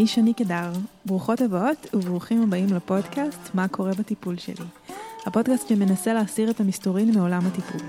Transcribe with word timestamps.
אני 0.00 0.06
שני 0.06 0.34
קדר. 0.34 0.72
ברוכות 1.06 1.40
הבאות 1.40 1.86
וברוכים 1.94 2.42
הבאים 2.42 2.66
לפודקאסט 2.74 3.54
"מה 3.54 3.68
קורה 3.68 3.90
בטיפול 3.98 4.38
שלי". 4.38 4.64
הפודקאסט 5.26 5.68
שמנסה 5.68 6.12
להסיר 6.12 6.50
את 6.50 6.60
המסתורין 6.60 7.14
מעולם 7.14 7.46
הטיפול. 7.46 7.80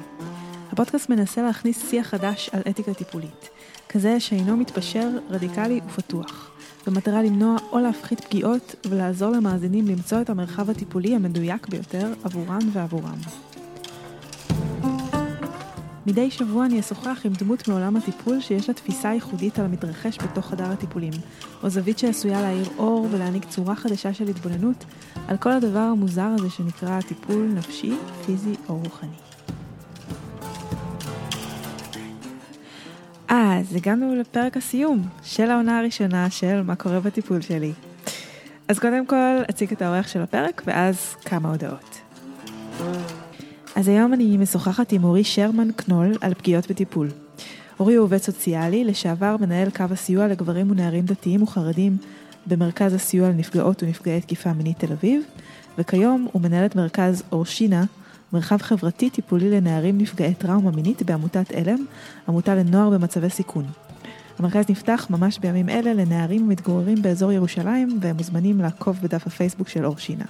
הפודקאסט 0.71 1.09
מנסה 1.09 1.41
להכניס 1.41 1.89
שיח 1.89 2.07
חדש 2.07 2.49
על 2.53 2.61
אתיקה 2.69 2.93
טיפולית, 2.93 3.49
כזה 3.89 4.19
שאינו 4.19 4.57
מתפשר, 4.57 5.09
רדיקלי 5.29 5.79
ופתוח, 5.87 6.51
במטרה 6.87 7.23
למנוע 7.23 7.55
או 7.71 7.79
להפחית 7.79 8.19
פגיעות 8.21 8.75
ולעזור 8.89 9.29
למאזינים 9.29 9.87
למצוא 9.87 10.21
את 10.21 10.29
המרחב 10.29 10.69
הטיפולי 10.69 11.15
המדויק 11.15 11.67
ביותר 11.67 12.13
עבורן 12.23 12.69
ועבורם. 12.73 13.17
מדי 16.05 16.31
שבוע 16.31 16.65
אני 16.65 16.79
אשוחח 16.79 17.21
עם 17.25 17.33
דמות 17.33 17.67
מעולם 17.67 17.95
הטיפול 17.95 18.41
שיש 18.41 18.67
לה 18.67 18.73
תפיסה 18.73 19.13
ייחודית 19.13 19.59
על 19.59 19.65
המתרחש 19.65 20.17
בתוך 20.17 20.45
חדר 20.45 20.71
הטיפולים, 20.71 21.13
או 21.63 21.69
זווית 21.69 21.99
שעשויה 21.99 22.41
להאיר 22.41 22.69
אור 22.77 23.07
ולהעניק 23.11 23.45
צורה 23.45 23.75
חדשה 23.75 24.13
של 24.13 24.27
התבוננות 24.27 24.85
על 25.27 25.37
כל 25.37 25.51
הדבר 25.51 25.79
המוזר 25.79 26.27
הזה 26.39 26.49
שנקרא 26.49 27.01
טיפול 27.01 27.51
נפשי, 27.55 27.93
פיזי 28.25 28.53
או 28.69 28.77
רוחני. 28.77 29.09
אז 33.27 33.75
הגענו 33.75 34.15
לפרק 34.15 34.57
הסיום 34.57 35.01
של 35.23 35.51
העונה 35.51 35.79
הראשונה 35.79 36.29
של 36.29 36.61
מה 36.61 36.75
קורה 36.75 36.99
בטיפול 36.99 37.41
שלי. 37.41 37.73
אז 38.67 38.79
קודם 38.79 39.05
כל 39.05 39.41
אציג 39.49 39.71
את 39.71 39.81
האורח 39.81 40.07
של 40.07 40.21
הפרק 40.21 40.61
ואז 40.65 41.15
כמה 41.25 41.49
הודעות. 41.49 42.10
אז 43.81 43.87
היום 43.87 44.13
אני 44.13 44.37
משוחחת 44.37 44.91
עם 44.91 45.03
אורי 45.03 45.23
שרמן 45.23 45.71
קנול 45.75 46.13
על 46.21 46.33
פגיעות 46.33 46.71
בטיפול. 46.71 47.09
אורי 47.79 47.95
הוא 47.95 48.03
עובד 48.03 48.17
סוציאלי, 48.17 48.83
לשעבר 48.83 49.35
מנהל 49.39 49.69
קו 49.69 49.83
הסיוע 49.91 50.27
לגברים 50.27 50.71
ונערים 50.71 51.05
דתיים 51.05 51.43
וחרדים 51.43 51.97
במרכז 52.47 52.93
הסיוע 52.93 53.29
לנפגעות 53.29 53.83
ונפגעי 53.83 54.21
תקיפה 54.21 54.53
מינית 54.53 54.79
תל 54.79 54.91
אביב, 54.91 55.23
וכיום 55.77 56.27
הוא 56.31 56.41
מנהל 56.41 56.65
את 56.65 56.75
מרכז 56.75 57.23
אורשינה, 57.31 57.83
מרחב 58.33 58.57
חברתי 58.57 59.09
טיפולי 59.09 59.49
לנערים 59.49 59.97
נפגעי 59.97 60.33
טראומה 60.33 60.71
מינית 60.71 61.03
בעמותת 61.03 61.51
עלם, 61.51 61.85
עמותה 62.27 62.55
לנוער 62.55 62.89
במצבי 62.89 63.29
סיכון. 63.29 63.65
המרכז 64.39 64.65
נפתח 64.69 65.07
ממש 65.09 65.39
בימים 65.39 65.69
אלה 65.69 65.93
לנערים 65.93 66.43
המתגוררים 66.43 67.01
באזור 67.01 67.31
ירושלים 67.31 67.99
והם 68.01 68.17
מוזמנים 68.17 68.59
לעקוב 68.59 68.99
בדף 69.03 69.27
הפייסבוק 69.27 69.69
של 69.69 69.85
אורשינה. 69.85 70.25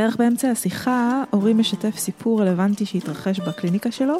בערך 0.00 0.16
באמצע 0.16 0.50
השיחה, 0.50 1.22
אורי 1.32 1.52
משתף 1.52 1.96
סיפור 1.96 2.42
רלוונטי 2.42 2.86
שהתרחש 2.86 3.40
בקליניקה 3.40 3.90
שלו. 3.90 4.14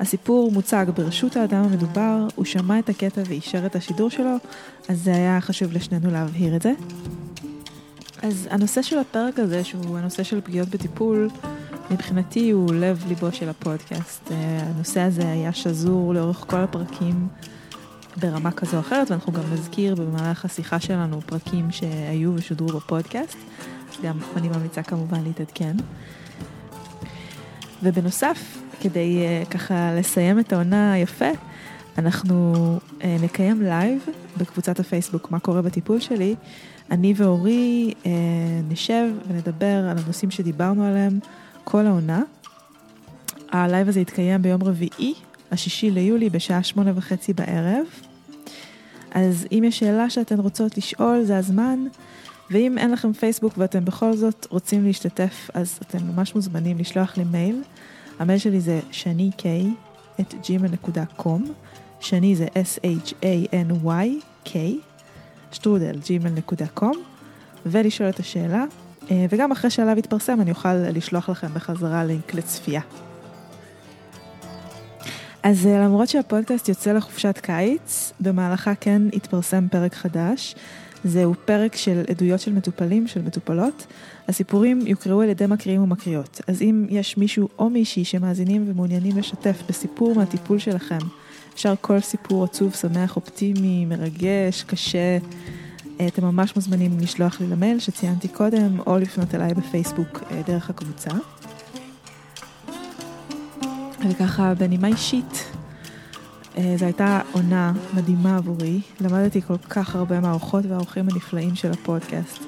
הסיפור 0.00 0.52
מוצג 0.52 0.86
ברשות 0.94 1.36
האדם 1.36 1.64
המדובר, 1.64 2.26
הוא 2.34 2.44
שמע 2.44 2.78
את 2.78 2.88
הקטע 2.88 3.22
ואישר 3.26 3.66
את 3.66 3.76
השידור 3.76 4.10
שלו, 4.10 4.36
אז 4.88 5.04
זה 5.04 5.14
היה 5.14 5.40
חשוב 5.40 5.72
לשנינו 5.72 6.10
להבהיר 6.10 6.56
את 6.56 6.62
זה. 6.62 6.72
אז 8.22 8.48
הנושא 8.50 8.82
של 8.82 8.98
הפרק 8.98 9.38
הזה, 9.38 9.64
שהוא 9.64 9.98
הנושא 9.98 10.22
של 10.22 10.40
פגיעות 10.40 10.68
בטיפול, 10.68 11.28
מבחינתי 11.90 12.50
הוא 12.50 12.74
לב 12.74 13.04
ליבו 13.08 13.32
של 13.32 13.48
הפודקאסט. 13.48 14.30
הנושא 14.60 15.00
הזה 15.00 15.32
היה 15.32 15.52
שזור 15.52 16.14
לאורך 16.14 16.44
כל 16.46 16.60
הפרקים 16.60 17.28
ברמה 18.16 18.50
כזו 18.50 18.76
או 18.76 18.80
אחרת, 18.80 19.10
ואנחנו 19.10 19.32
גם 19.32 19.42
נזכיר 19.52 19.94
במהלך 19.94 20.44
השיחה 20.44 20.80
שלנו 20.80 21.20
פרקים 21.20 21.70
שהיו 21.70 22.32
ושודרו 22.34 22.68
בפודקאסט. 22.68 23.36
גם 24.02 24.18
אני 24.36 24.48
ממליצה 24.48 24.82
כמובן 24.82 25.22
להתעדכן. 25.24 25.76
ובנוסף, 27.82 28.58
כדי 28.80 29.22
אה, 29.44 29.48
ככה 29.48 29.94
לסיים 29.94 30.38
את 30.38 30.52
העונה 30.52 30.92
היפה, 30.92 31.30
אנחנו 31.98 32.54
אה, 33.00 33.04
נקיים 33.22 33.62
לייב 33.62 34.06
בקבוצת 34.36 34.80
הפייסבוק 34.80 35.30
מה 35.30 35.38
קורה 35.38 35.62
בטיפול 35.62 36.00
שלי. 36.00 36.34
אני 36.90 37.14
ואורי 37.16 37.94
אה, 38.02 38.06
נשב 38.68 39.08
ונדבר 39.28 39.88
על 39.90 39.98
הנושאים 39.98 40.30
שדיברנו 40.30 40.84
עליהם 40.84 41.18
כל 41.64 41.86
העונה. 41.86 42.22
הלייב 43.52 43.88
הזה 43.88 44.00
יתקיים 44.00 44.42
ביום 44.42 44.62
רביעי, 44.62 45.14
השישי 45.50 45.90
ליולי, 45.90 46.30
בשעה 46.30 46.62
שמונה 46.62 46.92
וחצי 46.94 47.32
בערב. 47.32 47.84
אז 49.10 49.46
אם 49.52 49.64
יש 49.66 49.78
שאלה 49.78 50.10
שאתן 50.10 50.40
רוצות 50.40 50.78
לשאול, 50.78 51.22
זה 51.24 51.38
הזמן. 51.38 51.86
ואם 52.50 52.78
אין 52.78 52.92
לכם 52.92 53.12
פייסבוק 53.12 53.54
ואתם 53.58 53.84
בכל 53.84 54.16
זאת 54.16 54.46
רוצים 54.50 54.84
להשתתף, 54.84 55.50
אז 55.54 55.78
אתם 55.82 55.98
ממש 56.14 56.34
מוזמנים 56.34 56.78
לשלוח 56.78 57.16
לי 57.16 57.24
מייל. 57.24 57.62
המייל 58.18 58.38
שלי 58.38 58.60
זה 58.60 58.80
שני 58.90 59.30
k 59.38 59.44
את 60.20 60.34
gmail.com, 60.34 61.42
שני 62.00 62.36
זה 62.36 62.46
s-h-a-n-y-k, 62.46 64.56
שטרודל 65.52 65.98
gmail.com, 66.04 66.96
ולשאול 67.66 68.08
את 68.08 68.20
השאלה, 68.20 68.64
וגם 69.10 69.52
אחרי 69.52 69.70
שעליו 69.70 69.98
יתפרסם 69.98 70.40
אני 70.40 70.50
אוכל 70.50 70.74
לשלוח 70.74 71.28
לכם 71.28 71.48
בחזרה 71.54 72.04
לינק 72.04 72.34
לצפייה. 72.34 72.80
אז 75.42 75.66
למרות 75.66 76.08
שהפודקאסט 76.08 76.68
יוצא 76.68 76.92
לחופשת 76.92 77.38
קיץ, 77.38 78.12
במהלכה 78.20 78.74
כן 78.74 79.02
יתפרסם 79.12 79.66
פרק 79.70 79.94
חדש. 79.94 80.54
זהו 81.04 81.34
פרק 81.44 81.76
של 81.76 82.02
עדויות 82.10 82.40
של 82.40 82.52
מטופלים, 82.52 83.06
של 83.06 83.22
מטופלות. 83.22 83.86
הסיפורים 84.28 84.86
יוקראו 84.86 85.22
על 85.22 85.28
ידי 85.28 85.46
מקריאים 85.46 85.82
ומקריאות. 85.82 86.40
אז 86.46 86.62
אם 86.62 86.86
יש 86.90 87.16
מישהו 87.16 87.48
או 87.58 87.70
מישהי 87.70 88.04
שמאזינים 88.04 88.64
ומעוניינים 88.68 89.18
לשתף 89.18 89.62
בסיפור 89.68 90.14
מהטיפול 90.14 90.58
שלכם, 90.58 90.98
אפשר 91.54 91.74
כל 91.80 92.00
סיפור 92.00 92.44
עצוב, 92.44 92.74
שמח, 92.74 93.16
אופטימי, 93.16 93.86
מרגש, 93.86 94.62
קשה, 94.62 95.18
אתם 96.06 96.24
ממש 96.24 96.56
מוזמנים 96.56 96.98
לשלוח 97.00 97.40
לי 97.40 97.46
למייל 97.46 97.78
שציינתי 97.78 98.28
קודם, 98.28 98.80
או 98.86 98.98
לפנות 98.98 99.34
אליי 99.34 99.54
בפייסבוק 99.54 100.22
דרך 100.46 100.70
הקבוצה. 100.70 101.10
וככה, 104.10 104.54
בנימה 104.54 104.88
אישית, 104.88 105.49
זו 106.54 106.84
הייתה 106.84 107.20
עונה 107.32 107.72
מדהימה 107.94 108.36
עבורי, 108.36 108.80
למדתי 109.00 109.42
כל 109.42 109.56
כך 109.56 109.94
הרבה 109.94 110.20
מהאורחות 110.20 110.64
והאורחים 110.66 111.08
הנפלאים 111.12 111.54
של 111.54 111.72
הפודקאסט. 111.72 112.42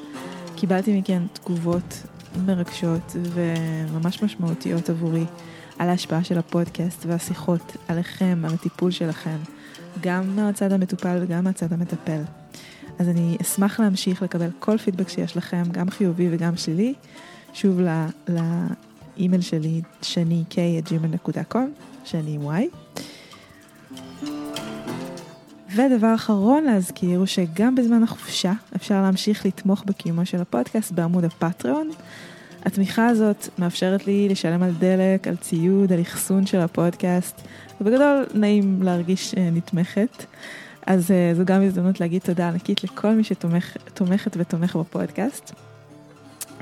קיבלתי 0.56 0.98
מכן 0.98 1.22
תגובות 1.32 2.02
מרגשות 2.46 3.16
וממש 3.16 4.22
משמעותיות 4.22 4.90
עבורי 4.90 5.24
על 5.78 5.88
ההשפעה 5.88 6.24
של 6.24 6.38
הפודקאסט 6.38 7.06
והשיחות 7.06 7.76
עליכם, 7.88 8.42
על 8.44 8.54
הטיפול 8.54 8.90
שלכם, 8.90 9.36
גם 10.00 10.36
מהצד 10.36 10.72
המטופל 10.72 11.18
וגם 11.22 11.44
מהצד 11.44 11.72
המטפל. 11.72 12.22
אז 12.98 13.08
אני 13.08 13.36
אשמח 13.42 13.80
להמשיך 13.80 14.22
לקבל 14.22 14.48
כל 14.58 14.78
פידבק 14.78 15.08
שיש 15.08 15.36
לכם, 15.36 15.62
גם 15.72 15.90
חיובי 15.90 16.28
וגם 16.30 16.56
שלילי, 16.56 16.94
שוב 17.54 17.80
לאימייל 18.28 19.40
שלי, 19.40 19.82
שני 20.02 20.44
k 20.50 20.54
את 20.78 20.92
gmail.com, 20.92 21.56
שני 22.04 22.38
y. 22.42 22.81
ודבר 25.74 26.14
אחרון 26.14 26.64
להזכיר 26.64 27.18
הוא 27.18 27.26
שגם 27.26 27.74
בזמן 27.74 28.02
החופשה 28.02 28.52
אפשר 28.76 29.02
להמשיך 29.02 29.46
לתמוך 29.46 29.84
בקיומו 29.86 30.26
של 30.26 30.40
הפודקאסט 30.40 30.92
בעמוד 30.92 31.24
הפטריון. 31.24 31.90
התמיכה 32.64 33.06
הזאת 33.06 33.48
מאפשרת 33.58 34.06
לי 34.06 34.28
לשלם 34.28 34.62
על 34.62 34.72
דלק, 34.78 35.28
על 35.28 35.36
ציוד, 35.36 35.92
על 35.92 36.00
אחסון 36.00 36.46
של 36.46 36.60
הפודקאסט, 36.60 37.40
ובגדול 37.80 38.26
נעים 38.34 38.82
להרגיש 38.82 39.34
נתמכת. 39.34 40.24
אז 40.86 41.10
זו 41.36 41.44
גם 41.44 41.62
הזדמנות 41.62 42.00
להגיד 42.00 42.22
תודה 42.22 42.48
ענקית 42.48 42.84
לכל 42.84 43.14
מי 43.14 43.24
שתומכת 43.24 44.36
ותומך 44.36 44.76
בפודקאסט. 44.76 45.52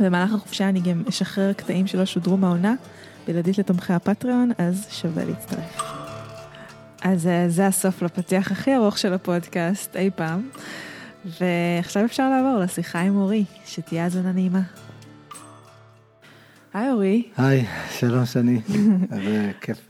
במהלך 0.01 0.33
החופשה 0.33 0.69
אני 0.69 0.81
גם 0.81 1.03
אשחרר 1.09 1.53
קטעים 1.53 1.87
שלא 1.87 2.05
שודרו 2.05 2.37
מהעונה, 2.37 2.75
בלעדית 3.27 3.59
לתומכי 3.59 3.93
הפטריון, 3.93 4.51
אז 4.59 4.87
שווה 4.91 5.25
להצטרף. 5.25 6.00
אז 7.03 7.29
זה 7.49 7.67
הסוף 7.67 8.03
לפתיח 8.03 8.53
הכי 8.53 8.77
ארוך 8.77 8.99
של 8.99 9.13
הפודקאסט 9.13 9.97
אי 9.97 10.11
פעם. 10.17 10.49
ועכשיו 11.25 12.05
אפשר 12.05 12.31
לעבור 12.31 12.59
לשיחה 12.61 13.01
עם 13.01 13.17
אורי, 13.17 13.45
שתהיה 13.65 14.05
האזנה 14.05 14.33
נעימה. 14.33 14.63
היי 16.75 16.93
אורי. 16.93 17.29
היי, 17.37 17.67
שלום 17.91 18.27
שני. 18.27 18.61
וכיף 19.25 19.89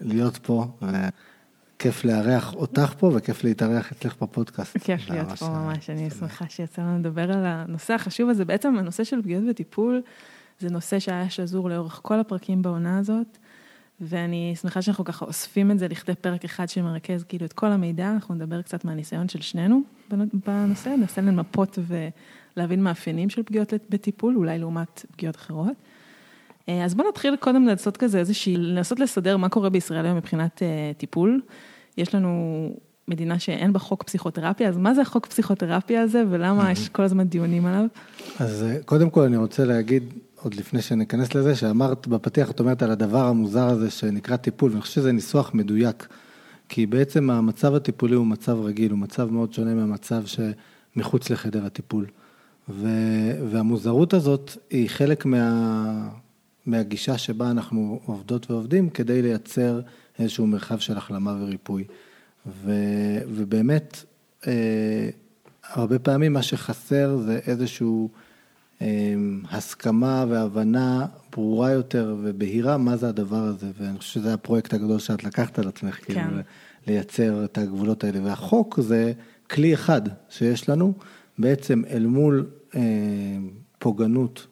להיות 0.00 0.36
פה, 0.36 0.66
וכיף 0.82 2.04
לארח 2.04 2.54
אותך 2.54 2.94
פה, 2.98 3.10
וכיף 3.14 3.44
להתארח 3.44 3.92
אצלך 3.92 4.14
בפודקאסט. 4.22 4.78
כיף 4.78 5.10
להיות 5.10 5.28
פה 5.38 5.48
ממש, 5.48 5.90
אני 5.90 6.10
שמחה 6.10 6.44
שיצא 6.48 6.82
לנו 6.82 6.98
לדבר 6.98 7.32
על 7.32 7.44
הנושא 7.46 7.94
החשוב 7.94 8.28
הזה. 8.28 8.44
בעצם 8.44 8.78
הנושא 8.78 9.04
של 9.04 9.22
פגיעות 9.22 9.44
וטיפול, 9.50 10.02
זה 10.60 10.70
נושא 10.70 10.98
שהיה 10.98 11.30
שזור 11.30 11.70
לאורך 11.70 12.00
כל 12.02 12.20
הפרקים 12.20 12.62
בעונה 12.62 12.98
הזאת. 12.98 13.38
ואני 14.02 14.54
שמחה 14.60 14.82
שאנחנו 14.82 15.04
ככה 15.04 15.24
אוספים 15.24 15.70
את 15.70 15.78
זה 15.78 15.88
לכדי 15.88 16.14
פרק 16.14 16.44
אחד 16.44 16.68
שמרכז 16.68 17.24
כאילו 17.24 17.46
את 17.46 17.52
כל 17.52 17.66
המידע, 17.66 18.10
אנחנו 18.10 18.34
נדבר 18.34 18.62
קצת 18.62 18.84
מהניסיון 18.84 19.28
של 19.28 19.40
שנינו 19.40 19.80
בנושא, 20.46 20.88
ננסה 20.88 21.20
למפות 21.20 21.78
ולהבין 22.56 22.82
מאפיינים 22.82 23.30
של 23.30 23.42
פגיעות 23.42 23.72
בטיפול, 23.90 24.36
אולי 24.36 24.58
לעומת 24.58 25.06
פגיעות 25.12 25.36
אחרות. 25.36 25.76
אז 26.68 26.94
בואו 26.94 27.08
נתחיל 27.08 27.36
קודם 27.36 27.66
לעשות 27.66 27.96
כזה 27.96 28.18
איזושהי, 28.18 28.56
לנסות 28.56 29.00
לסדר 29.00 29.36
מה 29.36 29.48
קורה 29.48 29.70
בישראל 29.70 30.06
היום 30.06 30.16
מבחינת 30.16 30.62
טיפול. 30.98 31.40
יש 31.96 32.14
לנו 32.14 32.70
מדינה 33.08 33.38
שאין 33.38 33.72
בה 33.72 33.78
חוק 33.78 34.02
פסיכותרפיה, 34.02 34.68
אז 34.68 34.76
מה 34.76 34.94
זה 34.94 35.02
החוק 35.02 35.26
פסיכותרפיה 35.26 36.02
הזה, 36.02 36.24
ולמה 36.30 36.72
יש 36.72 36.88
כל 36.88 37.02
הזמן 37.02 37.24
דיונים 37.24 37.66
עליו? 37.66 37.84
אז 38.38 38.62
אה, 38.62 38.82
קודם 38.84 39.10
כל 39.10 39.22
אני 39.22 39.36
רוצה 39.36 39.64
להגיד, 39.64 40.02
עוד 40.42 40.54
לפני 40.54 40.82
שניכנס 40.82 41.34
לזה, 41.34 41.56
שאמרת 41.56 42.08
בפתיח, 42.08 42.50
את 42.50 42.60
אומרת 42.60 42.82
על 42.82 42.90
הדבר 42.90 43.24
המוזר 43.24 43.68
הזה 43.68 43.90
שנקרא 43.90 44.36
טיפול, 44.36 44.70
ואני 44.70 44.80
חושב 44.80 44.94
שזה 44.94 45.12
ניסוח 45.12 45.54
מדויק, 45.54 46.08
כי 46.68 46.86
בעצם 46.86 47.30
המצב 47.30 47.74
הטיפולי 47.74 48.14
הוא 48.14 48.26
מצב 48.26 48.60
רגיל, 48.60 48.90
הוא 48.90 48.98
מצב 48.98 49.30
מאוד 49.30 49.52
שונה 49.52 49.74
מהמצב 49.74 50.22
שמחוץ 50.26 51.30
לחדר 51.30 51.66
הטיפול. 51.66 52.06
ו, 52.68 52.88
והמוזרות 53.50 54.14
הזאת 54.14 54.56
היא 54.70 54.88
חלק 54.88 55.24
מה, 55.24 56.08
מהגישה 56.66 57.18
שבה 57.18 57.50
אנחנו 57.50 58.00
עובדות 58.06 58.50
ועובדים 58.50 58.90
כדי 58.90 59.22
לייצר 59.22 59.80
איזשהו 60.18 60.46
מרחב 60.46 60.78
של 60.78 60.96
החלמה 60.96 61.36
וריפוי. 61.40 61.84
ו, 62.46 62.72
ובאמת, 63.28 64.04
אה, 64.46 65.08
הרבה 65.64 65.98
פעמים 65.98 66.32
מה 66.32 66.42
שחסר 66.42 67.16
זה 67.16 67.40
איזשהו 67.46 68.08
הסכמה 69.50 70.24
והבנה 70.28 71.06
ברורה 71.32 71.70
יותר 71.70 72.16
ובהירה 72.22 72.78
מה 72.78 72.96
זה 72.96 73.08
הדבר 73.08 73.36
הזה, 73.36 73.66
ואני 73.78 73.98
חושב 73.98 74.10
שזה 74.10 74.34
הפרויקט 74.34 74.74
הגדול 74.74 74.98
שאת 74.98 75.24
לקחת 75.24 75.58
על 75.58 75.68
עצמך, 75.68 75.94
כאילו, 76.04 76.20
כן. 76.20 76.28
כאילו, 76.28 76.42
לייצר 76.86 77.44
את 77.44 77.58
הגבולות 77.58 78.04
האלה. 78.04 78.18
והחוק 78.24 78.80
זה 78.80 79.12
כלי 79.50 79.74
אחד 79.74 80.02
שיש 80.28 80.68
לנו, 80.68 80.92
בעצם 81.38 81.82
אל 81.90 82.06
מול 82.06 82.46
אה, 82.74 82.80
פוגענות, 83.78 84.46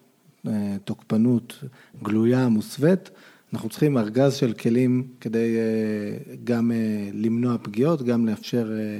אה, 0.46 0.76
תוקפנות 0.84 1.64
גלויה, 2.02 2.48
מוסווית, 2.48 3.10
אנחנו 3.52 3.68
צריכים 3.68 3.98
ארגז 3.98 4.34
של 4.34 4.52
כלים 4.52 5.06
כדי 5.20 5.56
אה, 5.56 6.34
גם 6.44 6.72
אה, 6.72 7.10
למנוע 7.12 7.56
פגיעות, 7.62 8.02
גם 8.02 8.26
לאפשר 8.26 8.72
אה, 8.72 8.98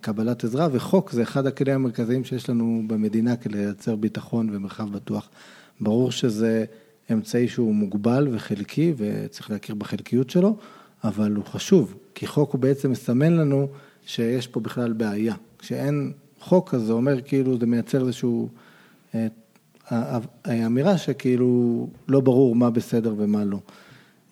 קבלת 0.00 0.44
עזרה, 0.44 0.68
וחוק 0.72 1.10
זה 1.10 1.22
אחד 1.22 1.46
הכלים 1.46 1.74
המרכזיים 1.74 2.24
שיש 2.24 2.50
לנו 2.50 2.82
במדינה 2.86 3.36
כדי 3.36 3.58
לייצר 3.58 3.96
ביטחון 3.96 4.48
ומרחב 4.52 4.92
בטוח. 4.92 5.28
ברור 5.80 6.10
שזה 6.10 6.64
אמצעי 7.12 7.48
שהוא 7.48 7.74
מוגבל 7.74 8.28
וחלקי, 8.32 8.92
וצריך 8.96 9.50
להכיר 9.50 9.74
בחלקיות 9.74 10.30
שלו, 10.30 10.56
אבל 11.04 11.32
הוא 11.32 11.44
חשוב, 11.44 11.94
כי 12.14 12.26
חוק 12.26 12.52
הוא 12.52 12.60
בעצם 12.60 12.90
מסמן 12.90 13.32
לנו 13.32 13.68
שיש 14.06 14.46
פה 14.46 14.60
בכלל 14.60 14.92
בעיה. 14.92 15.34
כשאין 15.58 16.12
חוק, 16.40 16.74
אז 16.74 16.82
זה 16.82 16.92
אומר 16.92 17.20
כאילו 17.20 17.58
זה 17.58 17.66
מייצר 17.66 18.06
איזשהו... 18.06 18.48
האמירה 20.44 20.98
שכאילו 20.98 21.86
לא 22.08 22.20
ברור 22.20 22.54
מה 22.54 22.70
בסדר 22.70 23.14
ומה 23.16 23.44
לא. 23.44 23.58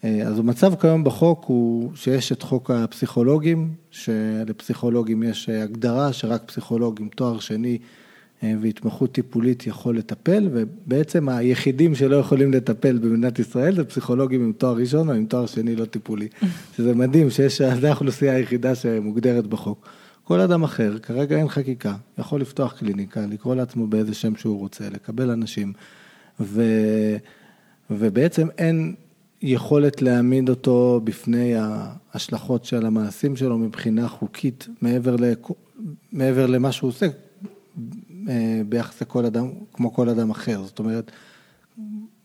אה, 0.05 0.23
אז 0.27 0.39
המצב 0.39 0.75
כיום 0.75 1.05
בחוק 1.05 1.45
הוא 1.47 1.91
שיש 1.95 2.33
את 2.33 2.43
חוק 2.43 2.71
הפסיכולוגים, 2.71 3.75
שלפסיכולוגים 3.91 5.23
יש 5.23 5.49
הגדרה 5.49 6.13
שרק 6.13 6.43
פסיכולוג 6.47 7.01
עם 7.01 7.09
תואר 7.09 7.39
שני 7.41 7.79
אה, 8.43 8.55
והתמחות 8.61 9.13
טיפולית 9.13 9.67
יכול 9.67 9.99
לטפל, 9.99 10.49
ובעצם 10.53 11.29
היחידים 11.29 11.95
שלא 11.95 12.17
יכולים 12.17 12.53
לטפל 12.53 12.99
במדינת 12.99 13.39
ישראל 13.39 13.75
זה 13.75 13.85
פסיכולוגים 13.85 14.45
עם 14.45 14.53
תואר 14.53 14.77
ראשון 14.77 15.09
או 15.09 15.15
עם 15.15 15.27
תואר 15.27 15.47
שני 15.47 15.77
לא 15.77 15.85
טיפולי. 15.85 16.29
שזה 16.77 16.95
מדהים 16.95 17.31
שיש, 17.31 17.63
זו 17.63 17.87
האוכלוסייה 17.87 18.35
היחידה 18.35 18.75
שמוגדרת 18.75 19.47
בחוק. 19.47 19.89
כל 20.25 20.41
אדם 20.41 20.63
אחר, 20.63 20.99
כרגע 20.99 21.37
אין 21.37 21.49
חקיקה, 21.49 21.95
יכול 22.19 22.41
לפתוח 22.41 22.73
קליניקה, 22.73 23.21
לקרוא 23.31 23.55
לעצמו 23.55 23.87
באיזה 23.87 24.15
שם 24.15 24.37
שהוא 24.37 24.59
רוצה, 24.59 24.85
לקבל 24.91 25.31
אנשים, 25.31 25.73
ו, 26.41 26.63
ובעצם 27.91 28.49
אין 28.59 28.95
יכולת 29.47 30.03
להעמיד 30.03 30.49
אותו 30.49 31.01
בפני 31.05 31.55
ההשלכות 31.57 32.65
של 32.65 32.87
המעשים 32.87 33.37
שלו 33.37 33.59
מבחינה 33.59 34.09
חוקית, 34.09 34.69
מעבר, 34.81 35.17
לכ... 35.17 35.51
מעבר 36.13 36.47
למה 36.47 36.73
שהוא 36.73 36.89
עושה, 36.89 37.07
אה, 38.29 38.61
ביחס 38.69 39.03
לכל 39.03 39.27
אדם, 39.27 39.51
כמו 39.73 39.95
כל 39.95 40.09
אדם 40.09 40.31
אחר. 40.31 40.63
זאת 40.63 40.79
אומרת, 40.79 41.11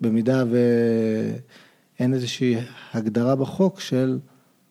במידה 0.01 0.43
ואין 0.49 2.13
איזושהי 2.13 2.55
הגדרה 2.93 3.35
בחוק 3.35 3.79
של 3.79 4.19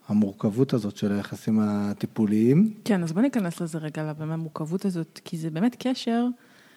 המורכבות 0.09 0.73
הזאת 0.73 0.97
של 0.97 1.13
היחסים 1.13 1.61
הטיפוליים. 1.63 2.75
כן, 2.85 3.03
אז 3.03 3.13
בוא 3.13 3.23
ניכנס 3.23 3.61
לזה 3.61 3.79
רגע, 3.79 4.13
למורכבות 4.21 4.85
הזאת, 4.85 5.21
כי 5.25 5.37
זה 5.37 5.51
באמת 5.51 5.77
קשר, 5.79 6.27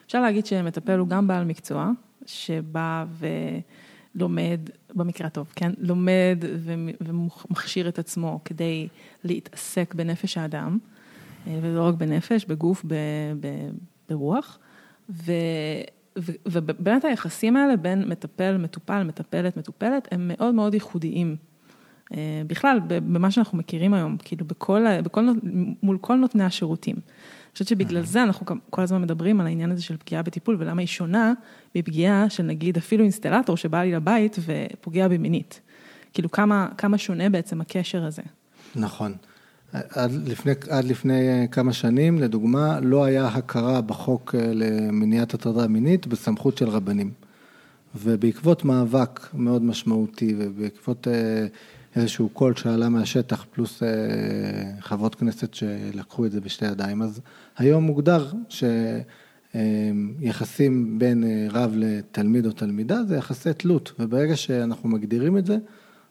אפשר 0.06 0.22
להגיד 0.22 0.46
שמטפל 0.46 1.00
הוא 1.00 1.08
גם 1.08 1.28
בעל 1.28 1.46
מקצוע, 1.46 1.92
שבא 2.26 3.06
ולומד, 4.16 4.60
במקרה 4.96 5.28
הטוב, 5.28 5.54
כן? 5.56 5.72
לומד 5.78 6.46
ומכשיר 7.02 7.88
את 7.88 8.00
עצמו 8.00 8.40
כדי 8.46 8.88
להתעסק 9.24 9.94
בנפש 9.94 10.38
האדם, 10.38 10.78
אה, 11.48 11.60
ולא 11.62 11.88
רק 11.88 11.96
בנפש, 11.96 12.46
בגוף, 12.46 12.86
ברוח, 14.10 14.60
ו... 15.10 15.32
ובאמת 16.46 17.06
היחסים 17.06 17.58
האלה 17.58 17.78
בין 17.78 18.10
מטפל, 18.10 18.58
מטופל, 18.58 19.04
מטפלת, 19.04 19.58
מטופלת, 19.58 20.08
הם 20.12 20.32
מאוד 20.34 20.56
מאוד 20.56 20.74
ייחודיים. 20.74 21.36
אה, 22.14 22.42
בכלל, 22.48 22.80
במה 22.88 23.32
שאנחנו 23.32 23.58
מכירים 23.58 23.94
היום, 23.94 24.18
כאילו 24.18 24.46
בכל, 24.46 25.02
בכל, 25.02 25.28
מול 25.84 25.98
כל 26.02 26.16
נותני 26.16 26.44
השירותים. 26.44 26.96
חושבת 27.54 27.68
שבגלל 27.68 28.06
זה 28.06 28.24
אנחנו 28.24 28.46
כל 28.70 28.82
הזמן 28.82 29.02
מדברים 29.02 29.42
על 29.42 29.48
העניין 29.48 29.72
הזה 29.72 29.84
של 29.84 29.98
פגיעה 29.98 30.24
בטיפול, 30.24 30.56
ולמה 30.60 30.82
היא 30.82 30.88
שונה 30.88 31.34
מפגיעה 31.76 32.30
של 32.30 32.44
נגיד 32.44 32.78
אפילו 32.78 33.04
אינסטלטור 33.04 33.58
שבא 33.58 33.82
לי 33.82 33.92
לבית 33.92 34.38
ופוגע 34.46 35.08
בי 35.08 35.18
מינית. 35.18 35.62
כאילו 36.14 36.32
כמה, 36.32 36.68
כמה 36.78 36.98
שונה 36.98 37.30
בעצם 37.30 37.62
הקשר 37.62 38.06
הזה. 38.06 38.22
נכון. 38.76 39.14
עד 39.74 40.12
לפני, 40.28 40.52
עד 40.70 40.86
לפני 40.86 41.30
אה, 41.30 41.48
כמה 41.48 41.74
שנים, 41.74 42.20
לדוגמה, 42.20 42.80
לא 42.80 43.04
היה 43.04 43.28
הכרה 43.28 43.82
בחוק 43.82 44.36
אה, 44.36 44.52
למניעת 44.54 45.34
הטרדה 45.34 45.68
מינית 45.68 46.08
בסמכות 46.08 46.58
של 46.58 46.70
רבנים. 46.70 47.12
ובעקבות 47.96 48.66
מאבק 48.66 49.30
מאוד 49.34 49.64
משמעותי 49.64 50.36
ובעקבות 50.38 51.08
איזשהו 51.96 52.30
קול 52.30 52.56
שעלה 52.56 52.90
מהשטח, 52.90 53.46
פלוס 53.52 53.84
אה, 53.84 53.90
חברות 54.80 55.16
כנסת 55.16 55.54
שלקחו 55.54 56.26
את 56.26 56.32
זה 56.32 56.42
בשתי 56.42 56.66
ידיים. 56.66 57.02
אז 57.02 57.22
היום 57.58 57.84
מוגדר 57.84 58.32
שיחסים 60.24 61.00
בין 61.00 61.24
אה, 61.24 61.48
רב 61.52 61.74
לתלמיד 61.76 62.46
או 62.46 62.52
תלמידה 62.52 63.04
זה 63.04 63.16
יחסי 63.16 63.54
תלות, 63.54 63.92
וברגע 64.00 64.36
שאנחנו 64.36 64.90
מגדירים 64.90 65.38
את 65.38 65.46
זה, 65.46 65.58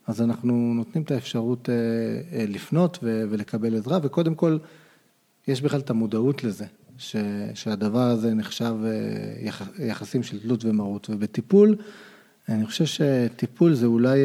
אז 0.06 0.22
אנחנו 0.22 0.72
נותנים 0.74 1.04
את 1.04 1.10
האפשרות 1.10 1.68
אה, 1.68 2.44
לפנות 2.48 2.98
ולקבל 3.02 3.76
עזרה, 3.76 3.98
וקודם 4.02 4.34
כל, 4.34 4.58
יש 5.48 5.62
בכלל 5.62 5.80
את 5.80 5.90
המודעות 5.90 6.44
לזה, 6.44 6.66
ש, 6.98 7.16
שהדבר 7.54 8.02
הזה 8.02 8.34
נחשב 8.34 8.74
יח, 9.40 9.68
יחסים 9.78 10.22
של 10.22 10.40
תלות 10.40 10.64
ומרות, 10.64 11.10
ובטיפול, 11.10 11.76
אני 12.48 12.66
חושב 12.66 12.84
שטיפול 12.84 13.74
זה 13.74 13.86
אולי 13.86 14.18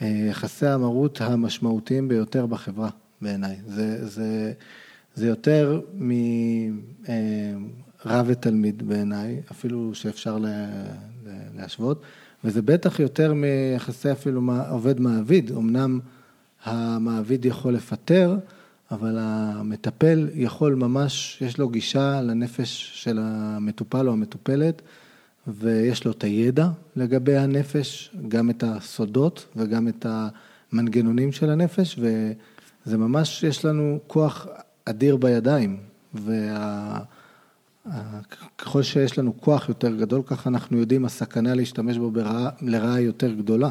יחסי 0.00 0.66
המרות 0.66 1.20
המשמעותיים 1.20 2.08
ביותר 2.08 2.46
בחברה 2.46 2.90
בעיניי. 3.22 3.56
זה, 3.66 4.08
זה, 4.08 4.52
זה 5.14 5.26
יותר 5.26 5.80
מרב 5.94 6.76
ותלמיד 8.26 8.88
בעיניי, 8.88 9.40
אפילו 9.50 9.94
שאפשר 9.94 10.38
להשוות, 11.56 12.02
וזה 12.44 12.62
בטח 12.62 13.00
יותר 13.00 13.34
מיחסי 13.34 14.12
אפילו 14.12 14.42
עובד 14.68 15.00
מעביד, 15.00 15.50
אמנם 15.50 16.00
המעביד 16.64 17.44
יכול 17.44 17.74
לפטר, 17.74 18.38
אבל 18.90 19.16
המטפל 19.20 20.28
יכול 20.34 20.74
ממש, 20.74 21.42
יש 21.46 21.58
לו 21.58 21.68
גישה 21.68 22.22
לנפש 22.22 22.90
של 22.94 23.18
המטופל 23.22 24.08
או 24.08 24.12
המטופלת, 24.12 24.82
ויש 25.48 26.04
לו 26.04 26.10
את 26.10 26.24
הידע 26.24 26.68
לגבי 26.96 27.36
הנפש, 27.36 28.14
גם 28.28 28.50
את 28.50 28.64
הסודות 28.66 29.46
וגם 29.56 29.88
את 29.88 30.06
המנגנונים 30.72 31.32
של 31.32 31.50
הנפש, 31.50 31.98
וזה 31.98 32.98
ממש, 32.98 33.42
יש 33.42 33.64
לנו 33.64 33.98
כוח 34.06 34.46
אדיר 34.84 35.16
בידיים, 35.16 35.76
וככל 37.84 38.82
שיש 38.82 39.18
לנו 39.18 39.40
כוח 39.40 39.68
יותר 39.68 39.96
גדול, 39.96 40.22
ככה 40.26 40.50
אנחנו 40.50 40.78
יודעים 40.78 41.04
הסכנה 41.04 41.54
להשתמש 41.54 41.98
בו 41.98 42.10
ברעה, 42.10 42.50
לרעה 42.60 43.00
יותר 43.00 43.32
גדולה. 43.32 43.70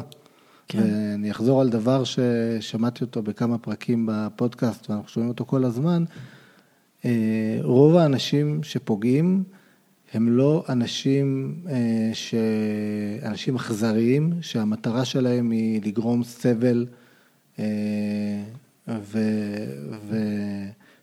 כן. 0.68 0.78
ואני 0.78 1.30
אחזור 1.30 1.60
על 1.60 1.68
דבר 1.68 2.02
ששמעתי 2.04 3.04
אותו 3.04 3.22
בכמה 3.22 3.58
פרקים 3.58 4.08
בפודקאסט, 4.12 4.90
ואנחנו 4.90 5.08
שומעים 5.08 5.30
אותו 5.30 5.44
כל 5.44 5.64
הזמן. 5.64 6.04
אה, 7.04 7.58
רוב 7.62 7.96
האנשים 7.96 8.62
שפוגעים, 8.62 9.44
הם 10.12 10.28
לא 10.28 10.64
אנשים, 10.68 11.54
אה, 11.68 12.10
ש... 12.12 12.34
אנשים 13.22 13.56
אכזריים, 13.56 14.32
שהמטרה 14.40 15.04
שלהם 15.04 15.50
היא 15.50 15.80
לגרום 15.84 16.24
סבל 16.24 16.86
אה, 17.58 17.64
ו... 18.88 19.18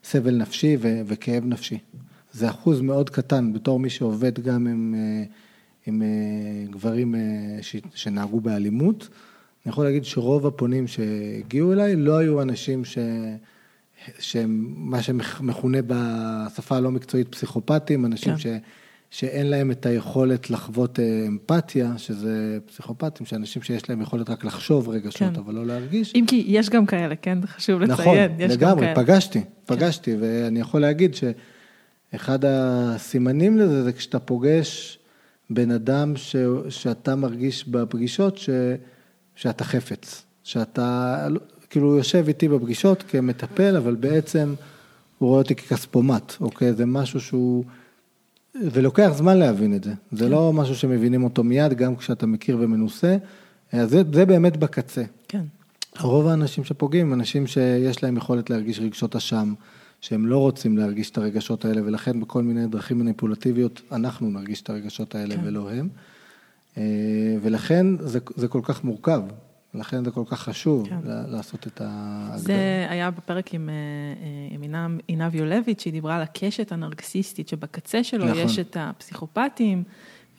וסבל 0.04 0.36
נפשי 0.36 0.76
ו... 0.80 1.00
וכאב 1.06 1.44
נפשי. 1.46 1.78
זה 2.32 2.50
אחוז 2.50 2.80
מאוד 2.80 3.10
קטן, 3.10 3.52
בתור 3.52 3.80
מי 3.80 3.90
שעובד 3.90 4.40
גם 4.40 4.66
עם, 4.66 4.94
אה, 4.98 5.24
עם 5.86 6.02
גברים 6.70 7.14
ש... 7.62 7.76
שנהגו 7.94 8.40
באלימות. 8.40 9.08
אני 9.64 9.70
יכול 9.70 9.84
להגיד 9.84 10.04
שרוב 10.04 10.46
הפונים 10.46 10.86
שהגיעו 10.86 11.72
אליי 11.72 11.96
לא 11.96 12.18
היו 12.18 12.42
אנשים 12.42 12.84
ש... 12.84 12.98
שהם 14.18 14.74
מה 14.76 15.02
שמכונה 15.02 15.78
בשפה 15.86 16.76
הלא 16.76 16.90
מקצועית 16.90 17.28
פסיכופטים, 17.28 18.06
אנשים 18.06 18.36
כן. 18.36 18.58
שאין 19.14 19.46
להם 19.46 19.70
את 19.70 19.86
היכולת 19.86 20.50
לחוות 20.50 21.00
אה, 21.00 21.24
אמפתיה, 21.26 21.92
שזה 21.96 22.58
פסיכופטים, 22.66 23.26
שאנשים 23.26 23.62
שיש 23.62 23.90
להם 23.90 24.02
יכולת 24.02 24.30
רק 24.30 24.44
לחשוב 24.44 24.88
רגשות, 24.88 25.18
כן. 25.18 25.32
אבל 25.36 25.54
לא 25.54 25.66
להרגיש. 25.66 26.12
אם 26.14 26.24
כי 26.26 26.44
יש 26.48 26.70
גם 26.70 26.86
כאלה, 26.86 27.16
כן? 27.16 27.38
חשוב 27.46 27.80
לציין. 27.80 27.98
נכון, 28.00 28.16
לגמרי, 28.38 28.86
פגשתי. 28.94 29.40
פגשתי, 29.66 30.12
כן. 30.12 30.18
ואני 30.20 30.60
יכול 30.60 30.80
להגיד 30.80 31.14
שאחד 31.14 32.38
הסימנים 32.44 33.58
לזה 33.58 33.82
זה 33.82 33.92
כשאתה 33.92 34.18
פוגש 34.18 34.98
בן 35.50 35.70
אדם 35.70 36.16
ש, 36.16 36.36
שאתה 36.68 37.16
מרגיש 37.16 37.68
בפגישות 37.68 38.38
ש, 38.38 38.50
שאתה 39.34 39.64
חפץ, 39.64 40.22
שאתה 40.44 41.18
כאילו 41.70 41.96
יושב 41.96 42.24
איתי 42.28 42.48
בפגישות 42.48 43.02
כמטפל, 43.08 43.76
אבל 43.76 43.94
בעצם 43.94 44.54
הוא 45.18 45.28
רואה 45.28 45.38
אותי 45.38 45.54
ככספומט, 45.54 46.32
אוקיי? 46.40 46.72
זה 46.72 46.86
משהו 46.86 47.20
שהוא... 47.20 47.64
ולוקח 48.62 49.10
זמן 49.14 49.36
להבין 49.36 49.74
את 49.74 49.84
זה. 49.84 49.92
זה 50.12 50.28
לא 50.28 50.52
משהו 50.52 50.74
שמבינים 50.74 51.24
אותו 51.24 51.44
מיד, 51.44 51.74
גם 51.74 51.96
כשאתה 51.96 52.26
מכיר 52.26 52.58
ומנוסה. 52.60 53.16
זה, 53.72 54.02
זה 54.12 54.26
באמת 54.26 54.56
בקצה. 54.56 55.02
כן. 55.28 55.42
רוב 56.00 56.26
האנשים 56.26 56.64
שפוגעים, 56.64 57.12
אנשים 57.12 57.46
שיש 57.46 58.02
להם 58.02 58.16
יכולת 58.16 58.50
להרגיש 58.50 58.80
רגשות 58.80 59.16
אשם, 59.16 59.54
שהם 60.00 60.26
לא 60.26 60.38
רוצים 60.38 60.78
להרגיש 60.78 61.10
את 61.10 61.18
הרגשות 61.18 61.64
האלה, 61.64 61.80
ולכן 61.84 62.20
בכל 62.20 62.42
מיני 62.42 62.66
דרכים 62.66 62.98
מניפולטיביות, 62.98 63.80
אנחנו 63.92 64.30
נרגיש 64.30 64.62
את 64.62 64.70
הרגשות 64.70 65.14
האלה 65.14 65.36
כן. 65.36 65.40
ולא 65.44 65.70
הם. 65.70 65.88
אה, 66.78 66.82
ולכן 67.42 67.86
זה, 68.00 68.18
זה 68.36 68.48
כל 68.48 68.60
כך 68.62 68.84
מורכב, 68.84 69.22
לכן 69.74 70.04
זה 70.04 70.10
כל 70.10 70.22
כך 70.26 70.40
חשוב 70.40 70.88
כן. 70.88 70.98
לעשות 71.04 71.66
את 71.66 71.80
ההגדרה. 71.80 72.38
זה 72.38 72.86
היה 72.88 73.10
בפרק 73.10 73.54
עם, 73.54 73.68
אה, 73.68 73.74
אה, 73.74 74.70
עם 74.72 74.98
עינב 75.06 75.34
יולביץ', 75.34 75.82
שהיא 75.82 75.92
דיברה 75.92 76.16
על 76.16 76.22
הקשת 76.22 76.72
הנרקסיסטית, 76.72 77.48
שבקצה 77.48 78.04
שלו 78.04 78.24
נכון. 78.24 78.38
יש 78.38 78.58
את 78.58 78.76
הפסיכופטים, 78.80 79.82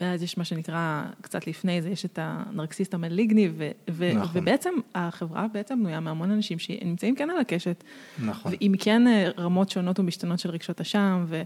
ואז 0.01 0.23
יש 0.23 0.37
מה 0.37 0.45
שנקרא, 0.45 1.03
קצת 1.21 1.47
לפני 1.47 1.81
זה, 1.81 1.89
יש 1.89 2.05
את 2.05 2.19
הנרקסיסט 2.21 2.93
המליגני, 2.93 3.49
ו, 3.57 3.69
ו, 3.89 4.11
נכון. 4.15 4.41
ובעצם 4.41 4.73
החברה 4.95 5.45
בעצם 5.53 5.79
בנויה 5.79 5.99
מהמון 5.99 6.31
אנשים 6.31 6.59
שנמצאים 6.59 7.15
כן 7.15 7.29
על 7.29 7.37
הקשת. 7.37 7.83
נכון. 8.25 8.51
ועם 8.51 8.73
כן 8.79 9.07
אה, 9.07 9.29
רמות 9.37 9.69
שונות 9.69 9.99
ומשתנות 9.99 10.39
של 10.39 10.49
רגשות 10.49 10.81
אשם, 10.81 11.25
ו... 11.27 11.41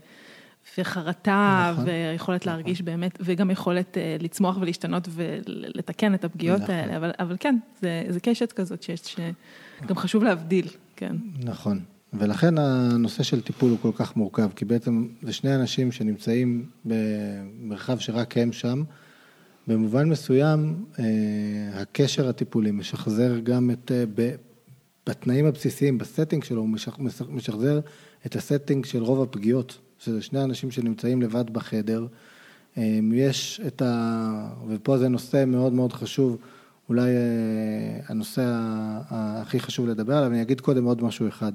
וחרטה, 0.78 1.72
נכון, 1.74 1.86
ויכולת 1.88 2.42
נכון. 2.42 2.54
להרגיש 2.54 2.82
באמת, 2.82 3.18
וגם 3.20 3.52
יכולת 3.52 3.98
uh, 3.98 4.24
לצמוח 4.24 4.58
ולהשתנות 4.62 5.08
ולתקן 5.12 6.14
את 6.14 6.24
הפגיעות 6.24 6.62
נכון. 6.62 6.76
האלה, 6.76 6.98
אבל, 6.98 7.12
אבל 7.20 7.36
כן, 7.40 7.58
זה, 7.82 8.04
זה 8.10 8.20
קשת 8.20 8.52
כזאת 8.52 8.84
שיש, 8.84 9.00
שגם 9.00 9.96
חשוב 9.96 10.24
להבדיל, 10.24 10.68
כן. 10.96 11.16
נכון, 11.44 11.80
ולכן 12.14 12.58
הנושא 12.58 13.24
של 13.24 13.42
טיפול 13.42 13.70
הוא 13.70 13.78
כל 13.82 13.92
כך 13.96 14.16
מורכב, 14.16 14.50
כי 14.56 14.66
בעצם 14.66 15.08
זה 15.22 15.34
שני 15.34 15.56
אנשים 15.56 15.92
שנמצאים 15.92 16.66
במרחב 16.86 18.00
שרק 18.00 18.38
הם 18.38 18.52
שם, 18.52 18.84
במובן 19.68 20.10
מסוים, 20.10 20.86
אה, 20.94 21.00
הקשר 21.74 22.30
הטיפולי 22.30 22.72
משחזר 22.72 23.40
גם 23.40 23.72
את, 23.72 23.92
אה, 23.92 24.22
בתנאים 25.08 25.46
הבסיסיים, 25.46 25.98
בסטינג 25.98 26.44
שלו, 26.44 26.62
הוא 26.62 26.70
משחזר 27.30 27.80
את 28.26 28.36
הסטינג 28.36 28.86
של 28.86 29.04
רוב 29.04 29.22
הפגיעות. 29.22 29.78
שזה 30.00 30.22
שני 30.22 30.44
אנשים 30.44 30.72
שנמצאים 30.72 31.22
לבד 31.22 31.50
בחדר. 31.50 32.08
אמ, 32.78 33.12
יש 33.14 33.62
את 33.68 33.82
ה... 33.82 34.50
ופה 34.68 34.98
זה 34.98 35.10
נושא 35.10 35.44
מאוד 35.48 35.74
מאוד 35.74 35.94
חשוב, 35.94 36.38
אולי 36.90 37.12
אה, 37.12 38.00
הנושא 38.08 38.44
הכי 39.10 39.60
חשוב 39.60 39.88
לדבר 39.88 40.18
עליו, 40.18 40.32
אני 40.32 40.42
אגיד 40.42 40.62
קודם 40.62 40.84
עוד 40.84 41.04
משהו 41.04 41.28
אחד. 41.28 41.52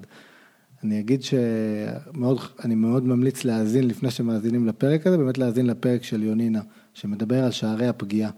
אני 0.85 1.01
אגיד 1.01 1.23
שאני 1.23 2.75
מאוד 2.75 3.05
ממליץ 3.05 3.45
להאזין, 3.45 3.89
לפני 3.89 4.11
שמאזינים 4.11 4.67
לפרק 4.67 5.07
הזה, 5.07 5.17
באמת 5.19 5.39
להאזין 5.39 5.67
לפרק 5.67 6.03
של 6.03 6.23
יונינה, 6.23 6.61
שמדבר 6.95 7.45
על 7.45 7.51
שערי 7.51 7.87
הפגיעה. 7.87 8.31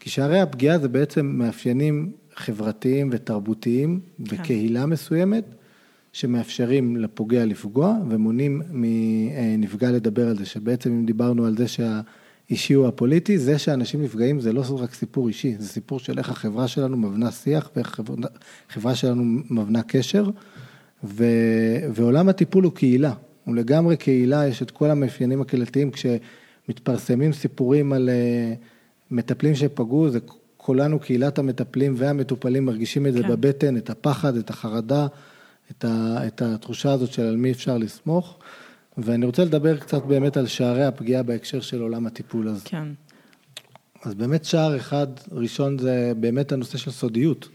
כי 0.00 0.10
שערי 0.10 0.40
הפגיעה 0.40 0.78
זה 0.78 0.88
בעצם 0.88 1.26
מאפיינים 1.26 2.12
חברתיים 2.36 3.08
ותרבותיים 3.12 4.00
כן. 4.00 4.36
בקהילה 4.36 4.86
מסוימת, 4.86 5.44
שמאפשרים 6.12 6.96
לפוגע 6.96 7.44
לפגוע 7.44 7.96
ומונעים 8.08 8.62
מנפגע 8.70 9.90
לדבר 9.90 10.28
על 10.28 10.38
זה, 10.38 10.46
שבעצם 10.46 10.90
אם 10.90 11.06
דיברנו 11.06 11.46
על 11.46 11.56
זה 11.56 11.64
שהאישי 11.68 12.74
הוא 12.74 12.86
הפוליטי, 12.86 13.38
זה 13.38 13.58
שאנשים 13.58 14.02
נפגעים 14.02 14.40
זה 14.40 14.52
לא 14.52 14.62
רק 14.78 14.94
סיפור 14.94 15.28
אישי, 15.28 15.54
זה 15.58 15.68
סיפור 15.68 15.98
של 15.98 16.18
איך 16.18 16.28
החברה 16.28 16.68
שלנו 16.68 16.96
מבנה 16.96 17.30
שיח 17.30 17.70
ואיך 17.76 18.00
החברה 18.70 18.94
שלנו 18.94 19.22
מבנה 19.50 19.82
קשר, 19.82 20.30
ו, 21.04 21.24
ועולם 21.94 22.28
הטיפול 22.28 22.64
הוא 22.64 22.72
קהילה, 22.72 23.12
הוא 23.44 23.54
לגמרי 23.54 23.96
קהילה, 23.96 24.46
יש 24.46 24.62
את 24.62 24.70
כל 24.70 24.90
המאפיינים 24.90 25.40
הקהילתיים, 25.40 25.90
כשמתפרסמים 25.90 27.32
סיפורים 27.32 27.92
על 27.92 28.08
אה, 28.08 28.54
מטפלים 29.10 29.54
שפגעו, 29.54 30.10
זה 30.10 30.18
כולנו 30.56 30.98
קהילת 30.98 31.38
המטפלים 31.38 31.94
והמטופלים 31.96 32.64
מרגישים 32.64 33.06
את 33.06 33.12
זה 33.12 33.22
כן. 33.22 33.28
בבטן, 33.28 33.76
את 33.76 33.90
הפחד, 33.90 34.36
את 34.36 34.50
החרדה. 34.50 35.06
את, 35.78 35.84
ה, 35.84 36.26
את 36.26 36.42
התחושה 36.42 36.92
הזאת 36.92 37.12
של 37.12 37.22
על 37.22 37.36
מי 37.36 37.50
אפשר 37.50 37.78
לסמוך, 37.78 38.38
ואני 38.98 39.26
רוצה 39.26 39.44
לדבר 39.44 39.78
קצת 39.78 40.02
באמת 40.02 40.36
על 40.36 40.46
שערי 40.46 40.84
הפגיעה 40.84 41.22
בהקשר 41.22 41.60
של 41.60 41.80
עולם 41.80 42.06
הטיפול 42.06 42.48
הזה. 42.48 42.60
כן. 42.64 42.88
אז 44.02 44.14
באמת 44.14 44.44
שער 44.44 44.76
אחד 44.76 45.06
ראשון 45.32 45.78
זה 45.78 46.12
באמת 46.20 46.52
הנושא 46.52 46.78
של 46.78 46.90
סודיות, 46.90 47.48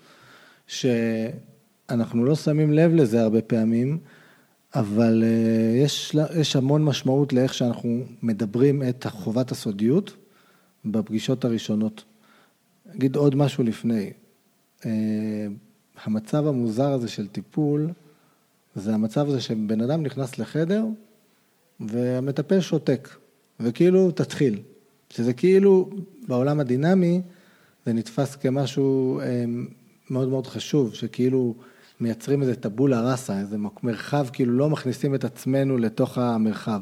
שאנחנו 0.68 2.26
לא 2.26 2.36
שמים 2.36 2.74
לב 2.74 2.94
לזה 2.94 3.22
הרבה 3.22 3.42
פעמים, 3.42 4.00
אבל 4.76 5.24
אה, 5.24 5.78
יש, 5.78 6.16
יש 6.40 6.56
המון 6.56 6.84
משמעות 6.84 7.34
לאיך 7.34 7.54
שאנחנו 7.54 8.04
מדברים 8.22 8.84
את 8.84 9.06
חובת 9.10 9.52
הסודיות 9.52 10.14
בפגישות 10.86 11.46
הראשונות. 11.46 12.04
אגיד 12.96 13.16
עוד 13.16 13.36
משהו 13.36 13.64
לפני. 13.64 14.12
אה, 14.86 15.48
המצב 16.04 16.48
המוזר 16.48 16.92
הזה 16.92 17.08
של 17.08 17.28
טיפול, 17.28 17.90
זה 18.77 18.93
המצב 18.93 19.29
הזה 19.29 19.41
שבן 19.41 19.81
אדם 19.81 20.03
נכנס 20.03 20.39
לחדר 20.39 20.86
והמטפל 21.79 22.60
שותק, 22.60 23.10
וכאילו 23.60 24.12
תתחיל. 24.12 24.60
שזה 25.10 25.34
כאילו 25.34 25.89
בעולם 26.27 26.60
הדינמי 26.60 27.22
זה 27.86 27.93
נתפס 27.93 28.36
כמשהו 28.36 29.22
אמ, 29.22 29.67
מאוד 30.10 30.29
מאוד 30.29 30.48
חשוב, 30.48 30.93
שכאילו 30.93 31.55
מייצרים 32.00 32.41
איזה 32.41 32.55
טבולה 32.55 33.12
ראסה, 33.12 33.39
איזה 33.39 33.57
מרחב, 33.84 34.27
כאילו 34.34 34.53
לא 34.53 34.69
מכניסים 34.69 35.15
את 35.15 35.24
עצמנו 35.24 35.77
לתוך 35.77 36.17
המרחב. 36.17 36.81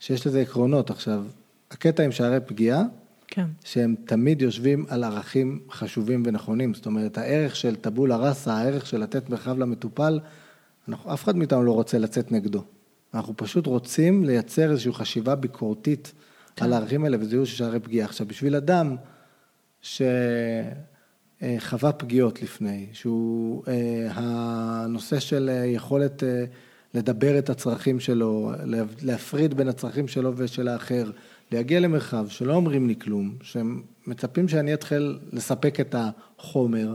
שיש 0.00 0.26
לזה 0.26 0.40
עקרונות. 0.40 0.90
עכשיו, 0.90 1.24
הקטע 1.70 2.02
עם 2.02 2.12
שערי 2.12 2.40
פגיעה, 2.46 2.82
כן. 3.28 3.46
שהם 3.64 3.94
תמיד 4.04 4.42
יושבים 4.42 4.84
על 4.88 5.04
ערכים 5.04 5.60
חשובים 5.70 6.22
ונכונים. 6.26 6.74
זאת 6.74 6.86
אומרת, 6.86 7.18
הערך 7.18 7.56
של 7.56 7.76
טבולה 7.76 8.16
ראסה, 8.16 8.54
הערך 8.54 8.86
של 8.86 9.00
לתת 9.00 9.30
מרחב 9.30 9.58
למטופל, 9.58 10.20
אנחנו, 10.90 11.14
אף 11.14 11.24
אחד 11.24 11.36
מאיתנו 11.36 11.62
לא 11.62 11.72
רוצה 11.72 11.98
לצאת 11.98 12.32
נגדו. 12.32 12.62
אנחנו 13.14 13.36
פשוט 13.36 13.66
רוצים 13.66 14.24
לייצר 14.24 14.70
איזושהי 14.70 14.92
חשיבה 14.92 15.34
ביקורתית 15.34 16.12
כן. 16.56 16.64
על 16.64 16.72
הערכים 16.72 17.04
האלה 17.04 17.16
וזיהוי 17.20 17.46
של 17.46 17.56
שערי 17.56 17.80
פגיעה. 17.80 18.08
עכשיו, 18.08 18.26
בשביל 18.26 18.56
אדם 18.56 18.96
שחווה 19.82 20.72
פגיעות 21.92 22.42
לפני, 22.42 22.86
שהוא 22.92 23.62
אה, 23.68 24.08
הנושא 24.14 25.20
של 25.20 25.50
אה, 25.52 25.66
יכולת 25.66 26.24
אה, 26.24 26.44
לדבר 26.94 27.38
את 27.38 27.50
הצרכים 27.50 28.00
שלו, 28.00 28.52
להפריד 29.02 29.54
בין 29.54 29.68
הצרכים 29.68 30.08
שלו 30.08 30.32
ושל 30.36 30.68
האחר, 30.68 31.10
להגיע 31.52 31.80
למרחב 31.80 32.28
שלא 32.28 32.54
אומרים 32.54 32.88
לי 32.88 32.94
כלום, 32.98 33.34
שהם 33.42 33.82
מצפים 34.06 34.48
שאני 34.48 34.74
אתחיל 34.74 35.18
לספק 35.32 35.80
את 35.80 35.94
החומר, 35.98 36.94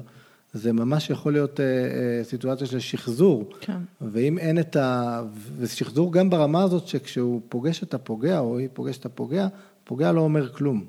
זה 0.56 0.74
ממש 0.74 1.10
יכול 1.10 1.34
להיות 1.34 1.60
אה, 1.60 1.66
אה, 1.66 2.24
סיטואציה 2.24 2.68
של 2.68 2.80
שחזור. 2.80 3.50
כן. 3.60 3.78
ואם 4.02 4.38
אין 4.38 4.60
את 4.60 4.76
ה... 4.76 5.22
ושחזור 5.58 6.14
גם 6.14 6.30
ברמה 6.30 6.64
הזאת 6.64 6.88
שכשהוא 6.88 7.42
פוגש 7.50 7.84
את 7.84 7.94
הפוגע, 7.94 8.40
או 8.40 8.58
היא 8.58 8.70
פוגשת 8.74 9.00
את 9.00 9.06
הפוגע, 9.06 9.48
הפוגע 9.84 10.12
לא 10.12 10.22
אומר 10.22 10.54
כלום. 10.54 10.86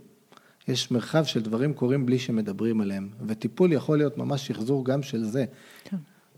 יש 0.69 0.91
מרחב 0.91 1.25
של 1.25 1.43
דברים 1.43 1.75
קורים 1.75 2.07
בלי 2.07 2.19
שמדברים 2.19 2.81
עליהם, 2.81 3.09
וטיפול 3.27 3.73
יכול 3.73 3.99
להיות 3.99 4.19
ממש 4.19 4.47
שחזור 4.47 4.85
גם 4.85 5.03
של 5.03 5.25
זה. 5.25 5.45
כן. 5.85 5.97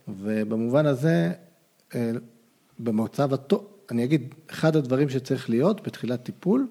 ובמובן 0.09 0.87
הזה, 0.87 1.33
אה, 1.95 2.13
במצב 2.79 3.35
הטוב, 3.35 3.67
אני 3.91 4.05
אגיד, 4.05 4.35
אחד 4.51 4.77
הדברים 4.77 5.09
שצריך 5.09 5.51
להיות 5.51 5.87
בתחילת 5.87 6.23
טיפול, 6.23 6.67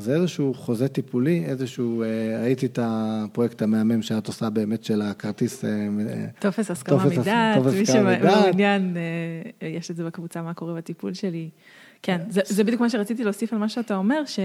זה 0.00 0.14
איזשהו 0.14 0.54
חוזה 0.54 0.88
טיפולי, 0.88 1.44
איזשהו, 1.44 2.02
אה, 2.02 2.40
ראיתי 2.42 2.66
את 2.66 2.78
הפרויקט 2.82 3.62
המהמם 3.62 4.02
שאת 4.02 4.26
עושה 4.26 4.50
באמת 4.50 4.84
של 4.84 5.02
הכרטיס. 5.02 5.64
אה, 5.64 5.70
טופס 6.38 6.70
הסכמה 6.70 7.04
מדעת, 7.04 7.62
מי 7.78 7.86
שמעוניין, 7.86 8.96
אה, 9.62 9.68
יש 9.68 9.90
את 9.90 9.96
זה 9.96 10.04
בקבוצה, 10.04 10.42
מה 10.42 10.54
קורה 10.54 10.74
בטיפול 10.74 11.14
שלי. 11.14 11.50
כן, 12.02 12.20
זה, 12.28 12.40
זה 12.44 12.64
בדיוק 12.64 12.80
מה 12.80 12.90
שרציתי 12.90 13.24
להוסיף 13.24 13.52
על 13.52 13.58
מה 13.58 13.68
שאתה 13.68 13.96
אומר, 13.96 14.24
ש... 14.26 14.38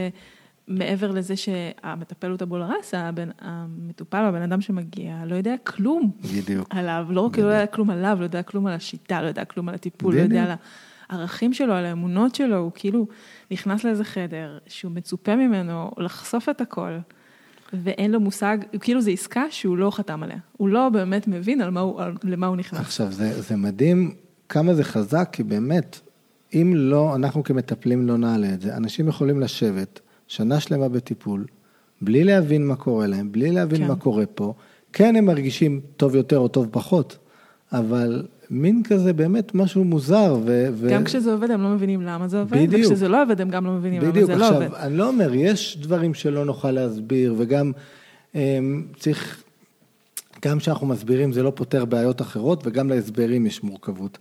מעבר 0.67 1.11
לזה 1.11 1.35
שהמטפל 1.35 2.29
הוא 2.29 2.37
טבולה 2.37 2.67
ראסה, 2.77 3.09
המטופל 3.39 4.17
הבן 4.17 4.41
אדם 4.41 4.61
שמגיע 4.61 5.15
לא 5.25 5.35
יודע 5.35 5.55
כלום 5.63 6.11
בדיוק. 6.35 6.67
עליו, 6.69 7.05
לא 7.09 7.21
רק 7.21 7.37
לא 7.37 7.43
יודע 7.43 7.65
כלום 7.65 7.89
עליו, 7.89 8.17
לא 8.19 8.23
יודע 8.23 8.43
כלום 8.43 8.67
על 8.67 8.73
השיטה, 8.73 9.21
לא 9.21 9.27
יודע 9.27 9.45
כלום 9.45 9.69
על 9.69 9.75
הטיפול, 9.75 10.15
לא 10.15 10.19
יודע 10.19 10.43
בדיוק. 10.43 10.49
על 10.49 10.55
הערכים 11.09 11.53
שלו, 11.53 11.73
על 11.73 11.85
האמונות 11.85 12.35
שלו, 12.35 12.57
הוא 12.57 12.71
כאילו 12.75 13.07
נכנס 13.51 13.83
לאיזה 13.83 14.03
חדר 14.03 14.57
שהוא 14.67 14.91
מצופה 14.91 15.35
ממנו 15.35 15.91
לחשוף 15.97 16.49
את 16.49 16.61
הכל, 16.61 16.91
ואין 17.73 18.11
לו 18.11 18.19
מושג, 18.19 18.57
כאילו 18.79 19.01
זו 19.01 19.11
עסקה 19.11 19.43
שהוא 19.49 19.77
לא 19.77 19.91
חתם 19.91 20.23
עליה, 20.23 20.37
הוא 20.57 20.69
לא 20.69 20.89
באמת 20.89 21.27
מבין 21.27 21.61
על 21.61 21.69
מה 21.69 21.79
הוא, 21.79 22.01
על, 22.01 22.13
למה 22.23 22.47
הוא 22.47 22.55
נכנס. 22.55 22.79
עכשיו, 22.79 23.11
זה, 23.11 23.41
זה 23.41 23.55
מדהים 23.55 24.15
כמה 24.49 24.73
זה 24.73 24.83
חזק, 24.83 25.29
כי 25.31 25.43
באמת, 25.43 25.99
אם 26.53 26.73
לא, 26.75 27.15
אנחנו 27.15 27.43
כמטפלים 27.43 28.07
לא 28.07 28.17
נעלה 28.17 28.53
את 28.53 28.61
זה, 28.61 28.77
אנשים 28.77 29.07
יכולים 29.07 29.39
לשבת 29.39 29.99
שנה 30.27 30.59
שלמה 30.59 30.89
בטיפול, 30.89 31.45
בלי 32.01 32.23
להבין 32.23 32.67
מה 32.67 32.75
קורה 32.75 33.07
להם, 33.07 33.31
בלי 33.31 33.51
להבין 33.51 33.81
כן. 33.81 33.87
מה 33.87 33.95
קורה 33.95 34.25
פה. 34.25 34.53
כן, 34.93 35.15
הם 35.15 35.25
מרגישים 35.25 35.81
טוב 35.97 36.15
יותר 36.15 36.37
או 36.37 36.47
טוב 36.47 36.67
פחות, 36.71 37.17
אבל 37.71 38.27
מין 38.49 38.83
כזה 38.83 39.13
באמת 39.13 39.55
משהו 39.55 39.83
מוזר. 39.83 40.37
ו, 40.45 40.67
ו... 40.73 40.89
גם 40.89 41.03
כשזה 41.03 41.31
עובד 41.33 41.51
הם 41.51 41.61
לא 41.61 41.69
מבינים 41.69 42.01
למה 42.01 42.27
זה 42.27 42.39
עובד, 42.39 42.57
בדיוק. 42.57 42.91
וכשזה 42.91 43.07
לא 43.07 43.23
עובד 43.23 43.41
הם 43.41 43.49
גם 43.49 43.65
לא 43.65 43.71
מבינים 43.71 44.01
למה 44.01 44.11
בדיוק, 44.11 44.25
זה 44.25 44.35
לא 44.35 44.45
עכשיו, 44.45 44.63
עובד. 44.63 44.75
אני 44.77 44.97
לא 44.97 45.07
אומר, 45.07 45.33
יש 45.33 45.77
דברים 45.81 46.13
שלא 46.13 46.45
נוכל 46.45 46.71
להסביר, 46.71 47.35
וגם 47.37 47.71
אמ, 48.35 48.85
צריך, 48.99 49.43
גם 50.45 50.59
כשאנחנו 50.59 50.87
מסבירים 50.87 51.31
זה 51.31 51.43
לא 51.43 51.51
פותר 51.55 51.85
בעיות 51.85 52.21
אחרות, 52.21 52.61
וגם 52.65 52.89
להסברים 52.89 53.45
יש 53.45 53.63
מורכבות. 53.63 54.17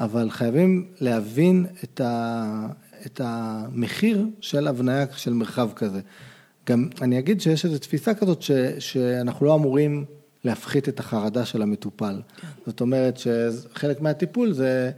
אבל 0.00 0.30
חייבים 0.30 0.86
להבין 1.00 1.66
את, 1.84 2.00
ה, 2.00 2.66
את 3.06 3.20
המחיר 3.24 4.26
של 4.40 4.68
הבניה 4.68 5.06
של 5.16 5.32
מרחב 5.32 5.70
כזה. 5.76 6.00
גם 6.68 6.88
אני 7.02 7.18
אגיד 7.18 7.40
שיש 7.40 7.64
איזו 7.64 7.78
תפיסה 7.78 8.14
כזאת 8.14 8.42
ש, 8.42 8.50
שאנחנו 8.78 9.46
לא 9.46 9.54
אמורים 9.54 10.04
להפחית 10.44 10.88
את 10.88 11.00
החרדה 11.00 11.44
של 11.44 11.62
המטופל. 11.62 12.20
זאת 12.66 12.80
אומרת 12.80 13.18
שחלק 13.18 14.00
מהטיפול 14.00 14.52
זה, 14.52 14.90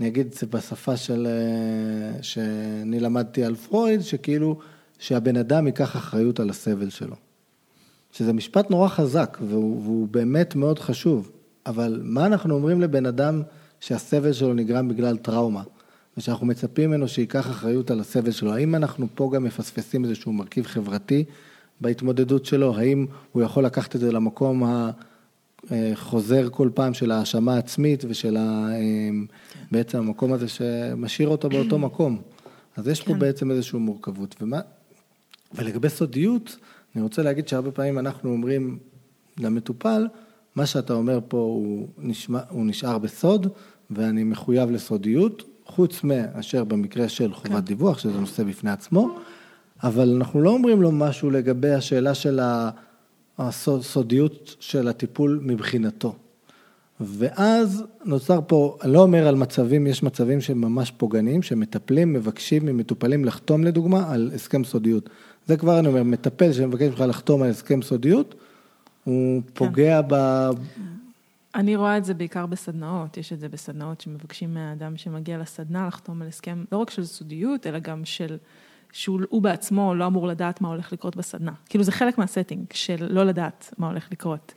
אני 0.00 0.08
אגיד 0.08 0.26
את 0.26 0.34
זה 0.34 0.46
בשפה 0.46 0.96
של, 0.96 1.26
אה, 1.26 2.22
שאני 2.22 3.00
למדתי 3.00 3.44
על 3.44 3.54
פרויד, 3.54 4.00
שכאילו 4.00 4.58
שהבן 4.98 5.36
אדם 5.36 5.66
ייקח 5.66 5.96
אחריות 5.96 6.40
על 6.40 6.50
הסבל 6.50 6.90
שלו. 6.90 7.16
שזה 8.12 8.32
משפט 8.32 8.70
נורא 8.70 8.88
חזק 8.88 9.38
והוא, 9.48 9.82
והוא 9.82 10.08
באמת 10.08 10.54
מאוד 10.54 10.78
חשוב, 10.78 11.30
אבל 11.66 12.00
מה 12.04 12.26
אנחנו 12.26 12.54
אומרים 12.54 12.80
לבן 12.80 13.06
אדם 13.06 13.42
שהסבל 13.80 14.32
שלו 14.32 14.54
נגרם 14.54 14.88
בגלל 14.88 15.16
טראומה, 15.16 15.62
ושאנחנו 16.16 16.46
מצפים 16.46 16.90
ממנו 16.90 17.08
שייקח 17.08 17.50
אחריות 17.50 17.90
על 17.90 18.00
הסבל 18.00 18.30
שלו, 18.30 18.54
האם 18.54 18.74
אנחנו 18.74 19.06
פה 19.14 19.30
גם 19.34 19.44
מפספסים 19.44 20.04
איזשהו 20.04 20.32
מרכיב 20.32 20.66
חברתי 20.66 21.24
בהתמודדות 21.80 22.46
שלו, 22.46 22.76
האם 22.76 23.06
הוא 23.32 23.42
יכול 23.42 23.64
לקחת 23.64 23.96
את 23.96 24.00
זה 24.00 24.12
למקום 24.12 24.62
החוזר 25.70 26.48
כל 26.50 26.70
פעם 26.74 26.94
של 26.94 27.10
ההאשמה 27.10 27.54
העצמית 27.54 28.04
ושל 28.08 28.36
ה, 28.36 28.68
בעצם 29.70 29.98
המקום 29.98 30.32
הזה 30.32 30.48
שמשאיר 30.48 31.28
אותו 31.28 31.48
באותו 31.48 31.78
מקום. 31.78 32.22
אז 32.76 32.88
יש 32.88 33.02
פה 33.02 33.12
כן. 33.12 33.18
בעצם 33.18 33.50
איזושהי 33.50 33.78
מורכבות. 33.78 34.36
ומה, 34.40 34.60
ולגבי 35.54 35.88
סודיות, 35.88 36.56
אני 36.94 37.02
רוצה 37.02 37.22
להגיד 37.22 37.48
שהרבה 37.48 37.70
פעמים 37.70 37.98
אנחנו 37.98 38.30
אומרים 38.30 38.78
למטופל, 39.38 40.08
מה 40.54 40.66
שאתה 40.66 40.92
אומר 40.92 41.18
פה 41.28 41.36
הוא, 41.36 41.88
נשמע, 41.98 42.40
הוא 42.48 42.66
נשאר 42.66 42.98
בסוד 42.98 43.46
ואני 43.90 44.24
מחויב 44.24 44.70
לסודיות, 44.70 45.42
חוץ 45.66 46.04
מאשר 46.04 46.64
במקרה 46.64 47.08
של 47.08 47.32
חובת 47.32 47.50
כן. 47.50 47.60
דיווח, 47.60 47.98
שזה 47.98 48.20
נושא 48.20 48.42
בפני 48.42 48.70
עצמו, 48.70 49.18
אבל 49.82 50.14
אנחנו 50.16 50.40
לא 50.40 50.50
אומרים 50.50 50.82
לו 50.82 50.92
משהו 50.92 51.30
לגבי 51.30 51.70
השאלה 51.70 52.14
של 52.14 52.40
הסודיות 53.38 54.56
של 54.60 54.88
הטיפול 54.88 55.40
מבחינתו. 55.42 56.14
ואז 57.00 57.84
נוצר 58.04 58.40
פה, 58.46 58.78
אני 58.82 58.92
לא 58.92 59.02
אומר 59.02 59.28
על 59.28 59.34
מצבים, 59.34 59.86
יש 59.86 60.02
מצבים 60.02 60.40
שממש 60.40 60.90
פוגעניים, 60.90 61.42
שמטפלים 61.42 62.12
מבקשים 62.12 62.66
ממטופלים 62.66 63.24
לחתום 63.24 63.64
לדוגמה 63.64 64.12
על 64.12 64.30
הסכם 64.34 64.64
סודיות. 64.64 65.10
זה 65.46 65.56
כבר 65.56 65.78
אני 65.78 65.88
אומר, 65.88 66.02
מטפל 66.02 66.52
שמבקש 66.52 66.88
ממך 66.88 67.00
לחתום 67.00 67.42
על 67.42 67.50
הסכם 67.50 67.82
סודיות, 67.82 68.34
הוא 69.04 69.42
פוגע 69.54 70.00
ב... 70.08 70.14
אני 71.54 71.76
רואה 71.76 71.98
את 71.98 72.04
זה 72.04 72.14
בעיקר 72.14 72.46
בסדנאות, 72.46 73.16
יש 73.16 73.32
את 73.32 73.40
זה 73.40 73.48
בסדנאות 73.48 74.00
שמבקשים 74.00 74.54
מהאדם 74.54 74.96
שמגיע 74.96 75.38
לסדנה 75.38 75.86
לחתום 75.86 76.22
על 76.22 76.28
הסכם, 76.28 76.64
לא 76.72 76.78
רק 76.78 76.90
של 76.90 77.04
סודיות, 77.04 77.66
אלא 77.66 77.78
גם 77.78 78.04
של, 78.04 78.36
שהוא 78.94 79.20
הוא 79.28 79.42
בעצמו 79.42 79.94
לא 79.94 80.06
אמור 80.06 80.26
לדעת 80.26 80.60
מה 80.60 80.68
הולך 80.68 80.92
לקרות 80.92 81.16
בסדנה. 81.16 81.52
כאילו 81.68 81.84
זה 81.84 81.92
חלק 81.92 82.18
מהסטינג 82.18 82.64
של 82.72 83.06
לא 83.10 83.24
לדעת 83.24 83.74
מה 83.78 83.86
הולך 83.86 84.08
לקרות. 84.12 84.54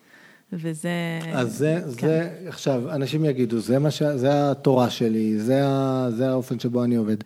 וזה... 0.54 0.90
אז 1.34 1.58
זה, 1.58 1.82
כן. 1.98 2.08
זה, 2.08 2.30
עכשיו, 2.48 2.96
אנשים 2.96 3.26
יגידו, 3.26 3.60
זה, 3.60 3.80
מה 3.80 3.92
ש... 3.92 4.04
זה 4.04 4.52
התורה 4.52 4.90
שלי, 4.90 5.40
זה, 5.40 5.62
ה... 5.66 6.08
זה 6.12 6.30
האופן 6.30 6.60
שבו 6.60 6.84
אני 6.84 6.96
עובד. 6.96 7.18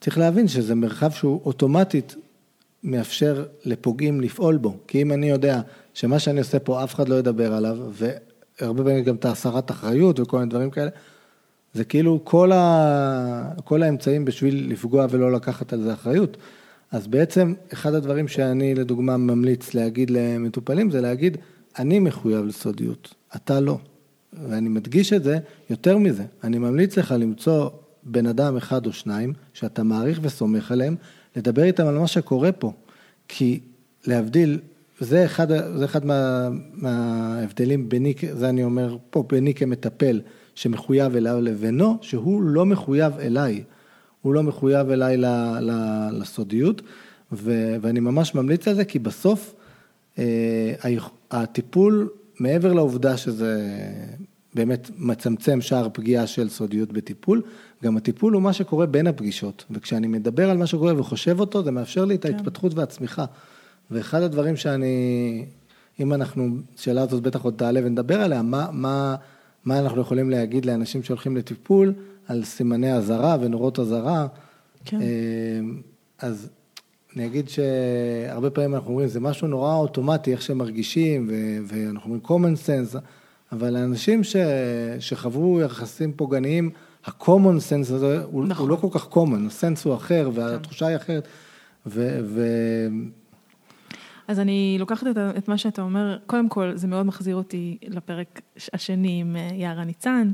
צריך 0.00 0.18
להבין 0.18 0.48
שזה 0.48 0.74
מרחב 0.74 1.10
שהוא 1.10 1.40
אוטומטית 1.44 2.14
מאפשר 2.84 3.44
לפוגעים 3.64 4.20
לפעול 4.20 4.56
בו. 4.56 4.76
כי 4.86 5.02
אם 5.02 5.12
אני 5.12 5.30
יודע 5.30 5.60
שמה 5.94 6.18
שאני 6.18 6.38
עושה 6.38 6.58
פה 6.58 6.84
אף 6.84 6.94
אחד 6.94 7.08
לא 7.08 7.14
ידבר 7.14 7.52
עליו, 7.52 7.76
והרבה 8.60 8.84
פעמים 8.84 9.04
גם 9.04 9.14
את 9.14 9.24
הסרת 9.24 9.70
אחריות 9.70 10.20
וכל 10.20 10.38
מיני 10.38 10.50
דברים 10.50 10.70
כאלה, 10.70 10.90
זה 11.74 11.84
כאילו 11.84 12.20
כל, 12.24 12.52
ה... 12.52 13.52
כל 13.64 13.82
האמצעים 13.82 14.24
בשביל 14.24 14.66
לפגוע 14.70 15.06
ולא 15.10 15.32
לקחת 15.32 15.72
על 15.72 15.82
זה 15.82 15.92
אחריות. 15.92 16.36
אז 16.92 17.06
בעצם 17.06 17.54
אחד 17.72 17.94
הדברים 17.94 18.28
שאני 18.28 18.74
לדוגמה 18.74 19.16
ממליץ 19.16 19.74
להגיד 19.74 20.10
למטופלים 20.10 20.90
זה 20.90 21.00
להגיד, 21.00 21.36
אני 21.78 21.98
מחויב 21.98 22.44
לסודיות, 22.44 23.14
אתה 23.36 23.60
לא. 23.60 23.78
ואני 24.48 24.68
מדגיש 24.68 25.12
את 25.12 25.24
זה 25.24 25.38
יותר 25.70 25.98
מזה, 25.98 26.24
אני 26.44 26.58
ממליץ 26.58 26.98
לך 26.98 27.14
למצוא 27.18 27.70
בן 28.02 28.26
אדם 28.26 28.56
אחד 28.56 28.86
או 28.86 28.92
שניים 28.92 29.32
שאתה 29.52 29.82
מעריך 29.82 30.18
וסומך 30.22 30.72
עליהם, 30.72 30.96
לדבר 31.36 31.62
איתם 31.62 31.86
על 31.86 31.98
מה 31.98 32.06
שקורה 32.06 32.52
פה. 32.52 32.72
כי 33.28 33.60
להבדיל, 34.06 34.58
זה 35.00 35.24
אחד, 35.24 35.48
זה 35.78 35.84
אחד 35.84 36.06
מה, 36.06 36.48
מההבדלים 36.74 37.88
ביני, 37.88 38.14
זה 38.32 38.48
אני 38.48 38.64
אומר 38.64 38.96
פה, 39.10 39.24
ביני 39.28 39.54
כמטפל 39.54 40.20
שמחויב 40.56 41.16
אליו 41.16 41.40
לבינו, 41.40 41.98
שהוא 42.00 42.42
לא 42.42 42.66
מחויב 42.66 43.12
אליי. 43.18 43.62
הוא 44.22 44.34
לא 44.34 44.42
מחויב 44.42 44.90
אליי 44.90 45.16
ל, 45.16 45.26
ל, 45.60 45.70
לסודיות, 46.12 46.82
ו, 47.32 47.76
ואני 47.80 48.00
ממש 48.00 48.34
ממליץ 48.34 48.68
על 48.68 48.74
זה, 48.74 48.84
כי 48.84 48.98
בסוף 48.98 49.54
אה, 50.18 50.74
הטיפול, 51.30 52.08
מעבר 52.40 52.72
לעובדה 52.72 53.16
שזה 53.16 53.68
באמת 54.54 54.90
מצמצם 54.98 55.60
שער 55.60 55.88
פגיעה 55.92 56.26
של 56.26 56.48
סודיות 56.48 56.92
בטיפול, 56.92 57.42
גם 57.84 57.96
הטיפול 57.96 58.32
הוא 58.32 58.42
מה 58.42 58.52
שקורה 58.52 58.86
בין 58.86 59.06
הפגישות, 59.06 59.64
וכשאני 59.70 60.06
מדבר 60.06 60.50
על 60.50 60.56
מה 60.56 60.66
שקורה 60.66 61.00
וחושב 61.00 61.40
אותו, 61.40 61.62
זה 61.62 61.70
מאפשר 61.70 62.04
לי 62.04 62.14
את 62.14 62.24
ההתפתחות 62.24 62.74
והצמיחה. 62.74 63.24
ואחד 63.90 64.22
הדברים 64.22 64.56
שאני, 64.56 65.44
אם 66.00 66.12
אנחנו, 66.12 66.48
השאלה 66.78 67.02
הזאת 67.02 67.22
בטח 67.22 67.42
עוד 67.42 67.54
תעלה 67.56 67.80
ונדבר 67.84 68.20
עליה, 68.20 68.42
מה, 68.42 68.68
מה, 68.72 69.16
מה 69.66 69.78
אנחנו 69.78 70.00
יכולים 70.00 70.30
להגיד 70.30 70.64
לאנשים 70.64 71.02
שהולכים 71.02 71.36
לטיפול 71.36 71.94
על 72.28 72.44
סימני 72.44 72.92
אזהרה 72.92 73.36
ונורות 73.40 73.78
אזהרה. 73.78 74.26
כן. 74.84 75.00
אה, 75.00 75.06
אז 76.18 76.48
אני 77.16 77.26
אגיד 77.26 77.48
שהרבה 77.48 78.50
פעמים 78.50 78.74
אנחנו 78.74 78.90
אומרים, 78.90 79.08
זה 79.08 79.20
משהו 79.20 79.48
נורא 79.48 79.74
אוטומטי, 79.74 80.32
איך 80.32 80.42
שהם 80.42 80.58
מרגישים, 80.58 81.28
ו- 81.30 81.58
ואנחנו 81.66 82.18
אומרים 82.28 82.54
common 82.54 82.58
sense, 82.66 82.98
אבל 83.52 83.76
האנשים 83.76 84.24
ש- 84.24 84.36
שחוו 84.98 85.60
יחסים 85.60 86.12
פוגעניים, 86.12 86.70
ה-common 87.06 87.58
sense 87.70 87.92
הזה 87.94 88.22
הוא, 88.22 88.44
נכון. 88.46 88.62
הוא 88.64 88.70
לא 88.70 88.76
כל 88.76 88.98
כך 88.98 89.06
common, 89.12 89.46
הסנס 89.46 89.84
הוא 89.84 89.94
אחר 89.94 90.30
והתחושה 90.34 90.86
היא 90.86 90.96
אחרת. 90.96 91.28
ו- 91.86 92.18
ו- 92.24 92.86
אז 94.28 94.40
אני 94.40 94.76
לוקחת 94.80 95.06
את, 95.06 95.16
את 95.38 95.48
מה 95.48 95.58
שאתה 95.58 95.82
אומר, 95.82 96.18
קודם 96.26 96.48
כל 96.48 96.72
זה 96.74 96.86
מאוד 96.88 97.06
מחזיר 97.06 97.36
אותי 97.36 97.78
לפרק 97.88 98.40
השני 98.72 99.20
עם 99.20 99.36
אה, 99.36 99.50
יערה 99.54 99.84
ניצן, 99.84 100.30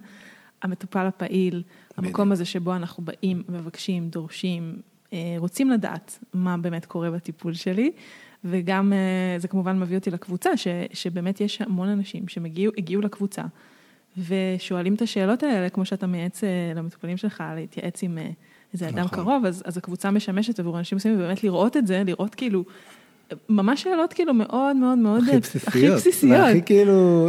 המטופל 0.62 1.06
הפעיל, 1.06 1.62
המקום 1.96 2.32
הזה 2.32 2.44
שבו 2.44 2.76
אנחנו 2.76 3.04
באים, 3.04 3.42
מבקשים, 3.48 4.08
דורשים, 4.08 4.76
אה, 5.12 5.34
רוצים 5.38 5.70
לדעת 5.70 6.18
מה 6.34 6.56
באמת 6.56 6.86
קורה 6.86 7.10
בטיפול 7.10 7.54
שלי, 7.54 7.92
וגם 8.44 8.92
אה, 8.92 9.38
זה 9.38 9.48
כמובן 9.48 9.80
מביא 9.80 9.96
אותי 9.96 10.10
לקבוצה, 10.10 10.56
ש, 10.56 10.66
שבאמת 10.92 11.40
יש 11.40 11.62
המון 11.62 11.88
אנשים 11.88 12.28
שהגיעו 12.28 13.02
לקבוצה 13.02 13.42
ושואלים 14.28 14.94
את 14.94 15.02
השאלות 15.02 15.42
האלה, 15.42 15.68
כמו 15.68 15.84
שאתה 15.84 16.06
מייעץ 16.06 16.40
למטופלים 16.74 17.16
שלך, 17.16 17.44
להתייעץ 17.56 18.02
עם 18.02 18.18
איזה 18.72 18.88
אדם 18.88 18.98
נכון. 18.98 19.18
קרוב, 19.18 19.46
אז, 19.46 19.62
אז 19.66 19.76
הקבוצה 19.76 20.10
משמשת 20.10 20.60
עבור 20.60 20.78
אנשים 20.78 20.96
מסוימים, 20.96 21.20
ובאמת 21.20 21.44
לראות 21.44 21.76
את 21.76 21.86
זה, 21.86 22.02
לראות 22.06 22.34
כאילו, 22.34 22.64
ממש 23.48 23.82
שאלות 23.82 24.12
כאילו 24.12 24.34
מאוד 24.34 24.76
מאוד 24.76 24.98
מאוד, 24.98 25.22
הכי 25.22 25.38
בסיסיות. 25.38 25.68
הכי 25.68 25.90
בסיסיות. 25.90 26.40
והכי 26.40 26.62
כאילו, 26.62 27.28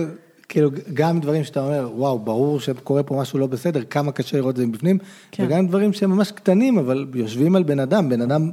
כאילו, 0.49 0.69
גם 0.93 1.19
דברים 1.19 1.43
שאתה 1.43 1.59
אומר, 1.59 1.89
וואו, 1.95 2.19
ברור 2.19 2.59
שקורה 2.59 3.03
פה 3.03 3.15
משהו 3.21 3.39
לא 3.39 3.47
בסדר, 3.47 3.83
כמה 3.83 4.11
קשה 4.11 4.37
לראות 4.37 4.51
את 4.51 4.57
זה 4.57 4.65
מבפנים, 4.65 4.97
כן. 5.31 5.45
וגם 5.45 5.67
דברים 5.67 5.93
שהם 5.93 6.11
ממש 6.11 6.31
קטנים, 6.31 6.77
אבל 6.77 7.07
יושבים 7.13 7.55
על 7.55 7.63
בן 7.63 7.79
אדם, 7.79 8.09
בן 8.09 8.21
אדם 8.21 8.51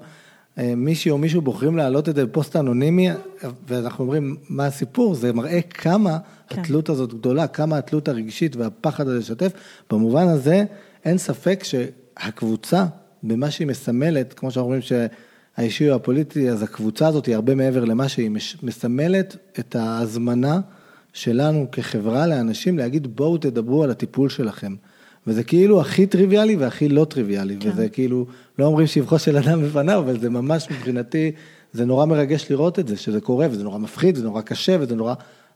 אה, 0.58 0.74
מישהי 0.76 1.10
או 1.10 1.18
מישהו 1.18 1.42
בוחרים 1.42 1.76
להעלות 1.76 2.08
את 2.08 2.14
זה 2.14 2.26
בפוסט 2.26 2.56
אנונימי, 2.56 3.08
ואנחנו 3.68 4.04
אומרים, 4.04 4.36
מה 4.48 4.66
הסיפור? 4.66 5.14
זה 5.14 5.32
מראה 5.32 5.62
כמה 5.62 6.18
כן. 6.48 6.60
התלות 6.60 6.88
הזאת 6.88 7.14
גדולה, 7.14 7.46
כמה 7.46 7.78
התלות 7.78 8.08
הרגשית 8.08 8.56
והפחד 8.56 9.08
הזה 9.08 9.18
לשתף. 9.18 9.52
במובן 9.90 10.28
הזה, 10.28 10.64
אין 11.04 11.18
ספק 11.18 11.64
שהקבוצה, 11.64 12.84
במה 13.22 13.50
שהיא 13.50 13.66
מסמלת, 13.66 14.32
כמו 14.32 14.50
שאנחנו 14.50 14.64
אומרים 14.64 14.82
שהאישי 15.56 15.88
הוא 15.88 15.96
הפוליטי, 15.96 16.50
אז 16.50 16.62
הקבוצה 16.62 17.08
הזאת 17.08 17.26
היא 17.26 17.34
הרבה 17.34 17.54
מעבר 17.54 17.84
למה 17.84 18.08
שהיא 18.08 18.30
מסמלת 18.62 19.36
את 19.58 19.76
ההזמנה 19.76 20.60
שלנו 21.12 21.66
כחברה 21.72 22.26
לאנשים 22.26 22.78
להגיד, 22.78 23.16
בואו 23.16 23.38
תדברו 23.38 23.84
על 23.84 23.90
הטיפול 23.90 24.28
שלכם. 24.28 24.74
וזה 25.26 25.44
כאילו 25.44 25.80
הכי 25.80 26.06
טריוויאלי 26.06 26.56
והכי 26.56 26.88
לא 26.88 27.04
טריוויאלי, 27.04 27.56
כן. 27.60 27.70
וזה 27.70 27.88
כאילו, 27.88 28.26
לא 28.58 28.64
אומרים 28.64 28.86
שבחו 28.86 29.18
של 29.18 29.36
אדם 29.36 29.62
בפניו, 29.62 29.98
אבל 29.98 30.20
זה 30.20 30.30
ממש 30.30 30.66
מבחינתי, 30.70 31.32
זה 31.72 31.84
נורא 31.84 32.06
מרגש 32.06 32.50
לראות 32.50 32.78
את 32.78 32.88
זה, 32.88 32.96
שזה 32.96 33.20
קורה, 33.20 33.46
וזה 33.50 33.64
נורא 33.64 33.78
מפחיד, 33.78 34.16
וזה 34.16 34.24
נורא 34.24 34.42
קשה, 34.42 34.76
וזה 34.80 34.96
נורא, 34.96 35.14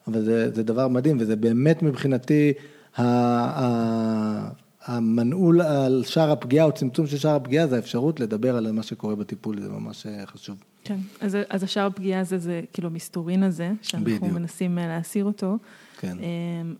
אבל 0.08 0.24
זה, 0.24 0.50
זה 0.54 0.62
דבר 0.62 0.88
מדהים, 0.88 1.16
וזה 1.20 1.36
באמת 1.36 1.82
מבחינתי, 1.82 2.52
ה, 2.96 3.02
ה, 3.02 4.48
המנעול 4.84 5.62
על 5.62 6.04
שער 6.06 6.30
הפגיעה, 6.30 6.66
או 6.66 6.72
צמצום 6.72 7.06
של 7.06 7.16
שער 7.16 7.34
הפגיעה, 7.34 7.66
זה 7.66 7.76
האפשרות 7.76 8.20
לדבר 8.20 8.56
על 8.56 8.72
מה 8.72 8.82
שקורה 8.82 9.14
בטיפול, 9.16 9.60
זה 9.60 9.68
ממש 9.68 10.06
אה, 10.06 10.26
חשוב. 10.26 10.64
כן, 10.84 10.98
אז, 11.20 11.36
אז 11.48 11.62
השער 11.62 11.86
הפגיעה 11.86 12.20
הזה, 12.20 12.38
זה 12.38 12.60
כאילו 12.72 12.88
המסתורין 12.88 13.42
הזה, 13.42 13.72
שאנחנו 13.82 14.06
בדיוק. 14.06 14.22
מנסים 14.24 14.78
אה, 14.78 14.86
להסיר 14.86 15.24
אותו, 15.24 15.58
כן. 15.98 16.18
אה, 16.20 16.24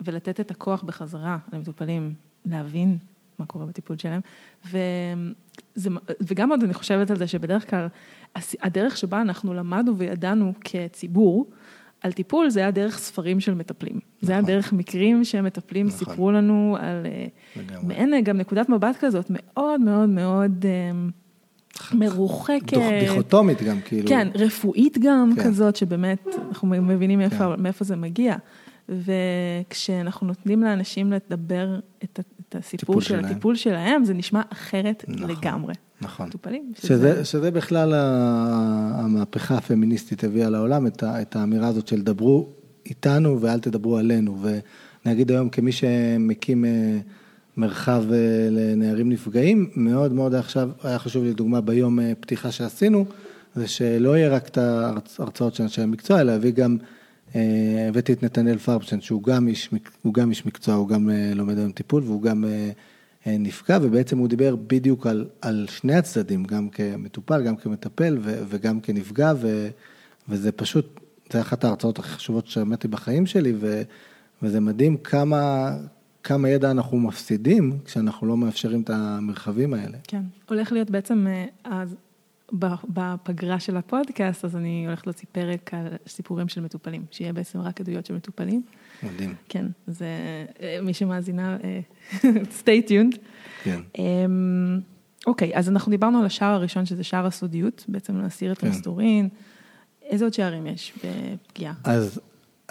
ולתת 0.05 0.41
את 0.41 0.51
הכוח 0.51 0.83
בחזרה 0.83 1.39
למטופלים. 1.53 2.15
להבין 2.47 2.99
מה 3.39 3.47
קורה 3.47 3.67
בטיפול 3.67 3.99
שלהם. 3.99 4.21
וזה, 4.67 5.91
וגם 6.21 6.51
עוד 6.51 6.63
אני 6.63 6.75
חושבת 6.75 7.11
על 7.11 7.19
זה 7.19 7.27
שבדרך 7.27 7.71
כלל, 7.71 7.87
הדרך 8.63 8.97
שבה 8.97 9.21
אנחנו 9.21 9.55
למדנו 9.55 9.99
וידענו 9.99 10.53
כציבור, 10.61 11.47
על 12.05 12.13
טיפול 12.13 12.51
זה 12.51 12.61
היה 12.61 12.71
דרך 12.71 12.99
ספרים 12.99 13.41
של 13.41 13.55
מטפלים. 13.55 13.97
נכון. 13.97 14.27
זה 14.27 14.33
היה 14.33 14.41
נכון. 14.41 14.55
דרך 14.55 14.73
מקרים 14.73 15.25
שמטפלים 15.25 15.87
נכון. 15.87 15.99
סיפרו 15.99 16.31
לנו 16.31 16.77
על 16.81 17.07
אה, 17.07 17.27
מעין 17.83 18.25
גם 18.25 18.39
נקודת 18.39 18.69
מבט 18.69 18.97
כזאת 19.01 19.27
מאוד 19.31 19.81
מאוד 19.81 20.09
מאוד 20.09 20.65
אה, 20.65 20.91
מרוחקת. 21.93 22.79
דיכוטומית 23.01 23.63
גם, 23.63 23.81
כאילו. 23.85 24.09
כן, 24.09 24.29
רפואית 24.35 24.99
גם 24.99 25.33
כן. 25.37 25.45
כזאת, 25.45 25.77
שבאמת 25.77 26.27
אנחנו 26.49 26.69
מבינים 26.69 27.19
מאיפה, 27.19 27.55
כן. 27.57 27.63
מאיפה 27.63 27.85
זה 27.85 27.97
מגיע. 27.97 28.37
וכשאנחנו 28.89 30.27
נותנים 30.27 30.63
לאנשים 30.63 31.13
לדבר 31.13 31.79
את, 32.05 32.21
את 32.41 32.55
הסיפור 32.55 33.01
של 33.01 33.09
שלהם. 33.09 33.25
הטיפול 33.25 33.57
שלהם, 33.57 34.05
זה 34.05 34.15
נשמע 34.15 34.43
אחרת 34.53 35.05
נכון, 35.09 35.31
לגמרי. 35.31 35.75
נכון. 36.05 36.29
מטופלים. 36.29 36.73
שזה, 36.75 36.87
שזה... 36.87 37.25
שזה 37.25 37.51
בכלל 37.51 37.93
המהפכה 38.95 39.57
הפמיניסטית 39.57 40.25
הביאה 40.25 40.51
לעולם, 40.51 40.87
את, 40.87 41.05
את 41.05 41.37
האמירה 41.37 41.69
הזאת 41.69 41.89
של 41.89 42.03
דברו 42.03 42.49
איתנו 42.87 43.41
ואל 43.41 43.61
תדברו 43.61 43.99
עלינו. 43.99 44.37
ונגיד 45.07 45.31
היום 45.31 45.49
כמי 45.49 45.73
שמקים 45.73 46.65
אה, 46.65 46.99
מרחב 47.57 48.05
אה, 48.13 48.49
לנערים 48.51 49.11
נפגעים, 49.11 49.71
מאוד 49.77 50.13
מאוד 50.13 50.35
עכשיו, 50.35 50.71
היה 50.83 50.99
חשוב 50.99 51.25
לי 51.25 51.33
דוגמה 51.33 51.61
ביום 51.61 52.01
אה, 52.01 52.13
פתיחה 52.21 52.53
שעשינו, 52.53 53.05
זה 53.55 53.69
שלא 53.69 54.17
יהיה 54.17 54.29
רק 54.29 54.49
את 54.49 54.59
ההרצאות 54.59 55.55
של 55.55 55.63
אנשי 55.63 55.83
המקצוע, 55.83 56.21
אלא 56.21 56.33
להביא 56.33 56.53
גם 56.53 56.77
הבאתי 57.89 58.13
את 58.13 58.23
נתנאל 58.23 58.59
פרבשטיין, 58.59 59.01
שהוא 59.01 59.23
גם 59.23 59.49
איש, 59.49 59.71
הוא 60.03 60.15
גם 60.15 60.31
איש 60.31 60.47
מקצוע, 60.47 60.75
הוא 60.75 60.89
גם 60.89 61.11
לומד 61.35 61.59
היום 61.59 61.73
טיפול 61.73 62.03
והוא 62.03 62.23
גם 62.23 62.45
נפגע, 63.27 63.79
ובעצם 63.83 64.19
הוא 64.19 64.29
דיבר 64.29 64.57
בדיוק 64.57 65.07
על, 65.07 65.27
על 65.41 65.67
שני 65.71 65.95
הצדדים, 65.95 66.45
גם 66.45 66.69
כמטופל, 66.69 67.43
גם 67.43 67.57
כמטפל 67.57 68.19
ו, 68.23 68.43
וגם 68.49 68.81
כנפגע, 68.81 69.33
ו, 69.37 69.69
וזה 70.29 70.53
פשוט, 70.53 71.01
זה 71.33 71.41
אחת 71.41 71.65
ההרצאות 71.65 71.99
הכי 71.99 72.09
חשובות 72.09 72.47
שהעמדתי 72.47 72.89
בחיים 72.89 73.27
שלי, 73.27 73.53
ו, 73.61 73.83
וזה 74.43 74.61
מדהים 74.61 74.97
כמה, 74.97 75.71
כמה 76.23 76.49
ידע 76.49 76.71
אנחנו 76.71 76.99
מפסידים 76.99 77.79
כשאנחנו 77.85 78.27
לא 78.27 78.37
מאפשרים 78.37 78.83
את 78.83 78.91
המרחבים 78.91 79.75
האלה. 79.75 79.99
כן, 80.09 80.23
הולך 80.49 80.73
להיות 80.73 80.91
בעצם, 80.91 81.27
אז 81.65 81.97
בפגרה 82.89 83.61
של 83.61 83.77
הפודקאסט, 83.77 84.45
אז 84.45 84.57
אני 84.57 84.87
הולכת 84.87 85.07
להוציא 85.07 85.29
פרק 85.33 85.75
על 85.75 85.87
סיפורים 86.07 86.49
של 86.49 86.61
מטופלים, 86.61 87.05
שיהיה 87.11 87.33
בעצם 87.33 87.61
רק 87.61 87.81
עדויות 87.81 88.07
של 88.07 88.15
מטופלים. 88.15 88.63
מדהים. 89.03 89.35
כן, 89.49 89.67
זה 89.87 90.07
מי 90.83 90.95
שמאזינה, 90.95 91.57
אה, 91.65 91.81
stay 92.63 92.89
tuned. 92.89 93.19
כן. 93.63 93.81
אמ, 93.99 94.81
אוקיי, 95.27 95.57
אז 95.57 95.69
אנחנו 95.69 95.91
דיברנו 95.91 96.19
על 96.19 96.27
השער 96.27 96.55
הראשון, 96.55 96.87
שזה 96.87 97.05
שער 97.05 97.27
הסודיות, 97.27 97.85
בעצם 97.89 98.17
להסיר 98.17 98.53
את 98.53 98.59
כן. 98.59 98.67
המסתורין. 98.67 99.29
איזה 100.03 100.25
עוד 100.25 100.35
שערים 100.35 100.67
יש 100.67 100.93
בפגיעה? 101.05 101.75
אז 101.85 102.21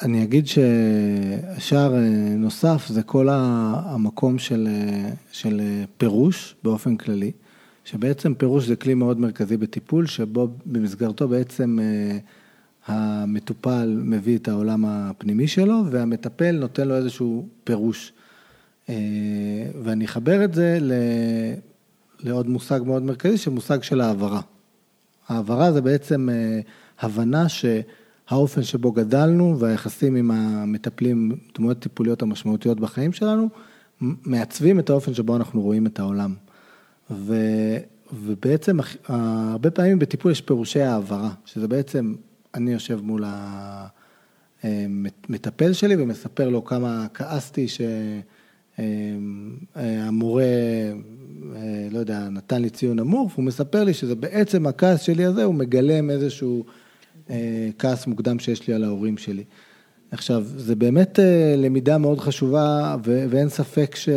אני 0.01 0.23
אגיד 0.23 0.45
ששער 0.47 1.95
אה, 1.95 1.99
נוסף 2.37 2.87
זה 2.87 3.03
כל 3.03 3.27
המקום 3.31 4.39
של, 4.39 4.67
אה, 4.71 5.09
של 5.31 5.61
פירוש 5.97 6.55
באופן 6.63 6.97
כללי. 6.97 7.31
שבעצם 7.85 8.33
פירוש 8.33 8.67
זה 8.67 8.75
כלי 8.75 8.93
מאוד 8.93 9.19
מרכזי 9.19 9.57
בטיפול, 9.57 10.05
שבו 10.05 10.47
במסגרתו 10.65 11.27
בעצם 11.27 11.79
אה, 11.81 12.17
המטופל 12.87 14.01
מביא 14.03 14.37
את 14.37 14.47
העולם 14.47 14.85
הפנימי 14.85 15.47
שלו, 15.47 15.83
והמטפל 15.91 16.51
נותן 16.51 16.87
לו 16.87 16.95
איזשהו 16.95 17.47
פירוש. 17.63 18.13
אה, 18.89 18.95
ואני 19.83 20.05
אחבר 20.05 20.43
את 20.43 20.53
זה 20.53 20.79
לעוד 22.19 22.49
מושג 22.49 22.79
מאוד 22.85 23.03
מרכזי, 23.03 23.37
שמושג 23.37 23.83
של 23.83 24.01
העברה. 24.01 24.41
העברה 25.27 25.71
זה 25.71 25.81
בעצם 25.81 26.29
אה, 26.29 26.59
הבנה 26.99 27.45
שהאופן 27.49 28.63
שבו 28.63 28.91
גדלנו 28.91 29.59
והיחסים 29.59 30.15
עם 30.15 30.31
המטפלים, 30.31 31.35
דמויות 31.55 31.79
טיפוליות 31.79 32.21
המשמעותיות 32.21 32.79
בחיים 32.79 33.13
שלנו, 33.13 33.49
מעצבים 34.01 34.79
את 34.79 34.89
האופן 34.89 35.13
שבו 35.13 35.35
אנחנו 35.35 35.61
רואים 35.61 35.85
את 35.85 35.99
העולם. 35.99 36.33
ו, 37.11 37.35
ובעצם 38.13 38.77
הרבה 39.07 39.71
פעמים 39.71 39.99
בטיפול 39.99 40.31
יש 40.31 40.41
פירושי 40.41 40.81
העברה, 40.81 41.29
שזה 41.45 41.67
בעצם, 41.67 42.13
אני 42.55 42.73
יושב 42.73 42.99
מול 43.03 43.23
המטפל 44.63 45.73
שלי 45.73 45.95
ומספר 45.95 46.49
לו 46.49 46.65
כמה 46.65 47.07
כעסתי 47.13 47.67
שהמורה, 49.77 50.45
לא 51.91 51.99
יודע, 51.99 52.29
נתן 52.29 52.61
לי 52.61 52.69
ציון 52.69 52.99
נמוך, 52.99 53.31
והוא 53.33 53.45
מספר 53.45 53.83
לי 53.83 53.93
שזה 53.93 54.15
בעצם 54.15 54.67
הכעס 54.67 55.01
שלי 55.01 55.25
הזה, 55.25 55.43
הוא 55.43 55.55
מגלם 55.55 56.09
איזשהו 56.09 56.65
כעס 57.79 58.07
מוקדם 58.07 58.39
שיש 58.39 58.67
לי 58.67 58.73
על 58.73 58.83
ההורים 58.83 59.17
שלי. 59.17 59.43
עכשיו, 60.11 60.43
זה 60.57 60.75
באמת 60.75 61.19
למידה 61.57 61.97
מאוד 61.97 62.19
חשובה, 62.19 62.95
ואין 63.03 63.49
ספק 63.49 63.95
ש... 63.95 64.09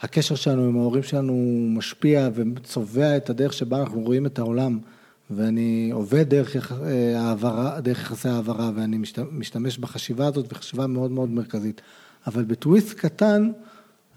הקשר 0.00 0.34
שלנו 0.34 0.64
עם 0.64 0.76
ההורים 0.76 1.02
שלנו 1.02 1.34
משפיע 1.68 2.28
וצובע 2.34 3.16
את 3.16 3.30
הדרך 3.30 3.52
שבה 3.52 3.80
אנחנו 3.80 4.00
רואים 4.00 4.26
את 4.26 4.38
העולם. 4.38 4.78
ואני 5.30 5.90
עובד 5.92 6.28
דרך, 6.28 6.72
אה, 6.72 7.20
העברה, 7.20 7.80
דרך 7.80 8.00
יחסי 8.00 8.28
העברה, 8.28 8.70
ואני 8.74 8.98
משתמש 9.32 9.78
בחשיבה 9.78 10.26
הזאת, 10.26 10.52
וחשיבה 10.52 10.86
מאוד 10.86 11.10
מאוד 11.10 11.30
מרכזית. 11.30 11.80
אבל 12.26 12.44
בטוויסט 12.44 12.94
קטן, 12.94 13.50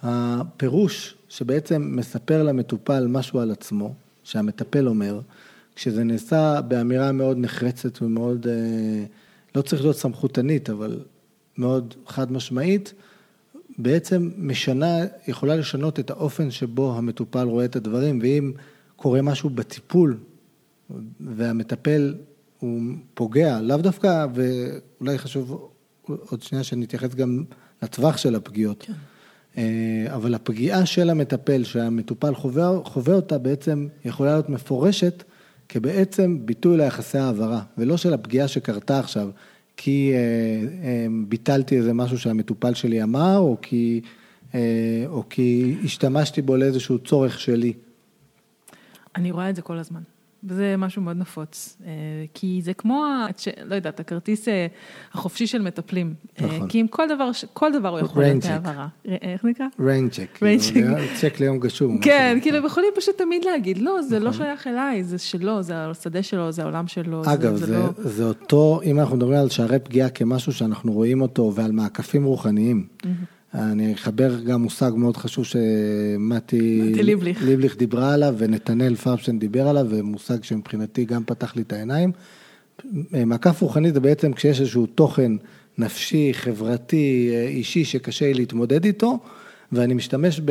הפירוש 0.03 1.15
שבעצם 1.29 1.91
מספר 1.95 2.43
למטופל 2.43 3.07
משהו 3.07 3.39
על 3.39 3.51
עצמו, 3.51 3.93
שהמטפל 4.23 4.87
אומר, 4.87 5.21
כשזה 5.75 6.03
נעשה 6.03 6.61
באמירה 6.61 7.11
מאוד 7.11 7.37
נחרצת 7.37 8.01
ומאוד, 8.01 8.47
אה, 8.47 9.05
לא 9.55 9.61
צריך 9.61 9.81
להיות 9.81 9.95
סמכותנית, 9.95 10.69
אבל 10.69 10.99
מאוד 11.57 11.93
חד 12.07 12.31
משמעית, 12.31 12.93
בעצם 13.77 14.29
משנה, 14.37 14.97
יכולה 15.27 15.55
לשנות 15.55 15.99
את 15.99 16.09
האופן 16.09 16.51
שבו 16.51 16.97
המטופל 16.97 17.43
רואה 17.47 17.65
את 17.65 17.75
הדברים, 17.75 18.19
ואם 18.21 18.51
קורה 18.95 19.21
משהו 19.21 19.49
בטיפול 19.49 20.17
והמטפל 21.19 22.15
הוא 22.59 22.81
פוגע, 23.13 23.61
לאו 23.61 23.77
דווקא, 23.77 24.25
ואולי 24.33 25.17
חשוב 25.17 25.71
עוד 26.07 26.41
שנייה 26.41 26.63
שנתייחס 26.63 27.15
גם 27.15 27.43
לטווח 27.83 28.17
של 28.17 28.35
הפגיעות. 28.35 28.83
כן. 28.87 28.93
אה, 29.57 30.15
אבל 30.15 30.33
הפגיעה 30.33 30.85
של 30.85 31.09
המטפל, 31.09 31.63
שהמטופל 31.63 32.35
חווה, 32.35 32.79
חווה 32.83 33.15
אותה, 33.15 33.37
בעצם 33.37 33.87
יכולה 34.05 34.31
להיות 34.31 34.49
מפורשת 34.49 35.23
כבעצם 35.69 36.37
ביטוי 36.45 36.77
ליחסי 36.77 37.17
העברה, 37.17 37.61
ולא 37.77 37.97
של 37.97 38.13
הפגיעה 38.13 38.47
שקרתה 38.47 38.99
עכשיו. 38.99 39.29
כי 39.81 40.11
אה, 40.13 40.19
אה, 40.83 41.07
ביטלתי 41.27 41.77
איזה 41.77 41.93
משהו 41.93 42.19
שהמטופל 42.19 42.73
שלי 42.73 43.03
אמר, 43.03 43.37
או 43.37 43.57
כי, 43.61 44.01
אה, 44.55 45.03
או 45.07 45.23
כי 45.29 45.75
השתמשתי 45.83 46.41
בו 46.41 46.57
לאיזשהו 46.57 46.99
צורך 46.99 47.39
שלי. 47.39 47.73
אני 49.15 49.31
רואה 49.31 49.49
את 49.49 49.55
זה 49.55 49.61
כל 49.61 49.77
הזמן. 49.77 50.01
וזה 50.43 50.75
משהו 50.77 51.01
מאוד 51.01 51.17
נפוץ, 51.17 51.77
אה, 51.85 51.91
כי 52.33 52.61
זה 52.63 52.73
כמו, 52.73 53.05
לא 53.65 53.75
יודעת, 53.75 53.99
הכרטיס 53.99 54.47
אה, 54.47 54.67
החופשי 55.13 55.47
של 55.47 55.61
מטפלים. 55.61 56.13
אה, 56.41 56.45
נכון. 56.45 56.67
כי 56.67 56.79
עם 56.79 56.87
כל 56.87 57.07
דבר, 57.09 57.29
כל 57.53 57.71
דבר 57.71 57.89
הוא 57.89 57.99
יכול 57.99 58.23
להיות 58.23 58.45
העברה. 58.45 58.87
איך 59.05 59.45
נקרא? 59.45 59.65
ריינצ'ק. 59.79 60.39
ריינצ'ק. 60.41 60.73
צ'ק 61.15 61.39
ליום 61.39 61.59
גשום. 61.59 61.97
כן, 62.01 62.37
כאילו 62.41 62.67
יכולים 62.67 62.89
פשוט 62.95 63.17
תמיד 63.17 63.45
להגיד, 63.45 63.77
לא, 63.77 64.01
זה 64.01 64.19
לא 64.19 64.29
נכון. 64.29 64.45
שייך 64.45 64.67
אליי, 64.67 65.03
זה 65.03 65.17
שלו, 65.17 65.61
זה 65.63 65.77
השדה 65.77 66.23
שלו, 66.23 66.51
זה 66.51 66.61
העולם 66.61 66.87
שלו. 66.87 67.21
אגב, 67.25 67.55
זה 67.55 67.73
לא- 67.77 67.89
זה 67.97 68.23
אותו, 68.23 68.79
אם 68.83 68.99
אנחנו 68.99 69.15
מדברים 69.15 69.39
על 69.39 69.49
שערי 69.49 69.79
פגיעה 69.79 70.09
כמשהו 70.09 70.53
שאנחנו 70.53 70.91
רואים 70.91 71.21
אותו, 71.21 71.51
ועל 71.55 71.71
מעקפים 71.71 72.23
רוחניים. 72.23 72.87
אני 73.53 73.93
אחבר 73.93 74.39
גם 74.39 74.61
מושג 74.61 74.91
מאוד 74.95 75.17
חשוב 75.17 75.45
שמתי 75.45 76.81
ליבליך. 77.03 77.43
ליבליך 77.43 77.77
דיברה 77.77 78.13
עליו 78.13 78.35
ונתנאל 78.37 78.95
פרבשטיין 78.95 79.39
דיבר 79.39 79.67
עליו, 79.67 79.87
ומושג 79.89 80.43
שמבחינתי 80.43 81.05
גם 81.05 81.23
פתח 81.23 81.55
לי 81.55 81.61
את 81.61 81.73
העיניים. 81.73 82.11
מעקף 83.11 83.61
רוחני 83.61 83.91
זה 83.91 83.99
בעצם 83.99 84.33
כשיש 84.33 84.61
איזשהו 84.61 84.85
תוכן 84.85 85.31
נפשי, 85.77 86.31
חברתי, 86.33 87.31
אישי 87.47 87.85
שקשה 87.85 88.33
להתמודד 88.33 88.85
איתו, 88.85 89.19
ואני 89.71 89.93
משתמש 89.93 90.41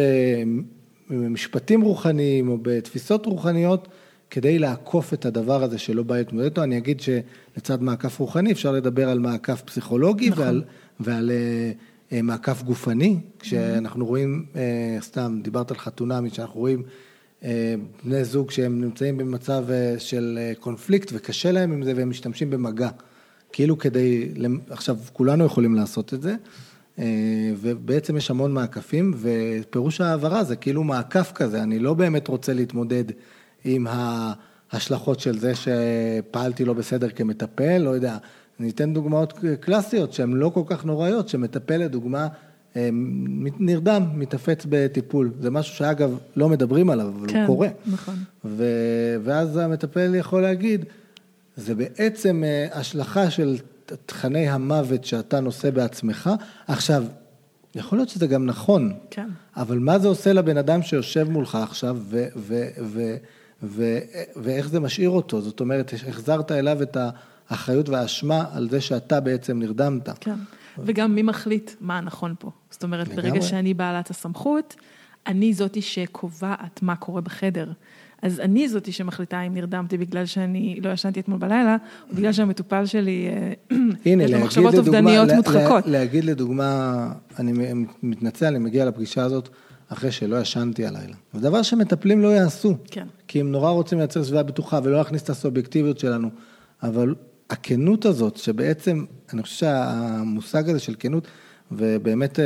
במשפטים 1.11 1.81
רוחניים 1.81 2.49
או 2.49 2.59
בתפיסות 2.63 3.27
רוחניות 3.27 3.89
כדי 4.31 4.59
לעקוף 4.59 5.15
את 5.15 5.27
הדבר 5.27 5.63
הזה 5.63 5.79
שלא 5.79 6.03
בא 6.03 6.17
להתמודד 6.17 6.45
איתו. 6.45 6.63
אני 6.63 6.79
אגיד 6.79 7.01
שלצד 7.01 7.83
מעקף 7.83 8.19
רוחני 8.19 8.53
אפשר 8.53 8.73
לדבר 8.73 9.09
על 9.09 9.19
מעקף 9.19 9.63
פסיכולוגי 9.63 10.31
נכון. 10.31 10.45
ועל, 10.45 10.63
ועל 11.01 11.31
אה, 11.31 11.73
מעקף 12.13 12.63
גופני, 12.63 13.21
כשאנחנו 13.39 14.07
רואים, 14.07 14.47
אה, 14.57 14.99
סתם, 15.01 15.41
דיברת 15.43 15.71
על 15.71 15.77
חתונמי, 15.77 16.31
שאנחנו 16.31 16.61
רואים 16.61 16.83
אה, 17.45 17.75
בני 18.05 18.25
זוג 18.25 18.51
שהם 18.51 18.81
נמצאים 18.81 19.17
במצב 19.17 19.65
של 19.99 20.39
קונפליקט 20.61 21.11
וקשה 21.13 21.53
להם 21.53 21.73
עם 21.73 21.83
זה 21.83 21.93
והם 21.97 22.11
משתמשים 22.11 22.51
במגע. 22.51 22.89
כאילו 23.53 23.79
כדי, 23.79 24.29
עכשיו 24.71 24.97
כולנו 25.13 25.45
יכולים 25.45 25.75
לעשות 25.75 26.15
את 26.15 26.23
זה, 26.23 26.35
ובעצם 27.61 28.17
יש 28.17 28.31
המון 28.31 28.53
מעקפים, 28.53 29.15
ופירוש 29.17 30.01
העברה 30.01 30.45
זה 30.45 30.57
כאילו 30.57 30.85
מעקף 30.85 31.33
כזה, 31.35 31.63
אני 31.63 31.79
לא 31.79 31.95
באמת 31.95 32.29
רוצה 32.29 32.55
להתמודד 32.55 33.05
עם 33.65 33.87
ההשלכות 33.91 35.21
של 35.21 35.39
זה 35.39 35.53
שפעלתי 35.55 36.65
לא 36.65 36.73
בסדר 36.73 37.09
כמטפל, 37.11 37.79
לא 37.79 37.91
יודע, 37.91 38.17
אני 38.61 38.71
אתן 38.71 38.95
דוגמאות 38.95 39.33
קלאסיות 39.61 40.13
שהן 40.13 40.33
לא 40.33 40.49
כל 40.49 40.63
כך 40.67 40.85
נוראיות, 40.85 41.29
שמטפל 41.29 41.77
לדוגמה 41.77 42.29
אה, 42.77 42.89
נרדם, 43.59 44.05
מתאפץ 44.15 44.67
בטיפול. 44.69 45.31
זה 45.41 45.51
משהו 45.51 45.77
שאגב 45.77 46.19
לא 46.37 46.49
מדברים 46.49 46.91
עליו, 46.91 47.09
אבל 47.09 47.29
כן, 47.29 47.39
הוא 47.39 47.47
קורה. 47.47 47.69
נכון. 47.87 48.15
ו... 48.45 48.65
ואז 49.25 49.57
המטפל 49.57 50.15
יכול 50.15 50.43
להגיד, 50.43 50.85
זה 51.57 51.75
בעצם 51.75 52.45
אה, 52.45 52.67
השלכה 52.73 53.31
של 53.31 53.57
תכני 54.07 54.49
המוות 54.49 55.05
שאתה 55.05 55.41
נושא 55.41 55.71
בעצמך. 55.71 56.31
עכשיו, 56.67 57.05
יכול 57.75 57.99
להיות 57.99 58.09
שזה 58.09 58.27
גם 58.27 58.47
נכון, 58.47 58.93
כן. 59.11 59.29
אבל 59.57 59.79
מה 59.79 59.99
זה 59.99 60.09
עושה 60.09 60.33
לבן 60.33 60.57
אדם 60.57 60.83
שיושב 60.83 61.31
מולך 61.31 61.55
עכשיו, 61.55 61.97
ו... 62.01 62.27
ו... 62.37 62.69
ו... 62.83 63.17
ו... 63.63 63.99
ואיך 64.37 64.69
זה 64.69 64.81
משאיר 64.81 65.11
אותו? 65.11 65.41
זאת 65.41 65.61
אומרת, 65.61 65.95
החזרת 66.09 66.53
אליו 66.53 66.83
את 66.83 66.97
ה... 66.97 67.11
האחריות 67.51 67.89
והאשמה 67.89 68.45
על 68.53 68.69
זה 68.71 68.81
שאתה 68.81 69.21
בעצם 69.21 69.59
נרדמת. 69.59 70.09
כן, 70.21 70.35
וגם 70.79 71.15
מי 71.15 71.23
מחליט 71.23 71.71
מה 71.81 71.99
הנכון 71.99 72.35
פה. 72.39 72.51
זאת 72.71 72.85
אומרת, 72.85 73.09
לגמרי. 73.09 73.23
ברגע 73.23 73.43
שאני 73.43 73.75
בעלת 73.75 74.11
הסמכות, 74.11 74.77
אני 75.27 75.53
זאתי 75.55 75.83
שקובעת 75.83 76.83
מה 76.83 76.97
קורה 76.97 77.21
בחדר. 77.21 77.73
אז 78.23 78.41
אני 78.41 78.69
זאתי 78.69 78.93
שמחליטה 78.93 79.41
אם 79.41 79.55
נרדמתי 79.55 79.99
בגלל 79.99 80.27
שאני 80.27 80.81
לא 80.83 80.91
ישנתי 80.91 81.21
אתמול 81.21 81.39
בלילה, 81.39 81.77
או 82.11 82.17
בגלל 82.17 82.33
שהמטופל 82.33 82.87
שלי, 82.87 83.29
אה, 83.29 83.77
הנה, 84.07 84.25
יש 84.25 84.31
לו 84.31 84.41
מחשבות 84.41 84.75
אובדניות 84.75 85.29
מודחקות. 85.37 85.87
להגיד 85.87 86.25
לדוגמה, 86.25 87.09
אני 87.39 87.53
מתנצל, 88.03 88.47
אני 88.47 88.59
מגיע 88.59 88.85
לפגישה 88.85 89.23
הזאת 89.23 89.49
אחרי 89.89 90.11
שלא 90.11 90.37
ישנתי 90.41 90.87
הלילה. 90.87 91.15
זה 91.33 91.41
דבר 91.41 91.63
שמטפלים 91.63 92.23
לא 92.23 92.29
יעשו. 92.29 92.77
כן. 92.91 93.07
כי 93.29 93.41
הם 93.41 93.53
נורא 93.53 93.71
רוצים 93.71 93.99
לייצר 93.99 94.25
סביבה 94.25 94.43
בטוחה 94.43 94.81
ולא 94.83 94.97
להכניס 94.97 95.23
את 95.23 95.31
הסובייקטיביות 95.31 95.99
שלנו. 95.99 96.31
אבל 96.83 97.15
הכנות 97.51 98.05
הזאת, 98.05 98.37
שבעצם, 98.37 99.05
אני 99.33 99.43
חושב 99.43 99.57
שהמושג 99.57 100.71
הזה 100.71 100.79
של 100.79 100.95
כנות, 100.99 101.27
ובאמת, 101.73 102.41
אה, 102.41 102.45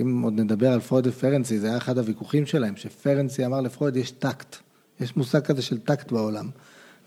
אם 0.00 0.22
עוד 0.22 0.40
נדבר 0.40 0.72
על 0.72 0.80
פרויד 0.80 1.06
ופרנצי, 1.06 1.58
זה 1.58 1.66
היה 1.66 1.76
אחד 1.76 1.98
הוויכוחים 1.98 2.46
שלהם, 2.46 2.76
שפרנצי 2.76 3.46
אמר 3.46 3.60
לפרויד, 3.60 3.96
יש 3.96 4.10
טקט, 4.10 4.56
יש 5.00 5.16
מושג 5.16 5.40
כזה 5.40 5.62
של 5.62 5.78
טקט 5.78 6.12
בעולם. 6.12 6.48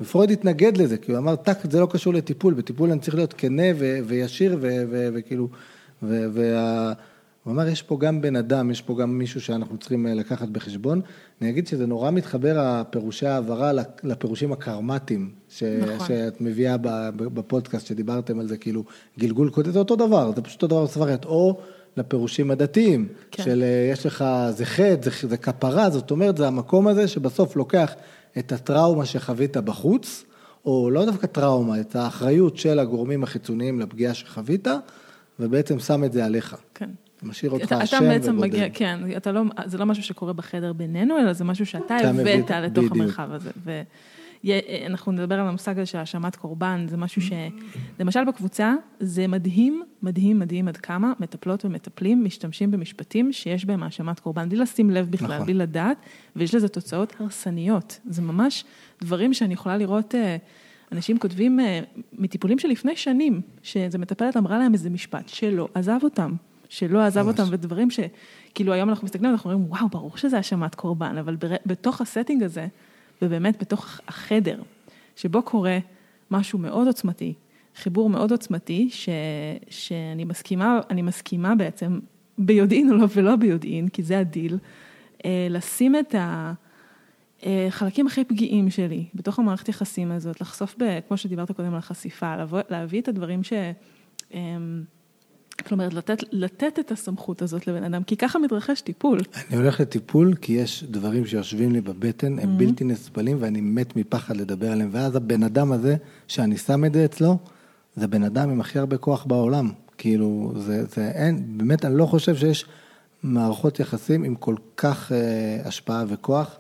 ופרויד 0.02 0.32
התנגד 0.32 0.78
לזה, 0.78 0.98
כי 0.98 1.12
הוא 1.12 1.20
אמר, 1.20 1.36
טקט 1.36 1.72
זה 1.72 1.80
לא 1.80 1.88
קשור 1.92 2.14
לטיפול, 2.14 2.54
בטיפול 2.54 2.92
אני 2.92 3.00
צריך 3.00 3.16
להיות 3.16 3.34
כנה 3.38 3.64
וישיר, 4.06 4.58
וכאילו, 5.14 5.50
וה... 6.04 6.94
הוא 7.48 7.54
אמר, 7.54 7.68
יש 7.68 7.82
פה 7.82 7.98
גם 8.00 8.22
בן 8.22 8.36
אדם, 8.36 8.72
יש 8.72 8.82
פה 8.82 8.96
גם 8.98 9.18
מישהו 9.18 9.42
שאנחנו 9.42 9.78
צריכים 9.78 10.08
אה, 10.08 10.14
לקחת 10.14 10.48
בחשבון. 10.50 11.02
אני 11.42 11.50
אגיד 11.50 11.68
שזה 11.68 11.86
נורא 11.86 12.12
מתחבר, 12.12 12.56
הפירושי 12.60 13.28
העברה, 13.28 13.72
לפירושים 14.04 14.52
הקרמטיים, 14.52 15.32
ש... 15.50 15.64
נכון. 15.64 16.08
שאת 16.08 16.42
מביאה 16.42 16.78
בפודקאסט, 17.16 17.88
שדיברתם 17.88 18.40
על 18.40 18.48
זה, 18.48 18.58
כאילו, 18.58 18.84
גלגול 19.20 19.50
קודם, 19.50 19.72
זה 19.72 19.80
אותו 19.80 19.96
דבר, 19.96 20.32
זה 20.36 20.42
פשוט 20.42 20.64
אותו 20.64 20.76
דבר 20.76 20.86
בספרית, 20.86 21.26
או 21.26 21.60
לפירושים 21.98 22.52
הדתיים, 22.52 23.08
כן. 23.32 23.44
של 23.44 23.64
אה, 23.64 23.90
יש 23.92 24.06
לך, 24.06 24.26
זה 24.50 24.66
חטא, 24.66 25.10
זה, 25.10 25.28
זה 25.28 25.38
כפרה, 25.38 25.90
זאת 25.90 26.12
אומרת, 26.12 26.38
זה 26.38 26.48
המקום 26.48 26.88
הזה 26.88 27.08
שבסוף 27.08 27.56
לוקח 27.56 27.96
את 28.38 28.52
הטראומה 28.52 29.06
שחווית 29.06 29.58
בחוץ, 29.58 30.24
או 30.66 30.90
לא 30.90 31.06
דווקא 31.06 31.28
טראומה, 31.28 31.80
את 31.80 31.96
האחריות 31.96 32.58
של 32.58 32.80
הגורמים 32.80 33.24
החיצוניים 33.24 33.80
לפגיעה 33.80 34.14
שחווית, 34.14 34.68
ובעצם 35.40 35.80
שם 35.80 36.04
את 36.04 36.14
זה 36.14 36.26
עליך. 36.26 36.56
כן. 36.74 36.90
משאיר 37.24 37.52
אותך 37.52 37.72
אשם 37.72 37.98
ובודד. 37.98 38.12
אתה 38.12 38.20
בעצם 38.20 38.38
מגיע, 38.38 38.70
כן, 38.74 39.00
אתה 39.18 39.32
לא, 39.32 39.42
זה 39.66 39.78
לא 39.78 39.86
משהו 39.86 40.04
שקורה 40.04 40.34
בחדר 40.34 40.74
בינינו, 40.74 41.20
אלא 41.20 41.34
זה 41.34 41.44
משהו 41.44 41.66
שאתה 41.66 41.96
הבאת 41.96 42.52
לתוך 42.52 42.84
בדיוק. 42.84 42.92
המרחב 42.92 43.32
הזה. 43.32 43.52
ואנחנו 44.44 45.12
נדבר 45.12 45.40
על 45.40 45.48
המושג 45.48 45.80
הזה 45.80 45.86
של 45.86 45.98
האשמת 45.98 46.36
קורבן, 46.36 46.86
זה 46.90 46.98
משהו 46.98 47.22
ש... 47.22 47.32
למשל 48.00 48.26
בקבוצה, 48.26 48.76
זה 49.00 49.28
מדהים, 49.28 49.84
מדהים, 50.04 50.40
מדהים 50.40 50.68
עד 50.68 50.78
כמה 50.78 51.14
מטפלות 51.20 51.66
ומטפלים 51.66 52.24
משתמשים 52.24 52.72
במשפטים 52.72 53.34
שיש 53.34 53.66
בהם 53.66 53.84
האשמת 53.84 54.20
קורבן, 54.20 54.50
בלי 54.50 54.58
לשים 54.58 54.90
לב 54.90 55.12
בכלל, 55.12 55.34
נכון. 55.34 55.46
בלי 55.46 55.54
לדעת, 55.54 55.98
ויש 56.36 56.56
לזה 56.56 56.68
תוצאות 56.68 57.14
הרסניות. 57.20 58.00
זה 58.06 58.22
ממש 58.22 58.66
דברים 59.02 59.34
שאני 59.34 59.54
יכולה 59.54 59.78
לראות... 59.78 60.16
אה, 60.16 60.38
אנשים 60.92 61.20
כותבים 61.20 61.60
אה, 61.60 61.80
מטיפולים 62.14 62.60
של 62.60 62.68
לפני 62.68 62.96
שנים, 62.96 63.42
שאיזה 63.62 63.98
מטפלת 63.98 64.38
אמרה 64.38 64.60
להם 64.60 64.74
איזה 64.74 64.90
משפט 64.90 65.30
שלא 65.30 65.68
עזב 65.74 66.00
אותם, 66.04 66.34
שלא 66.70 67.00
עזב 67.00 67.28
אותם, 67.28 67.44
ודברים 67.50 67.88
שכאילו 67.90 68.74
היום 68.74 68.90
אנחנו 68.90 69.06
מסתכלים, 69.06 69.32
אנחנו 69.32 69.52
אומרים, 69.52 69.72
וואו, 69.72 69.90
ברור 69.90 70.18
שזה 70.18 70.38
האשמת 70.38 70.76
קורבן, 70.76 71.18
אבל 71.18 71.38
בתוך 71.66 72.02
הסטינג 72.02 72.44
הזה, 72.44 72.68
ובאמת 73.22 73.62
בתוך 73.62 74.00
החדר, 74.08 74.62
שבו 75.16 75.42
קורה 75.42 75.78
משהו 76.32 76.60
מאוד 76.60 76.88
עוצמתי, 76.88 77.34
חיבור 77.76 78.10
מאוד 78.10 78.32
עוצמתי, 78.32 78.90
ש, 78.92 79.10
שאני 79.70 80.26
מסכימה, 80.26 80.80
אני 80.90 81.02
מסכימה 81.02 81.56
בעצם, 81.56 82.00
ביודעין 82.38 82.92
או 82.92 82.98
לא 82.98 83.08
ולא 83.16 83.36
ביודעין, 83.36 83.88
כי 83.88 84.04
זה 84.04 84.20
הדיל, 84.20 84.58
אה, 85.26 85.48
לשים 85.50 85.96
את 85.96 86.16
החלקים 87.44 88.06
אה, 88.06 88.12
הכי 88.12 88.24
פגיעים 88.24 88.70
שלי 88.70 89.06
בתוך 89.16 89.40
המערכת 89.40 89.70
יחסים 89.70 90.12
הזאת, 90.12 90.42
לחשוף, 90.42 90.76
ב, 90.78 91.00
כמו 91.08 91.18
שדיברת 91.18 91.52
קודם 91.52 91.74
על 91.74 91.80
החשיפה, 91.80 92.36
להביא 92.70 93.02
את 93.02 93.08
הדברים 93.08 93.44
ש... 93.44 93.54
כלומר, 95.62 95.90
לתת, 95.92 96.18
לתת 96.32 96.80
את 96.80 96.92
הסמכות 96.92 97.42
הזאת 97.42 97.68
לבן 97.68 97.84
אדם, 97.84 98.04
כי 98.04 98.18
ככה 98.18 98.40
מתרחש 98.40 98.82
טיפול. 98.82 99.20
אני 99.50 99.58
הולך 99.58 99.80
לטיפול 99.80 100.36
כי 100.42 100.54
יש 100.54 100.84
דברים 100.84 101.26
שיושבים 101.26 101.72
לי 101.72 101.82
בבטן, 101.82 102.40
הם 102.40 102.40
mm-hmm. 102.40 102.60
בלתי 102.60 102.84
נסבלים 102.84 103.38
ואני 103.40 103.62
מת 103.62 103.96
מפחד 103.96 104.38
לדבר 104.38 104.72
עליהם, 104.72 104.90
ואז 104.92 105.16
הבן 105.16 105.44
אדם 105.44 105.72
הזה, 105.72 105.96
שאני 106.28 106.58
שם 106.58 106.86
את 106.86 106.94
זה 106.94 107.06
אצלו, 107.06 107.38
זה 107.96 108.08
בן 108.08 108.24
אדם 108.24 108.50
עם 108.50 108.62
הכי 108.62 108.80
הרבה 108.80 108.98
כוח 108.98 109.26
בעולם. 109.26 109.72
כאילו, 109.98 110.54
זה, 110.58 110.86
זה 110.86 111.12
אין, 111.12 111.58
באמת, 111.58 111.86
אני 111.86 111.98
לא 111.98 112.06
חושב 112.06 112.36
שיש 112.36 112.66
מערכות 113.24 113.80
יחסים 113.80 114.24
עם 114.24 114.36
כל 114.36 114.56
כך 114.78 115.12
אה, 115.12 115.62
השפעה 115.66 116.06
וכוח, 116.08 116.58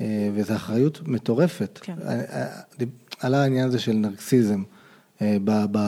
אה, 0.00 0.30
וזו 0.34 0.54
אחריות 0.54 1.00
מטורפת. 1.06 1.78
כן. 1.82 1.94
אה, 2.04 2.20
אה, 2.20 2.86
עלה 3.20 3.42
העניין 3.42 3.68
הזה 3.68 3.78
של 3.78 3.92
נרקסיזם. 3.92 4.62
אה, 5.22 5.36
ב, 5.44 5.64
ב, 5.72 5.78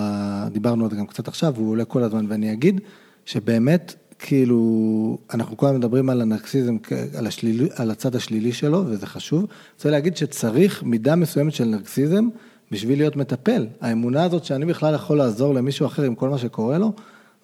דיברנו 0.53 0.85
על 0.85 0.91
זה 0.91 0.97
גם 0.97 1.07
קצת 1.07 1.29
עכשיו, 1.29 1.55
והוא 1.57 1.71
עולה 1.71 1.85
כל 1.85 2.03
הזמן, 2.03 2.27
ואני 2.29 2.53
אגיד 2.53 2.81
שבאמת, 3.25 3.95
כאילו, 4.19 5.19
אנחנו 5.35 5.57
כל 5.57 5.67
הזמן 5.67 5.79
מדברים 5.79 6.11
על 6.11 6.21
הנרקסיזם, 6.21 6.77
על, 7.19 7.27
השלילי, 7.27 7.69
על 7.77 7.91
הצד 7.91 8.17
השלילי 8.17 8.53
שלו, 8.53 8.85
וזה 8.87 9.07
חשוב. 9.07 9.41
אני 9.41 9.49
רוצה 9.75 9.91
להגיד 9.91 10.17
שצריך 10.17 10.83
מידה 10.83 11.17
מסוימת 11.17 11.53
של 11.53 11.65
נרקסיזם 11.65 12.29
בשביל 12.71 12.99
להיות 12.99 13.17
מטפל. 13.17 13.67
האמונה 13.81 14.25
הזאת 14.25 14.45
שאני 14.45 14.67
בכלל 14.67 14.95
יכול 14.95 15.19
לעזור 15.19 15.55
למישהו 15.55 15.87
אחר 15.87 16.03
עם 16.03 16.15
כל 16.15 16.29
מה 16.29 16.39
שקורה 16.39 16.79
לו, 16.79 16.93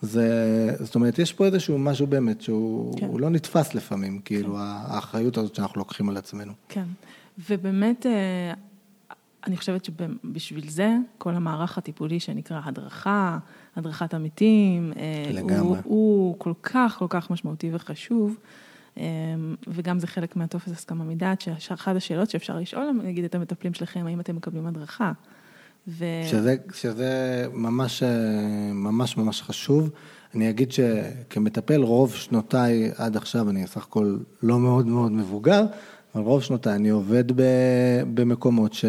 זה, 0.03 0.77
זאת 0.81 0.95
אומרת, 0.95 1.19
יש 1.19 1.33
פה 1.33 1.47
איזשהו 1.47 1.79
משהו 1.79 2.07
באמת 2.07 2.43
שהוא 2.43 2.99
כן. 2.99 3.09
לא 3.19 3.31
נתפס 3.31 3.75
לפעמים, 3.75 4.21
כאילו, 4.25 4.53
כן. 4.53 4.59
האחריות 4.61 5.39
הזאת 5.39 5.55
שאנחנו 5.55 5.79
לוקחים 5.79 6.09
על 6.09 6.17
עצמנו. 6.17 6.53
כן, 6.69 6.85
ובאמת... 7.51 8.07
אה, 9.43 9.47
אני 9.47 9.57
חושבת 9.57 9.85
שבשביל 9.85 10.71
זה, 10.71 10.97
כל 11.19 11.35
המערך 11.35 11.79
הטיפולי 11.79 12.21
שנקרא 12.21 12.61
הדרכה, 12.65 13.39
הדרכת 13.77 14.15
עמיתים, 14.15 14.93
לגמרי. 15.33 15.59
הוא, 15.59 15.77
הוא 15.85 16.35
כל 16.39 16.53
כך, 16.63 16.97
כל 16.99 17.07
כך 17.09 17.31
משמעותי 17.31 17.71
וחשוב. 17.73 18.37
וגם 19.69 19.99
זה 19.99 20.07
חלק 20.07 20.37
מהטופס 20.37 20.73
הסכמה 20.73 21.05
מדעת, 21.05 21.41
שאחת 21.59 21.97
השאלות 21.97 22.31
שאפשר 22.31 22.57
לשאול, 22.57 22.91
נגיד 23.05 23.25
את 23.25 23.35
המטפלים 23.35 23.75
שלכם, 23.75 24.07
האם 24.07 24.21
אתם 24.21 24.37
מקבלים 24.37 24.67
הדרכה. 24.67 25.13
ו... 25.89 26.05
שזה, 26.31 26.57
שזה 26.75 27.45
ממש, 27.53 28.03
ממש 28.73 29.17
ממש 29.17 29.43
חשוב. 29.43 29.91
אני 30.35 30.51
אגיד 30.51 30.73
שכמטפל 30.73 31.83
רוב 31.83 32.15
שנותיי 32.15 32.91
עד 32.97 33.17
עכשיו, 33.17 33.51
אני 33.51 33.67
סך 33.67 33.83
הכל 33.83 34.17
לא 34.43 34.59
מאוד 34.59 34.87
מאוד 34.87 35.13
מבוגר, 35.13 35.65
אבל 36.15 36.25
רוב 36.25 36.43
שנותיי 36.43 36.75
אני 36.75 36.89
עובד 36.89 37.25
במקומות 38.15 38.73
ש... 38.73 38.85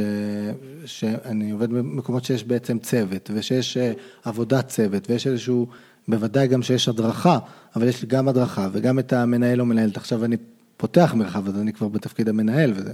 שאני 0.86 1.52
עובד 1.52 1.70
במקומות 1.70 2.26
שיש 2.26 2.44
בעצם 2.44 2.80
צוות, 2.80 3.32
ושיש 3.34 3.78
אה, 3.78 3.92
עבודת 4.24 4.68
צוות, 4.68 5.10
ויש 5.10 5.28
איזשהו, 5.28 5.68
בוודאי 6.08 6.48
גם 6.48 6.62
שיש 6.62 6.90
הדרכה, 6.90 7.40
אבל 7.76 7.88
יש 7.88 8.02
לי 8.02 8.08
גם 8.08 8.28
הדרכה 8.28 8.70
וגם 8.72 9.00
את 9.00 9.14
המנהל 9.14 9.62
או 9.62 9.66
מנהלת. 9.66 9.98
עכשיו 9.98 10.26
אני 10.26 10.38
פותח 10.78 11.14
מרחב, 11.16 11.48
אז 11.48 11.60
אני 11.60 11.74
כבר 11.74 11.88
בתפקיד 11.88 12.30
המנהל, 12.30 12.72
וזה 12.76 12.94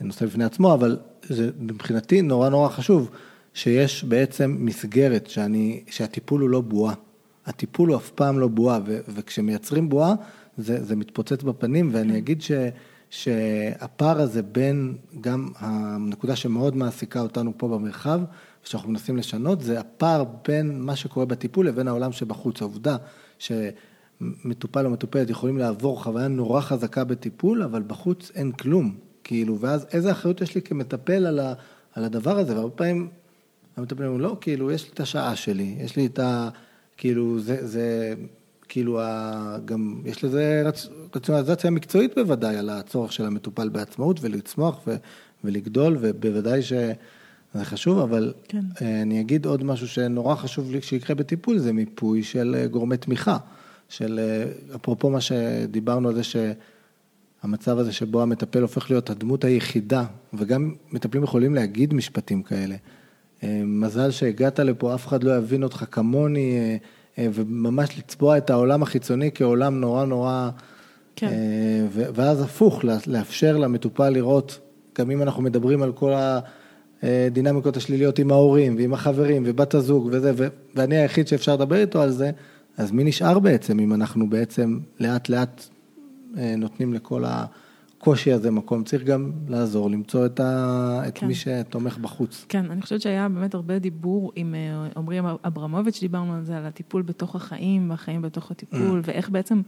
נושא 0.00 0.26
בפני 0.26 0.44
עצמו, 0.44 0.74
אבל 0.74 0.98
זה 1.22 1.50
מבחינתי 1.60 2.22
נורא 2.22 2.48
נורא 2.48 2.68
חשוב, 2.68 3.10
שיש 3.54 4.04
בעצם 4.04 4.56
מסגרת 4.58 5.26
שאני, 5.26 5.82
שהטיפול 5.90 6.40
הוא 6.40 6.50
לא 6.50 6.60
בועה. 6.60 6.94
הטיפול 7.46 7.88
הוא 7.88 7.96
אף 7.96 8.10
פעם 8.10 8.38
לא 8.38 8.48
בועה, 8.48 8.80
וכשמייצרים 9.14 9.88
בועה, 9.88 10.14
זה, 10.58 10.84
זה 10.84 10.96
מתפוצץ 10.96 11.42
בפנים, 11.42 11.90
ואני 11.92 12.18
אגיד 12.18 12.42
ש... 12.42 12.52
שהפער 13.10 14.20
הזה 14.20 14.42
בין 14.42 14.96
גם 15.20 15.48
הנקודה 15.58 16.36
שמאוד 16.36 16.76
מעסיקה 16.76 17.20
אותנו 17.20 17.52
פה 17.56 17.68
במרחב, 17.68 18.20
ושאנחנו 18.64 18.90
מנסים 18.90 19.16
לשנות, 19.16 19.60
זה 19.60 19.80
הפער 19.80 20.24
בין 20.48 20.80
מה 20.80 20.96
שקורה 20.96 21.26
בטיפול 21.26 21.68
לבין 21.68 21.88
העולם 21.88 22.12
שבחוץ. 22.12 22.60
העובדה 22.60 22.96
שמטופל 23.38 24.86
או 24.86 24.90
מטופלת 24.90 25.30
יכולים 25.30 25.58
לעבור 25.58 26.02
חוויה 26.02 26.28
נורא 26.28 26.60
חזקה 26.60 27.04
בטיפול, 27.04 27.62
אבל 27.62 27.82
בחוץ 27.82 28.30
אין 28.34 28.52
כלום. 28.52 28.94
כאילו, 29.24 29.60
ואז 29.60 29.86
איזה 29.92 30.10
אחריות 30.12 30.40
יש 30.40 30.54
לי 30.54 30.62
כמטפל 30.62 31.26
על, 31.26 31.38
ה, 31.38 31.54
על 31.94 32.04
הדבר 32.04 32.38
הזה, 32.38 32.56
והרבה 32.56 32.76
פעמים 32.76 33.08
המטפלים 33.76 34.08
אומרים, 34.08 34.24
לא, 34.24 34.36
כאילו, 34.40 34.70
יש 34.70 34.84
לי 34.84 34.90
את 34.94 35.00
השעה 35.00 35.36
שלי, 35.36 35.76
יש 35.80 35.96
לי 35.96 36.06
את 36.06 36.18
ה... 36.18 36.48
כאילו, 36.96 37.40
זה, 37.40 37.66
זה 37.66 38.14
כאילו, 38.68 39.00
גם 39.64 40.00
יש 40.04 40.24
לזה 40.24 40.62
רציונליזציה 41.16 41.70
מקצועית 41.70 42.14
בוודאי 42.18 42.56
על 42.56 42.70
הצורך 42.70 43.12
של 43.12 43.24
המטופל 43.24 43.68
בעצמאות 43.68 44.18
ולצמוח 44.20 44.80
ו, 44.86 44.96
ולגדול, 45.44 45.96
ובוודאי 46.00 46.62
שזה 46.62 47.64
חשוב, 47.64 47.98
אבל 47.98 48.32
כן. 48.48 48.60
אה, 48.82 49.02
אני 49.02 49.20
אגיד 49.20 49.46
עוד 49.46 49.64
משהו 49.64 49.88
שנורא 49.88 50.34
חשוב 50.34 50.70
לי 50.70 50.82
שיקרה 50.82 51.16
בטיפול, 51.16 51.58
זה 51.58 51.72
מיפוי 51.72 52.22
של 52.22 52.56
אה, 52.58 52.66
גורמי 52.66 52.96
תמיכה, 52.96 53.38
של 53.88 54.20
אה, 54.22 54.74
אפרופו 54.76 55.10
מה 55.10 55.20
שדיברנו 55.20 56.08
על 56.08 56.14
זה 56.14 56.22
שהמצב 56.22 57.78
הזה 57.78 57.92
שבו 57.92 58.22
המטפל 58.22 58.62
הופך 58.62 58.90
להיות 58.90 59.10
הדמות 59.10 59.44
היחידה, 59.44 60.04
וגם 60.34 60.74
מטפלים 60.92 61.22
יכולים 61.24 61.54
להגיד 61.54 61.94
משפטים 61.94 62.42
כאלה. 62.42 62.76
מזל 63.64 64.10
שהגעת 64.10 64.60
לפה, 64.60 64.94
אף 64.94 65.06
אחד 65.06 65.24
לא 65.24 65.36
יבין 65.36 65.62
אותך 65.62 65.84
כמוני. 65.90 66.78
אה, 67.18 67.26
וממש 67.32 67.98
לצבוע 67.98 68.38
את 68.38 68.50
העולם 68.50 68.82
החיצוני 68.82 69.30
כעולם 69.34 69.80
נורא 69.80 70.04
נורא, 70.04 70.50
כן. 71.16 71.26
אה, 71.26 71.86
ואז 71.92 72.42
הפוך, 72.42 72.84
לאפשר 73.06 73.56
למטופל 73.56 74.10
לראות, 74.10 74.58
גם 74.98 75.10
אם 75.10 75.22
אנחנו 75.22 75.42
מדברים 75.42 75.82
על 75.82 75.92
כל 75.92 76.12
הדינמיקות 77.02 77.76
השליליות 77.76 78.18
עם 78.18 78.30
ההורים 78.30 78.76
ועם 78.76 78.94
החברים 78.94 79.42
ובת 79.46 79.74
הזוג 79.74 80.08
וזה, 80.12 80.32
ואני 80.74 80.96
היחיד 80.96 81.28
שאפשר 81.28 81.54
לדבר 81.54 81.76
איתו 81.76 82.02
על 82.02 82.10
זה, 82.10 82.30
אז 82.76 82.92
מי 82.92 83.04
נשאר 83.04 83.38
בעצם 83.38 83.80
אם 83.80 83.94
אנחנו 83.94 84.30
בעצם 84.30 84.78
לאט 85.00 85.28
לאט 85.28 85.68
אה, 86.38 86.54
נותנים 86.56 86.94
לכל 86.94 87.24
ה... 87.24 87.44
הקושי 88.08 88.32
הזה 88.32 88.50
מקום, 88.50 88.84
צריך 88.84 89.02
גם 89.02 89.32
לעזור, 89.48 89.90
למצוא 89.90 90.26
את, 90.26 90.40
ה... 90.40 91.02
את 91.08 91.18
כן. 91.18 91.26
מי 91.26 91.34
שתומך 91.34 91.98
בחוץ. 91.98 92.46
כן, 92.48 92.70
אני 92.70 92.82
חושבת 92.82 93.00
שהיה 93.00 93.28
באמת 93.28 93.54
הרבה 93.54 93.78
דיבור 93.78 94.32
עם 94.36 94.54
אה, 94.54 94.88
עמרי 94.96 95.18
אברמוביץ', 95.44 96.00
דיברנו 96.00 96.34
על 96.34 96.44
זה, 96.44 96.56
על 96.56 96.66
הטיפול 96.66 97.02
בתוך 97.02 97.36
החיים, 97.36 97.90
והחיים 97.90 98.22
בתוך 98.22 98.50
הטיפול, 98.50 99.00
mm. 99.00 99.08
ואיך 99.08 99.30
בעצם, 99.30 99.62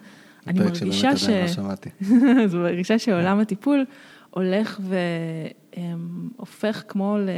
אני 0.47 0.61
מרגישה 0.61 1.17
ש... 1.17 1.29
לא 1.29 1.49
שמעתי. 1.49 1.91
זו 2.51 2.59
מרגישה 2.59 2.99
שעולם 2.99 3.39
yeah. 3.39 3.43
הטיפול 3.43 3.85
הולך 4.31 4.81
והופך 6.39 6.83
כמו 6.89 7.17
ל... 7.19 7.29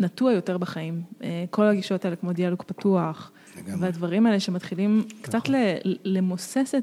נטוע 0.00 0.32
יותר 0.32 0.58
בחיים. 0.58 1.02
אה, 1.22 1.44
כל 1.50 1.66
הגישות 1.66 2.04
האלה 2.04 2.16
כמו 2.16 2.32
דיאלוג 2.32 2.62
פתוח, 2.66 3.32
והדברים 3.66 4.26
האלה 4.26 4.40
שמתחילים 4.40 5.04
קצת 5.22 5.34
נכון. 5.34 5.54
למוסס 6.04 6.74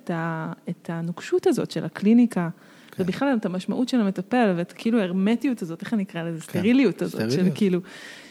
את 0.70 0.90
הנוקשות 0.90 1.48
הזאת 1.48 1.72
של 1.72 1.86
הקליניקה, 1.86 2.50
כן. 2.92 3.04
ובכלל 3.04 3.38
את 3.40 3.46
המשמעות 3.46 3.90
של 3.90 4.00
המטפל, 4.02 4.54
ואת 4.58 4.72
כאילו 4.72 5.00
ההרמטיות 5.00 5.62
הזאת, 5.62 5.82
איך 5.82 5.94
אני 5.94 6.04
אקרא 6.04 6.24
לזה? 6.24 6.42
כן. 6.42 6.60
סטריליות 6.60 7.02
הזאת, 7.02 7.32
של 7.32 7.48
כאילו, 7.56 7.80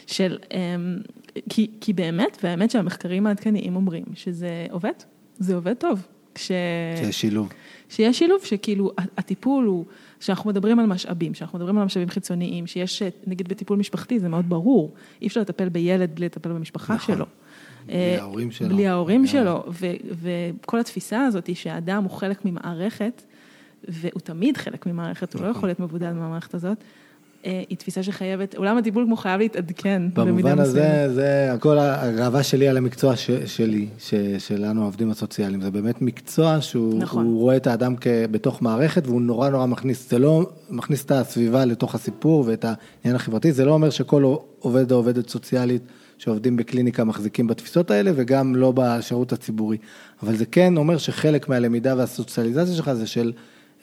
של, 0.07 0.37
אמ, 0.53 0.97
כי, 1.49 1.71
כי 1.81 1.93
באמת, 1.93 2.37
והאמת 2.43 2.71
שהמחקרים 2.71 3.27
העדכניים 3.27 3.75
אומרים 3.75 4.05
שזה 4.13 4.65
עובד, 4.71 4.91
זה 5.39 5.55
עובד 5.55 5.73
טוב. 5.73 6.07
שיש 6.37 7.21
שילוב. 7.21 7.49
שיש 7.89 8.19
שילוב, 8.19 8.41
שכאילו 8.43 8.91
הטיפול 9.17 9.65
הוא, 9.65 9.85
שאנחנו 10.19 10.49
מדברים 10.49 10.79
על 10.79 10.85
משאבים, 10.85 11.33
שאנחנו 11.33 11.59
מדברים 11.59 11.77
על 11.77 11.85
משאבים 11.85 12.09
חיצוניים, 12.09 12.67
שיש, 12.67 13.03
נגיד 13.27 13.47
בטיפול 13.47 13.77
משפחתי, 13.77 14.19
זה 14.19 14.29
מאוד 14.29 14.49
ברור, 14.49 14.93
אי 15.21 15.27
אפשר 15.27 15.41
לטפל 15.41 15.69
בילד 15.69 16.15
בלי 16.15 16.25
לטפל 16.25 16.49
במשפחה 16.49 16.95
נכון. 16.95 17.15
שלו. 17.15 17.25
בלי 17.85 17.95
אה, 17.95 18.21
ההורים 18.21 18.51
שלו. 18.51 18.69
בלי 18.69 18.87
ההורים 18.87 19.27
שלו, 19.27 19.63
ו- 19.69 19.85
וכל 20.61 20.79
התפיסה 20.79 21.25
הזאת 21.25 21.47
היא 21.47 21.55
שהאדם 21.55 22.03
הוא 22.03 22.11
חלק 22.11 22.45
ממערכת, 22.45 23.23
והוא 23.87 24.21
תמיד 24.21 24.57
חלק 24.57 24.85
ממערכת, 24.85 25.33
הוא 25.33 25.41
לא 25.41 25.47
יכול 25.47 25.69
להיות 25.69 25.79
מבודד 25.79 26.13
מהמערכת 26.13 26.53
הזאת. 26.53 26.77
אה, 27.45 27.63
היא 27.69 27.77
תפיסה 27.77 28.03
שחייבת, 28.03 28.55
עולם 28.55 28.77
הטיפול 28.77 29.05
כמו 29.05 29.15
חייב 29.15 29.39
להתעדכן 29.39 30.01
במובן 30.13 30.59
הזה, 30.59 31.13
זה 31.13 31.53
הכל 31.53 31.77
הגאווה 31.79 32.43
שלי 32.43 32.67
על 32.67 32.77
המקצוע 32.77 33.15
ש, 33.15 33.31
שלי, 33.31 33.87
ש, 33.99 34.13
שלנו 34.37 34.81
העובדים 34.81 35.11
הסוציאליים, 35.11 35.61
זה 35.61 35.71
באמת 35.71 36.01
מקצוע 36.01 36.61
שהוא 36.61 36.99
נכון. 36.99 37.25
רואה 37.25 37.57
את 37.57 37.67
האדם 37.67 37.95
בתוך 38.31 38.61
מערכת 38.61 39.07
והוא 39.07 39.21
נורא 39.21 39.49
נורא 39.49 39.65
מכניס, 39.65 40.09
זה 40.09 40.19
לא 40.19 40.49
מכניס 40.69 41.05
את 41.05 41.11
הסביבה 41.11 41.65
לתוך 41.65 41.95
הסיפור 41.95 42.43
ואת 42.47 42.65
העניין 42.65 43.15
החברתי, 43.15 43.51
זה 43.51 43.65
לא 43.65 43.71
אומר 43.71 43.89
שכל 43.89 44.35
עובד 44.59 44.91
או 44.91 44.97
עובדת 44.97 45.29
סוציאלית 45.29 45.81
שעובדים 46.17 46.57
בקליניקה 46.57 47.03
מחזיקים 47.03 47.47
בתפיסות 47.47 47.91
האלה 47.91 48.11
וגם 48.15 48.55
לא 48.55 48.73
בשירות 48.75 49.33
הציבורי. 49.33 49.77
אבל 50.23 50.35
זה 50.35 50.45
כן 50.45 50.77
אומר 50.77 50.97
שחלק 50.97 51.49
מהלמידה 51.49 51.95
והסוציאליזציה 51.97 52.75
שלך 52.75 52.93
זה 52.93 53.07
של 53.07 53.31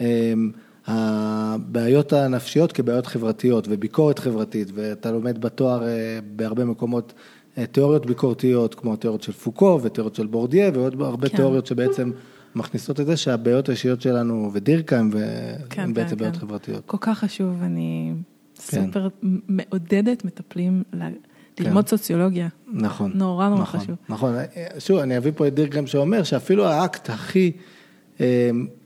אמ, 0.01 0.51
הבעיות 0.87 2.13
הנפשיות 2.13 2.73
כבעיות 2.73 3.07
חברתיות 3.07 3.67
וביקורת 3.71 4.19
חברתית, 4.19 4.69
ואתה 4.75 5.13
לומד 5.13 5.41
בתואר 5.41 5.87
אה, 5.87 6.19
בהרבה 6.37 6.65
מקומות 6.65 7.13
אה, 7.59 7.67
תיאוריות 7.67 8.07
ביקורתיות, 8.07 8.75
כמו 8.75 8.97
תיאוריות 8.97 9.23
של 9.23 9.33
פוקו 9.33 9.81
ותיאוריות 9.83 10.15
של 10.15 10.27
בורדיה 10.27 10.71
ועוד 10.75 11.01
הרבה 11.01 11.29
כן. 11.29 11.37
תיאוריות 11.37 11.67
שבעצם 11.67 12.11
מכניסות 12.55 13.01
את 13.01 13.07
זה 13.07 13.17
שהבעיות 13.17 13.69
האישיות 13.69 14.01
שלנו 14.01 14.51
ודירקה 14.53 14.99
הם, 14.99 15.11
כן, 15.71 15.83
הם 15.83 15.95
בעצם 15.95 16.11
כן, 16.11 16.17
בעיות 16.17 16.35
כן. 16.35 16.41
חברתיות. 16.41 16.83
כל 16.87 16.97
כך 17.01 17.19
חשוב, 17.19 17.63
אני 17.63 18.13
כן. 18.69 18.85
סופר 18.87 19.09
מעודדת 19.49 20.25
מטפלים 20.25 20.83
ללמוד 21.61 21.85
כן. 21.85 21.91
סוציולוגיה. 21.91 22.49
נכון. 22.73 23.13
נורא 23.15 23.49
נורא 23.49 23.63
נכון, 23.63 23.81
חשוב. 23.81 23.97
נכון, 24.09 24.35
שוב, 24.79 24.99
אני 24.99 25.17
אביא 25.17 25.33
פה 25.37 25.47
את 25.47 25.55
דירקרם 25.55 25.87
שאומר 25.87 26.23
שאפילו 26.23 26.67
האקט 26.67 27.11
הכי 27.11 27.53
אה, 27.55 27.63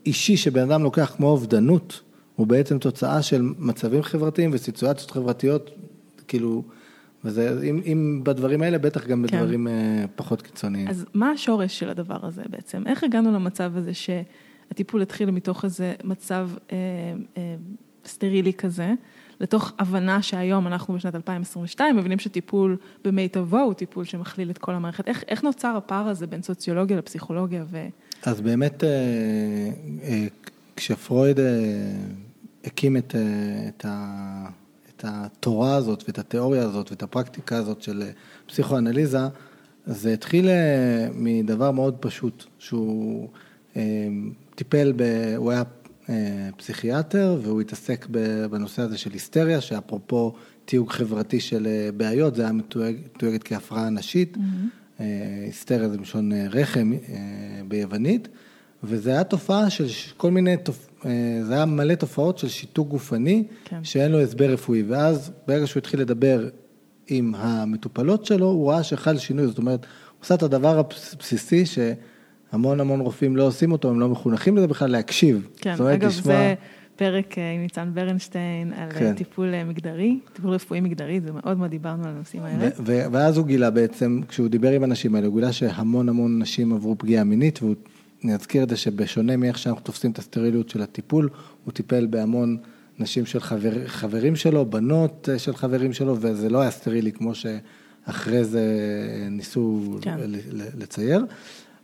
אישי 0.07 0.37
שבן 0.37 0.71
אדם 0.71 0.83
לוקח 0.83 1.15
כמו 1.17 1.27
אובדנות, 1.27 2.01
הוא 2.37 2.47
בעצם 2.47 2.79
תוצאה 2.79 3.23
של 3.23 3.43
מצבים 3.59 4.03
חברתיים 4.03 4.51
וסיטואציות 4.55 5.11
חברתיות, 5.11 5.71
כאילו, 6.29 6.63
וזה, 7.25 7.61
אם, 7.71 7.81
אם 7.87 8.21
בדברים 8.25 8.63
האלה, 8.63 8.79
בטח 8.79 9.07
גם 9.07 9.25
כן. 9.29 9.37
בדברים 9.37 9.67
כן. 9.69 10.07
פחות 10.17 10.43
קיצוניים. 10.43 10.89
אז 10.89 11.07
מה 11.15 11.31
השורש 11.31 11.79
של 11.79 11.91
הדבר 11.91 12.19
הזה 12.23 12.43
בעצם? 12.51 12.83
איך 12.87 13.05
הגענו 13.05 13.33
למצב 13.33 13.73
הזה 13.77 13.93
שהטיפול 13.95 15.03
התחיל 15.03 15.31
מתוך 15.31 15.65
איזה 15.65 15.95
מצב 16.05 16.51
אה, 16.73 16.77
אה, 17.37 17.57
סטרילי 18.07 18.53
כזה? 18.53 18.93
לתוך 19.41 19.73
הבנה 19.79 20.23
שהיום 20.23 20.67
אנחנו 20.67 20.95
בשנת 20.95 21.15
2022 21.15 21.97
מבינים 21.97 22.19
שטיפול 22.19 22.77
במיטבו 23.05 23.59
הוא 23.59 23.75
טיפול 23.75 24.05
שמכליל 24.05 24.51
את 24.51 24.59
כל 24.59 24.75
המערכת. 24.75 25.09
איך, 25.09 25.25
איך 25.29 25.45
נוצר 25.45 25.77
הפער 25.77 26.09
הזה 26.09 26.27
בין 26.27 26.43
סוציולוגיה 26.43 26.97
לפסיכולוגיה? 26.97 27.65
ו... 27.71 27.87
אז 28.23 28.41
באמת, 28.41 28.85
אה, 28.85 28.89
אה, 30.03 30.27
כשפרויד 30.77 31.41
אה, 31.41 31.45
הקים 32.65 32.97
את, 32.97 33.15
את, 33.69 33.85
ה, 33.85 34.49
את 34.89 35.05
התורה 35.09 35.75
הזאת 35.75 36.05
ואת 36.07 36.19
התיאוריה 36.19 36.63
הזאת 36.63 36.91
ואת 36.91 37.03
הפרקטיקה 37.03 37.57
הזאת 37.57 37.83
של 37.83 38.03
פסיכואנליזה, 38.47 39.29
זה 39.87 40.13
התחיל 40.13 40.49
מדבר 41.15 41.71
מאוד 41.71 41.97
פשוט, 42.01 42.45
שהוא 42.59 43.29
טיפל, 44.55 44.93
ב, 44.97 45.03
הוא 45.37 45.51
היה 45.51 45.63
פסיכיאטר, 46.57 47.39
והוא 47.43 47.61
התעסק 47.61 48.07
בנושא 48.51 48.83
הזה 48.83 48.99
של 48.99 49.13
היסטריה, 49.13 49.61
שאפרופו 49.61 50.35
תיוג 50.65 50.91
חברתי 50.91 51.41
של 51.41 51.69
בעיות, 51.97 52.35
זה 52.35 52.43
היה 52.43 52.53
מתויגת 52.53 53.43
כהפרעה 53.45 53.91
נשית. 53.91 54.37
Mm-hmm. 54.37 55.03
היסטריה 55.47 55.89
זה 55.89 55.99
מלשון 55.99 56.33
רחם 56.33 56.93
ביוונית, 57.69 58.29
וזה 58.85 59.11
היה 59.11 59.25
תופעה 59.25 59.71
של 59.71 59.87
כל 60.17 60.31
מיני, 60.31 60.57
זה 61.43 61.55
היה 61.55 61.65
מלא 61.65 61.95
תופעות 61.95 62.39
של 62.39 62.49
שיתוק 62.49 62.89
גופני, 62.89 63.45
כן. 63.65 63.85
שאין 63.85 64.13
לו 64.13 64.21
הסבר 64.21 64.51
רפואי, 64.51 64.83
ואז 64.83 65.31
ברגע 65.49 65.67
שהוא 65.67 65.81
התחיל 65.81 66.01
לדבר 66.01 66.49
עם 67.07 67.35
המטופלות 67.35 68.25
שלו, 68.25 68.47
הוא 68.47 68.71
ראה 68.71 68.83
שחל 68.83 69.19
שינוי, 69.19 69.47
זאת 69.47 69.59
אומרת, 69.59 69.81
הוא 69.81 70.25
עושה 70.25 70.35
את 70.35 70.43
הדבר 70.43 70.79
הבסיסי 70.79 71.67
שהמון 71.67 71.95
המון 72.53 73.01
רופאים 73.01 73.37
לא 73.37 73.43
עושים 73.43 73.73
אותו, 73.73 73.91
הם 73.91 74.01
לא 74.01 74.09
מחונכים 74.09 74.57
לזה 74.57 74.67
בכלל, 74.67 74.91
להקשיב. 74.91 75.49
כן, 75.57 75.75
אומרת, 75.79 75.95
אגב, 75.95 76.09
לשמוע... 76.09 76.35
זה 76.35 76.55
פרק 76.99 77.39
אה, 77.39 77.53
עם 77.53 77.61
ניצן 77.61 77.91
ברנשטיין 77.95 78.73
על 78.73 78.91
כן. 78.91 79.15
טיפול 79.15 79.55
אה, 79.55 79.65
מגדרי, 79.65 80.19
טיפול 80.33 80.51
רפואי 80.51 80.81
מגדרי, 80.81 81.21
זה 81.21 81.33
מאוד 81.33 81.59
מאוד 81.59 81.71
דיברנו 81.71 82.05
על 82.05 82.11
הנושאים 82.11 82.43
האלה. 82.43 82.69
ואז 83.13 83.37
הוא 83.37 83.47
גילה 83.47 83.71
בעצם, 83.71 84.21
כשהוא 84.29 84.49
דיבר 84.49 84.71
עם 84.71 84.83
האנשים 84.83 85.15
האלה, 85.15 85.27
הוא 85.27 85.35
גילה 85.35 85.53
שהמון 85.53 86.09
המון 86.09 86.43
נשים 86.43 86.73
עברו 86.73 86.99
פגיעה 86.99 87.25
מינית, 87.25 87.63
והוא 87.63 87.75
נזכיר 88.25 88.63
את 88.63 88.69
זה 88.69 88.77
שבשונה 88.77 89.37
מאיך 89.37 89.59
שאנחנו 89.59 89.83
תופסים 89.83 90.11
את 90.11 90.19
הסטריליות 90.19 90.69
של 90.69 90.83
הטיפול, 90.83 91.29
הוא 91.65 91.73
טיפל 91.73 92.07
בהמון 92.07 92.57
נשים 92.99 93.27
של 93.27 93.41
חבר, 93.41 93.87
חברים 93.87 94.37
שלו, 94.37 94.67
בנות 94.67 95.29
אה, 95.33 95.39
של 95.39 95.57
חברים 95.57 95.93
שלו, 95.93 96.17
וזה 96.21 96.49
לא 96.49 96.61
היה 96.61 96.71
סטרילי 96.71 97.13
כמו 97.13 97.33
שאחרי 97.35 98.45
זה 98.45 98.63
ניסו 99.31 99.99
כן. 100.03 100.17
לצייר. 100.79 101.25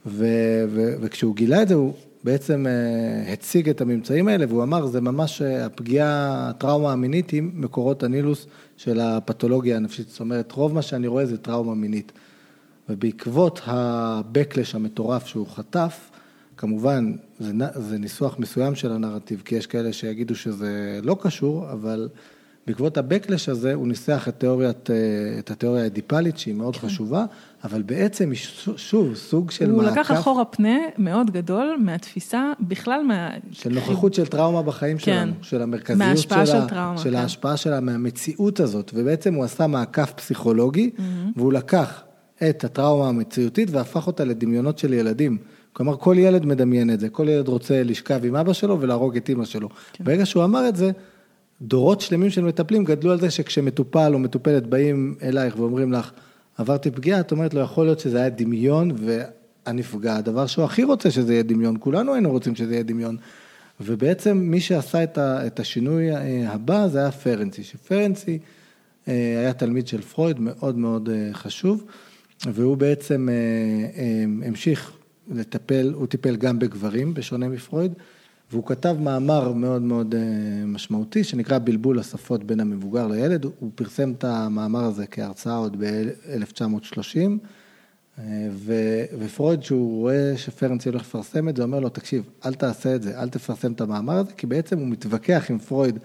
ו, 0.07 0.26
ו, 0.68 0.94
וכשהוא 1.00 1.36
גילה 1.36 1.62
את 1.62 1.68
זה, 1.68 1.74
הוא 1.74 1.94
בעצם 2.24 2.66
אה, 2.66 3.32
הציג 3.32 3.68
את 3.68 3.80
הממצאים 3.80 4.28
האלה, 4.28 4.44
והוא 4.48 4.62
אמר, 4.62 4.86
זה 4.86 5.00
ממש 5.00 5.42
אה, 5.42 5.66
הפגיעה, 5.66 6.48
הטראומה 6.50 6.92
המינית 6.92 7.32
עם 7.32 7.50
מקורות 7.55 8.02
הנילוס 8.02 8.46
של 8.76 9.00
הפתולוגיה 9.00 9.76
הנפשית. 9.76 10.09
זאת 10.09 10.20
אומרת, 10.20 10.52
רוב 10.52 10.74
מה 10.74 10.82
שאני 10.82 11.07
רואה 11.07 11.26
זה 11.26 11.38
טראומה 11.38 11.74
מינית. 11.74 12.12
ובעקבות 12.88 13.61
ה-Backlash 13.66 14.74
המטורף 14.74 15.26
שהוא 15.26 15.46
חטף, 15.46 16.11
כמובן, 16.57 17.12
זה, 17.40 17.52
זה 17.74 17.98
ניסוח 17.98 18.38
מסוים 18.38 18.74
של 18.74 18.92
הנרטיב, 18.92 19.42
כי 19.44 19.55
יש 19.55 19.66
כאלה 19.66 19.92
שיגידו 19.92 20.34
שזה 20.34 21.00
לא 21.02 21.16
קשור, 21.20 21.72
אבל 21.72 22.09
בעקבות 22.66 22.96
ה-Backlash 22.96 23.50
הזה, 23.50 23.74
הוא 23.74 23.88
ניסח 23.88 24.28
את, 24.28 24.34
תיאוריית, 24.38 24.90
אה, 24.90 24.96
את 25.38 25.50
התיאוריה 25.50 25.82
האדיפלית, 25.82 26.38
שהיא 26.38 26.54
מאוד 26.54 26.76
כן. 26.76 26.88
חשובה, 26.88 27.24
אבל 27.64 27.82
בעצם 27.82 28.30
היא 28.30 28.38
שוב 28.76 29.14
סוג 29.14 29.50
של 29.50 29.70
הוא 29.70 29.82
מעקף. 29.82 29.96
הוא 29.96 30.00
לקח 30.00 30.12
אחורה 30.12 30.44
פנה 30.44 30.78
מאוד 30.98 31.30
גדול 31.30 31.76
מהתפיסה, 31.80 32.52
בכלל 32.60 33.02
מה... 33.02 33.30
של 33.52 33.74
נוכחות 33.74 34.14
של 34.14 34.26
טראומה 34.26 34.62
בחיים 34.62 34.98
כן. 34.98 35.04
שלנו, 35.04 35.32
של 35.42 35.62
המרכזיות 35.62 35.98
מההשפעה 35.98 36.46
של, 36.46 36.52
של 36.52 36.68
טראומה. 36.68 36.98
של 36.98 37.10
כן. 37.10 37.16
ההשפעה 37.16 37.56
שלה, 37.56 37.80
מהמציאות 37.80 38.60
הזאת, 38.60 38.90
ובעצם 38.94 39.34
הוא 39.34 39.44
עשה 39.44 39.66
מעקף 39.66 40.12
פסיכולוגי, 40.16 40.90
mm-hmm. 40.96 41.00
והוא 41.36 41.52
לקח 41.52 42.02
את 42.50 42.64
הטראומה 42.64 43.08
המציאותית 43.08 43.70
והפך 43.70 44.06
אותה 44.06 44.24
לדמיונות 44.24 44.78
של 44.78 44.92
ילדים. 44.92 45.38
כלומר, 45.72 45.96
כל 45.96 46.16
ילד 46.18 46.46
מדמיין 46.46 46.90
את 46.90 47.00
זה, 47.00 47.08
כל 47.08 47.28
ילד 47.28 47.48
רוצה 47.48 47.82
לשכב 47.82 48.24
עם 48.24 48.36
אבא 48.36 48.52
שלו 48.52 48.80
ולהרוג 48.80 49.16
את 49.16 49.28
אימא 49.28 49.44
שלו. 49.44 49.68
כן. 49.92 50.04
ברגע 50.04 50.26
שהוא 50.26 50.44
אמר 50.44 50.68
את 50.68 50.76
זה, 50.76 50.90
דורות 51.64 52.00
שלמים 52.00 52.30
של 52.30 52.44
מטפלים 52.44 52.84
גדלו 52.84 53.12
על 53.12 53.20
זה 53.20 53.30
שכשמטופל 53.30 54.14
או 54.14 54.18
מטופלת 54.18 54.66
באים 54.66 55.14
אלייך 55.22 55.58
ואומרים 55.58 55.92
לך, 55.92 56.10
עברתי 56.58 56.90
פגיעה, 56.90 57.20
את 57.20 57.32
אומרת 57.32 57.54
לו, 57.54 57.60
יכול 57.60 57.84
להיות 57.84 58.00
שזה 58.00 58.18
היה 58.18 58.28
דמיון 58.28 58.90
והנפגע, 58.96 60.16
הדבר 60.16 60.46
שהוא 60.46 60.64
הכי 60.64 60.84
רוצה 60.84 61.10
שזה 61.10 61.32
יהיה 61.32 61.42
דמיון, 61.42 61.76
כולנו 61.80 62.12
היינו 62.12 62.30
רוצים 62.30 62.54
שזה 62.54 62.72
יהיה 62.72 62.82
דמיון. 62.82 63.16
ובעצם 63.80 64.38
מי 64.38 64.60
שעשה 64.60 65.04
את 65.18 65.60
השינוי 65.60 66.10
אה, 66.10 66.52
הבא 66.52 66.88
זה 66.88 66.98
היה 66.98 67.12
פרנסי, 67.12 67.62
שפרנסי 67.62 68.38
אה, 69.08 69.12
היה 69.38 69.52
תלמיד 69.52 69.88
של 69.88 70.00
פרויד, 70.00 70.40
מאוד 70.40 70.78
מאוד 70.78 71.08
אה, 71.08 71.28
חשוב, 71.32 71.84
והוא 72.46 72.76
בעצם 72.76 73.28
המשיך 74.44 74.92
לטפל, 75.30 75.92
הוא 75.94 76.06
טיפל 76.06 76.36
גם 76.36 76.58
בגברים, 76.58 77.14
בשונה 77.14 77.48
מפרויד, 77.48 77.92
והוא 78.55 78.66
כתב 78.66 78.96
מאמר 79.00 79.52
מאוד 79.52 79.82
מאוד 79.82 80.14
אה, 80.14 80.66
משמעותי, 80.66 81.24
שנקרא 81.24 81.59
בלבול 81.59 81.98
השפות 81.98 82.44
בין 82.44 82.61
המבוגר 82.61 83.07
לילד, 83.07 83.44
הוא 83.44 83.70
פרסם 83.74 84.12
את 84.12 84.24
המאמר 84.24 84.84
הזה 84.84 85.07
כהרצאה 85.07 85.57
עוד 85.57 85.76
ב-1930, 85.78 87.16
אה, 88.18 88.48
ופרויד, 89.18 89.62
שהוא 89.62 90.00
רואה 90.00 90.32
שפרנצי 90.36 90.88
הולך 90.88 91.02
לפרסם 91.02 91.48
את 91.48 91.57
זה, 91.57 91.62
אומר 91.62 91.80
לו, 91.80 91.88
תקשיב, 91.88 92.24
אל 92.44 92.55
תעשה 92.55 92.94
את 92.94 93.02
זה, 93.02 93.20
אל 93.20 93.28
תפרסם 93.28 93.72
את 93.72 93.80
המאמר 93.80 94.14
הזה, 94.14 94.32
כי 94.32 94.46
בעצם 94.46 94.78
הוא 94.78 94.88
מתווכח 94.88 95.46
עם 95.50 95.59
פרויד 95.59 95.98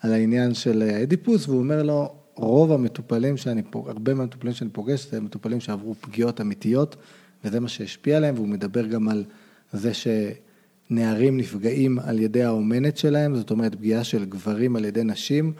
על 0.00 0.12
העניין 0.12 0.54
של 0.54 0.82
האדיפוס, 0.82 1.48
והוא 1.48 1.58
אומר 1.58 1.82
לו, 1.82 2.14
רוב 2.34 2.72
המטופלים 2.72 3.36
שאני, 3.36 3.62
פוגש, 3.62 3.88
הרבה 3.88 4.14
מהמטופלים 4.14 4.54
שאני 4.54 4.70
פוגש, 4.70 5.10
זה 5.10 5.20
מטופלים 5.20 5.60
שעברו 5.60 5.94
פגיעות 5.94 6.40
אמיתיות, 6.40 6.96
וזה 7.44 7.60
מה 7.60 7.68
שהשפיע 7.68 8.16
עליהם, 8.16 8.34
והוא 8.34 8.48
מדבר 8.48 8.86
גם 8.86 9.08
על 9.08 9.24
זה 9.72 9.94
שנערים 10.92 11.36
נפגעים 11.36 11.98
על 11.98 12.18
ידי 12.18 12.42
האומנת 12.42 12.96
שלהם, 12.96 13.36
זאת 13.36 13.50
אומרת 13.50 13.74
פגיעה 13.74 14.04
של 14.04 14.24
גברים 14.24 14.76
על 14.76 14.84
ידי 14.84 15.04
נשים. 15.04 15.52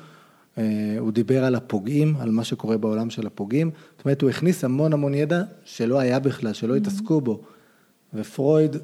אה, 0.58 0.96
הוא 0.98 1.12
דיבר 1.12 1.44
על 1.44 1.54
הפוגעים, 1.54 2.16
על 2.20 2.30
מה 2.30 2.44
שקורה 2.44 2.78
בעולם 2.78 3.10
של 3.10 3.26
הפוגעים. 3.26 3.70
זאת 3.96 4.04
אומרת, 4.04 4.22
הוא 4.22 4.30
הכניס 4.30 4.64
המון 4.64 4.92
המון 4.92 5.14
ידע 5.14 5.42
שלא 5.64 5.98
היה 5.98 6.18
בכלל, 6.18 6.52
שלא 6.52 6.76
התעסקו 6.76 7.20
בו. 7.20 7.42
ופרויד 8.14 8.76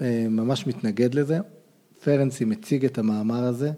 אה, 0.00 0.26
ממש 0.30 0.66
מתנגד 0.66 1.14
לזה. 1.14 1.38
פרנסי 2.04 2.44
מציג 2.44 2.84
את 2.84 2.98
המאמר 2.98 3.44
הזה, 3.44 3.70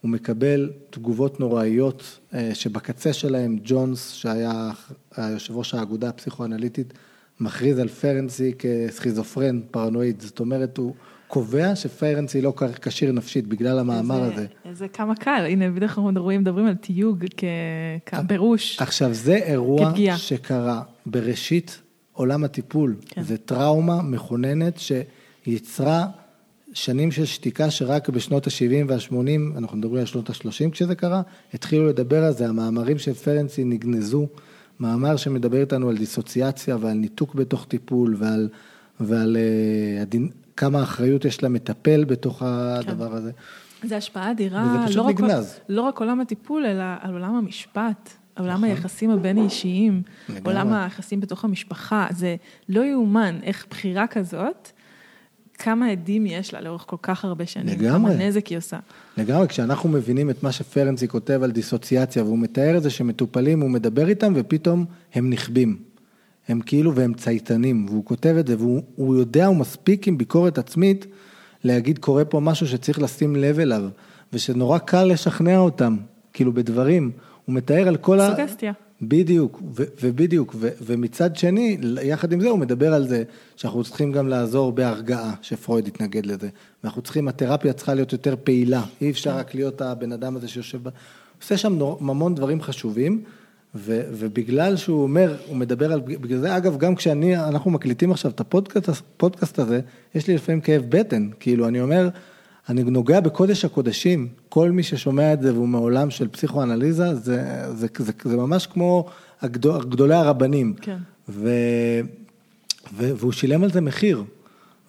הוא 0.00 0.10
מקבל 0.10 0.70
תגובות 0.90 1.40
נוראיות 1.40 2.18
אה, 2.34 2.50
שבקצה 2.54 3.12
שלהם 3.12 3.58
ג'ונס, 3.64 4.10
שהיה 4.10 4.70
יושב 5.18 5.56
ראש 5.56 5.74
האגודה 5.74 6.08
הפסיכואנליטית, 6.08 6.92
מכריז 7.40 7.78
על 7.78 7.88
פרנסי 7.88 8.52
כסכיזופרן 8.58 9.60
פרנואיד, 9.70 10.20
זאת 10.20 10.40
אומרת, 10.40 10.78
הוא 10.78 10.94
קובע 11.28 11.76
שפרנסי 11.76 12.40
לא 12.40 12.52
כשיר 12.82 13.12
נפשית 13.12 13.46
בגלל 13.46 13.78
המאמר 13.78 14.24
איזה, 14.24 14.34
הזה. 14.34 14.46
איזה 14.64 14.88
כמה 14.88 15.14
קל, 15.14 15.46
הנה 15.48 15.70
בדרך 15.70 15.94
כלל 15.94 16.04
אנחנו 16.04 16.38
מדברים 16.38 16.66
על 16.66 16.74
תיוג 16.74 17.24
כפירוש. 18.06 18.78
עכשיו, 18.80 19.14
זה 19.14 19.36
אירוע 19.36 19.90
כפגיעה. 19.90 20.18
שקרה 20.18 20.82
בראשית 21.06 21.82
עולם 22.12 22.44
הטיפול. 22.44 22.96
כן. 23.06 23.22
זה 23.22 23.36
טראומה 23.36 24.02
מכוננת 24.02 24.78
שיצרה 24.78 26.06
שנים 26.72 27.12
של 27.12 27.24
שתיקה 27.24 27.70
שרק 27.70 28.08
בשנות 28.08 28.46
ה-70 28.46 28.84
וה-80, 28.88 29.58
אנחנו 29.58 29.78
מדברים 29.78 30.00
על 30.00 30.06
שנות 30.06 30.30
ה-30 30.30 30.70
כשזה 30.70 30.94
קרה, 30.94 31.22
התחילו 31.54 31.86
לדבר 31.86 32.24
על 32.24 32.32
זה, 32.32 32.48
המאמרים 32.48 32.98
של 32.98 33.14
פרנסי 33.14 33.64
נגנזו. 33.64 34.26
מאמר 34.80 35.16
שמדבר 35.16 35.60
איתנו 35.60 35.88
על 35.88 35.96
דיסוציאציה 35.96 36.76
ועל 36.80 36.92
ניתוק 36.92 37.34
בתוך 37.34 37.66
טיפול 37.68 38.16
ועל, 38.18 38.48
ועל 39.00 39.36
uh, 39.36 40.02
הדין, 40.02 40.28
כמה 40.58 40.82
אחריות 40.82 41.24
יש 41.24 41.42
למטפל 41.42 42.04
בתוך 42.04 42.42
הדבר 42.42 43.08
כן. 43.08 43.16
הזה. 43.16 43.30
זה 43.82 43.96
השפעה 43.96 44.30
אדירה, 44.30 44.86
לא. 44.94 45.02
רק, 45.02 45.16
לא 45.68 45.82
רק 45.82 46.00
עולם 46.00 46.20
הטיפול, 46.20 46.66
אלא 46.66 46.84
על 47.00 47.12
עולם 47.12 47.34
המשפט, 47.34 48.10
עולם 48.38 48.50
נכון. 48.50 48.64
היחסים 48.64 49.10
הבין-אישיים, 49.10 50.02
עולם 50.44 50.72
היחסים 50.72 51.20
בתוך 51.20 51.44
המשפחה. 51.44 52.06
זה 52.10 52.36
לא 52.68 52.84
יאומן 52.84 53.38
איך 53.42 53.66
בחירה 53.70 54.06
כזאת 54.06 54.68
כמה 55.58 55.86
עדים 55.88 56.26
יש 56.26 56.54
לה 56.54 56.60
לאורך 56.60 56.84
כל 56.86 56.96
כך 57.02 57.24
הרבה 57.24 57.46
שנים, 57.46 57.80
לגמרי. 57.80 58.14
כמה 58.14 58.26
נזק 58.26 58.46
היא 58.46 58.58
עושה. 58.58 58.78
לגמרי, 59.16 59.48
כשאנחנו 59.48 59.88
מבינים 59.88 60.30
את 60.30 60.42
מה 60.42 60.52
שפרנסי 60.52 61.08
כותב 61.08 61.40
על 61.42 61.50
דיסוציאציה, 61.50 62.24
והוא 62.24 62.38
מתאר 62.38 62.76
את 62.76 62.82
זה 62.82 62.90
שמטופלים, 62.90 63.60
הוא 63.60 63.70
מדבר 63.70 64.08
איתם 64.08 64.32
ופתאום 64.36 64.84
הם 65.14 65.30
נכבים. 65.30 65.87
הם 66.48 66.60
כאילו, 66.60 66.94
והם 66.94 67.14
צייתנים, 67.14 67.86
והוא 67.88 68.04
כותב 68.04 68.36
את 68.40 68.46
זה, 68.46 68.56
והוא 68.58 69.16
יודע, 69.16 69.46
הוא 69.46 69.56
מספיק 69.56 70.08
עם 70.08 70.18
ביקורת 70.18 70.58
עצמית, 70.58 71.06
להגיד, 71.64 71.98
קורה 71.98 72.24
פה 72.24 72.40
משהו 72.40 72.66
שצריך 72.66 72.98
לשים 72.98 73.36
לב 73.36 73.60
אליו, 73.60 73.82
ושנורא 74.32 74.78
קל 74.78 75.04
לשכנע 75.04 75.58
אותם, 75.58 75.96
כאילו 76.32 76.52
בדברים. 76.52 77.10
הוא 77.44 77.54
מתאר 77.54 77.88
על 77.88 77.96
כל 77.96 78.20
ה... 78.20 78.36
סוגסטיה. 78.36 78.72
בדיוק, 79.02 79.62
ו- 79.76 79.84
ובדיוק, 80.02 80.54
ו- 80.58 80.68
ומצד 80.86 81.36
שני, 81.36 81.78
יחד 82.02 82.32
עם 82.32 82.40
זה 82.40 82.48
הוא 82.48 82.58
מדבר 82.58 82.94
על 82.94 83.08
זה 83.08 83.22
שאנחנו 83.56 83.84
צריכים 83.84 84.12
גם 84.12 84.28
לעזור 84.28 84.72
בהרגעה, 84.72 85.34
שפרויד 85.42 85.86
התנגד 85.86 86.26
לזה. 86.26 86.48
ואנחנו 86.82 87.02
צריכים, 87.02 87.28
התרפיה 87.28 87.72
צריכה 87.72 87.94
להיות 87.94 88.12
יותר 88.12 88.34
פעילה, 88.44 88.82
אי 89.00 89.10
אפשר 89.10 89.36
רק 89.36 89.54
להיות 89.54 89.80
הבן 89.80 90.12
אדם 90.12 90.36
הזה 90.36 90.48
שיושב 90.48 90.78
ב... 90.82 90.88
עושה 91.42 91.56
שם 91.56 91.78
המון 92.00 92.34
דברים 92.34 92.62
חשובים, 92.62 93.22
ובגלל 93.84 94.76
שהוא 94.76 95.02
אומר, 95.02 95.36
הוא 95.46 95.56
מדבר 95.56 95.92
על, 95.92 96.00
בגלל 96.00 96.38
זה 96.38 96.56
אגב, 96.56 96.78
גם 96.78 96.94
כשאני, 96.94 97.36
אנחנו 97.36 97.70
מקליטים 97.70 98.10
עכשיו 98.12 98.30
את 98.30 98.40
הפודקאסט, 98.40 99.58
הזה, 99.58 99.80
יש 100.14 100.26
לי 100.28 100.34
לפעמים 100.34 100.60
כאב 100.60 100.82
בטן, 100.88 101.28
כאילו, 101.40 101.68
אני 101.68 101.80
אומר, 101.80 102.08
אני 102.68 102.82
נוגע 102.82 103.20
בקודש 103.20 103.64
הקודשים, 103.64 104.28
כל 104.48 104.70
מי 104.70 104.82
ששומע 104.82 105.32
את 105.32 105.42
זה 105.42 105.54
והוא 105.54 105.68
מעולם 105.68 106.10
של 106.10 106.28
פסיכואנליזה, 106.28 107.14
זה, 107.14 107.42
זה, 107.74 107.86
זה, 107.98 108.12
זה 108.24 108.36
ממש 108.36 108.66
כמו 108.66 109.06
הגדול, 109.40 109.84
גדולי 109.84 110.14
הרבנים. 110.14 110.74
כן. 110.80 110.96
ו, 111.28 111.50
ו, 112.96 113.12
והוא 113.16 113.32
שילם 113.32 113.64
על 113.64 113.72
זה 113.72 113.80
מחיר, 113.80 114.24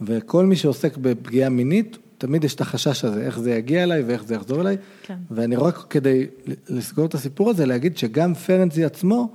וכל 0.02 0.46
מי 0.46 0.56
שעוסק 0.56 0.98
בפגיעה 0.98 1.50
מינית, 1.50 1.98
תמיד 2.20 2.44
יש 2.44 2.56
את 2.56 2.62
החשש 2.62 3.06
הזה, 3.06 3.22
איך 3.22 3.40
זה 3.40 3.52
יגיע 3.52 3.84
אליי 3.84 4.04
ואיך 4.04 4.24
זה 4.24 4.36
יחזור 4.36 4.62
אליי. 4.62 4.78
כן. 5.04 5.16
ואני 5.32 5.56
רק 5.56 5.78
כדי 5.90 6.26
לסגור 6.70 7.06
את 7.06 7.14
הסיפור 7.14 7.50
הזה, 7.50 7.66
להגיד 7.66 7.98
שגם 7.98 8.34
פרנזי 8.34 8.86
עצמו 8.86 9.30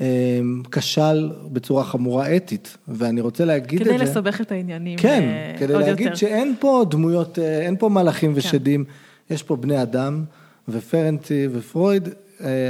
אה, 0.00 0.40
כשל 0.72 1.32
בצורה 1.52 1.84
חמורה 1.84 2.36
אתית, 2.36 2.76
ואני 2.88 3.20
רוצה 3.20 3.44
להגיד 3.44 3.80
את 3.80 3.86
זה. 3.86 3.92
כדי 3.94 4.04
לסבך 4.04 4.40
את 4.40 4.52
העניינים 4.52 4.98
כן, 4.98 5.22
אה, 5.22 5.54
כדי 5.58 5.72
עוד 5.72 5.82
להגיד 5.82 6.06
יותר. 6.06 6.16
שאין 6.16 6.54
פה 6.58 6.84
דמויות, 6.90 7.38
אה, 7.38 7.60
אין 7.60 7.76
פה 7.76 7.88
מלאכים 7.88 8.32
כן. 8.32 8.38
ושדים, 8.38 8.84
יש 9.30 9.42
פה 9.42 9.56
בני 9.56 9.82
אדם, 9.82 10.24
ופרנצי 10.68 11.48
ופרויד, 11.52 12.08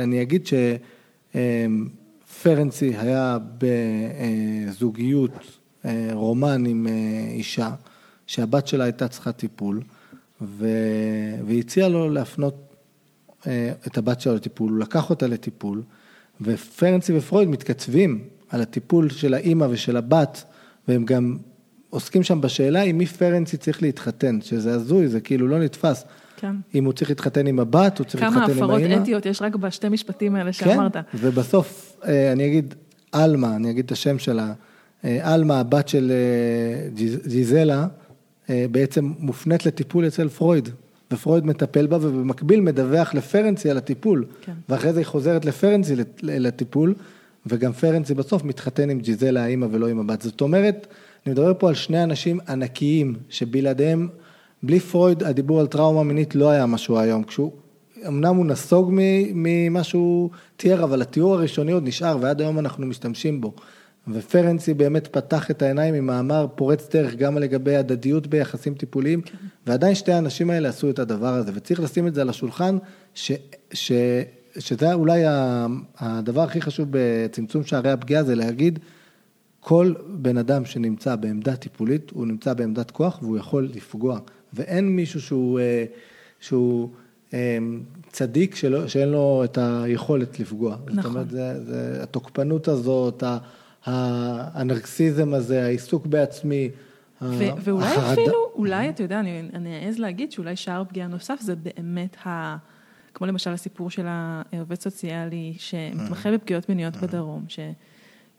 אני 0.03 0.23
אגיד 0.23 0.49
שפרנצי 1.35 2.93
היה 2.99 3.39
בזוגיות, 4.69 5.59
רומן 6.13 6.67
עם 6.67 6.87
אישה, 7.31 7.71
שהבת 8.31 8.67
שלה 8.67 8.85
הייתה 8.85 9.09
צריכה 9.09 9.33
טיפול, 9.33 9.81
ו... 10.43 10.67
והציע 11.47 11.89
לו 11.89 12.11
להפנות 12.11 12.75
אה, 13.47 13.73
את 13.87 13.99
הבת 13.99 14.21
שלו 14.21 14.35
לטיפול, 14.35 14.71
הוא 14.71 14.79
לקח 14.79 15.11
אותה 15.11 15.27
לטיפול, 15.27 15.83
ופרנצי 16.41 17.19
ופרויד 17.19 17.49
מתכתבים 17.49 18.25
על 18.49 18.61
הטיפול 18.61 19.11
של 19.11 19.35
האימא 19.35 19.67
ושל 19.71 19.97
הבת, 19.97 20.45
והם 20.89 21.05
גם 21.05 21.37
עוסקים 21.91 22.23
שם 22.23 22.41
בשאלה 22.41 22.83
עם 22.83 22.99
מי 22.99 23.07
פרנצי 23.07 23.57
צריך 23.57 23.83
להתחתן, 23.83 24.41
שזה 24.41 24.75
הזוי, 24.75 25.09
זה 25.09 25.21
כאילו 25.21 25.49
לא 25.49 25.59
נתפס. 25.59 26.05
כן. 26.37 26.57
אם 26.75 26.85
הוא 26.85 26.93
צריך 26.93 27.11
להתחתן 27.11 27.47
עם 27.47 27.61
הבת, 27.61 27.99
הוא 27.99 28.07
צריך 28.07 28.25
כמה 28.25 28.41
להתחתן 28.41 28.63
עם 28.65 28.71
האימא. 28.71 28.87
הפרות 28.87 29.03
אתיות 29.03 29.27
יש 29.27 29.43
רק 29.43 29.55
בשתי 29.57 29.89
משפטים 29.89 30.35
האלה 30.35 30.53
שאמרת. 30.53 30.93
כן, 30.93 31.01
ובסוף 31.15 31.97
אה, 32.05 32.33
אני 32.33 32.47
אגיד 32.47 32.75
עלמה, 33.13 33.57
אני 33.57 33.71
אגיד 33.71 33.85
את 33.85 33.93
השם 33.93 34.19
שלה, 34.19 34.53
אה, 35.05 35.33
עלמה, 35.35 35.61
הבת 35.61 35.89
של 35.89 36.13
אה, 36.13 36.89
ג'יז- 36.95 37.29
ג'יזלה, 37.29 37.87
בעצם 38.71 39.13
מופנית 39.19 39.67
לטיפול 39.67 40.07
אצל 40.07 40.29
פרויד, 40.29 40.69
ופרויד 41.13 41.47
מטפל 41.47 41.87
בה 41.87 41.97
ובמקביל 41.97 42.61
מדווח 42.61 43.15
לפרנצי 43.15 43.71
על 43.71 43.77
הטיפול, 43.77 44.25
כן. 44.43 44.53
ואחרי 44.69 44.93
זה 44.93 45.01
היא 45.01 45.07
חוזרת 45.07 45.45
לפרנצי 45.45 45.97
לט- 45.97 46.21
לטיפול, 46.23 46.95
וגם 47.47 47.73
פרנצי 47.73 48.15
בסוף 48.15 48.45
מתחתן 48.45 48.91
עם 48.91 49.01
ג'יזלה 49.01 49.45
האימא 49.45 49.67
ולא 49.71 49.89
עם 49.89 50.01
הבת. 50.01 50.23
זאת 50.23 50.41
אומרת, 50.41 50.87
אני 51.27 51.33
מדבר 51.33 51.53
פה 51.59 51.69
על 51.69 51.75
שני 51.75 52.03
אנשים 52.03 52.41
ענקיים, 52.49 53.15
שבלעדיהם, 53.29 54.09
בלי 54.63 54.81
פרויד 54.81 55.23
הדיבור 55.23 55.61
על 55.61 55.67
טראומה 55.67 56.03
מינית 56.03 56.35
לא 56.35 56.51
היה 56.51 56.67
מה 56.67 56.79
שהוא 56.79 56.99
היום, 56.99 57.23
כשהוא... 57.23 57.53
אמנם 58.09 58.37
הוא 58.37 58.47
נסוג 58.47 58.91
ממה 59.35 59.85
שהוא 59.85 60.31
תיאר, 60.57 60.85
אבל 60.85 61.03
התיאור 61.03 61.35
הראשוני 61.35 61.73
עוד 61.73 61.89
נשאר, 61.89 62.19
ועד 62.21 62.41
היום 62.41 62.59
אנחנו 62.59 62.87
משתמשים 62.87 63.41
בו. 63.41 63.53
ופרנסי 64.09 64.75
באמת 64.75 65.07
פתח 65.07 65.51
את 65.51 65.63
העיניים 65.63 65.95
עם 65.95 66.07
מאמר 66.07 66.47
פורץ 66.55 66.89
דרך 66.95 67.15
גם 67.15 67.39
לגבי 67.39 67.77
הדדיות 67.77 68.27
ביחסים 68.27 68.75
טיפוליים, 68.75 69.21
כן. 69.23 69.37
ועדיין 69.67 69.95
שתי 69.95 70.13
האנשים 70.13 70.51
האלה 70.51 70.69
עשו 70.69 70.91
את 70.91 70.99
הדבר 70.99 71.35
הזה, 71.35 71.53
וצריך 71.55 71.81
לשים 71.81 72.07
את 72.07 72.15
זה 72.15 72.21
על 72.21 72.29
השולחן, 72.29 72.79
ש, 73.15 73.33
ש, 73.73 73.93
שזה 74.59 74.93
אולי 74.93 75.23
הדבר 75.99 76.41
הכי 76.41 76.61
חשוב 76.61 76.89
בצמצום 76.91 77.65
שערי 77.65 77.91
הפגיעה, 77.91 78.25
זה 78.25 78.35
להגיד, 78.35 78.79
כל 79.61 79.95
בן 80.09 80.39
אדם 80.39 80.65
שנמצא 80.65 81.17
בעמדה 81.17 81.57
טיפולית, 81.57 82.11
הוא 82.11 82.27
נמצא 82.27 82.55
בעמדת 82.55 82.91
כוח 82.91 83.19
והוא 83.23 83.39
יכול 83.39 83.71
לפגוע. 83.75 84.19
ואין 84.53 84.89
מישהו 84.97 85.21
שהוא, 85.21 85.61
אה, 85.61 85.85
שהוא 86.41 86.89
אה, 87.35 87.59
צדיק 88.13 88.55
שלא, 88.55 88.89
שאין 88.89 89.09
לו 89.09 89.43
את 89.45 89.59
היכולת 89.59 90.41
לפגוע. 90.41 90.77
נכון. 90.87 90.97
זאת 90.97 91.05
אומרת, 91.05 91.31
זה, 91.31 91.65
זה, 91.65 92.03
התוקפנות 92.03 92.69
הזאת, 92.69 93.23
ה- 93.23 93.39
הנרקסיזם 93.87 95.35
הזה, 95.35 95.65
העיסוק 95.65 96.07
בעצמי. 96.07 96.71
ו- 97.23 97.45
ואולי 97.61 97.87
החרדה- 97.87 98.13
אפילו, 98.13 98.35
אולי, 98.55 98.89
אתה 98.89 99.03
יודע, 99.03 99.21
אני 99.21 99.43
אני 99.55 99.87
אעז 99.87 99.99
להגיד 99.99 100.33
שאולי 100.33 100.57
שער 100.57 100.85
פגיעה 100.85 101.09
נוסף 101.09 101.41
זה 101.41 101.55
באמת 101.57 102.17
ה... 102.27 102.57
כמו 103.15 103.27
למשל 103.27 103.51
הסיפור 103.51 103.91
של 103.91 104.07
העובד 104.09 104.81
סוציאלי 104.81 105.55
שמתמחה 105.59 106.33
בפגיעות 106.33 106.69
מיניות 106.69 106.97
בדרום, 106.97 107.45
ש, 107.49 107.59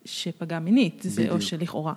שפגע 0.06 0.60
מינית, 0.60 1.02
זה, 1.06 1.30
או. 1.30 1.42
שלכאורה. 1.42 1.94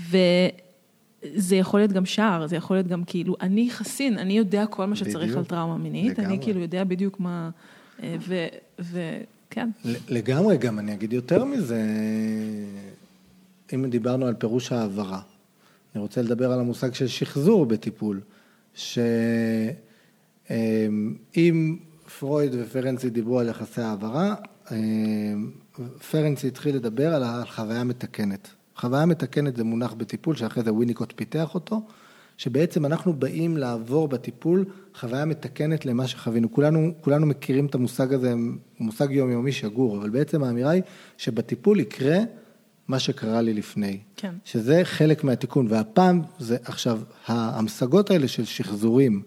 וזה 0.00 1.56
יכול 1.56 1.80
להיות 1.80 1.92
גם 1.92 2.04
שער, 2.06 2.46
זה 2.46 2.56
יכול 2.56 2.76
להיות 2.76 2.86
גם 2.86 3.04
כאילו, 3.04 3.36
אני 3.40 3.70
חסין, 3.70 4.18
אני 4.18 4.32
יודע 4.38 4.66
כל 4.66 4.84
מה 4.86 4.96
שצריך 4.96 5.16
בדיוק. 5.24 5.38
על 5.38 5.44
טראומה 5.44 5.76
מינית, 5.78 6.18
אני 6.18 6.26
לגמרי. 6.26 6.42
כאילו 6.44 6.60
יודע 6.60 6.84
בדיוק 6.84 7.20
מה... 7.20 7.50
אה, 8.02 8.16
ו- 8.80 9.20
וכן, 9.50 9.68
לגמרי, 10.08 10.58
גם 10.58 10.78
אני 10.78 10.94
אגיד 10.94 11.12
יותר 11.12 11.44
מזה, 11.44 11.82
אם 13.74 13.90
דיברנו 13.90 14.26
על 14.26 14.34
פירוש 14.34 14.72
העברה, 14.72 15.20
אני 15.94 16.02
רוצה 16.02 16.22
לדבר 16.22 16.52
על 16.52 16.60
המושג 16.60 16.94
של 16.94 17.06
שחזור 17.06 17.66
בטיפול, 17.66 18.20
שאם 18.74 19.16
פרויד 22.18 22.52
ופרנצי 22.58 23.10
דיברו 23.10 23.40
על 23.40 23.48
יחסי 23.48 23.80
העברה, 23.80 24.34
אמ, 24.72 25.50
פרנצי 26.10 26.46
התחיל 26.46 26.76
לדבר 26.76 27.14
על 27.14 27.22
החוויה 27.22 27.80
המתקנת. 27.80 28.48
חוויה 28.76 29.06
מתקנת 29.06 29.56
זה 29.56 29.64
מונח 29.64 29.92
בטיפול, 29.92 30.36
שאחרי 30.36 30.62
זה 30.62 30.72
וויניקוט 30.72 31.12
פיתח 31.16 31.54
אותו, 31.54 31.82
שבעצם 32.40 32.86
אנחנו 32.86 33.12
באים 33.12 33.56
לעבור 33.56 34.08
בטיפול 34.08 34.64
חוויה 34.94 35.24
מתקנת 35.24 35.86
למה 35.86 36.06
שחווינו. 36.06 36.52
כולנו, 36.52 36.92
כולנו 37.00 37.26
מכירים 37.26 37.66
את 37.66 37.74
המושג 37.74 38.14
הזה, 38.14 38.34
מושג 38.80 39.10
יומיומי 39.10 39.52
שגור, 39.52 39.96
אבל 39.96 40.10
בעצם 40.10 40.42
האמירה 40.42 40.70
היא 40.70 40.82
שבטיפול 41.16 41.80
יקרה 41.80 42.18
מה 42.88 42.98
שקרה 42.98 43.42
לי 43.42 43.54
לפני. 43.54 43.98
כן. 44.16 44.34
שזה 44.44 44.80
חלק 44.84 45.24
מהתיקון, 45.24 45.66
והפעם 45.70 46.22
זה 46.38 46.56
עכשיו, 46.64 47.00
ההמשגות 47.26 48.10
האלה 48.10 48.28
של 48.28 48.44
שחזורים, 48.44 49.22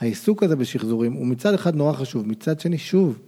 העיסוק 0.00 0.42
הזה 0.42 0.56
בשחזורים 0.56 1.12
הוא 1.12 1.26
מצד 1.26 1.54
אחד 1.54 1.74
נורא 1.74 1.92
חשוב, 1.92 2.28
מצד 2.28 2.60
שני, 2.60 2.78
שוב, 2.78 3.18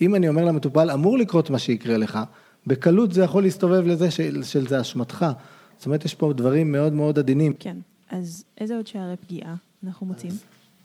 אם 0.00 0.14
אני 0.14 0.28
אומר 0.28 0.44
למטופל, 0.44 0.90
אמור 0.90 1.18
לקרות 1.18 1.50
מה 1.50 1.58
שיקרה 1.58 1.96
לך, 1.96 2.18
בקלות 2.66 3.12
זה 3.12 3.22
יכול 3.22 3.42
להסתובב 3.42 3.86
לזה 3.86 4.10
של, 4.10 4.42
של 4.42 4.68
זה 4.68 4.80
אשמתך. 4.80 5.26
זאת 5.76 5.86
אומרת, 5.86 6.04
יש 6.04 6.14
פה 6.14 6.32
דברים 6.32 6.72
מאוד 6.72 6.92
מאוד 6.92 7.18
עדינים. 7.18 7.52
כן. 7.58 7.76
אז 8.10 8.44
איזה 8.58 8.76
עוד 8.76 8.86
שערי 8.86 9.16
פגיעה 9.16 9.54
אנחנו 9.86 10.06
מוצאים? 10.06 10.32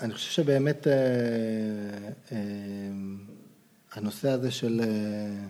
אני 0.01 0.13
חושב 0.13 0.31
שבאמת 0.31 0.87
אה, 0.87 0.93
אה, 2.31 2.37
הנושא 3.93 4.29
הזה 4.29 4.51
של, 4.51 4.81
אה, 4.83 5.47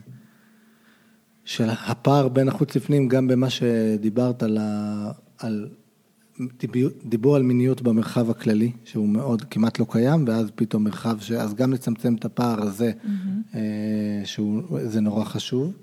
של 1.45 1.69
הפער 1.69 2.27
בין 2.27 2.47
החוץ 2.47 2.75
לפנים, 2.75 3.07
גם 3.07 3.27
במה 3.27 3.49
שדיברת 3.49 4.43
על, 4.43 4.57
ה, 4.61 5.11
על 5.37 5.69
דיבור, 6.59 6.89
דיבור 7.05 7.35
על 7.35 7.41
מיניות 7.41 7.81
במרחב 7.81 8.29
הכללי, 8.29 8.71
שהוא 8.85 9.09
מאוד, 9.09 9.41
כמעט 9.41 9.79
לא 9.79 9.85
קיים, 9.89 10.27
ואז 10.27 10.51
פתאום 10.55 10.83
מרחב, 10.83 11.19
ש, 11.19 11.31
אז 11.31 11.53
גם 11.53 11.73
לצמצם 11.73 12.15
את 12.15 12.25
הפער 12.25 12.61
הזה, 12.61 12.91
אה, 13.55 13.61
שהוא, 14.25 14.79
זה 14.83 15.01
נורא 15.01 15.23
חשוב. 15.23 15.73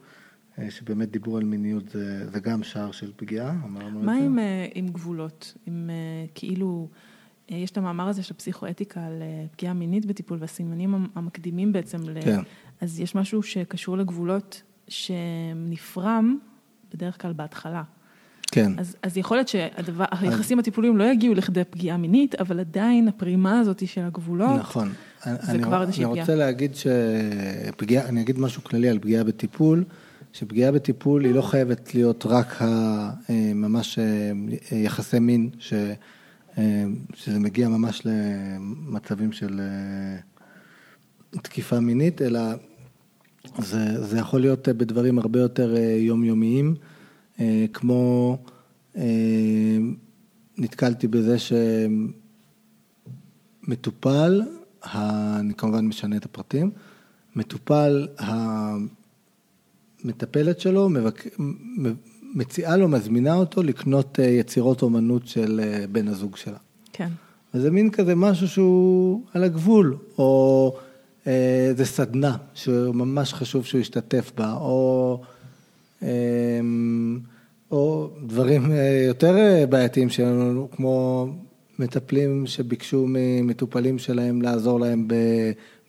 אה, 0.61 0.71
שבאמת 0.71 1.11
דיבור 1.11 1.37
על 1.37 1.45
מיניות 1.45 1.89
זה, 1.89 2.31
זה 2.31 2.41
גם 2.41 2.63
שער 2.63 2.91
של 2.91 3.13
פגיעה, 3.17 3.51
אמרנו 3.65 3.89
את 3.89 4.01
זה. 4.01 4.07
מה 4.07 4.17
עם, 4.17 4.39
אה, 4.39 4.67
עם 4.75 4.89
גבולות? 4.89 5.55
עם 5.67 5.91
אה, 5.91 5.95
כאילו, 6.35 6.89
יש 7.49 7.71
את 7.71 7.79
המאמר 7.79 8.09
הזה 8.09 8.23
של 8.23 8.35
פסיכואתיקה 8.35 9.01
על 9.07 9.23
פגיעה 9.53 9.73
מינית 9.75 10.07
בטיפול 10.07 10.39
והסימנים 10.41 10.95
המ- 10.95 11.07
המקדימים 11.15 11.73
בעצם. 11.73 11.99
ל... 12.09 12.21
כן. 12.21 12.41
אז 12.81 13.01
יש 13.01 13.15
משהו 13.15 13.43
שקשור 13.43 13.99
לגבולות 13.99 14.63
שנפרם 14.89 16.39
בדרך 16.95 17.23
כלל 17.23 17.33
בהתחלה. 17.33 17.83
כן. 18.53 18.73
אז, 18.79 18.97
אז 19.03 19.17
יכול 19.17 19.37
להיות 19.37 19.49
שהיחסים 19.49 20.59
הטיפוליים 20.59 20.97
לא 20.97 21.05
יגיעו 21.05 21.35
לכדי 21.35 21.65
פגיעה 21.71 21.97
מינית, 21.97 22.35
אבל 22.35 22.61
עדיין 22.61 23.09
הפרימה 23.09 23.61
הזאת 23.61 23.89
של 23.89 24.01
הגבולות, 24.01 24.61
נכון. 24.61 24.93
זה 25.25 25.53
אני, 25.53 25.63
כבר 25.63 25.83
איזושהי 25.83 26.05
אני 26.05 26.11
פגיעה. 26.11 26.25
רוצה 26.25 26.35
להגיד 26.35 26.73
שפגיעה, 26.75 28.09
אני 28.09 28.21
אגיד 28.21 28.39
משהו 28.39 28.65
כללי 28.65 28.89
על 28.89 28.99
פגיעה 28.99 29.25
בטיפול, 29.25 29.85
שפגיעה 30.33 30.73
בטיפול 30.73 31.25
היא 31.25 31.35
לא 31.35 31.43
חייבת 31.43 31.95
להיות 31.95 32.27
רק 32.27 32.63
אה, 32.63 33.11
ממש 33.55 33.99
אה, 33.99 34.33
יחסי 34.77 35.19
מין, 35.19 35.51
ש, 35.59 35.73
אה, 36.59 36.85
שזה 37.15 37.39
מגיע 37.39 37.69
ממש 37.69 38.03
למצבים 38.05 39.33
של 39.33 39.61
תקיפה 41.31 41.81
מינית, 41.81 42.23
אלא 42.23 42.41
זה, 43.59 44.05
זה 44.05 44.19
יכול 44.19 44.41
להיות 44.41 44.69
בדברים 44.69 45.19
הרבה 45.19 45.41
יותר 45.41 45.75
יומיומיים, 45.99 46.75
כמו 47.73 48.39
נתקלתי 50.59 51.09
בזה 51.09 51.37
שמטופל, 53.67 54.43
אני 54.85 55.55
כמובן 55.55 55.87
משנה 55.87 56.17
את 56.17 56.25
הפרטים, 56.25 56.71
מטופל, 57.37 58.07
המטפלת 60.05 60.61
שלו 60.61 60.89
מבק... 60.89 61.25
מציעה 62.35 62.77
לו, 62.77 62.89
מזמינה 62.89 63.35
אותו 63.35 63.63
לקנות 63.63 64.21
אה, 64.21 64.25
יצירות 64.25 64.83
אומנות 64.83 65.27
של 65.27 65.61
אה, 65.63 65.85
בן 65.93 66.09
הזוג 66.09 66.37
שלה. 66.37 66.59
כן. 66.93 67.09
וזה 67.55 67.71
מין 67.71 67.91
כזה 67.91 68.15
משהו 68.15 68.49
שהוא 68.49 69.23
על 69.35 69.45
הגבול, 69.45 69.97
או 70.19 70.73
אה, 71.27 71.67
איזה 71.69 71.85
סדנה 71.85 72.37
שממש 72.55 73.35
חשוב 73.35 73.65
שהוא 73.65 73.81
ישתתף 73.81 74.33
בה, 74.37 74.53
או, 74.53 75.21
אה, 76.03 76.09
או 77.71 78.11
דברים 78.27 78.73
אה, 78.73 79.05
יותר 79.07 79.67
בעייתיים 79.69 80.09
שלנו, 80.09 80.69
כמו 80.77 81.27
מטפלים 81.79 82.47
שביקשו 82.47 83.07
ממטופלים 83.09 83.99
שלהם 83.99 84.43
לעזור 84.43 84.81
להם 84.81 85.09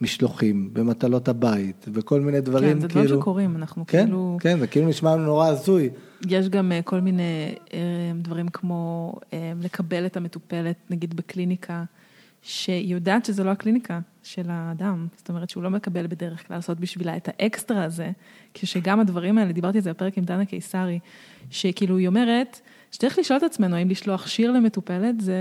במשלוחים, 0.01 0.69
במטלות 0.73 1.27
הבית, 1.27 1.85
וכל 1.93 2.21
מיני 2.21 2.41
דברים, 2.41 2.73
כן, 2.73 2.79
זה 2.79 2.87
כאילו... 2.87 3.05
דברים 3.05 3.21
שקורים, 3.21 3.55
אנחנו 3.55 3.85
כן, 3.87 4.03
כאילו... 4.05 4.37
כן, 4.41 4.59
זה 4.59 4.67
כאילו 4.67 4.87
נשמע 4.87 5.15
לנו 5.15 5.25
נורא 5.25 5.47
הזוי. 5.47 5.89
יש 6.27 6.49
גם 6.49 6.71
אה, 6.71 6.81
כל 6.81 6.99
מיני 7.01 7.55
אה, 7.73 7.79
דברים 8.15 8.47
כמו 8.47 9.13
אה, 9.33 9.53
לקבל 9.61 10.05
את 10.05 10.17
המטופלת, 10.17 10.75
נגיד 10.89 11.13
בקליניקה, 11.13 11.83
שהיא 12.41 12.93
יודעת 12.93 13.25
שזה 13.25 13.43
לא 13.43 13.49
הקליניקה 13.49 13.99
של 14.23 14.45
האדם, 14.49 15.07
זאת 15.17 15.29
אומרת 15.29 15.49
שהוא 15.49 15.63
לא 15.63 15.69
מקבל 15.69 16.07
בדרך 16.07 16.47
כלל 16.47 16.57
לעשות 16.57 16.79
בשבילה 16.79 17.17
את 17.17 17.29
האקסטרה 17.31 17.83
הזה, 17.83 18.11
כשגם 18.53 18.99
הדברים 18.99 19.37
האלה, 19.37 19.51
דיברתי 19.51 19.77
על 19.77 19.83
זה 19.83 19.93
בפרק 19.93 20.17
עם 20.17 20.23
דנה 20.23 20.45
קיסרי, 20.45 20.99
שכאילו 21.49 21.97
היא 21.97 22.07
אומרת, 22.07 22.61
שצריך 22.91 23.19
לשאול 23.19 23.37
את 23.37 23.43
עצמנו 23.43 23.75
האם 23.75 23.89
לשלוח 23.89 24.27
שיר 24.27 24.51
למטופלת 24.51 25.21
זה, 25.21 25.33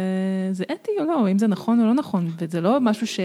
זה 0.53 0.64
אתי 0.72 0.90
או 1.01 1.05
לא, 1.05 1.26
האם 1.26 1.38
זה 1.38 1.46
נכון 1.46 1.80
או 1.80 1.86
לא 1.86 1.94
נכון, 1.94 2.30
וזה 2.38 2.61
לא 2.61 2.80
משהו 2.80 3.07
ש... 3.07 3.20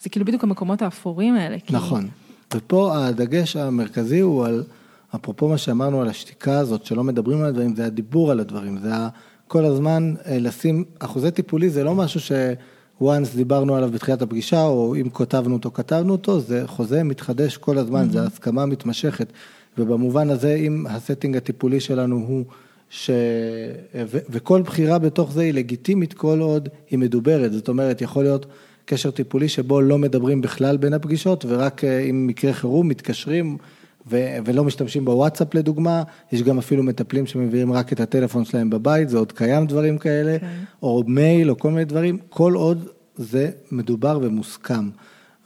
זה 0.00 0.10
כאילו 0.10 0.26
בדיוק 0.26 0.44
המקומות 0.44 0.82
האפורים 0.82 1.34
האלה. 1.34 1.56
כי... 1.58 1.74
נכון. 1.74 2.08
ופה 2.54 3.06
הדגש 3.06 3.56
המרכזי 3.56 4.20
הוא 4.20 4.46
על, 4.46 4.64
אפרופו 5.14 5.48
מה 5.48 5.58
שאמרנו 5.58 6.00
על 6.00 6.08
השתיקה 6.08 6.58
הזאת, 6.58 6.84
שלא 6.84 7.04
מדברים 7.04 7.40
על 7.40 7.46
הדברים, 7.46 7.76
זה 7.76 7.86
הדיבור 7.86 8.30
על 8.30 8.40
הדברים, 8.40 8.78
זה 8.78 8.90
כל 9.48 9.64
הזמן 9.64 10.14
אה, 10.26 10.38
לשים, 10.38 10.84
אחוזי 10.98 11.30
טיפולי 11.30 11.70
זה 11.70 11.84
לא 11.84 11.94
משהו 11.94 12.20
ש... 12.20 12.32
once 13.02 13.36
דיברנו 13.36 13.76
עליו 13.76 13.90
בתחילת 13.90 14.22
הפגישה, 14.22 14.62
או 14.62 14.94
אם 14.94 15.08
כותבנו 15.08 15.54
אותו, 15.54 15.70
כתבנו 15.70 16.12
אותו, 16.12 16.40
זה 16.40 16.62
חוזה 16.66 17.02
מתחדש 17.02 17.56
כל 17.56 17.78
הזמן, 17.78 18.06
mm-hmm. 18.08 18.12
זה 18.12 18.22
הסכמה 18.22 18.66
מתמשכת. 18.66 19.32
ובמובן 19.78 20.30
הזה, 20.30 20.54
אם 20.54 20.86
הסטינג 20.88 21.36
הטיפולי 21.36 21.80
שלנו 21.80 22.16
הוא 22.16 22.44
ש... 22.90 23.10
ו... 23.94 24.18
וכל 24.30 24.62
בחירה 24.62 24.98
בתוך 24.98 25.32
זה 25.32 25.40
היא 25.42 25.54
לגיטימית 25.54 26.12
כל 26.12 26.40
עוד 26.40 26.68
היא 26.90 26.98
מדוברת. 26.98 27.52
זאת 27.52 27.68
אומרת, 27.68 28.00
יכול 28.00 28.24
להיות 28.24 28.46
קשר 28.84 29.10
טיפולי 29.10 29.48
שבו 29.48 29.80
לא 29.80 29.98
מדברים 29.98 30.40
בכלל 30.40 30.76
בין 30.76 30.92
הפגישות, 30.92 31.44
ורק 31.48 31.84
אה, 31.84 31.98
אם 32.00 32.26
מקרה 32.26 32.52
חירום 32.52 32.88
מתקשרים 32.88 33.56
ו... 34.10 34.36
ולא 34.44 34.64
משתמשים 34.64 35.04
בוואטסאפ 35.04 35.54
לדוגמה, 35.54 36.02
יש 36.32 36.42
גם 36.42 36.58
אפילו 36.58 36.82
מטפלים 36.82 37.26
שמביאים 37.26 37.72
רק 37.72 37.92
את 37.92 38.00
הטלפון 38.00 38.44
שלהם 38.44 38.70
בבית, 38.70 39.08
זה 39.08 39.18
עוד 39.18 39.32
קיים 39.32 39.66
דברים 39.66 39.98
כאלה, 39.98 40.36
okay. 40.36 40.40
כן. 40.40 40.64
או 40.82 41.02
מייל 41.06 41.50
או 41.50 41.58
כל 41.58 41.70
מיני 41.70 41.84
דברים, 41.84 42.18
כל 42.28 42.54
עוד 42.54 42.88
זה 43.16 43.50
מדובר 43.72 44.18
ומוסכם. 44.22 44.90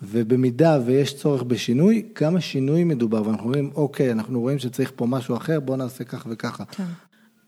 ובמידה 0.03 0.79
ויש 0.85 1.17
צורך 1.17 1.43
בשינוי, 1.43 2.03
גם 2.21 2.37
השינוי 2.37 2.85
מדובר, 2.85 3.23
ואנחנו 3.27 3.45
אומרים, 3.45 3.71
אוקיי, 3.75 4.13
אנחנו 4.13 4.41
רואים 4.41 4.59
שצריך 4.59 4.93
פה 4.97 5.07
משהו 5.07 5.37
אחר, 5.37 5.61
בואו 5.61 5.77
נעשה 5.77 6.05
כך 6.05 6.27
וככה. 6.31 6.65
כן. 6.65 6.85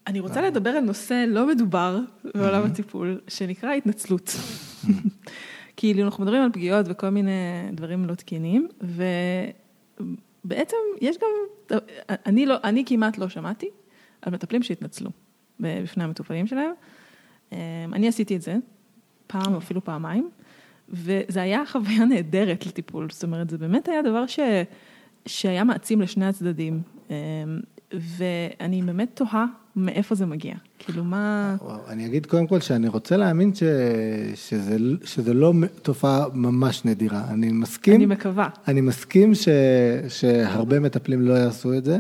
אני 0.07 0.21
רוצה 0.21 0.43
לדבר 0.43 0.71
על 0.71 0.85
נושא 0.85 1.25
לא 1.29 1.47
מדובר 1.47 1.99
בעולם. 2.35 2.65
הטיפול, 2.65 3.21
שנקרא 3.29 3.73
התנצלות. 3.73 4.37
כאילו, 5.77 6.03
אנחנו 6.03 6.25
מדברים 6.25 6.43
על 6.43 6.53
פגיעות 6.53 6.87
וכל 6.89 7.09
מיני 7.09 7.31
דברים 7.73 8.05
לא 8.05 8.15
תקינים, 8.15 8.69
ובעצם 10.45 10.77
יש 11.01 11.17
גם, 11.19 11.29
אני, 12.27 12.47
לא, 12.47 12.57
אני 12.65 12.85
כמעט 12.87 13.19
לא 13.19 13.29
שמעתי 13.29 13.71
על 14.23 14.33
מטפלים 14.33 14.63
שהתנצלו 14.63 15.11
בפני 15.61 16.05
המטופלים 16.05 16.47
שלהם. 16.47 16.73
אמ, 17.53 17.59
אני 17.93 18.09
עשיתי 18.09 18.37
את 18.37 18.43
זה 18.43 18.57
פעם 19.27 19.53
או 19.53 19.59
אפילו 19.59 19.85
פעמיים, 19.85 20.31
וזה 20.89 21.43
היה 21.43 21.63
חוויה 21.67 22.05
נהדרת 22.05 22.67
לטיפול, 22.67 23.09
זאת 23.11 23.25
אומרת, 23.25 23.51
זה 23.51 23.59
באמת 23.59 23.89
היה 23.89 24.03
דבר 24.03 24.27
ש, 24.27 24.39
שהיה 25.27 25.65
מעצים 25.65 26.01
לשני 26.01 26.27
הצדדים, 26.27 26.83
אמ, 27.11 27.15
ואני 28.01 28.83
באמת 28.83 29.09
תוהה 29.15 29.47
מאיפה 29.77 30.15
זה 30.15 30.27
מגיע? 30.27 30.55
כאילו 30.79 31.05
מה... 31.05 31.57
וואו, 31.61 31.79
אני 31.89 32.07
אגיד 32.07 32.27
קודם 32.27 32.47
כל 32.47 32.61
שאני 32.61 32.89
רוצה 32.89 33.17
להאמין 33.17 33.55
ש... 33.55 33.63
שזה, 34.35 34.77
שזה 35.05 35.35
לא 35.35 35.53
תופעה 35.83 36.25
ממש 36.35 36.85
נדירה. 36.85 37.23
אני 37.31 37.53
מסכים... 37.53 37.95
אני 37.95 38.07
מקווה. 38.07 38.49
אני 38.69 38.81
מסכים 38.81 39.35
ש... 39.35 39.49
שהרבה 40.09 40.81
מטפלים 40.81 41.21
לא 41.23 41.33
יעשו 41.33 41.75
את 41.75 41.85
זה, 41.85 41.99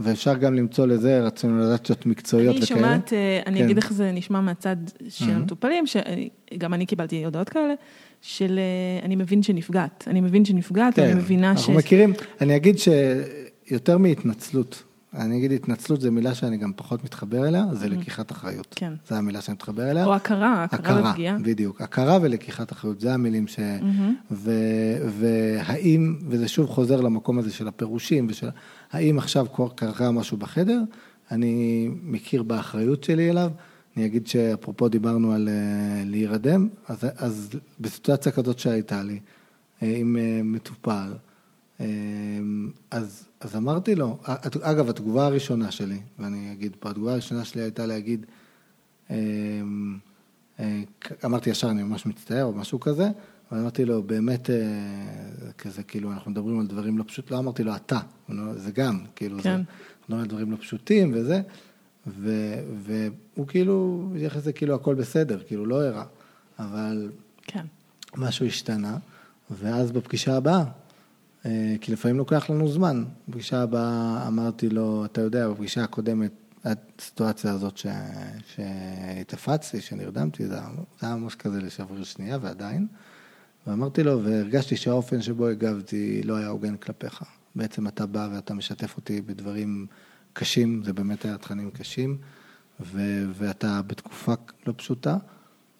ואפשר 0.00 0.34
גם 0.34 0.54
למצוא 0.54 0.86
לזה 0.86 1.20
רציונליזציות 1.20 2.06
מקצועיות 2.06 2.56
וכאלה. 2.62 2.80
אני 2.80 2.86
שומעת, 2.86 3.12
אה, 3.12 3.40
אני 3.46 3.58
כן. 3.58 3.64
אגיד 3.64 3.76
איך 3.76 3.92
זה 3.92 4.12
נשמע 4.12 4.40
מהצד 4.40 4.76
של 5.08 5.24
mm-hmm. 5.24 5.30
המטופלים, 5.30 5.84
שגם 5.86 6.74
אני 6.74 6.86
קיבלתי 6.86 7.24
הודעות 7.24 7.48
כאלה. 7.48 7.74
של 8.22 8.58
אה, 8.58 9.04
אני 9.06 9.16
מבין 9.16 9.42
שנפגעת, 9.42 10.04
אני 10.06 10.20
מבין 10.20 10.44
שנפגעת, 10.44 10.94
כן, 10.94 11.02
אני 11.02 11.14
מבינה 11.14 11.50
אנחנו 11.50 11.62
ש... 11.62 11.68
אנחנו 11.68 11.78
מכירים, 11.78 12.12
אני 12.40 12.56
אגיד 12.56 12.76
שיותר 12.78 13.98
מהתנצלות, 13.98 14.82
אני 15.14 15.38
אגיד 15.38 15.52
התנצלות 15.52 16.00
זו 16.00 16.12
מילה 16.12 16.34
שאני 16.34 16.56
גם 16.56 16.72
פחות 16.76 17.04
מתחבר 17.04 17.48
אליה, 17.48 17.64
זה. 17.72 17.88
לקיחת 17.88 18.32
אחריות. 18.32 18.74
כן. 18.76 18.92
זו 19.08 19.14
המילה 19.14 19.40
שאני 19.40 19.54
מתחבר 19.54 19.90
אליה. 19.90 20.04
או 20.04 20.14
הכרה, 20.14 20.64
הכרה 20.64 21.10
בפגיעה. 21.10 21.38
בדיוק, 21.38 21.80
הכרה 21.80 22.18
ולקיחת 22.22 22.72
אחריות, 22.72 23.00
זה 23.00 23.14
המילים 23.14 23.46
ש... 23.46 23.58
ו... 24.30 24.50
והאם, 25.18 26.16
וזה 26.28 26.48
שוב 26.48 26.70
חוזר 26.70 27.00
למקום 27.00 27.38
הזה 27.38 27.52
של 27.52 27.68
הפירושים, 27.68 28.26
ושל 28.30 28.48
האם 28.92 29.18
עכשיו 29.18 29.46
קרה 29.74 30.10
משהו 30.10 30.36
בחדר, 30.36 30.82
אני 31.30 31.88
מכיר 32.02 32.42
באחריות 32.42 33.04
שלי 33.04 33.30
אליו. 33.30 33.50
אני 33.96 34.06
אגיד 34.06 34.26
שאפרופו 34.26 34.88
דיברנו 34.88 35.32
על 35.32 35.48
uh, 35.48 36.08
להירדם, 36.08 36.68
אז, 36.88 37.06
אז 37.16 37.50
בסיטואציה 37.80 38.32
כזאת 38.32 38.58
שהייתה 38.58 39.02
לי, 39.02 39.18
uh, 39.18 39.84
עם 39.84 40.16
uh, 40.16 40.44
מטופל, 40.44 41.12
אז, 42.90 43.28
אז 43.40 43.56
אמרתי 43.56 43.94
לו, 43.94 44.18
אגב, 44.60 44.88
התגובה 44.88 45.26
הראשונה 45.26 45.70
שלי, 45.70 46.00
ואני 46.18 46.52
אגיד 46.52 46.76
פה, 46.80 46.90
התגובה 46.90 47.12
הראשונה 47.12 47.44
שלי 47.44 47.62
הייתה 47.62 47.86
להגיד, 47.86 48.26
אמ, 49.10 49.98
אה, 50.60 50.82
אמרתי 51.24 51.50
ישר, 51.50 51.70
אני 51.70 51.82
ממש 51.82 52.06
מצטער, 52.06 52.44
או 52.44 52.52
משהו 52.52 52.80
כזה, 52.80 53.08
ואמרתי 53.52 53.84
לו, 53.84 54.02
באמת, 54.02 54.50
אה, 54.50 54.56
כזה, 55.58 55.82
כאילו, 55.82 56.12
אנחנו 56.12 56.30
מדברים 56.30 56.60
על 56.60 56.66
דברים 56.66 56.98
לא 56.98 57.04
פשוטים, 57.06 57.36
לא 57.36 57.38
אמרתי 57.38 57.64
לו, 57.64 57.76
אתה, 57.76 57.98
זה 58.56 58.72
גם, 58.72 59.00
כאילו, 59.16 59.36
כן. 59.36 59.42
זה, 59.42 59.50
אנחנו 59.50 59.66
מדברים 60.08 60.22
על 60.22 60.28
דברים 60.28 60.50
לא 60.50 60.56
פשוטים 60.56 61.12
וזה, 61.14 61.40
ו, 62.06 62.30
והוא 62.78 63.46
כאילו, 63.46 64.08
יש 64.16 64.36
לזה 64.36 64.52
כאילו 64.52 64.74
הכל 64.74 64.94
בסדר, 64.94 65.38
כאילו, 65.46 65.66
לא 65.66 65.82
הרע, 65.82 66.04
אבל 66.58 67.10
כן. 67.42 67.64
משהו 68.16 68.46
השתנה, 68.46 68.96
ואז 69.50 69.92
בפגישה 69.92 70.36
הבאה, 70.36 70.56
אה, 70.60 70.83
כי 71.80 71.92
לפעמים 71.92 72.16
לוקח 72.18 72.50
לנו 72.50 72.68
זמן. 72.68 73.04
בפגישה 73.28 73.62
הבאה 73.62 74.24
אמרתי 74.26 74.68
לו, 74.68 75.04
אתה 75.04 75.20
יודע, 75.20 75.48
בפגישה 75.48 75.84
הקודמת, 75.84 76.32
הסיטואציה 76.64 77.52
הזאת 77.52 77.76
ש... 77.76 77.86
שנרדמתי, 79.80 80.46
זה 80.46 80.58
היה 81.02 81.16
ממש 81.16 81.34
כזה 81.34 81.60
לשבריר 81.60 82.04
שנייה 82.04 82.38
ועדיין. 82.40 82.86
ואמרתי 83.66 84.02
לו, 84.02 84.24
והרגשתי 84.24 84.76
שהאופן 84.76 85.22
שבו 85.22 85.46
הגבתי 85.46 86.22
לא 86.22 86.36
היה 86.36 86.48
הוגן 86.48 86.76
כלפיך. 86.76 87.22
בעצם 87.54 87.88
אתה 87.88 88.06
בא 88.06 88.28
ואתה 88.34 88.54
משתף 88.54 88.96
אותי 88.96 89.20
בדברים 89.20 89.86
קשים, 90.32 90.82
זה 90.84 90.92
באמת 90.92 91.24
היה 91.24 91.38
תכנים 91.38 91.70
קשים, 91.70 92.18
ו... 92.80 93.24
ואתה 93.34 93.80
בתקופה 93.86 94.32
לא 94.66 94.74
פשוטה, 94.76 95.16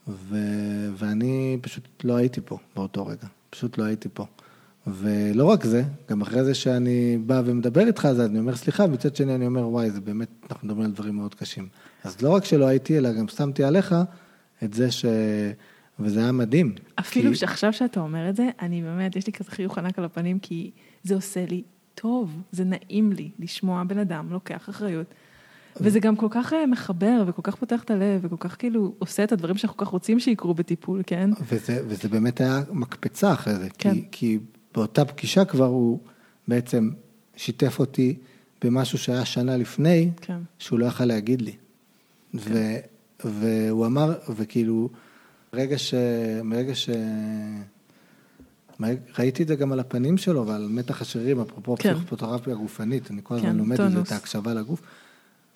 ו... 0.09 0.37
ואני 0.97 1.59
פשוט 1.63 1.89
לא 2.05 2.17
הייתי 2.17 2.41
פה 2.45 2.59
באותו 2.77 3.07
רגע, 3.07 3.27
פשוט 3.51 3.79
לא 3.79 3.85
הייתי 3.85 4.09
פה. 4.15 4.27
ולא 4.87 5.45
רק 5.45 5.65
זה, 5.65 5.83
גם 6.11 6.23
אחרי 6.23 6.45
זה 6.45 6.55
שאני 6.55 7.19
בא 7.27 7.43
ומדבר 7.45 7.87
איתך, 7.87 8.05
אז 8.05 8.21
אני 8.21 8.39
אומר 8.39 8.57
סליחה, 8.57 8.87
מצד 8.87 9.17
שני 9.17 9.35
אני 9.35 9.47
אומר, 9.47 9.69
וואי, 9.69 9.91
זה 9.91 10.01
באמת, 10.01 10.29
אנחנו 10.51 10.69
מדברים 10.69 10.87
על 10.87 10.93
דברים 10.93 11.17
מאוד 11.17 11.35
קשים. 11.35 11.69
אז 12.05 12.23
לא 12.23 12.31
רק 12.31 12.45
שלא 12.45 12.67
הייתי, 12.67 12.99
אלא 12.99 13.13
גם 13.13 13.29
שמתי 13.29 13.65
עליך 13.65 13.95
את 14.65 14.75
זה 14.75 14.91
ש... 14.91 15.05
וזה 15.99 16.21
היה 16.21 16.33
מדהים. 16.33 16.75
אפילו 17.01 17.31
כי... 17.31 17.37
שעכשיו 17.37 17.73
שאתה 17.73 18.01
אומר 18.01 18.29
את 18.29 18.37
זה, 18.37 18.49
אני 18.61 18.83
באמת, 18.83 19.17
יש 19.17 19.27
לי 19.27 19.33
כזה 19.33 19.51
חיוך 19.51 19.79
ענק 19.79 19.99
על 19.99 20.05
הפנים, 20.05 20.39
כי 20.39 20.71
זה 21.03 21.15
עושה 21.15 21.47
לי 21.47 21.63
טוב, 21.95 22.43
זה 22.53 22.65
נעים 22.65 23.13
לי 23.13 23.31
לשמוע 23.39 23.85
בן 23.85 23.99
אדם 23.99 24.27
לוקח 24.31 24.69
אחריות. 24.71 25.15
וזה 25.81 26.01
גם 26.01 26.17
כל 26.17 26.27
כך 26.31 26.53
אה, 26.53 26.67
מחבר, 26.67 27.25
וכל 27.27 27.43
כך 27.43 27.57
פותח 27.57 27.83
את 27.83 27.91
הלב, 27.91 28.21
וכל 28.23 28.37
כך 28.39 28.57
כאילו 28.59 28.95
עושה 28.99 29.25
את 29.25 29.33
הדברים 29.33 29.57
שאנחנו 29.57 29.77
כל 29.77 29.85
כך 29.85 29.91
רוצים 29.91 30.21
שיקרו 30.21 30.55
בטיפול, 30.55 31.03
כן? 31.07 31.31
וזה, 31.49 31.83
וזה 31.89 32.09
באמת 32.09 32.41
היה 32.41 32.61
מקפצה 32.73 33.33
אחרי 33.33 33.55
זה, 33.55 33.69
כן. 33.79 33.95
כי, 33.95 34.09
כי 34.13 34.39
באותה 34.75 35.05
פגישה 35.05 35.45
כבר 35.45 35.65
הוא 35.65 35.99
בעצם 36.49 36.91
שיתף 37.37 37.79
אותי 37.79 38.17
במשהו 38.65 38.99
שהיה 38.99 39.25
שנה 39.25 39.57
לפני, 39.57 40.11
כן. 40.21 40.39
שהוא 40.59 40.79
לא 40.79 40.87
יכל 40.87 41.05
להגיד 41.05 41.43
לי. 41.43 41.53
כן. 41.53 42.39
ו, 42.39 42.77
והוא 43.25 43.87
אמר, 43.87 44.15
וכאילו, 44.37 44.89
רגע 45.53 45.79
ש... 45.79 45.95
מרגע 46.45 46.75
ש... 46.75 46.91
ראיתי 49.19 49.43
את 49.43 49.49
זה 49.49 49.55
גם 49.55 49.73
על 49.73 49.81
הפנים 49.81 50.17
שלו 50.17 50.47
ועל 50.47 50.67
מתח 50.71 51.03
השרירים, 51.03 51.41
אפרופו 51.41 51.77
כן. 51.77 51.95
פסיכופותרפיה 51.95 52.55
גופנית, 52.55 53.11
אני 53.11 53.21
כל 53.23 53.35
הזמן 53.35 53.51
כן, 53.51 53.57
לומד 53.57 53.81
את 53.81 53.93
זה, 53.93 54.01
את 54.01 54.13
ההקשבה 54.13 54.55
לגוף. 54.55 54.83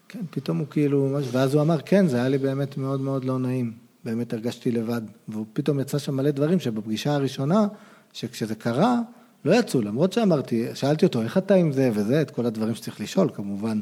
כן, 0.09 0.21
פתאום 0.31 0.59
הוא 0.59 0.66
כאילו, 0.71 1.19
ואז 1.33 1.55
הוא 1.55 1.62
אמר, 1.62 1.81
כן, 1.81 2.07
זה 2.07 2.16
היה 2.16 2.29
לי 2.29 2.39
באמת 2.39 2.79
מאוד 2.79 3.01
מאוד 3.01 3.25
לא 3.25 3.39
נעים, 3.39 3.73
באמת 4.05 4.33
הרגשתי 4.33 4.71
לבד. 4.71 5.03
והוא 5.29 5.47
פתאום 5.53 5.81
יצא 5.81 5.99
שם 5.99 6.16
מלא 6.16 6.31
דברים 6.31 6.61
שבפגישה 6.61 7.14
הראשונה, 7.14 7.66
שכשזה 8.19 8.55
קרה, 8.55 9.01
לא 9.45 9.55
יצאו, 9.55 9.83
למרות 9.83 10.12
שאמרתי, 10.12 10.66
שאלתי 10.75 11.07
אותו, 11.07 11.23
איך 11.23 11.39
אתה 11.39 11.55
עם 11.55 11.73
זה 11.73 11.91
וזה, 11.95 12.23
את 12.23 12.31
כל 12.31 12.47
הדברים 12.47 12.75
שצריך 12.75 13.01
לשאול 13.01 13.31
כמובן, 13.35 13.81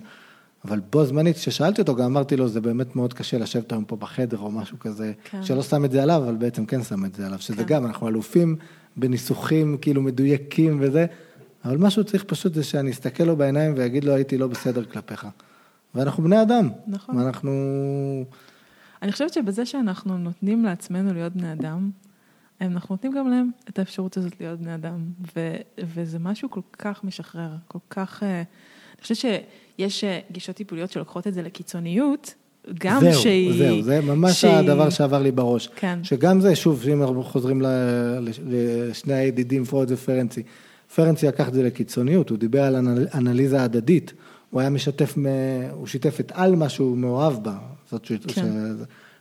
אבל 0.64 0.80
בו 0.92 1.04
זמנית, 1.04 1.36
כששאלתי 1.36 1.80
אותו, 1.80 1.96
גם 1.96 2.04
אמרתי 2.04 2.36
לו, 2.36 2.48
זה 2.48 2.60
באמת 2.60 2.96
מאוד 2.96 3.14
קשה 3.14 3.38
לשבת 3.38 3.72
היום 3.72 3.84
פה 3.84 3.96
בחדר 3.96 4.38
או 4.38 4.50
משהו 4.50 4.78
כזה, 4.78 5.12
כן. 5.30 5.42
שלא 5.42 5.62
שם 5.62 5.84
את 5.84 5.90
זה 5.90 6.02
עליו, 6.02 6.22
אבל 6.24 6.34
בעצם 6.34 6.66
כן 6.66 6.82
שם 6.82 7.04
את 7.04 7.14
זה 7.14 7.26
עליו, 7.26 7.38
שזה 7.38 7.64
כן. 7.64 7.74
גם, 7.74 7.86
אנחנו 7.86 8.08
אלופים 8.08 8.56
בניסוחים 8.96 9.78
כאילו 9.80 10.02
מדויקים 10.02 10.78
וזה, 10.80 11.06
אבל 11.64 11.76
מה 11.76 11.90
שהוא 11.90 12.04
צריך 12.04 12.24
פשוט 12.24 12.54
זה 12.54 12.64
שאני 12.64 12.90
אסתכל 12.90 13.24
לו 13.24 13.36
בעיניים 13.36 13.74
ואגיד 13.76 14.04
לו, 14.04 14.14
הייתי 14.14 14.38
לא 14.38 14.46
בסדר 14.46 14.84
כלפיך. 14.84 15.26
ואנחנו 15.94 16.22
בני 16.22 16.42
אדם. 16.42 16.68
נכון. 16.86 17.16
ואנחנו... 17.16 17.52
אני 19.02 19.12
חושבת 19.12 19.32
שבזה 19.32 19.66
שאנחנו 19.66 20.18
נותנים 20.18 20.64
לעצמנו 20.64 21.14
להיות 21.14 21.32
בני 21.32 21.52
אדם, 21.52 21.90
אנחנו 22.60 22.94
נותנים 22.94 23.12
גם 23.12 23.28
להם 23.28 23.50
את 23.68 23.78
האפשרות 23.78 24.16
הזאת 24.16 24.32
להיות 24.40 24.60
בני 24.60 24.74
אדם, 24.74 25.04
ו, 25.36 25.56
וזה 25.94 26.18
משהו 26.18 26.50
כל 26.50 26.60
כך 26.78 27.04
משחרר, 27.04 27.50
כל 27.68 27.78
כך... 27.90 28.22
אה, 28.22 28.38
אני 28.38 29.02
חושבת 29.02 29.16
שיש 29.76 30.04
אה, 30.04 30.18
גישות 30.32 30.56
טיפוליות 30.56 30.90
שלוקחות 30.90 31.26
את 31.26 31.34
זה 31.34 31.42
לקיצוניות, 31.42 32.34
גם 32.80 33.00
זהו, 33.00 33.12
שהיא... 33.22 33.58
זהו, 33.58 33.82
זה 33.82 34.00
ממש 34.00 34.40
שהיא- 34.40 34.52
הדבר 34.52 34.90
שעבר 34.90 35.22
לי 35.22 35.30
בראש. 35.32 35.68
כן. 35.76 35.98
שגם 36.04 36.40
זה, 36.40 36.56
שוב, 36.56 36.84
אם 36.92 37.02
אנחנו 37.02 37.24
חוזרים 37.24 37.62
ל- 37.62 38.28
לשני 38.46 39.14
הידידים, 39.14 39.64
פרויד 39.64 39.90
ופרנצי, 39.92 40.42
פרנצי 40.94 41.26
לקח 41.26 41.48
את 41.48 41.54
זה 41.54 41.62
לקיצוניות, 41.62 42.30
הוא 42.30 42.38
דיבר 42.38 42.62
על 42.62 42.76
אנל- 42.76 43.06
אנליזה 43.14 43.62
הדדית, 43.62 44.12
הוא 44.50 44.60
היה 44.60 44.70
משתף, 44.70 45.14
הוא 45.72 45.86
שיתף 45.86 46.20
את 46.20 46.32
עלמה 46.34 46.68
שהוא 46.68 46.96
מאוהב 46.98 47.44
בה, 47.44 47.58
זאת. 47.90 48.06
כן. 48.06 48.16
ש... 48.32 48.38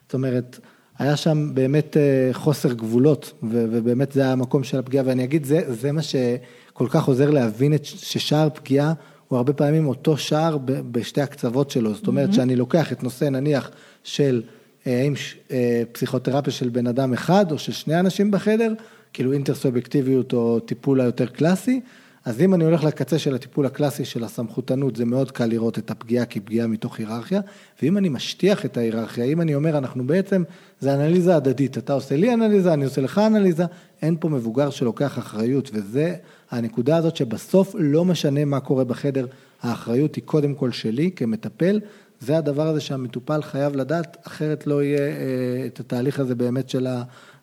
זאת 0.06 0.14
אומרת, 0.14 0.60
היה 1.00 1.16
שם 1.16 1.52
באמת 1.54 1.98
אה, 1.98 2.30
חוסר 2.34 2.74
גבולות, 2.74 3.34
ובאמת 3.44 4.12
זה 4.12 4.22
היה 4.22 4.32
המקום 4.32 4.64
של 4.64 4.80
הפגיעה, 4.80 5.06
ואני 5.08 5.24
אגיד, 5.24 5.46
זה, 5.46 5.62
זה 5.68 5.92
מה 5.92 6.02
שכל 6.02 6.88
כך 6.90 7.06
עוזר 7.06 7.30
להבין 7.30 7.74
את 7.74 7.86
ששער 7.86 8.50
פגיעה 8.54 8.94
הוא 9.28 9.38
הרבה 9.38 9.54
פעמים 9.54 9.88
אותו 9.88 10.18
שער 10.18 10.58
בשתי 10.66 11.22
הקצוות 11.22 11.72
שלו, 11.72 11.94
זאת 11.94 12.08
אומרת 12.08 12.34
שאני 12.34 12.56
לוקח 12.56 12.92
את 12.92 13.04
נושא 13.04 13.26
נניח 13.26 13.72
של 14.04 14.42
אה, 14.88 15.02
האם 15.02 15.14
אה, 15.52 15.84
פסיכותרפיה 15.92 16.54
של 16.54 16.70
בן 16.70 16.88
אדם 16.88 17.14
אחד 17.14 17.52
או 17.52 17.58
של 17.58 17.72
שני 17.72 18.00
אנשים 18.00 18.32
בחדר, 18.32 18.74
כאילו 19.14 19.32
אינטרסובייקטיביות 19.34 20.34
או 20.34 20.60
טיפול 20.60 21.02
היותר 21.02 21.26
קלאסי, 21.26 21.82
אז 22.26 22.42
אם 22.42 22.54
אני 22.54 22.64
הולך 22.64 22.84
לקצה 22.84 23.20
של 23.20 23.36
הטיפול 23.36 23.66
הקלאסי 23.66 24.06
של 24.06 24.24
הסמכותנות, 24.24 24.96
זה 24.96 25.06
מאוד 25.06 25.32
קל 25.32 25.46
לראות 25.46 25.78
את 25.80 25.92
הפגיעה 25.92 26.26
כפגיעה 26.26 26.68
מתוך 26.68 27.00
היררכיה, 27.00 27.42
ואם 27.82 27.98
אני 27.98 28.10
משטיח 28.10 28.66
את 28.66 28.78
ההיררכיה, 28.78 29.26
אם 29.26 29.42
אני 29.42 29.56
אומר, 29.56 29.78
אנחנו 29.78 30.08
בעצם, 30.08 30.44
זה 30.80 30.94
אנליזה 30.94 31.36
הדדית, 31.36 31.78
אתה 31.78 31.94
עושה 31.94 32.16
לי 32.16 32.34
אנליזה, 32.34 32.74
אני 32.74 32.86
עושה 32.86 33.02
לך 33.02 33.18
אנליזה, 33.18 33.66
אין 34.02 34.16
פה 34.20 34.30
מבוגר 34.30 34.70
שלוקח 34.70 35.20
אחריות, 35.20 35.70
וזה 35.74 36.16
הנקודה 36.52 36.98
הזאת 36.98 37.16
שבסוף 37.16 37.76
לא 37.80 38.06
משנה 38.06 38.46
מה 38.46 38.60
קורה 38.60 38.84
בחדר, 38.84 39.26
האחריות 39.62 40.16
היא 40.16 40.24
קודם 40.24 40.56
כל 40.56 40.72
שלי 40.72 41.12
כמטפל, 41.16 41.80
זה 42.20 42.38
הדבר 42.38 42.68
הזה 42.68 42.82
שהמטופל 42.82 43.42
חייב 43.42 43.76
לדעת, 43.76 44.18
אחרת 44.28 44.68
לא 44.68 44.84
יהיה 44.84 45.00
אה, 45.00 45.66
את 45.66 45.80
התהליך 45.80 46.20
הזה 46.20 46.36
באמת 46.36 46.70
של 46.70 46.88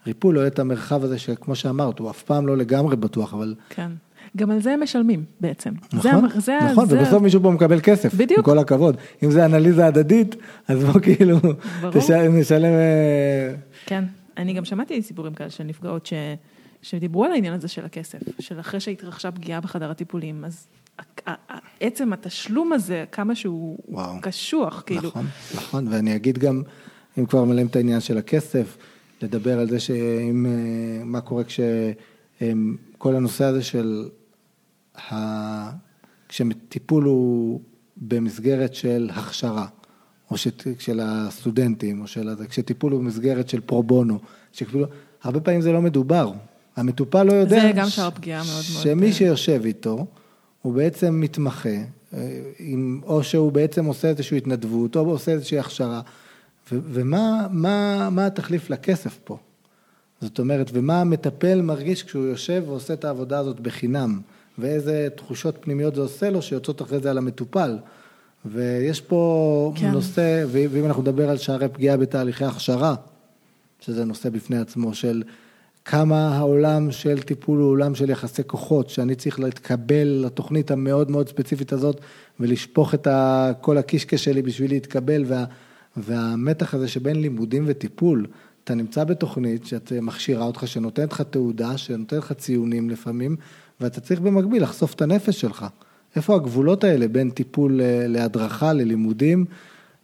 הריפוי, 0.04 0.34
לא 0.34 0.40
יהיה 0.40 0.48
את 0.48 0.58
המרחב 0.58 1.04
הזה 1.04 1.18
שכמו 1.18 1.54
שאמרת, 1.54 1.98
הוא 1.98 2.10
אף 2.10 2.22
פעם 2.22 2.46
לא 2.46 2.56
לגמרי 2.56 2.96
בטוח, 2.96 3.34
אבל... 3.34 3.54
כן. 3.68 3.90
גם 4.36 4.50
על 4.50 4.62
זה 4.62 4.72
הם 4.72 4.82
משלמים 4.82 5.24
בעצם. 5.40 5.70
נכון, 5.92 6.00
זה, 6.02 6.12
המ- 6.12 6.40
זה, 6.40 6.58
נכון, 6.72 6.88
זה, 6.88 6.98
ובסוף 7.00 7.22
מישהו 7.22 7.42
פה 7.42 7.50
מקבל 7.50 7.80
כסף, 7.82 8.14
בדיוק. 8.14 8.38
עם 8.38 8.44
כל 8.44 8.58
הכבוד. 8.58 8.96
אם 9.22 9.30
זה 9.30 9.44
אנליזה 9.44 9.86
הדדית, 9.86 10.36
אז 10.68 10.84
בוא 10.84 11.00
כאילו. 11.06 11.38
תשלם, 11.92 12.36
נשלם... 12.38 12.64
אה, 12.64 13.54
כן, 13.86 14.04
אני 14.36 14.52
גם 14.52 14.64
שמעתי 14.64 15.02
סיפורים 15.02 15.34
כאלה 15.34 15.50
של 15.50 15.64
נפגעות 15.64 16.06
ש... 16.06 16.12
שדיברו 16.82 17.24
על 17.24 17.32
העניין 17.32 17.54
הזה 17.54 17.68
של 17.68 17.84
הכסף, 17.84 18.18
של 18.38 18.60
אחרי 18.60 18.80
שהתרחשה 18.80 19.30
פגיעה 19.30 19.60
בחדר 19.60 19.90
הטיפולים, 19.90 20.44
אז 20.44 20.66
עצם 21.80 22.12
התשלום 22.12 22.72
הזה, 22.72 23.04
כמה 23.12 23.34
שהוא 23.34 23.78
וואו. 23.88 24.14
קשוח, 24.22 24.82
כאילו. 24.86 25.08
נכון, 25.08 25.26
נכון, 25.54 25.88
ואני 25.90 26.16
אגיד 26.16 26.38
גם, 26.38 26.62
אם 27.18 27.26
כבר 27.26 27.44
מלאים 27.44 27.66
את 27.66 27.76
העניין 27.76 28.00
של 28.00 28.18
הכסף, 28.18 28.76
לדבר 29.22 29.58
על 29.58 29.68
זה 29.68 29.80
שאם, 29.80 30.46
אה, 30.46 31.04
מה 31.04 31.20
קורה 31.20 31.42
כשכל 31.44 33.16
הנושא 33.16 33.44
הזה 33.44 33.62
של. 33.62 34.08
כשטיפול 36.28 37.04
הוא 37.04 37.60
במסגרת 37.96 38.74
של 38.74 39.10
הכשרה, 39.14 39.66
או 40.30 40.36
שת... 40.36 40.80
של 40.80 41.00
הסטודנטים, 41.02 42.00
או 42.00 42.06
של... 42.06 42.28
הזה, 42.28 42.46
כשטיפול 42.46 42.92
הוא 42.92 43.00
במסגרת 43.00 43.48
של 43.48 43.60
פרו 43.60 43.82
בונו, 43.82 44.18
שכאילו, 44.52 44.86
הרבה 45.22 45.40
פעמים 45.40 45.60
זה 45.60 45.72
לא 45.72 45.82
מדובר, 45.82 46.32
המטופל 46.76 47.22
לא 47.22 47.32
יודע, 47.32 47.60
זה 47.60 47.72
גם 47.74 47.88
שער 47.88 48.10
פגיעה 48.10 48.42
מאוד 48.44 48.64
מאוד, 48.72 48.82
שמי 48.82 49.06
אה, 49.06 49.12
שיושב 49.12 49.60
איתו, 49.64 50.06
הוא 50.62 50.74
בעצם 50.74 51.20
מתמחה, 51.20 51.68
אה, 51.68 52.40
עם, 52.58 53.00
או 53.04 53.24
שהוא 53.24 53.52
בעצם 53.52 53.84
עושה 53.84 54.08
איזושהי 54.08 54.38
התנדבות, 54.38 54.96
או 54.96 55.10
עושה 55.10 55.32
איזושהי 55.32 55.58
הכשרה, 55.58 56.00
ו, 56.72 56.78
ומה 56.82 57.46
מה, 57.50 58.08
מה 58.10 58.26
התחליף 58.26 58.70
לכסף 58.70 59.18
פה? 59.24 59.38
זאת 60.20 60.38
אומרת, 60.38 60.70
ומה 60.72 61.00
המטפל 61.00 61.62
מרגיש 61.62 62.02
כשהוא 62.02 62.24
יושב 62.24 62.62
ועושה 62.66 62.94
את 62.94 63.04
העבודה 63.04 63.38
הזאת 63.38 63.60
בחינם, 63.60 64.20
ואיזה 64.58 65.08
תחושות 65.16 65.56
פנימיות 65.60 65.94
זה 65.94 66.00
עושה 66.00 66.30
לו, 66.30 66.42
שיוצאות 66.42 66.82
אחרי 66.82 67.00
זה 67.00 67.10
על 67.10 67.18
המטופל. 67.18 67.78
ויש 68.44 69.00
פה 69.00 69.72
כן. 69.76 69.90
נושא, 69.90 70.44
ואם 70.48 70.86
אנחנו 70.86 71.02
נדבר 71.02 71.30
על 71.30 71.38
שערי 71.38 71.68
פגיעה 71.68 71.96
בתהליכי 71.96 72.44
הכשרה, 72.44 72.94
שזה 73.80 74.04
נושא 74.04 74.30
בפני 74.30 74.58
עצמו, 74.58 74.94
של 74.94 75.22
כמה 75.84 76.36
העולם 76.36 76.90
של 76.90 77.22
טיפול 77.22 77.58
הוא 77.58 77.70
עולם 77.70 77.94
של 77.94 78.10
יחסי 78.10 78.42
כוחות, 78.46 78.88
שאני 78.90 79.14
צריך 79.14 79.40
להתקבל 79.40 80.22
לתוכנית 80.26 80.70
המאוד 80.70 81.10
מאוד 81.10 81.28
ספציפית 81.28 81.72
הזאת, 81.72 82.00
ולשפוך 82.40 82.94
את 82.94 83.06
ה- 83.06 83.52
כל 83.60 83.78
הקישקע 83.78 84.18
שלי 84.18 84.42
בשביל 84.42 84.70
להתקבל, 84.70 85.24
וה, 85.26 85.44
והמתח 85.96 86.74
הזה 86.74 86.88
שבין 86.88 87.20
לימודים 87.22 87.64
וטיפול, 87.66 88.26
אתה 88.64 88.74
נמצא 88.74 89.04
בתוכנית 89.04 89.66
שאת 89.66 89.92
מכשירה 90.02 90.44
אותך, 90.44 90.68
שנותנת 90.68 91.12
לך 91.12 91.20
תעודה, 91.20 91.78
שנותנת 91.78 92.18
לך 92.18 92.32
ציונים 92.32 92.90
לפעמים, 92.90 93.36
ואתה 93.82 94.00
צריך 94.00 94.20
במקביל 94.20 94.62
לחשוף 94.62 94.94
את 94.94 95.02
הנפש 95.02 95.40
שלך. 95.40 95.66
איפה 96.16 96.34
הגבולות 96.34 96.84
האלה 96.84 97.08
בין 97.08 97.30
טיפול 97.30 97.80
אה, 97.80 98.06
להדרכה, 98.08 98.72
ללימודים? 98.72 99.44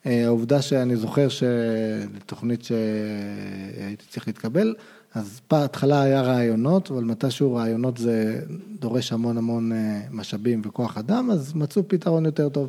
אה, 0.07 0.25
העובדה 0.27 0.63
שאני 0.63 0.97
זוכר 0.97 1.29
שלתוכנית 1.29 2.65
שהייתי 2.65 4.05
צריך 4.09 4.27
להתקבל, 4.27 4.75
אז 5.15 5.41
בהתחלה 5.51 6.03
היה 6.03 6.23
רעיונות, 6.23 6.91
אבל 6.91 7.05
מתישהו 7.05 7.55
רעיונות 7.55 7.99
זה 7.99 8.41
דורש 8.79 9.13
המון 9.13 9.39
המון 9.39 9.73
אה, 9.73 10.01
משאבים 10.11 10.63
וכוח 10.65 10.99
אדם, 10.99 11.31
אז 11.31 11.55
מצאו 11.55 11.89
פתרון 11.89 12.25
יותר 12.27 12.49
טוב. 12.49 12.69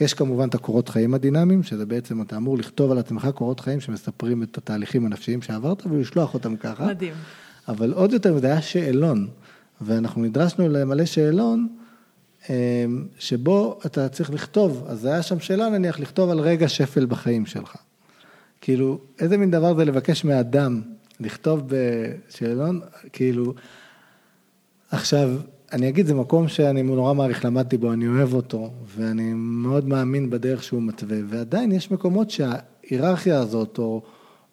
יש 0.00 0.14
כמובן 0.14 0.48
את 0.48 0.54
הקורות 0.54 0.88
חיים 0.88 1.14
הדינמיים, 1.14 1.62
שזה 1.62 1.86
בעצם 1.86 2.22
אתה 2.22 2.36
אמור 2.36 2.58
לכתוב 2.58 2.90
על 2.90 2.98
עצמך 2.98 3.28
קורות 3.34 3.60
חיים 3.60 3.80
שמספרים 3.80 4.42
את 4.42 4.58
התהליכים 4.58 5.06
הנפשיים 5.06 5.42
שעברת 5.42 5.86
ולשלוח 5.86 6.34
אותם 6.34 6.56
ככה. 6.56 6.86
מדהים. 6.86 7.14
אבל 7.68 7.92
עוד 7.92 8.12
יותר, 8.12 8.38
זה 8.38 8.46
היה 8.46 8.62
שאלון, 8.62 9.28
ואנחנו 9.84 10.22
נדרשנו 10.22 10.68
למלא 10.68 11.04
שאלון, 11.04 11.68
אה, 12.50 12.84
שבו 13.18 13.78
אתה 13.86 14.08
צריך 14.08 14.30
לכתוב, 14.30 14.84
אז 14.86 15.04
היה 15.04 15.22
שם 15.22 15.40
שאלה 15.40 15.68
נניח, 15.68 16.00
לכתוב 16.00 16.30
על 16.30 16.40
רגע 16.40 16.68
שפל 16.68 17.06
בחיים 17.06 17.46
שלך. 17.46 17.76
כאילו, 18.60 18.98
איזה 19.18 19.36
מין 19.36 19.50
דבר 19.50 19.74
זה 19.74 19.84
לבקש 19.84 20.24
מאדם 20.24 20.82
לכתוב 21.20 21.62
בשאלון, 21.66 22.80
כאילו, 23.12 23.54
עכשיו, 24.90 25.30
אני 25.72 25.88
אגיד, 25.88 26.06
זה 26.06 26.14
מקום 26.14 26.48
שאני 26.48 26.82
נורא 26.82 27.14
מעריך, 27.14 27.44
למדתי 27.44 27.76
בו, 27.76 27.92
אני 27.92 28.08
אוהב 28.08 28.34
אותו, 28.34 28.70
ואני 28.96 29.32
מאוד 29.34 29.88
מאמין 29.88 30.30
בדרך 30.30 30.62
שהוא 30.62 30.82
מתווה, 30.82 31.18
ועדיין 31.28 31.72
יש 31.72 31.90
מקומות 31.90 32.30
שההיררכיה 32.30 33.38
הזאת, 33.38 33.78
או, 33.78 34.02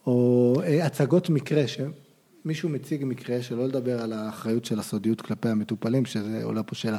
או 0.07 0.55
אה, 0.63 0.85
הצגות 0.85 1.29
מקרה, 1.29 1.63
שמישהו 2.43 2.69
מציג 2.69 3.05
מקרה, 3.05 3.41
שלא 3.41 3.67
לדבר 3.67 4.01
על 4.01 4.13
האחריות 4.13 4.65
של 4.65 4.79
הסודיות 4.79 5.21
כלפי 5.21 5.49
המטופלים, 5.49 6.05
שזה 6.05 6.43
עולה 6.43 6.63
פה 6.63 6.75
שאלה, 6.75 6.97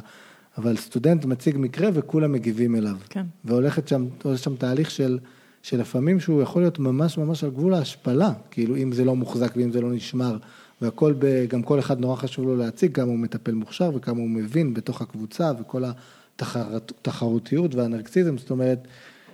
אבל 0.57 0.77
סטודנט 0.77 1.25
מציג 1.25 1.57
מקרה 1.57 1.89
וכולם 1.93 2.31
מגיבים 2.31 2.75
אליו. 2.75 2.95
כן. 3.09 3.25
והולכת 3.45 3.87
שם, 3.87 4.07
שם 4.35 4.55
תהליך 4.55 4.91
של, 4.91 5.19
שלפעמים 5.61 6.19
שהוא 6.19 6.41
יכול 6.41 6.61
להיות 6.61 6.79
ממש 6.79 7.17
ממש 7.17 7.43
על 7.43 7.49
גבול 7.49 7.73
ההשפלה, 7.73 8.31
כאילו 8.51 8.75
אם 8.75 8.91
זה 8.91 9.05
לא 9.05 9.15
מוחזק 9.15 9.53
ואם 9.55 9.71
זה 9.71 9.81
לא 9.81 9.91
נשמר, 9.91 10.37
והכל, 10.81 11.13
ב, 11.19 11.45
גם 11.47 11.63
כל 11.63 11.79
אחד 11.79 11.99
נורא 11.99 12.15
חשוב 12.15 12.45
לו 12.45 12.55
להציג 12.55 12.95
כמה 12.95 13.07
הוא 13.07 13.19
מטפל 13.19 13.53
מוכשר 13.53 13.91
וכמה 13.95 14.19
הוא 14.19 14.29
מבין 14.29 14.73
בתוך 14.73 15.01
הקבוצה 15.01 15.51
וכל 15.59 15.83
התחרותיות 16.39 17.75
והנרקסיזם, 17.75 18.37
זאת 18.37 18.51
אומרת, 18.51 18.87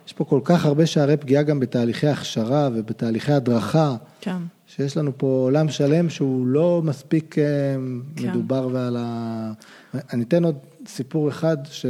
יש 0.08 0.14
פה 0.14 0.26
כל 0.26 0.40
כך 0.44 0.66
הרבה 0.66 0.86
שערי 0.86 1.18
פגיעה 1.18 1.44
גם 1.44 1.60
בתהליכי 1.60 2.08
הכשרה 2.08 2.70
ובתהליכי 2.74 3.32
הדרכה, 3.32 3.96
כן. 4.22 4.38
שיש 4.68 4.98
לנו 4.98 5.18
פה 5.18 5.28
עולם 5.28 5.70
שלם 5.70 6.10
שהוא 6.10 6.48
לא 6.48 6.82
מספיק 6.84 7.40
אה, 7.40 7.44
כן. 8.16 8.30
מדובר 8.30 8.70
ועל 8.72 8.98
ה... 9.00 9.54
אני 10.14 10.24
אתן 10.24 10.44
עוד 10.44 10.58
סיפור 10.88 11.30
אחד 11.30 11.58
ש... 11.66 11.86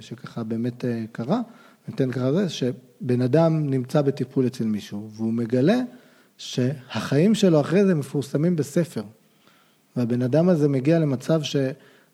שככה 0.00 0.42
באמת 0.42 0.84
אה, 0.84 1.04
קרה, 1.12 1.40
אני 1.88 1.94
אתן 1.94 2.10
ככה 2.10 2.32
זה, 2.32 2.48
שבן 2.48 3.20
אדם 3.22 3.70
נמצא 3.70 4.02
בטיפול 4.02 4.46
אצל 4.46 4.64
מישהו, 4.64 5.10
והוא 5.16 5.32
מגלה 5.32 5.80
שהחיים 6.38 7.34
שלו 7.34 7.60
אחרי 7.60 7.84
זה 7.84 7.94
מפורסמים 7.94 8.56
בספר. 8.56 9.02
והבן 9.96 10.22
אדם 10.22 10.48
הזה 10.48 10.68
מגיע 10.68 10.98
למצב 10.98 11.40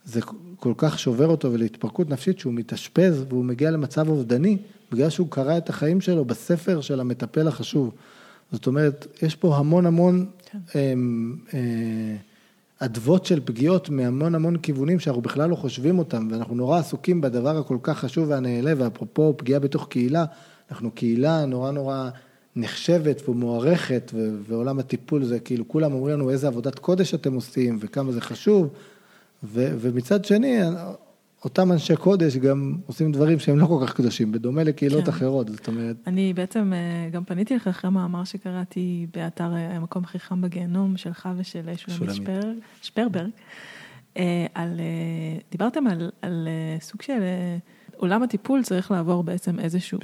זה 0.05 0.21
כל 0.57 0.73
כך 0.77 0.99
שובר 0.99 1.27
אותו 1.27 1.53
ולהתפרקות 1.53 2.11
נפשית 2.11 2.39
שהוא 2.39 2.53
מתאשפז 2.53 3.25
והוא 3.29 3.45
מגיע 3.45 3.71
למצב 3.71 4.09
אובדני, 4.09 4.59
בגלל 4.93 5.11
שהוא 5.11 5.31
קרא 5.31 5.59
את 5.59 5.69
החיים 5.69 6.01
שלו 6.01 6.25
בספר 6.25 6.81
של 6.81 7.01
המטפל 7.01 7.49
החשוב. 7.49 7.95
זאת 8.55 8.67
אומרת, 8.67 9.07
יש 9.23 9.35
פה 9.35 9.57
המון 9.57 9.87
המון 9.87 10.27
כן. 10.51 10.59
אה, 11.55 12.17
אדוות 12.79 13.27
של 13.27 13.41
פגיעות 13.45 13.91
מהמון 13.91 14.35
המון 14.35 14.57
כיוונים 14.57 15.01
שאנחנו 15.01 15.23
בכלל 15.23 15.51
לא 15.51 15.57
חושבים 15.57 15.99
אותם, 15.99 16.29
ואנחנו 16.31 16.55
נורא 16.55 16.79
עסוקים 16.79 17.21
בדבר 17.21 17.59
הכל 17.59 17.79
כך 17.83 17.99
חשוב 17.99 18.29
והנעלה, 18.29 18.73
ואפרופו 18.77 19.35
פגיעה 19.37 19.61
בתוך 19.61 19.89
קהילה, 19.89 20.25
אנחנו 20.71 20.91
קהילה 20.91 21.45
נורא 21.45 21.71
נורא 21.71 22.11
נחשבת 22.57 23.29
ומוערכת, 23.29 24.13
ועולם 24.49 24.79
הטיפול 24.79 25.25
זה 25.25 25.41
כאילו, 25.41 25.69
כולם 25.69 25.93
אומרים 25.93 26.15
לנו 26.15 26.31
איזה 26.31 26.47
עבודת 26.47 26.79
קודש 26.79 27.15
אתם 27.15 27.35
עושים, 27.35 27.79
וכמה 27.81 28.13
זה 28.13 28.21
חשוב, 28.21 28.69
ו, 29.45 29.75
ומצד 29.81 30.25
שני, 30.25 30.61
אותם 31.45 31.73
אנשי 31.73 31.97
קודש 31.97 32.37
גם 32.37 32.77
עושים 32.87 33.13
דברים 33.13 33.39
שהם 33.39 33.59
לא 33.59 33.67
כל 33.67 33.85
כך 33.87 33.95
קדושים, 33.95 34.33
בדומה 34.33 34.65
לקהילות 34.65 35.05
כן. 35.05 35.11
אחרות, 35.11 35.49
זאת 35.49 35.69
אומרת... 35.69 35.97
אני 36.07 36.33
בעצם 36.33 36.73
אה, 36.73 37.11
גם 37.11 37.25
פניתי 37.25 37.57
לך 37.57 37.69
אחרי 37.69 37.91
מאמר 37.91 38.25
שקראתי 38.25 39.07
באתר 39.15 39.55
אה, 39.55 39.77
המקום 39.77 40.05
הכי 40.05 40.19
חם 40.19 40.41
בגיהנום, 40.41 40.97
שלך 40.97 41.29
ושל 41.37 41.61
שולמית 41.77 42.17
שפר, 42.17 42.41
שפרברג, 42.83 43.31
אה, 44.17 44.47
על, 44.55 44.81
דיברתם 45.51 45.87
על, 45.87 46.11
על 46.23 46.49
סוג 46.81 47.03
של 47.03 47.21
עולם 47.97 48.23
הטיפול 48.23 48.63
צריך 48.63 48.91
לעבור 48.91 49.25
בעצם 49.25 49.61
איזושהי 49.61 49.99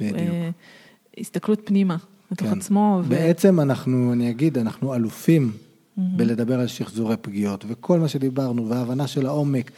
הסתכלות 1.17 1.61
פנימה, 1.65 1.97
לתוך 2.31 2.47
כן. 2.47 2.57
עצמו. 2.57 3.01
ו... 3.03 3.09
בעצם 3.09 3.59
אנחנו, 3.59 4.13
אני 4.13 4.29
אגיד, 4.29 4.57
אנחנו 4.57 4.95
אלופים 4.95 5.51
mm-hmm. 5.51 6.01
בלדבר 6.15 6.59
על 6.59 6.67
שחזורי 6.67 7.17
פגיעות, 7.17 7.65
וכל 7.67 7.99
מה 7.99 8.07
שדיברנו, 8.07 8.69
וההבנה 8.69 9.07
של 9.07 9.25
העומק. 9.25 9.71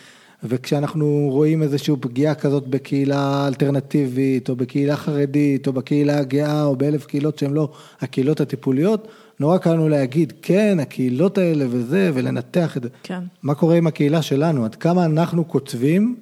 וכשאנחנו 0.44 1.28
רואים 1.32 1.64
איזושהי 1.64 1.96
פגיעה 2.02 2.36
כזאת 2.36 2.68
בקהילה 2.68 3.48
אלטרנטיבית, 3.48 4.50
או 4.50 4.56
בקהילה 4.56 4.96
חרדית, 4.96 5.68
או 5.68 5.74
בקהילה 5.74 6.20
הגאה, 6.20 6.64
או 6.64 6.76
באלף 6.76 7.06
קהילות 7.06 7.40
שהן 7.40 7.54
לא 7.54 7.70
הקהילות 8.02 8.42
הטיפוליות, 8.42 9.08
נורא 9.40 9.58
קל 9.58 9.74
לנו 9.74 9.90
להגיד, 9.90 10.34
כן, 10.42 10.78
הקהילות 10.82 11.38
האלה 11.38 11.66
וזה, 11.70 12.12
ולנתח 12.14 12.78
את 12.78 12.84
זה. 12.84 12.90
כן. 13.04 13.20
מה 13.44 13.56
קורה 13.56 13.76
עם 13.76 13.88
הקהילה 13.88 14.22
שלנו? 14.22 14.66
עד 14.66 14.76
כמה 14.76 15.06
אנחנו 15.06 15.48
כותבים 15.48 16.16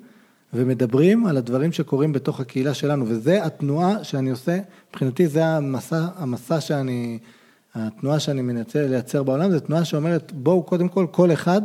ומדברים 0.53 1.25
על 1.25 1.37
הדברים 1.37 1.71
שקורים 1.71 2.13
בתוך 2.13 2.39
הקהילה 2.39 2.73
שלנו, 2.73 3.05
וזה 3.07 3.45
התנועה 3.45 4.03
שאני 4.03 4.29
עושה, 4.29 4.59
מבחינתי 4.89 5.27
זה 5.27 5.45
המסע, 5.45 6.07
המסע 6.15 6.61
שאני, 6.61 7.19
התנועה 7.75 8.19
שאני 8.19 8.41
מנסה 8.41 8.87
לייצר 8.87 9.23
בעולם, 9.23 9.51
זו 9.51 9.59
תנועה 9.59 9.85
שאומרת, 9.85 10.31
בואו 10.35 10.63
קודם 10.63 10.87
כל, 10.87 11.05
כל 11.11 11.33
אחד, 11.33 11.61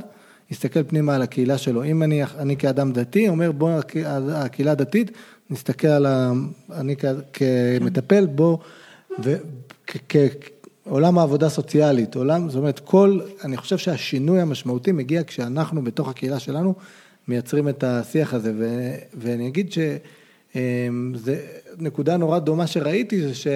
יסתכל 0.50 0.82
פנימה 0.82 1.14
על 1.14 1.22
הקהילה 1.22 1.58
שלו. 1.58 1.84
אם 1.84 2.02
אני, 2.02 2.24
אני 2.24 2.56
כאדם 2.56 2.92
דתי, 2.92 3.28
אומר 3.28 3.52
בוא, 3.52 3.70
הקהילה 4.34 4.72
הדתית, 4.72 5.10
נסתכל 5.50 5.88
על 5.88 6.06
ה... 6.06 6.32
אני 6.72 6.96
כמטפל, 7.32 8.26
בוא, 8.26 8.58
וכעולם 9.18 11.18
העבודה 11.18 11.46
הסוציאלית, 11.46 12.14
עולם, 12.14 12.50
זאת 12.50 12.58
אומרת, 12.58 12.78
כל, 12.78 13.20
אני 13.44 13.56
חושב 13.56 13.78
שהשינוי 13.78 14.40
המשמעותי 14.40 14.92
מגיע 14.92 15.22
כשאנחנו 15.26 15.84
בתוך 15.84 16.08
הקהילה 16.08 16.38
שלנו 16.38 16.74
מייצרים 17.28 17.68
את 17.68 17.84
השיח 17.84 18.34
הזה, 18.34 18.52
ו, 18.58 18.94
ואני 19.14 19.48
אגיד 19.48 19.72
שזו 19.72 19.82
אמ, 20.54 21.14
נקודה 21.78 22.16
נורא 22.16 22.38
דומה 22.38 22.66
שראיתי, 22.66 23.22
זה 23.22 23.34
ש... 23.34 23.46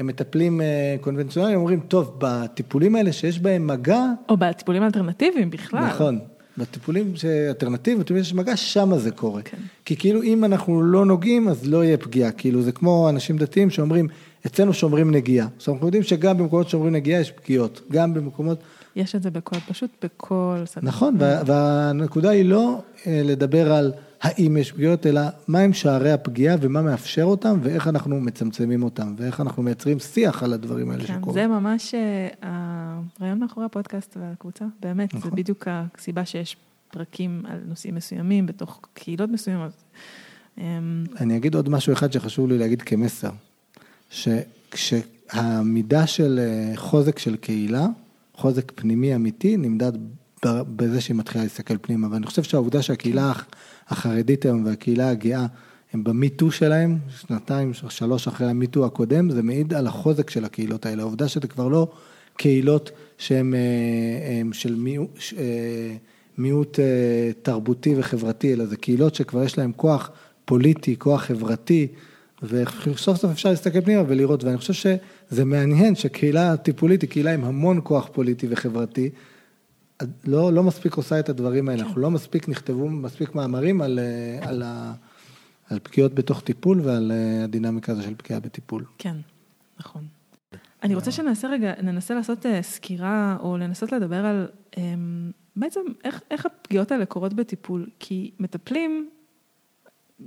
הם 0.00 0.06
מטפלים 0.06 0.60
אה, 0.60 0.96
קונבנציונליים, 1.00 1.58
אומרים, 1.58 1.80
טוב, 1.80 2.16
בטיפולים 2.18 2.96
האלה 2.96 3.12
שיש 3.12 3.40
בהם 3.40 3.66
מגע... 3.66 4.04
או 4.28 4.36
בטיפולים 4.36 4.82
האלטרנטיביים 4.82 5.50
בכלל. 5.50 5.86
נכון, 5.86 6.18
בטיפולים 6.58 7.14
האלטרנטיביים, 7.46 8.00
בטיפולים 8.00 8.24
שיש 8.24 8.34
מגע, 8.34 8.56
שמה 8.56 8.98
זה 8.98 9.10
קורה. 9.10 9.42
כן. 9.42 9.56
כי 9.84 9.96
כאילו 9.96 10.22
אם 10.22 10.44
אנחנו 10.44 10.82
לא 10.82 11.06
נוגעים, 11.06 11.48
אז 11.48 11.68
לא 11.68 11.84
יהיה 11.84 11.96
פגיעה. 11.96 12.30
כאילו 12.30 12.62
זה 12.62 12.72
כמו 12.72 13.08
אנשים 13.08 13.38
דתיים 13.38 13.70
שאומרים, 13.70 14.08
אצלנו 14.46 14.72
שומרים 14.72 15.10
נגיעה. 15.10 15.48
עכשיו 15.56 15.74
אנחנו 15.74 15.86
יודעים 15.86 16.02
שגם 16.02 16.38
במקומות 16.38 16.68
שומרים 16.68 16.92
נגיעה 16.92 17.20
יש 17.20 17.30
פגיעות, 17.30 17.80
גם 17.92 18.14
במקומות... 18.14 18.58
יש 18.96 19.14
את 19.14 19.22
זה 19.22 19.30
בכל, 19.30 19.56
פשוט 19.68 19.90
בכל... 20.04 20.56
נכון, 20.82 21.16
והנקודה 21.46 22.30
היא 22.30 22.44
לא 22.44 22.82
אה, 23.06 23.20
לדבר 23.24 23.72
על... 23.72 23.92
האם 24.20 24.56
יש 24.56 24.72
פגיעות, 24.72 25.06
אלא 25.06 25.20
מהם 25.48 25.72
שערי 25.72 26.12
הפגיעה 26.12 26.56
ומה 26.60 26.82
מאפשר 26.82 27.24
אותם 27.24 27.58
ואיך 27.62 27.88
אנחנו 27.88 28.20
מצמצמים 28.20 28.82
אותם 28.82 29.14
ואיך 29.16 29.40
אנחנו 29.40 29.62
מייצרים 29.62 29.98
שיח 29.98 30.42
על 30.42 30.52
הדברים 30.52 30.90
האלה 30.90 31.04
כן, 31.04 31.14
שקורים. 31.20 31.34
זה 31.42 31.46
ממש 31.46 31.94
אה, 31.94 32.28
הרעיון 33.20 33.38
מאחורי 33.38 33.66
הפודקאסט 33.66 34.16
והקבוצה, 34.20 34.64
באמת, 34.80 35.14
נכון. 35.14 35.30
זה 35.30 35.36
בדיוק 35.36 35.68
הסיבה 35.70 36.24
שיש 36.24 36.56
פרקים 36.90 37.42
על 37.48 37.58
נושאים 37.66 37.94
מסוימים 37.94 38.46
בתוך 38.46 38.80
קהילות 38.94 39.30
מסוימות. 39.30 39.72
אמ, 40.58 41.04
אני 41.20 41.36
אגיד 41.36 41.54
עוד 41.54 41.68
משהו 41.68 41.92
אחד 41.92 42.12
שחשוב 42.12 42.48
לי 42.48 42.58
להגיד 42.58 42.82
כמסר, 42.82 43.30
שכשהמידה 44.10 46.06
של 46.06 46.40
אה, 46.42 46.72
חוזק 46.76 47.18
של 47.18 47.36
קהילה, 47.36 47.86
חוזק 48.34 48.72
פנימי 48.74 49.14
אמיתי, 49.14 49.56
נמדד 49.56 49.92
בזה 50.46 51.00
שהיא 51.00 51.16
מתחילה 51.16 51.44
להסתכל 51.44 51.74
פנימה, 51.80 52.08
ואני 52.10 52.26
חושב 52.26 52.42
שהעובדה 52.42 52.82
שהקהילה 52.82 53.32
החרדית 53.88 54.44
היום 54.44 54.64
והקהילה 54.64 55.10
הגאה 55.10 55.46
הם 55.92 56.04
במיטו 56.04 56.50
שלהם, 56.50 56.98
שנתיים, 57.20 57.72
שלוש 57.88 58.28
אחרי 58.28 58.46
המיטו 58.46 58.86
הקודם, 58.86 59.30
זה 59.30 59.42
מעיד 59.42 59.74
על 59.74 59.86
החוזק 59.86 60.30
של 60.30 60.44
הקהילות 60.44 60.86
האלה, 60.86 61.02
העובדה 61.02 61.28
שזה 61.28 61.48
כבר 61.48 61.68
לא 61.68 61.88
קהילות 62.36 62.90
שהן 63.18 63.54
אה, 63.54 64.42
של 64.52 64.74
מיעוט, 64.74 65.18
אה, 65.38 65.96
מיעוט 66.38 66.80
אה, 66.80 67.30
תרבותי 67.42 67.94
וחברתי, 67.98 68.52
אלא 68.52 68.66
זה 68.66 68.76
קהילות 68.76 69.14
שכבר 69.14 69.44
יש 69.44 69.58
להן 69.58 69.72
כוח 69.76 70.10
פוליטי, 70.44 70.96
כוח 70.98 71.22
חברתי, 71.22 71.86
וסוף 72.42 73.16
סוף 73.16 73.30
אפשר 73.30 73.50
להסתכל 73.50 73.80
פנימה 73.80 74.02
ולראות, 74.08 74.44
ואני 74.44 74.58
חושב 74.58 74.72
שזה 74.72 75.44
מעניין 75.44 75.94
שקהילה 75.94 76.56
טיפולית 76.56 77.02
היא 77.02 77.10
קהילה 77.10 77.34
עם 77.34 77.44
המון 77.44 77.80
כוח 77.84 78.08
פוליטי 78.12 78.46
וחברתי, 78.50 79.10
לא, 80.24 80.52
לא 80.52 80.62
מספיק 80.62 80.94
עושה 80.94 81.20
את 81.20 81.28
הדברים 81.28 81.68
האלה, 81.68 81.82
כן. 81.82 81.86
אנחנו 81.86 82.00
לא 82.00 82.10
מספיק 82.10 82.48
נכתבו 82.48 82.88
מספיק 82.88 83.34
מאמרים 83.34 83.80
על, 83.80 83.98
אה, 83.98 84.48
על, 84.48 84.62
ה, 84.62 84.92
על 85.70 85.78
פגיעות 85.82 86.14
בתוך 86.14 86.40
טיפול 86.40 86.80
ועל 86.80 87.12
אה, 87.12 87.44
הדינמיקה 87.44 87.92
הזו 87.92 88.02
של 88.02 88.14
פגיעה 88.14 88.40
בטיפול. 88.40 88.84
כן, 88.98 89.16
נכון. 89.80 90.04
אני 90.82 90.94
רוצה 90.94 91.10
שנעשה 91.10 91.48
רגע, 91.48 91.72
ננסה 91.82 92.14
לעשות 92.14 92.46
אה, 92.46 92.62
סקירה 92.62 93.36
או 93.40 93.56
לנסות 93.56 93.92
לדבר 93.92 94.26
על 94.26 94.48
אמ, 94.76 95.30
בעצם 95.56 95.80
איך, 96.04 96.20
איך 96.30 96.46
הפגיעות 96.46 96.92
האלה 96.92 97.06
קורות 97.06 97.34
בטיפול, 97.34 97.86
כי 97.98 98.30
מטפלים, 98.38 99.10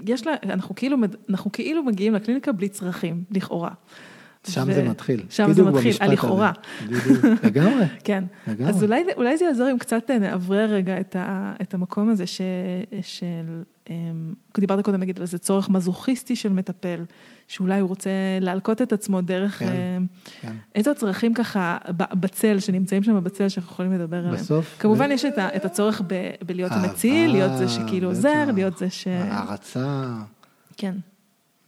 יש 0.07 0.27
לה, 0.27 0.33
אנחנו 0.43 0.75
כאילו, 0.75 0.97
אנחנו 1.29 1.51
כאילו 1.51 1.83
מגיעים 1.83 2.13
לקליניקה 2.13 2.51
בלי 2.51 2.69
צרכים, 2.69 3.23
לכאורה. 3.31 3.71
שם 4.47 4.65
ו... 4.67 4.73
זה 4.73 4.83
מתחיל. 4.83 5.23
שם 5.29 5.53
זה 5.53 5.63
מתחיל, 5.63 5.95
הלכאורה. 5.99 6.51
לגמרי. 7.43 7.85
כן. 8.03 8.23
לגמרי. 8.47 8.69
אז 8.69 8.83
אולי, 8.83 9.03
אולי 9.17 9.37
זה 9.37 9.45
יעזור 9.45 9.71
אם 9.71 9.77
קצת 9.77 10.09
נאוורר 10.09 10.69
רגע 10.69 10.99
את, 10.99 11.15
ה, 11.15 11.53
את 11.61 11.73
המקום 11.73 12.09
הזה 12.09 12.27
ש, 12.27 12.41
של, 13.01 13.63
אמ, 13.89 14.33
דיברת 14.59 14.85
קודם 14.85 14.99
נגיד 14.99 15.17
על 15.17 15.21
איזה 15.21 15.37
צורך 15.37 15.69
מזוכיסטי 15.69 16.35
של 16.35 16.49
מטפל, 16.49 17.03
שאולי 17.47 17.79
הוא 17.79 17.89
רוצה 17.89 18.09
להלקות 18.41 18.81
את 18.81 18.93
עצמו 18.93 19.21
דרך, 19.21 19.59
כן, 19.59 19.67
אמ, 19.67 20.05
כן. 20.41 20.53
איזה 20.75 20.93
צרכים 20.93 21.33
ככה 21.33 21.77
בצל, 21.97 22.59
שנמצאים 22.59 23.03
שם 23.03 23.23
בצל 23.23 23.49
שאנחנו 23.49 23.71
יכולים 23.71 23.93
לדבר 23.93 24.17
עליהם. 24.17 24.35
בסוף. 24.35 24.75
כמובן 24.79 25.09
ב... 25.09 25.11
יש 25.11 25.25
את, 25.25 25.37
ה, 25.37 25.55
את 25.55 25.65
הצורך 25.65 26.01
ב, 26.07 26.31
בלהיות 26.45 26.71
מציל, 26.83 27.31
להיות 27.31 27.57
זה 27.57 27.67
שכאילו 27.67 28.07
עוזר, 28.07 28.51
להיות 28.53 28.77
זה 28.77 28.89
ש... 28.89 29.07
הערצה. 29.07 30.13
כן. 30.77 30.95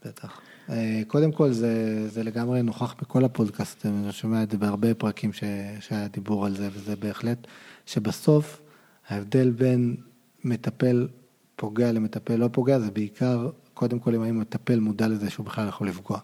בטח. 0.06 0.45
אה, 0.70 1.02
קודם 1.08 1.32
כל, 1.32 1.52
זה, 1.52 2.06
זה 2.10 2.24
לגמרי 2.24 2.62
נוכח 2.62 2.96
בכל 3.02 3.26
הפודקאסט, 3.26 3.86
אני 3.86 4.12
שומע 4.12 4.44
את 4.44 4.52
זה 4.52 4.58
בהרבה 4.58 4.94
פרקים 4.94 5.34
ש, 5.34 5.44
שהיה 5.80 6.08
דיבור 6.08 6.46
על 6.46 6.56
זה, 6.56 6.70
וזה 6.74 6.96
בהחלט 6.96 7.48
שבסוף 7.86 8.62
ההבדל 9.10 9.52
בין 9.52 9.96
מטפל 10.44 11.08
פוגע 11.56 11.92
למטפל 11.92 12.36
לא 12.36 12.50
פוגע, 12.52 12.80
זה 12.80 12.92
בעיקר, 12.92 13.50
קודם 13.74 14.00
כל, 14.00 14.16
אם 14.16 14.22
האם 14.22 14.40
מטפל 14.40 14.80
מודע 14.80 15.08
לזה 15.08 15.30
שהוא 15.30 15.46
בכלל 15.46 15.68
יכול 15.68 15.88
לפגוע. 15.88 16.20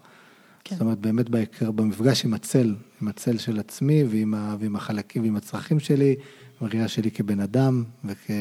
כן. 0.64 0.76
זאת 0.76 0.82
אומרת, 0.82 1.00
באמת 1.00 1.30
בעיקר, 1.30 1.72
במפגש 1.72 2.26
עם 2.26 2.34
הצל, 2.34 2.76
עם 3.02 3.08
הצל 3.08 3.38
של 3.38 3.60
עצמי 3.60 4.04
ועם, 4.04 4.34
ה, 4.34 4.56
ועם 4.60 4.76
החלקים 4.76 5.24
ועם 5.24 5.36
הצרכים 5.36 5.80
שלי, 5.80 6.16
בראייה 6.62 6.88
שלי 6.88 7.12
כבן 7.12 7.40
אדם, 7.40 7.84
וכ... 8.06 8.32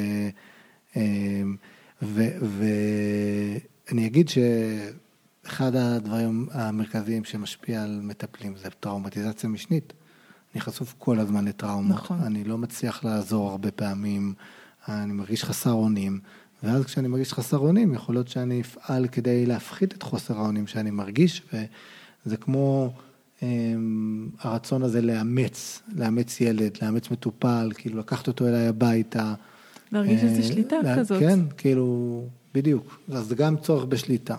אה, 0.97 1.43
ואני 2.03 4.07
אגיד 4.07 4.29
ש... 4.29 4.39
אחד 5.47 5.77
הדברים 5.77 6.47
המרכזיים 6.53 7.25
שמשפיע 7.25 7.83
על 7.83 8.01
מטפלים 8.03 8.57
זה 8.57 8.69
טראומטיזציה 8.81 9.51
משנית. 9.51 9.93
אני 10.55 10.61
חשוף 10.61 10.95
כל 10.99 11.19
הזמן 11.19 11.45
לטראומות. 11.45 11.97
נכון. 11.97 12.21
אני 12.21 12.45
לא 12.45 12.59
מצליח 12.59 13.05
לעזור 13.05 13.51
הרבה 13.51 13.71
פעמים, 13.71 14.35
אני 14.89 15.13
מרגיש 15.13 15.45
חסר 15.45 15.73
אונים, 15.73 16.21
ואז 16.63 16.85
כשאני 16.85 17.09
מרגיש 17.09 17.33
חסר 17.33 17.59
אונים, 17.59 17.95
יכול 17.95 18.15
להיות 18.15 18.29
שאני 18.29 18.61
אפעל 18.61 19.09
כדי 19.09 19.47
להפחית 19.47 19.95
את 19.95 20.03
חוסר 20.03 20.39
האונים 20.39 20.67
שאני 20.67 20.91
מרגיש, 20.91 21.43
וזה 22.27 22.37
כמו 22.37 22.93
הם, 23.43 24.31
הרצון 24.41 24.83
הזה 24.83 25.01
לאמץ, 25.01 25.83
לאמץ 25.97 26.41
ילד, 26.41 26.79
לאמץ 26.83 27.11
מטופל, 27.11 27.71
כאילו 27.75 27.99
לקחת 27.99 28.29
אותו 28.29 28.49
אליי 28.49 28.67
הביתה. 28.67 29.35
להרגיש 29.93 30.23
איזו 30.23 30.49
שליטה 30.49 30.77
אה, 30.85 30.97
כזאת. 30.97 31.21
כן, 31.21 31.39
כאילו, 31.57 32.25
בדיוק. 32.55 33.01
אז 33.13 33.27
זה 33.27 33.35
גם 33.35 33.57
צורך 33.57 33.85
בשליטה. 33.85 34.37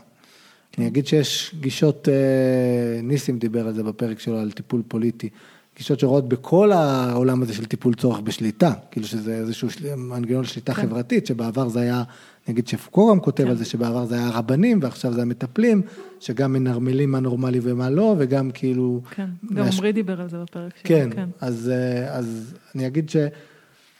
אני 0.77 0.87
אגיד 0.87 1.07
שיש 1.07 1.55
גישות, 1.59 2.09
אה, 2.09 3.01
ניסים 3.03 3.39
דיבר 3.39 3.67
על 3.67 3.73
זה 3.73 3.83
בפרק 3.83 4.19
שלו, 4.19 4.39
על 4.39 4.51
טיפול 4.51 4.81
פוליטי. 4.87 5.29
גישות 5.77 5.99
שרואות 5.99 6.29
בכל 6.29 6.71
העולם 6.71 7.41
הזה 7.43 7.53
של 7.53 7.65
טיפול 7.65 7.93
צורך 7.93 8.19
בשליטה, 8.19 8.73
כאילו 8.91 9.07
שזה 9.07 9.35
איזשהו. 9.35 9.67
מנגנון 9.97 10.43
שליטה 10.43 10.73
כן. 10.73 10.81
חברתית, 10.81 11.27
שבעבר 11.27 11.67
זה 11.69 11.79
היה, 11.79 12.03
נגיד 12.47 12.67
שפוקו 12.67 13.09
גם 13.11 13.19
כותב 13.19 13.43
כן. 13.43 13.49
על 13.49 13.55
זה, 13.55 13.65
שבעבר 13.65 14.05
זה 14.05 14.15
היה 14.15 14.29
רבנים 14.29 14.79
ועכשיו 14.81 15.13
זה 15.13 15.21
המטפלים, 15.21 15.81
שגם 16.19 16.53
מנרמלים 16.53 17.11
מה 17.11 17.19
נורמלי 17.19 17.59
ומה 17.63 17.89
לא, 17.89 18.15
וגם 18.17 18.51
כאילו... 18.51 19.01
כן, 19.11 19.29
גם 19.53 19.67
מש- 19.67 19.77
עמרי 19.77 19.91
דיבר 19.91 20.21
על 20.21 20.29
זה 20.29 20.37
בפרק 20.37 20.77
שלו. 20.77 20.83
כן, 20.83 21.09
אז, 21.41 21.69
אה, 21.69 22.17
אז 22.17 22.53
אני 22.75 22.87
אגיד 22.87 23.11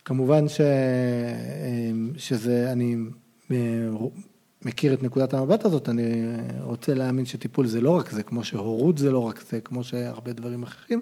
שכמובן 0.04 0.48
ש, 0.48 0.62
אה, 0.62 0.68
שזה, 2.18 2.72
אני 2.72 2.96
מכיר 4.66 4.94
את 4.94 5.04
נקודת 5.04 5.34
המבט 5.34 5.66
הזאת, 5.66 5.90
אני 5.90 6.24
רוצה 6.62 6.94
להאמין 6.94 7.26
שטיפול 7.26 7.68
זה 7.68 7.82
לא 7.82 7.98
רק 7.98 8.12
זה, 8.12 8.24
כמו 8.24 8.44
שהורות 8.44 8.98
זה 8.98 9.12
לא 9.12 9.20
רק 9.20 9.44
זה, 9.50 9.60
כמו 9.62 9.84
שהרבה 9.84 10.34
דברים 10.34 10.64
אחרים, 10.64 11.02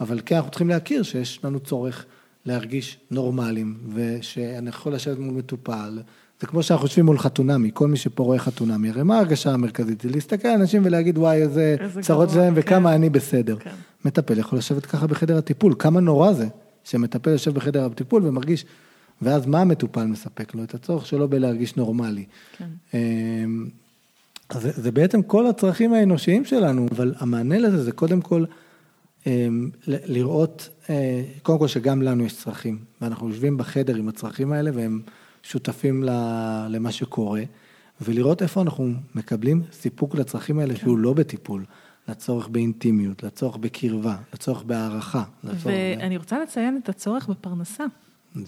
אבל 0.00 0.20
כן 0.26 0.36
אנחנו 0.36 0.50
צריכים 0.50 0.68
להכיר 0.68 1.02
שיש 1.02 1.44
לנו 1.44 1.60
צורך 1.60 2.04
להרגיש 2.46 2.98
נורמליים, 3.10 3.78
ושאני 3.94 4.68
יכול 4.68 4.94
לשבת 4.94 5.18
מול 5.18 5.34
מטופל, 5.34 5.98
זה 6.40 6.46
כמו 6.46 6.62
שאנחנו 6.62 6.86
יושבים 6.86 7.06
מול 7.06 7.18
חתונמי, 7.18 7.70
כל 7.74 7.88
מי 7.88 7.96
שפה 7.96 8.22
רואה 8.22 8.38
חתונמי, 8.38 8.90
הרי 8.90 9.02
מה 9.02 9.16
ההרגשה 9.16 9.50
המרכזית? 9.50 10.00
זה 10.00 10.08
להסתכל 10.10 10.48
על 10.48 10.60
אנשים 10.60 10.82
ולהגיד 10.84 11.18
וואי 11.18 11.42
איזה 11.42 11.76
איזה 11.80 12.02
צרות 12.02 12.30
שלהם 12.30 12.54
כן. 12.54 12.60
וכמה 12.60 12.94
אני 12.94 13.10
בסדר. 13.10 13.56
כן. 13.56 13.70
מטפל 14.04 14.38
יכול 14.38 14.58
לשבת 14.58 14.86
ככה 14.86 15.06
בחדר 15.06 15.38
הטיפול, 15.38 15.74
כמה 15.78 16.00
נורא 16.00 16.32
זה 16.32 16.46
שמטפל 16.84 17.30
יושב 17.30 17.54
בחדר 17.54 17.84
הטיפול 17.84 18.26
ומרגיש, 18.26 18.64
ואז 19.22 19.46
מה 19.46 19.60
המטופל 19.60 20.04
מספק 20.04 20.54
לו? 20.54 20.64
את 20.64 20.74
הצורך 20.74 21.06
שלו 21.06 21.28
בלהרגיש 21.28 21.76
נורמלי. 21.76 22.24
כן. 22.58 22.68
אמ, 22.94 23.66
אז 24.48 24.62
זה, 24.62 24.70
זה 24.74 24.92
בעצם 24.92 25.22
כל 25.22 25.46
הצרכים 25.46 25.94
האנושיים 25.94 26.44
שלנו, 26.44 26.86
אבל 26.90 27.14
המענה 27.18 27.58
לזה 27.58 27.82
זה 27.82 27.92
קודם 27.92 28.20
כל 28.20 28.44
אמ, 29.26 29.70
לראות, 29.86 30.68
אה, 30.90 31.22
קודם 31.42 31.58
כל 31.58 31.68
שגם 31.68 32.02
לנו 32.02 32.24
יש 32.24 32.36
צרכים, 32.36 32.78
ואנחנו 33.00 33.28
יושבים 33.28 33.56
בחדר 33.56 33.96
עם 33.96 34.08
הצרכים 34.08 34.52
האלה 34.52 34.70
והם 34.74 35.00
שותפים 35.42 36.04
למה 36.68 36.92
שקורה, 36.92 37.42
ולראות 38.00 38.42
איפה 38.42 38.62
אנחנו 38.62 38.92
מקבלים 39.14 39.62
סיפוק 39.72 40.14
לצרכים 40.14 40.58
האלה 40.58 40.76
שהוא 40.76 40.98
לא 40.98 41.12
בטיפול, 41.12 41.64
לצורך 42.08 42.48
באינטימיות, 42.48 43.22
לצורך 43.22 43.56
בקרבה, 43.56 44.16
לצורך 44.34 44.62
בהערכה. 44.62 45.24
לצורך 45.44 45.66
ב- 45.66 45.94
ואני 45.98 46.16
רוצה 46.16 46.38
לציין 46.42 46.80
את 46.82 46.88
הצורך 46.88 47.28
בפרנסה. 47.28 47.84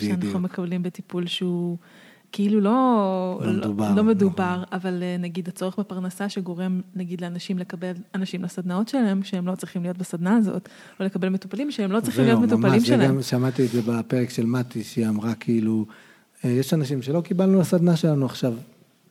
שאנחנו 0.00 0.40
מקבלים 0.40 0.82
בטיפול 0.82 1.26
שהוא 1.26 1.76
כאילו 2.34 2.60
לא, 2.60 3.40
לא 3.42 3.52
מדובר, 3.52 3.84
נכון. 3.84 3.96
לא 3.96 4.04
מדובר, 4.04 4.62
אבל 4.72 5.02
אה, 5.02 5.16
נגיד 5.18 5.48
הצורך 5.48 5.78
בפרנסה 5.78 6.28
שגורם 6.28 6.80
נגיד 6.94 7.20
לאנשים 7.20 7.58
לקבל 7.58 7.92
אנשים 8.14 8.42
לסדנאות 8.42 8.88
שלהם, 8.88 9.22
שהם 9.22 9.46
לא 9.46 9.54
צריכים 9.54 9.82
להיות 9.82 9.98
בסדנה 9.98 10.36
הזאת, 10.36 10.68
או 11.00 11.04
לקבל 11.04 11.28
מטופלים 11.28 11.70
שהם 11.70 11.92
לא 11.92 12.00
צריכים 12.00 12.24
להיות 12.24 12.40
מטופלים 12.40 12.72
ממש, 12.72 12.86
שלהם. 12.86 13.10
וגם 13.10 13.22
שמעתי 13.22 13.66
את 13.66 13.70
זה 13.70 13.82
בפרק 13.82 14.30
של 14.30 14.46
מתי, 14.46 14.84
שהיא 14.84 15.08
אמרה 15.08 15.34
כאילו, 15.34 15.86
אה, 16.44 16.50
יש 16.50 16.74
אנשים 16.74 17.02
שלא 17.02 17.20
קיבלנו 17.20 17.60
לסדנה 17.60 17.96
שלנו 17.96 18.26
עכשיו. 18.26 18.54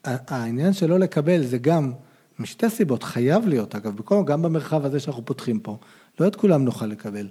העניין 0.03 0.73
של 0.73 0.89
לא 0.89 0.99
לקבל 0.99 1.43
זה 1.43 1.57
גם 1.57 1.91
משתי 2.39 2.69
סיבות, 2.69 3.03
חייב 3.03 3.47
להיות 3.47 3.75
אגב, 3.75 3.95
בכל, 3.95 4.23
גם 4.25 4.41
במרחב 4.41 4.85
הזה 4.85 4.99
שאנחנו 4.99 5.25
פותחים 5.25 5.59
פה, 5.59 5.77
לא 6.19 6.27
את 6.27 6.35
כולם 6.35 6.65
נוכל 6.65 6.85
לקבל. 6.85 7.27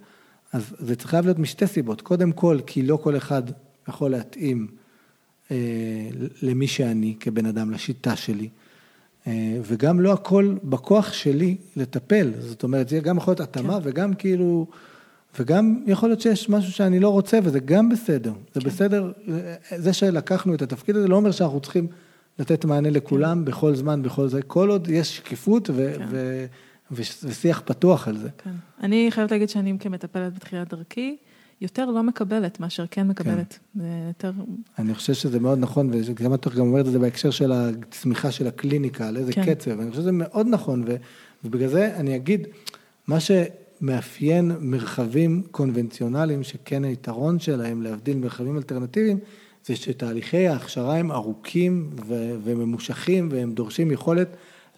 אז 0.52 0.74
זה 0.78 0.96
צריך 0.96 1.14
להיות 1.14 1.38
משתי 1.38 1.66
סיבות, 1.66 2.00
קודם 2.00 2.32
כל, 2.32 2.58
כי 2.66 2.82
לא 2.82 2.96
כל 2.96 3.16
אחד 3.16 3.42
יכול 3.88 4.10
להתאים 4.10 4.66
אה, 5.50 5.56
למי 6.42 6.66
שאני 6.66 7.14
כבן 7.20 7.46
אדם, 7.46 7.70
לשיטה 7.70 8.16
שלי. 8.16 8.48
אה, 9.26 9.58
וגם 9.62 10.00
לא 10.00 10.12
הכל 10.12 10.54
בכוח 10.64 11.12
שלי 11.12 11.56
לטפל, 11.76 12.32
זאת 12.38 12.62
אומרת, 12.62 12.88
זה 12.88 12.98
גם 12.98 13.16
יכול 13.16 13.30
להיות 13.30 13.40
התאמה 13.40 13.74
כן. 13.74 13.88
וגם 13.88 14.14
כאילו, 14.14 14.66
וגם 15.38 15.82
יכול 15.86 16.08
להיות 16.08 16.20
שיש 16.20 16.48
משהו 16.48 16.72
שאני 16.72 17.00
לא 17.00 17.08
רוצה 17.08 17.38
וזה 17.42 17.60
גם 17.60 17.88
בסדר. 17.88 18.32
זה 18.54 18.60
כן. 18.60 18.66
בסדר, 18.66 19.12
זה 19.76 19.92
שלקחנו 19.92 20.54
את 20.54 20.62
התפקיד 20.62 20.96
הזה 20.96 21.08
לא 21.08 21.16
אומר 21.16 21.30
שאנחנו 21.30 21.60
צריכים 21.60 21.86
לתת 22.38 22.64
מענה 22.64 22.90
לכולם 22.90 23.44
בכל 23.44 23.74
זמן, 23.74 24.02
בכל 24.02 24.28
זה, 24.28 24.42
כל 24.42 24.70
עוד 24.70 24.88
יש 24.88 25.16
שקיפות 25.16 25.70
ו- 25.70 25.92
כן. 25.98 26.06
ו- 26.10 26.46
ושיח 26.92 27.62
פתוח 27.64 28.08
על 28.08 28.18
זה. 28.18 28.28
כן. 28.44 28.50
אני 28.82 29.06
חייבת 29.10 29.30
להגיד 29.30 29.48
שאני 29.48 29.76
כמטפלת 29.80 30.34
בתחילת 30.34 30.74
דרכי, 30.74 31.16
יותר 31.60 31.90
לא 31.90 32.02
מקבלת 32.02 32.60
מאשר 32.60 32.84
כן 32.90 33.08
מקבלת. 33.08 33.58
זה 33.74 33.84
יותר, 34.08 34.32
אני 34.78 34.94
חושב 34.94 35.14
שזה 35.14 35.40
מאוד 35.40 35.58
נכון, 35.58 35.90
וגם 35.92 36.34
את 36.34 36.48
גם 36.48 36.60
אומרת 36.60 36.86
את 36.86 36.92
זה 36.92 36.98
בהקשר 36.98 37.30
של 37.30 37.52
הצמיחה 37.52 38.30
של 38.30 38.46
הקליניקה, 38.46 39.08
על 39.08 39.16
איזה 39.16 39.32
כן. 39.32 39.54
קצב, 39.54 39.80
אני 39.80 39.90
חושב 39.90 40.02
שזה 40.02 40.12
מאוד 40.12 40.46
נכון, 40.50 40.84
ו, 40.86 40.96
ובגלל 41.44 41.68
זה 41.68 41.96
אני 41.96 42.16
אגיד, 42.16 42.46
מה 43.06 43.18
שמאפיין 43.20 44.52
מרחבים 44.60 45.42
קונבנציונליים, 45.50 46.42
שכן 46.42 46.84
היתרון 46.84 47.38
שלהם 47.38 47.82
להבדיל 47.82 48.16
מרחבים 48.16 48.56
אלטרנטיביים, 48.56 49.18
זה 49.66 49.76
שתהליכי 49.76 50.48
ההכשרה 50.48 50.96
הם 50.96 51.12
ארוכים 51.12 51.90
ו, 52.06 52.34
וממושכים, 52.44 53.28
והם 53.32 53.52
דורשים 53.52 53.90
יכולת 53.90 54.28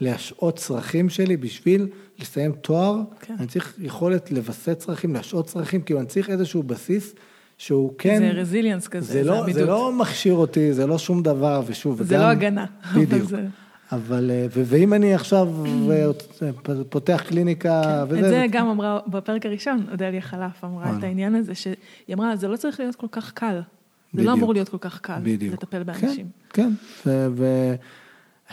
להשעות 0.01 0.57
צרכים 0.57 1.09
שלי 1.09 1.37
בשביל 1.37 1.87
לסיים 2.19 2.53
תואר, 2.53 3.01
כן. 3.21 3.35
אני 3.39 3.47
צריך 3.47 3.75
יכולת 3.79 4.31
לווסת 4.33 4.79
צרכים, 4.79 5.15
להשעות 5.15 5.47
צרכים, 5.47 5.83
כאילו 5.83 6.01
אני 6.01 6.09
צריך 6.09 6.31
איזשהו 6.31 6.63
בסיס 6.63 7.15
שהוא 7.59 7.93
כן... 7.99 8.19
זה 8.19 8.31
רזיליאנס 8.41 8.89
כזה, 8.89 9.13
זה 9.13 9.25
לא, 9.25 9.43
עמידות. 9.43 9.55
זה 9.61 9.67
לא 9.67 9.93
מכשיר 9.93 10.35
אותי, 10.35 10.73
זה 10.73 10.87
לא 10.87 10.99
שום 10.99 11.23
דבר, 11.23 11.63
ושוב, 11.67 12.03
זה 12.03 12.15
וגם- 12.15 12.23
לא 12.23 12.31
הגנה, 12.31 12.65
בדיוק. 12.97 13.29
זה- 13.29 13.47
אבל, 13.93 14.31
אה, 14.31 14.47
ו- 14.55 14.63
ואם 14.67 14.95
אני 14.95 15.15
עכשיו 15.15 15.49
אה, 15.91 16.07
פותח 16.89 17.23
קליניקה 17.27 18.05
וזה... 18.09 18.19
את 18.21 18.25
זה 18.25 18.45
ו- 18.49 18.51
גם 18.51 18.67
אמרה 18.69 19.01
בפרק 19.07 19.47
הראשון, 19.47 19.87
אודליה 19.93 20.21
חלף 20.21 20.65
אמרה. 20.65 20.99
את 20.99 21.05
העניין 21.05 21.35
הזה, 21.35 21.55
שהיא 21.55 21.75
אמרה, 22.15 22.37
זה 22.37 22.49
לא 22.49 22.57
צריך 22.57 22.81
להיות 22.81 22.97
כל 22.97 23.07
כך 23.11 23.33
קל. 23.33 23.55
זה 23.55 23.61
בדיוק. 24.15 24.27
לא 24.29 24.33
אמור 24.33 24.53
להיות 24.55 24.69
כל 24.69 24.79
כך 24.81 25.01
קל 25.01 25.19
בדיוק. 25.23 25.53
לטפל 25.55 25.83
באנשים. 25.83 26.27
כן, 26.53 26.71
כן. 26.97 27.13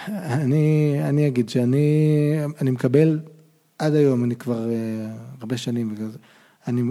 ואני 0.08 0.96
אני 1.04 1.28
אגיד 1.28 1.50
שאני 1.50 2.36
אני 2.62 2.72
מקבל, 2.72 3.20
עד 3.80 3.96
היום, 3.96 4.24
אני 4.24 4.36
כבר 4.36 4.70
אה, 4.70 4.76
הרבה 5.40 5.58
שנים, 5.58 5.96
בגלל 5.96 6.08
זה, 6.10 6.18
אני, 6.68 6.82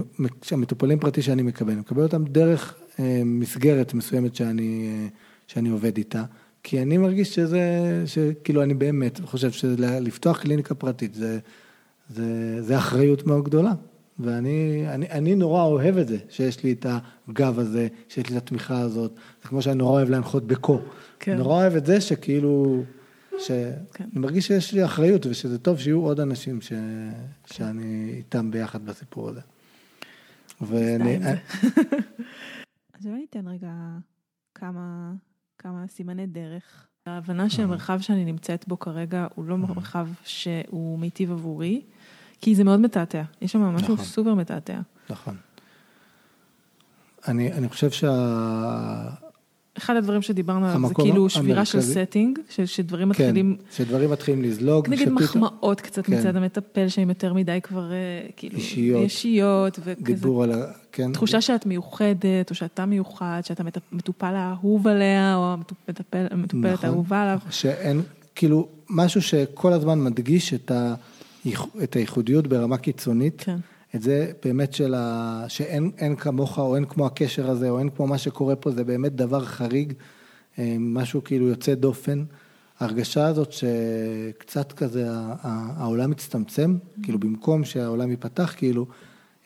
המטופלים 0.51 0.99
פרטי 0.99 1.23
שאני 1.23 1.43
מקבל, 1.43 1.73
אני 1.73 1.81
מקבל 1.81 2.03
אותם 2.03 2.25
דרך 2.25 2.75
אה, 3.01 3.23
מסגרת 3.25 3.95
מסוימת 3.95 4.35
שאני, 4.35 4.89
אה, 4.89 5.09
שאני 5.47 5.69
עובד 5.69 5.97
איתה, 5.97 6.25
כי 6.63 6.83
אני 6.83 6.99
מרגיש 6.99 7.35
שזה, 7.35 7.61
שכאילו 8.07 8.63
אני 8.63 8.75
באמת 8.75 9.21
חושב 9.25 9.51
שלפתוח 9.51 10.41
קליניקה 10.41 10.75
פרטית 10.75 11.15
זה, 11.15 11.39
זה, 12.11 12.57
זה 12.63 12.79
אחריות 12.79 13.27
מאוד 13.27 13.45
גדולה. 13.45 13.73
ואני 14.21 14.85
אני, 14.89 15.11
אני 15.11 15.35
נורא 15.35 15.63
אוהב 15.63 15.97
את 15.97 16.09
זה, 16.09 16.17
שיש 16.29 16.65
לי 16.65 16.73
את 16.73 16.87
הגב 17.29 17.59
הזה, 17.59 17.89
שיש 18.09 18.31
לי 18.31 18.37
את 18.37 18.43
התמיכה 18.43 18.81
הזאת. 18.81 19.15
זה 19.43 19.49
כמו 19.49 19.63
שאני 19.63 19.79
נורא 19.79 19.93
אוהב 19.93 20.11
להנחות 20.11 20.47
בקו. 20.47 20.81
כן. 21.21 21.37
נורא 21.37 21.55
אוהב 21.55 21.77
את 21.77 21.87
זה 21.87 22.01
שכאילו, 22.01 22.83
שאני 23.47 23.75
כן. 23.95 24.09
מרגיש 24.13 24.47
שיש 24.47 24.73
לי 24.73 24.85
אחריות 24.85 25.27
ושזה 25.27 25.59
טוב 25.59 25.79
שיהיו 25.79 26.01
עוד 26.01 26.21
אנשים 26.21 26.61
ש, 26.61 26.73
שאני 27.47 28.13
איתם 28.17 28.51
ביחד 28.51 28.85
בסיפור 28.85 29.29
הזה. 29.29 29.41
ואני. 30.61 31.19
אז 32.99 33.07
אולי 33.07 33.21
ניתן 33.21 33.49
רגע 33.49 33.73
כמה, 34.55 35.13
כמה 35.59 35.87
סימני 35.89 36.27
דרך. 36.27 36.87
ההבנה 37.07 37.51
שהמרחב 37.51 38.01
שאני 38.01 38.25
נמצאת 38.25 38.69
בו 38.69 38.79
כרגע 38.79 39.27
הוא 39.35 39.45
לא 39.45 39.59
מרחב 39.59 40.09
שהוא 40.25 40.99
מיטיב 40.99 41.33
עבורי, 41.33 41.83
כי 42.41 42.55
זה 42.55 42.65
מאוד 42.65 42.81
מתעתע. 42.81 43.23
יש 43.41 43.53
שם 43.53 43.61
משהו 43.61 43.95
נכון. 43.95 44.05
סופר 44.05 44.35
מתעתע. 44.35 44.81
נכון. 45.11 45.37
אני, 47.29 47.53
אני 47.53 47.69
חושב 47.69 47.91
שה... 47.91 49.11
אחד 49.81 49.97
הדברים 49.97 50.23
שדיברנו 50.23 50.67
עליו 50.67 50.89
זה 50.89 50.95
כאילו 50.95 51.29
שבירה 51.29 51.65
של 51.65 51.79
המרכזי- 51.79 52.05
סטינג, 52.05 52.39
שדברים 52.65 53.13
כן, 53.13 53.25
מתחילים, 53.25 53.57
שדברים 53.77 54.11
מתחילים 54.11 54.43
לזלוג. 54.43 54.89
נגיד 54.89 55.09
מחמאות 55.09 55.81
קצת 55.81 56.07
כן. 56.07 56.19
מצד 56.19 56.37
המטפל, 56.37 56.89
שהם 56.89 57.09
יותר 57.09 57.35
מדי 57.35 57.59
כבר, 57.63 57.93
אה, 57.93 57.97
כאילו, 58.37 58.57
אישיות. 58.57 59.03
אישיות, 59.03 59.79
וכזה, 59.85 59.95
דיבור 60.05 60.43
על 60.43 60.53
ה... 60.53 60.57
כן. 60.93 61.13
תחושה 61.13 61.41
שאת 61.41 61.67
מיוחדת, 61.67 62.51
או 62.51 62.55
שאתה 62.55 62.87
מיוחד, 62.87 63.41
שאתה 63.45 63.63
מטופל 63.93 64.35
האהוב 64.35 64.87
עליה, 64.87 65.37
או 65.37 65.55
המטופל- 65.55 65.97
המטופלת 66.31 66.73
נכון. 66.73 66.89
האהובה 66.91 67.23
עליו. 67.23 67.39
שאין, 67.51 68.01
כאילו, 68.35 68.69
משהו 68.91 69.23
שכל 69.23 69.73
הזמן 69.73 70.01
מדגיש 70.05 70.55
את, 70.55 70.71
ה, 70.71 70.95
את 71.83 71.97
הייחודיות 71.97 72.47
ברמה 72.47 72.77
קיצונית. 72.77 73.43
כן. 73.47 73.57
את 73.95 74.03
זה 74.03 74.33
באמת 74.45 74.73
של 74.73 74.95
ה... 74.95 75.45
שאין 75.49 75.91
אין 75.99 76.17
כמוך, 76.17 76.59
או 76.59 76.77
אין 76.77 76.85
כמו 76.85 77.07
הקשר 77.07 77.51
הזה, 77.51 77.71
או 77.71 77.79
אין 77.79 77.91
כמו 77.91 78.07
מה 78.07 78.19
שקורה 78.19 78.57
פה, 78.57 78.71
זה 78.71 78.85
באמת 78.85 79.15
דבר 79.15 79.45
חריג, 79.45 79.93
אה, 80.59 80.77
משהו 80.79 81.25
כאילו 81.25 81.49
יוצא 81.49 81.75
דופן. 81.75 82.25
ההרגשה 82.81 83.27
הזאת 83.27 83.53
שקצת 83.53 84.73
כזה 84.73 85.07
העולם 85.43 86.11
מצטמצם, 86.11 86.77
כאילו 87.03 87.19
במקום 87.19 87.65
שהעולם 87.65 88.11
ייפתח, 88.11 88.55
כאילו, 88.57 88.87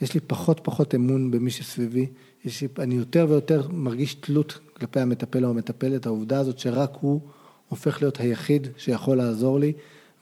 יש 0.00 0.14
לי 0.14 0.20
פחות 0.20 0.60
פחות 0.62 0.94
אמון 0.94 1.30
במי 1.30 1.50
שסביבי, 1.50 2.06
יש, 2.44 2.64
אני 2.78 2.94
יותר 2.94 3.26
ויותר 3.28 3.68
מרגיש 3.72 4.14
תלות 4.14 4.58
כלפי 4.72 5.00
המטפל 5.00 5.44
או 5.44 5.50
המטפלת, 5.50 6.06
העובדה 6.06 6.38
הזאת 6.38 6.58
שרק 6.58 6.90
הוא 7.00 7.20
הופך 7.68 8.02
להיות 8.02 8.20
היחיד 8.20 8.68
שיכול 8.76 9.16
לעזור 9.16 9.60
לי, 9.60 9.72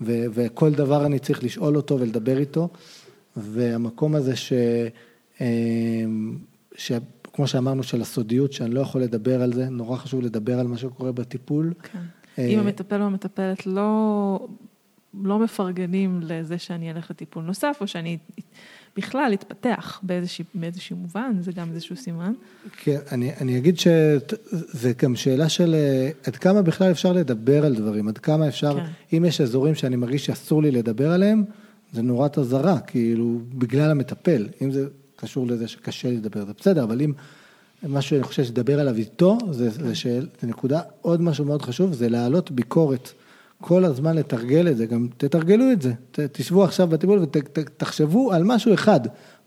ו, 0.00 0.24
וכל 0.34 0.70
דבר 0.70 1.06
אני 1.06 1.18
צריך 1.18 1.44
לשאול 1.44 1.76
אותו 1.76 2.00
ולדבר 2.00 2.38
איתו, 2.38 2.68
והמקום 3.36 4.14
הזה 4.14 4.36
ש... 4.36 4.52
ש... 6.76 6.92
כמו 7.34 7.46
שאמרנו, 7.46 7.82
של 7.82 8.00
הסודיות, 8.00 8.52
שאני 8.52 8.74
לא 8.74 8.80
יכול 8.80 9.02
לדבר 9.02 9.42
על 9.42 9.52
זה, 9.52 9.68
נורא 9.68 9.96
חשוב 9.96 10.22
לדבר 10.22 10.58
על 10.58 10.66
מה 10.66 10.78
שקורה 10.78 11.12
בטיפול. 11.12 11.72
כן. 11.82 11.98
אם 12.42 12.58
המטפל 12.58 13.00
או 13.00 13.06
המטפלת 13.06 13.66
לא, 13.66 14.48
לא 15.22 15.38
מפרגנים 15.38 16.20
לזה 16.22 16.58
שאני 16.58 16.90
אלך 16.90 17.10
לטיפול 17.10 17.44
נוסף, 17.44 17.76
או 17.80 17.86
שאני 17.86 18.18
בכלל 18.96 19.30
אתפתח 19.34 20.00
באיזשהו, 20.02 20.44
באיזשהו 20.54 20.96
מובן, 20.96 21.36
זה 21.40 21.52
גם 21.52 21.68
איזשהו 21.74 21.96
סימן. 21.96 22.32
כן, 22.82 22.98
אני, 23.12 23.32
אני 23.40 23.58
אגיד 23.58 23.78
שזה 23.78 24.92
גם 25.02 25.16
שאלה 25.16 25.48
של 25.48 25.74
עד 26.26 26.36
כמה 26.36 26.62
בכלל 26.62 26.90
אפשר 26.90 27.12
לדבר 27.12 27.66
על 27.66 27.74
דברים, 27.74 28.08
עד 28.08 28.18
כמה 28.18 28.48
אפשר, 28.48 28.74
כן. 28.74 29.16
אם 29.16 29.24
יש 29.24 29.40
אזורים 29.40 29.74
שאני 29.74 29.96
מרגיש 29.96 30.26
שאסור 30.26 30.62
לי 30.62 30.70
לדבר 30.70 31.12
עליהם, 31.12 31.44
זה 31.92 32.02
נורת 32.02 32.38
אזהרה, 32.38 32.80
כאילו, 32.80 33.38
בגלל 33.54 33.90
המטפל. 33.90 34.48
אם 34.62 34.70
זה 34.70 34.86
קשור 35.16 35.46
לזה 35.46 35.68
שקשה 35.68 36.10
לדבר, 36.10 36.46
זה 36.46 36.52
בסדר, 36.58 36.84
אבל 36.84 37.02
אם 37.02 37.12
מה 37.82 38.02
שאני 38.02 38.22
חושב 38.22 38.44
שדבר 38.44 38.80
עליו 38.80 38.96
איתו, 38.96 39.38
זה, 39.50 39.70
זה, 39.70 39.94
של, 39.94 40.26
זה 40.40 40.46
נקודה, 40.46 40.80
עוד 41.02 41.22
משהו 41.22 41.44
מאוד 41.44 41.62
חשוב, 41.62 41.92
זה 41.92 42.08
להעלות 42.08 42.50
ביקורת. 42.50 43.12
כל 43.60 43.84
הזמן 43.84 44.16
לתרגל 44.16 44.68
את 44.68 44.76
זה, 44.76 44.86
גם 44.86 45.08
תתרגלו 45.16 45.72
את 45.72 45.82
זה. 45.82 45.92
ת, 46.10 46.20
תשבו 46.20 46.64
עכשיו 46.64 46.86
בטיפול 46.88 47.18
ותחשבו 47.18 48.32
על 48.32 48.44
משהו 48.44 48.74
אחד, 48.74 49.00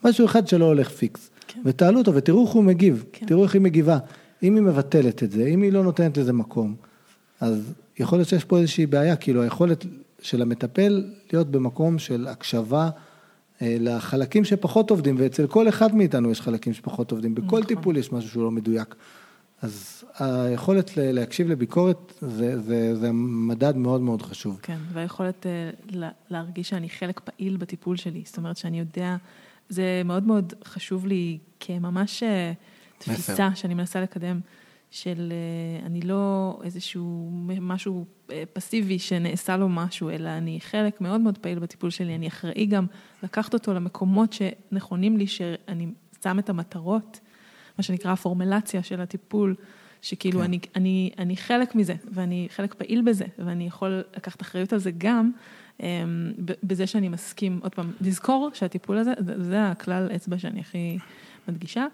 משהו 0.05 0.25
אחד 0.25 0.47
שלא 0.47 0.65
הולך 0.65 0.89
פיקס. 0.89 1.29
כן. 1.47 1.61
ותעלו 1.65 1.99
אותו 1.99 2.13
ותראו 2.15 2.45
איך 2.45 2.53
הוא 2.53 2.63
מגיב, 2.63 3.03
כן. 3.11 3.25
תראו 3.25 3.43
איך 3.43 3.53
היא 3.53 3.61
מגיבה. 3.61 3.97
אם 4.43 4.55
היא 4.55 4.63
מבטלת 4.63 5.23
את 5.23 5.31
זה, 5.31 5.45
אם 5.45 5.61
היא 5.61 5.71
לא 5.71 5.83
נותנת 5.83 6.17
לזה 6.17 6.33
מקום, 6.33 6.75
אז 7.41 7.73
יכול 7.99 8.17
להיות 8.17 8.29
שיש 8.29 8.43
פה 8.43 8.59
איזושהי 8.59 8.85
בעיה, 8.85 9.15
כאילו 9.15 9.41
היכולת 9.41 9.85
של 10.25 10.41
המטפל 10.41 11.03
להיות 11.33 11.51
במקום 11.51 11.99
של 11.99 12.27
הקשבה. 12.27 12.89
אה, 13.61 13.77
לחלקים 13.79 14.45
שפחות 14.45 14.89
עובדים, 14.89 15.15
ואצל 15.19 15.47
כל 15.47 15.69
אחד 15.69 15.95
מאיתנו 15.95 16.31
יש 16.31 16.41
חלקים 16.41 16.73
שפחות 16.73 17.11
עובדים, 17.11 17.35
בכל 17.35 17.45
נכון. 17.45 17.63
טיפול 17.63 17.97
יש 17.97 18.11
משהו 18.11 18.29
שהוא 18.29 18.43
לא 18.43 18.51
מדויק. 18.51 18.95
אז 19.61 20.03
היכולת 20.19 20.91
להקשיב 20.97 21.49
לביקורת 21.49 22.13
זה, 22.21 22.61
זה, 22.61 22.95
זה 22.95 23.11
מדד 23.13 23.77
מאוד 23.77 24.01
מאוד 24.01 24.21
חשוב. 24.21 24.59
כן, 24.61 24.77
והיכולת 24.93 25.45
אה, 25.45 26.09
להרגיש 26.29 26.69
שאני 26.69 26.89
חלק 26.89 27.19
פעיל 27.19 27.57
בטיפול 27.57 27.97
שלי, 27.97 28.21
זאת 28.25 28.37
אומרת 28.37 28.57
שאני 28.57 28.79
יודע, 28.79 29.15
זה 29.69 30.01
מאוד 30.05 30.23
מאוד 30.23 30.53
חשוב 30.63 31.05
לי 31.05 31.37
כממש 31.59 32.23
אה, 32.23 32.53
תפיסה 32.97 33.33
מסר. 33.33 33.55
שאני 33.55 33.73
מנסה 33.73 34.01
לקדם. 34.01 34.39
של 34.95 35.31
אה, 35.31 35.85
אני 35.85 36.01
לא 36.01 36.59
איזשהו 36.63 37.29
משהו 37.61 38.05
אה, 38.31 38.43
פסיבי 38.53 38.99
שנעשה 38.99 39.57
לו 39.57 39.69
משהו, 39.69 40.09
אלא 40.09 40.29
אני 40.29 40.59
חלק 40.61 41.01
מאוד 41.01 41.21
מאוד 41.21 41.37
פעיל 41.37 41.59
בטיפול 41.59 41.89
שלי, 41.89 42.15
אני 42.15 42.27
אחראי 42.27 42.65
גם 42.65 42.85
לקחת 43.23 43.53
אותו 43.53 43.73
למקומות 43.73 44.33
שנכונים 44.33 45.17
לי, 45.17 45.27
שאני 45.27 45.87
שם 46.23 46.39
את 46.39 46.49
המטרות, 46.49 47.19
מה 47.77 47.83
שנקרא 47.83 48.11
הפורמלציה 48.11 48.83
של 48.83 49.01
הטיפול, 49.01 49.55
שכאילו 50.01 50.39
כן. 50.39 50.45
אני, 50.45 50.59
אני, 50.75 51.11
אני 51.17 51.37
חלק 51.37 51.75
מזה, 51.75 51.95
ואני 52.11 52.47
חלק 52.51 52.73
פעיל 52.73 53.01
בזה, 53.01 53.25
ואני 53.39 53.67
יכול 53.67 54.03
לקחת 54.17 54.41
אחריות 54.41 54.73
על 54.73 54.79
זה 54.79 54.91
גם. 54.97 55.31
אמ, 55.79 56.33
בזה 56.63 56.87
שאני 56.87 57.09
מסכים, 57.09 57.59
עוד 57.63 57.75
פעם, 57.75 57.91
לזכור 58.01 58.49
שהטיפול 58.53 58.97
הזה, 58.97 59.13
זה 59.37 59.71
הכלל 59.71 60.09
אצבע 60.15 60.37
שאני 60.37 60.59
הכי 60.59 60.97
מדגישה, 61.47 61.85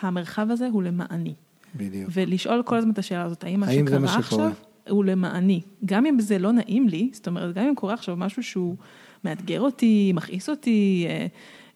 המרחב 0.00 0.50
הזה 0.50 0.68
הוא 0.72 0.82
למעני. 0.82 1.34
בדיוק. 1.74 2.10
ולשאול 2.12 2.62
כל 2.62 2.76
הזמן 2.76 2.90
את 2.90 2.98
השאלה 2.98 3.22
הזאת, 3.22 3.44
האם 3.44 3.60
מה 3.60 3.72
שקרה 3.72 4.18
עכשיו 4.18 4.52
הוא 4.88 5.04
למעני. 5.04 5.60
גם 5.84 6.06
אם 6.06 6.20
זה 6.20 6.38
לא 6.38 6.52
נעים 6.52 6.88
לי, 6.88 7.10
זאת 7.12 7.26
אומרת, 7.26 7.54
גם 7.54 7.64
אם 7.64 7.74
קורה 7.74 7.94
עכשיו 7.94 8.16
משהו 8.16 8.42
שהוא 8.42 8.76
מאתגר 9.24 9.60
אותי, 9.60 10.12
מכעיס 10.14 10.48
אותי, 10.48 11.06
אה, 11.08 11.26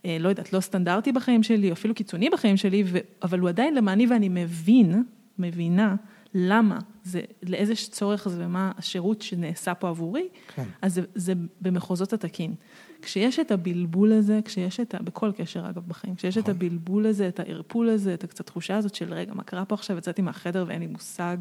אה, 0.04 0.16
לא 0.20 0.28
יודעת, 0.28 0.52
לא 0.52 0.60
סטנדרטי 0.60 1.12
בחיים 1.12 1.42
שלי, 1.42 1.72
אפילו 1.72 1.94
קיצוני 1.94 2.30
בחיים 2.30 2.56
שלי, 2.56 2.82
ו... 2.86 2.98
אבל 3.22 3.38
הוא 3.38 3.48
עדיין 3.48 3.74
למעני 3.74 4.06
ואני 4.06 4.28
מבין, 4.28 5.02
מבינה 5.38 5.96
למה, 6.34 6.78
זה, 7.04 7.20
לאיזה 7.42 7.74
צורך 7.76 8.28
זה 8.28 8.44
ומה 8.44 8.72
השירות 8.78 9.22
שנעשה 9.22 9.74
פה 9.74 9.88
עבורי, 9.88 10.28
כן. 10.54 10.64
אז 10.82 10.94
זה, 10.94 11.02
זה 11.14 11.32
במחוזות 11.60 12.12
התקין. 12.12 12.54
כשיש 13.02 13.38
את 13.38 13.50
הבלבול 13.50 14.12
הזה, 14.12 14.40
כשיש 14.44 14.80
את 14.80 14.94
ה... 14.94 14.98
בכל 15.02 15.32
קשר 15.36 15.68
אגב 15.70 15.82
בחיים, 15.88 16.14
כשיש 16.14 16.38
את 16.38 16.42
נכון. 16.42 16.54
הבלבול 16.54 17.06
הזה, 17.06 17.28
את 17.28 17.40
הערפול 17.40 17.88
הזה, 17.88 18.14
את 18.14 18.24
הקצת 18.24 18.46
תחושה 18.46 18.76
הזאת 18.76 18.94
של 18.94 19.14
רגע, 19.14 19.34
מה 19.34 19.42
קרה 19.42 19.64
פה 19.64 19.74
עכשיו, 19.74 19.98
יצאתי 19.98 20.22
מהחדר 20.22 20.64
ואין 20.68 20.80
לי 20.80 20.86
מושג 20.86 21.36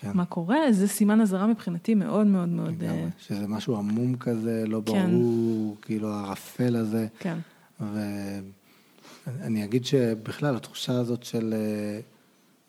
כן. 0.00 0.10
מה 0.14 0.24
קורה, 0.24 0.72
זה 0.72 0.88
סימן 0.88 1.20
אזהרה 1.20 1.46
מבחינתי 1.46 1.94
מאוד 1.94 2.26
מאוד 2.26 2.48
מאוד... 2.48 2.68
לגמרי, 2.68 3.02
אה, 3.02 3.08
שזה 3.18 3.48
משהו 3.48 3.76
עמום 3.76 4.16
כזה, 4.16 4.64
לא 4.66 4.82
כן. 4.86 5.10
ברור, 5.10 5.76
כאילו 5.82 6.12
הערפל 6.12 6.76
הזה. 6.76 7.06
כן. 7.18 7.38
ואני 7.80 9.64
אגיד 9.64 9.84
שבכלל 9.84 10.56
התחושה 10.56 10.98
הזאת 10.98 11.22
של... 11.22 11.54
אה, 11.56 12.00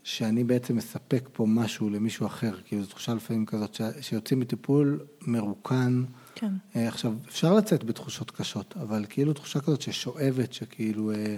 שאני 0.04 0.44
בעצם 0.44 0.76
מספק 0.76 1.30
פה 1.34 1.46
משהו 1.48 1.90
למישהו 1.90 2.26
אחר, 2.26 2.52
כאילו 2.66 2.82
זו 2.84 2.90
תחושה 2.90 3.14
לפעמים 3.14 3.46
כזאת 3.46 3.82
שיוצאים 4.02 4.40
מטיפול 4.40 5.00
מרוקן. 5.22 6.04
כן. 6.40 6.52
אה, 6.76 6.88
עכשיו, 6.88 7.14
אפשר 7.28 7.54
לצאת 7.54 7.84
בתחושות 7.84 8.32
קשות, 8.32 8.76
אבל 8.82 9.06
כאילו 9.10 9.34
תחושה 9.34 9.60
כזאת 9.60 9.82
ששואבת, 9.82 10.54
שכאילו, 10.54 11.12
אה, 11.12 11.38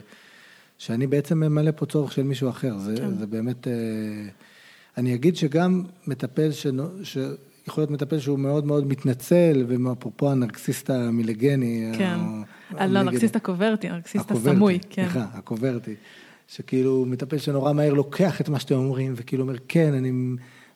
שאני 0.77 1.07
בעצם 1.07 1.39
ממלא 1.39 1.71
פה 1.75 1.85
צורך 1.85 2.11
של 2.11 2.23
מישהו 2.23 2.49
אחר, 2.49 2.77
זה, 2.77 2.95
כן. 2.97 3.17
זה 3.17 3.27
באמת, 3.27 3.67
אה, 3.67 3.73
אני 4.97 5.15
אגיד 5.15 5.35
שגם 5.35 5.83
מטפל, 6.07 6.51
שנו, 6.51 6.83
שיכול 7.03 7.81
להיות 7.81 7.91
מטפל 7.91 8.19
שהוא 8.19 8.39
מאוד 8.39 8.65
מאוד 8.65 8.87
מתנצל, 8.87 9.65
ואפרופו 9.67 10.31
הנרקסיסט 10.31 10.89
המילגני. 10.89 11.91
כן, 11.97 12.19
לא, 12.71 12.99
הנרקסיסט 12.99 13.35
הקוברטי, 13.35 13.89
הנרקסיסט 13.89 14.31
הסמוי, 14.31 14.79
כן. 14.89 15.03
סליחה, 15.03 15.25
הקוברטי. 15.33 15.95
שכאילו 16.47 17.05
מטפל 17.05 17.37
שנורא 17.37 17.73
מהר 17.73 17.93
לוקח 17.93 18.41
את 18.41 18.49
מה 18.49 18.59
שאתם 18.59 18.75
אומרים, 18.75 19.13
וכאילו 19.15 19.43
אומר, 19.43 19.55
כן, 19.67 19.93
אני... 19.93 20.11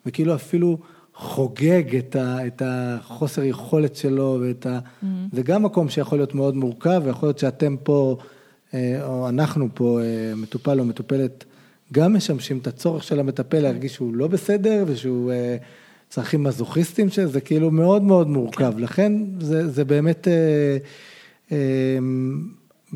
וכאילו 0.05 0.36
אפילו 0.36 0.78
חוגג 1.16 1.95
את, 1.95 2.16
ה, 2.16 2.47
את 2.47 2.61
החוסר 2.66 3.43
יכולת 3.43 3.95
שלו, 3.95 4.39
ואת 4.41 4.66
ה... 4.66 4.80
Mm-hmm. 4.80 5.05
זה 5.32 5.41
גם 5.41 5.64
מקום 5.64 5.89
שיכול 5.89 6.20
להיות 6.20 6.36
מאוד 6.36 6.55
מורכב, 6.55 7.01
ויכול 7.05 7.28
להיות 7.28 7.39
שאתם 7.39 7.76
פה, 7.84 8.18
אה, 8.74 9.05
או 9.05 9.30
אנחנו 9.30 9.68
פה, 9.74 9.99
אה, 10.01 10.36
מטופל 10.36 10.80
או 10.80 10.86
מטופלת, 10.86 11.45
גם 11.93 12.14
משמשים 12.14 12.57
את 12.57 12.68
הצורך 12.68 13.03
של 13.03 13.20
המטפל 13.20 13.59
להרגיש 13.59 13.93
שהוא 13.93 14.14
לא 14.14 14.28
בסדר, 14.28 14.84
ושהוא 14.88 15.32
אה, 15.32 15.57
צרכים 16.09 16.43
מזוכיסטים, 16.43 17.09
שזה 17.09 17.41
כאילו 17.41 17.72
מאוד 17.72 18.03
מאוד 18.03 18.28
מורכב. 18.28 18.74
כן. 18.74 18.80
לכן 18.80 19.14
זה, 19.39 19.68
זה 19.70 19.86
באמת... 19.86 20.28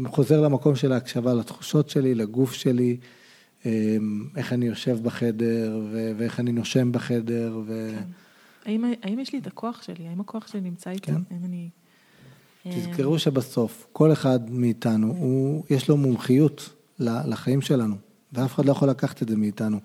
חוזר 0.05 0.41
למקום 0.41 0.75
של 0.75 0.91
ההקשבה 0.91 1.33
לתחושות 1.33 1.89
שלי, 1.89 2.15
לגוף 2.15 2.53
שלי, 2.53 2.97
איך 4.35 4.53
אני 4.53 4.65
יושב 4.65 4.97
בחדר 5.03 5.81
ואיך 6.17 6.39
אני 6.39 6.51
נושם 6.51 6.91
בחדר. 6.91 7.59
ו... 7.65 7.91
כן. 7.95 8.03
האם, 8.65 8.93
האם 9.03 9.19
יש 9.19 9.33
לי 9.33 9.39
את 9.39 9.47
הכוח 9.47 9.83
שלי? 9.83 10.07
האם 10.07 10.19
הכוח 10.19 10.47
שלי 10.47 10.61
נמצא 10.61 10.89
איתי? 10.89 11.11
כן. 11.11 11.21
האם 11.31 11.45
אני... 11.45 11.69
תזכרו 12.71 13.13
אמ, 13.13 13.19
שבסוף, 13.19 13.87
כל 13.93 14.11
אחד 14.11 14.39
מאיתנו, 14.49 15.07
הוא, 15.07 15.63
יש 15.69 15.89
לו 15.89 15.97
מומחיות 15.97 16.69
לחיים 16.99 17.61
שלנו, 17.61 17.95
ואף 18.33 18.53
אחד 18.55 18.65
לא 18.65 18.71
יכול 18.71 18.89
לקחת 18.89 19.21
את 19.21 19.29
זה 19.29 19.35
מאיתנו. 19.35 19.79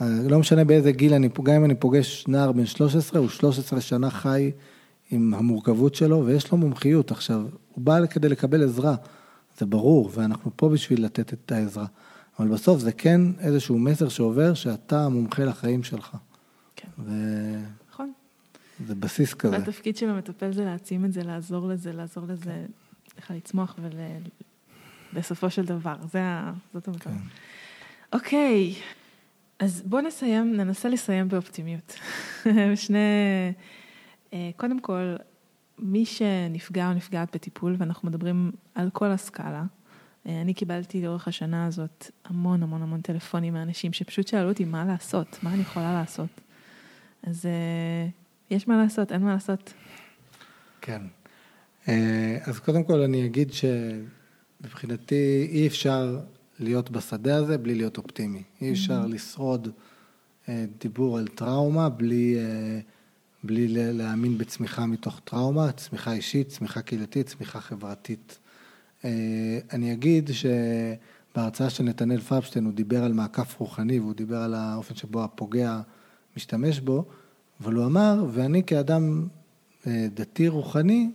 אה, 0.00 0.06
לא 0.28 0.38
משנה 0.38 0.64
באיזה 0.64 0.92
גיל 0.92 1.14
אני, 1.14 1.28
גם 1.42 1.54
אם 1.54 1.64
אני 1.64 1.74
פוגש 1.74 2.24
נער 2.28 2.52
בן 2.52 2.66
13, 2.66 3.20
הוא 3.20 3.28
13 3.28 3.80
שנה 3.80 4.10
חי 4.10 4.50
עם 5.10 5.34
המורכבות 5.34 5.94
שלו, 5.94 6.26
ויש 6.26 6.52
לו 6.52 6.58
מומחיות. 6.58 7.10
עכשיו, 7.10 7.42
הוא 7.74 7.84
בא 7.84 8.06
כדי 8.06 8.28
לקבל 8.28 8.64
עזרה. 8.64 8.94
זה 9.58 9.66
ברור, 9.66 10.10
ואנחנו 10.14 10.50
פה 10.56 10.68
בשביל 10.68 11.04
לתת 11.04 11.32
את 11.32 11.52
העזרה. 11.52 11.86
אבל 12.42 12.50
בסוף 12.50 12.80
זה 12.80 12.92
כן 12.92 13.20
איזשהו 13.40 13.78
מסר 13.78 14.08
שעובר 14.08 14.54
שאתה 14.54 15.04
המומחה 15.04 15.44
לחיים 15.44 15.82
שלך. 15.82 16.16
כן. 16.76 16.88
ו... 16.98 17.12
נכון. 17.90 18.12
זה 18.86 18.94
בסיס 18.94 19.34
כזה. 19.34 19.58
והתפקיד 19.58 19.96
של 19.96 20.10
המטפל 20.10 20.52
זה 20.52 20.64
להעצים 20.64 21.04
את 21.04 21.12
זה, 21.12 21.22
לעזור 21.22 21.68
לזה, 21.68 21.92
לעזור 21.92 22.24
לזה, 22.28 22.66
איך 23.16 23.30
לצמוח 23.30 23.76
ובסופו 25.12 25.46
ול... 25.46 25.50
של 25.50 25.64
דבר, 25.64 25.96
זה 26.12 26.22
ה... 26.22 26.52
זאת 26.74 26.88
המטרה. 26.88 27.12
כן. 27.12 27.18
אוקיי, 28.12 28.74
אז 29.58 29.82
בואו 29.86 30.02
נסיים, 30.02 30.56
ננסה 30.56 30.88
לסיים 30.88 31.28
באופטימיות. 31.28 31.94
שני... 32.84 32.98
אה, 34.32 34.50
קודם 34.56 34.80
כל, 34.80 35.16
מי 35.78 36.04
שנפגע 36.04 36.88
או 36.88 36.94
נפגעת 36.94 37.34
בטיפול, 37.36 37.76
ואנחנו 37.78 38.08
מדברים 38.08 38.52
על 38.74 38.90
כל 38.90 39.10
הסקאלה, 39.10 39.64
אני 40.26 40.54
קיבלתי 40.54 41.02
לאורך 41.02 41.28
השנה 41.28 41.66
הזאת 41.66 42.10
המון 42.24 42.62
המון 42.62 42.82
המון 42.82 43.00
טלפונים 43.00 43.52
מאנשים 43.52 43.92
שפשוט 43.92 44.28
שאלו 44.28 44.48
אותי 44.48 44.64
מה 44.64 44.84
לעשות, 44.84 45.38
מה 45.42 45.52
אני 45.52 45.62
יכולה 45.62 45.92
לעשות. 45.92 46.40
אז 47.22 47.46
אה, 47.46 48.08
יש 48.50 48.68
מה 48.68 48.82
לעשות, 48.82 49.12
אין 49.12 49.22
מה 49.22 49.32
לעשות. 49.32 49.72
כן. 50.80 51.02
אה, 51.88 52.38
אז 52.44 52.58
קודם 52.58 52.84
כל 52.84 53.00
אני 53.00 53.26
אגיד 53.26 53.50
שמבחינתי 53.52 55.48
אי 55.50 55.66
אפשר 55.66 56.20
להיות 56.58 56.90
בשדה 56.90 57.36
הזה 57.36 57.58
בלי 57.58 57.74
להיות 57.74 57.98
אופטימי. 57.98 58.42
אי 58.60 58.72
אפשר 58.72 59.06
לשרוד 59.06 59.68
אה, 60.48 60.64
דיבור 60.80 61.18
על 61.18 61.28
טראומה 61.28 61.88
בלי, 61.88 62.36
אה, 62.38 62.80
בלי 63.44 63.68
להאמין 63.68 64.38
בצמיחה 64.38 64.86
מתוך 64.86 65.20
טראומה, 65.24 65.72
צמיחה 65.72 66.12
אישית, 66.12 66.48
צמיחה 66.48 66.82
קהילתית, 66.82 67.26
צמיחה 67.26 67.60
חברתית. 67.60 68.38
אה, 69.04 69.58
אני 69.72 69.92
אגיד 69.92 70.30
שבהרצאה 70.32 71.70
של 71.70 71.84
נתנאל 71.84 72.20
פרבשטיין 72.20 72.64
הוא 72.64 72.72
דיבר 72.72 73.04
על 73.04 73.12
מעקף 73.12 73.60
רוחני 73.60 74.00
והוא 74.00 74.14
דיבר 74.14 74.36
על 74.36 74.54
האופן 74.54 74.94
שבו 74.94 75.24
הפוגע 75.24 75.80
משתמש 76.36 76.80
בו, 76.80 77.04
אבל 77.60 77.74
הוא 77.74 77.86
אמר, 77.86 78.24
ואני 78.32 78.62
כאדם 78.62 79.26
דתי 79.86 80.48
רוחני, 80.48 81.10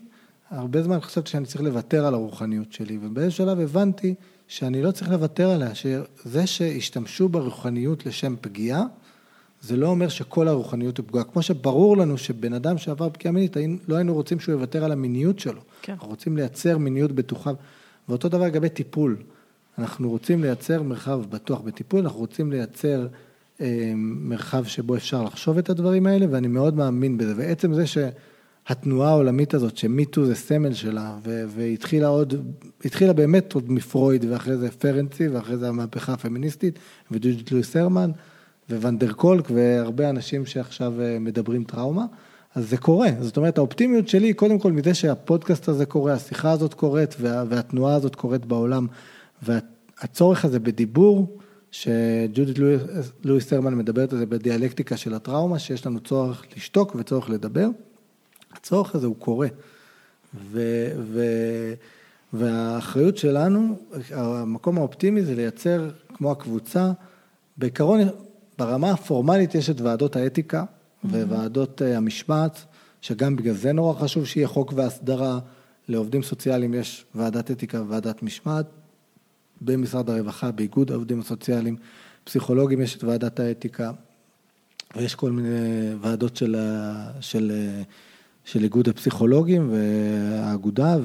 הרבה 0.50 0.84
זמן 0.84 1.00
חשבתי 1.00 1.30
שאני 1.30 1.46
צריך 1.46 1.62
לוותר 1.62 2.06
על 2.06 2.14
הרוחניות 2.14 2.74
שלי, 2.74 2.98
ובאיזשהו 3.02 3.46
שלב 3.46 3.60
הבנתי 3.60 4.16
שאני 4.48 4.82
לא 4.82 4.92
צריך 4.92 5.12
לוותר 5.12 5.50
עליה, 5.50 5.76
שזה 5.76 6.48
שהשתמשו 6.48 7.30
ברוחניות 7.30 8.06
לשם 8.06 8.36
פגיעה, 8.42 8.84
זה 9.62 9.78
לא 9.78 9.88
אומר 9.88 10.10
שכל 10.10 10.48
הרוחניות 10.48 10.98
היא 10.98 11.06
פגועה. 11.08 11.24
כמו 11.24 11.42
שברור 11.42 11.98
לנו 11.98 12.18
שבן 12.18 12.54
אדם 12.54 12.78
שעבר 12.78 13.10
פגיעה 13.10 13.32
מינית, 13.32 13.58
לא 13.88 13.96
היינו 13.96 14.14
רוצים 14.14 14.40
שהוא 14.40 14.54
יוותר 14.54 14.84
על 14.84 14.92
המיניות 14.92 15.40
שלו. 15.40 15.62
כן. 15.82 15.94
אנחנו 15.94 16.08
רוצים 16.08 16.38
לייצר 16.38 16.78
מיניות 16.78 17.12
בטוחה, 17.12 17.52
ואותו 18.10 18.30
דבר 18.30 18.46
לגבי 18.46 18.70
טיפול. 18.70 19.18
אנחנו 19.78 20.10
רוצים 20.10 20.42
לייצר 20.42 20.84
מרחב 20.84 21.22
בטוח 21.30 21.62
בטיפול, 21.62 22.00
אנחנו 22.00 22.20
רוצים 22.20 22.52
לייצר 22.52 23.08
אה, 23.62 23.94
מרחב 23.96 24.64
שבו 24.66 24.96
אפשר 24.96 25.24
לחשוב 25.24 25.58
את 25.58 25.70
הדברים 25.70 26.08
האלה, 26.08 26.26
ואני 26.30 26.48
מאוד 26.48 26.76
מאמין 26.76 27.18
בזה. 27.18 27.34
ועצם 27.38 27.74
זה 27.74 27.88
ש... 27.88 27.98
התנועה 28.68 29.10
העולמית 29.10 29.54
הזאת, 29.54 29.78
שמיטו 29.78 30.26
זה 30.26 30.36
סמל 30.36 30.74
שלה, 30.74 31.18
והתחילה 31.48 32.08
עוד, 32.08 32.34
התחילה 32.86 33.14
באמת 33.14 33.54
עוד 33.54 33.72
מפרויד, 33.72 34.26
ואחרי 34.30 34.58
זה 34.58 34.72
פרנצי, 34.72 35.28
ואחרי 35.28 35.58
זה 35.58 35.68
המהפכה 35.68 36.14
הפמיניסטית, 36.14 36.80
וג'וג'ט 37.12 37.52
לואיס 37.52 37.76
הרמן, 37.76 38.12
וונדר 38.70 39.14
קולק, 39.14 39.48
והרבה 39.54 40.10
אנשים 40.10 40.46
שעכשיו 40.46 41.02
אה, 41.02 41.20
מדברים 41.20 41.64
טראומה, 41.64 42.06
אז 42.58 42.70
זה 42.70 42.78
קורה. 42.78 43.10
זאת 43.22 43.38
אומרת, 43.38 43.58
האופטימיות 43.58 44.08
שלי, 44.08 44.34
קודם 44.34 44.60
כל 44.60 44.72
מזה 44.72 44.94
שהפודקאסט 44.94 45.68
הזה 45.68 45.86
קורה, 45.86 46.14
השיחה 46.14 46.52
הזאת 46.52 46.74
קורית, 46.74 47.16
וה, 47.20 47.44
והתנועה 47.50 47.96
הזאת 47.96 48.16
קורית 48.16 48.46
בעולם, 48.46 48.88
והצורך 49.42 50.46
הזה 50.46 50.60
בדיבור, 50.60 51.38
שג'ודית 51.72 52.58
לואיס 53.24 53.54
הרמן 53.54 53.76
מדברת 53.76 54.14
על 54.14 54.20
זה 54.20 54.26
בדיאלקטיקה 54.26 54.98
של 54.98 55.14
הטראומה, 55.14 55.60
שיש 55.60 55.86
לנו 55.86 56.00
צורך 56.00 56.46
לשתוק 56.56 56.96
וצורך 56.96 57.30
לדבר. 57.30 57.68
הצורך 58.54 58.96
הזה 58.96 59.08
הוא 59.08 59.16
קורה. 59.16 59.48
ו, 60.52 60.62
ו, 60.98 61.24
והאחריות 62.34 63.18
שלנו, 63.18 63.76
המקום 64.12 64.78
האופטימי 64.78 65.22
זה 65.22 65.36
לייצר, 65.36 65.90
כמו 66.14 66.32
הקבוצה, 66.32 66.92
בעיקרון, 67.58 68.00
ברמה 68.58 68.92
הפורמלית 68.92 69.56
יש 69.56 69.70
את 69.70 69.82
ועדות 69.82 70.16
האתיקה. 70.16 70.64
וועדות 71.04 71.82
אה, 71.82 71.98
המשמעת, 71.98 72.66
שגם 73.02 73.36
בגלל 73.36 73.54
זה 73.54 73.74
נורא 73.74 74.00
חשוב 74.00 74.26
שיהיה 74.26 74.48
חוק 74.48 74.74
והסדרה. 74.76 75.40
לעובדים 75.90 76.24
סוציאליים 76.24 76.74
יש 76.74 77.06
ועדת 77.16 77.52
אתיקה 77.52 77.78
וועדת 77.82 78.24
משמעת, 78.24 78.66
במשרד 79.62 80.10
הרווחה, 80.10 80.52
באיגוד 80.52 80.92
העובדים 80.92 81.20
הסוציאליים, 81.20 81.76
פסיכולוגים 82.24 82.82
יש 82.82 82.96
את 82.96 83.04
ועדת 83.04 83.40
האתיקה, 83.40 83.92
ויש 84.96 85.16
כל 85.16 85.32
מיני 85.32 85.50
ועדות 86.02 86.36
של, 86.36 86.56
של 87.20 87.52
של 88.48 88.64
איגוד 88.64 88.90
הפסיכולוגים 88.90 89.72
והאגודה 89.72 90.98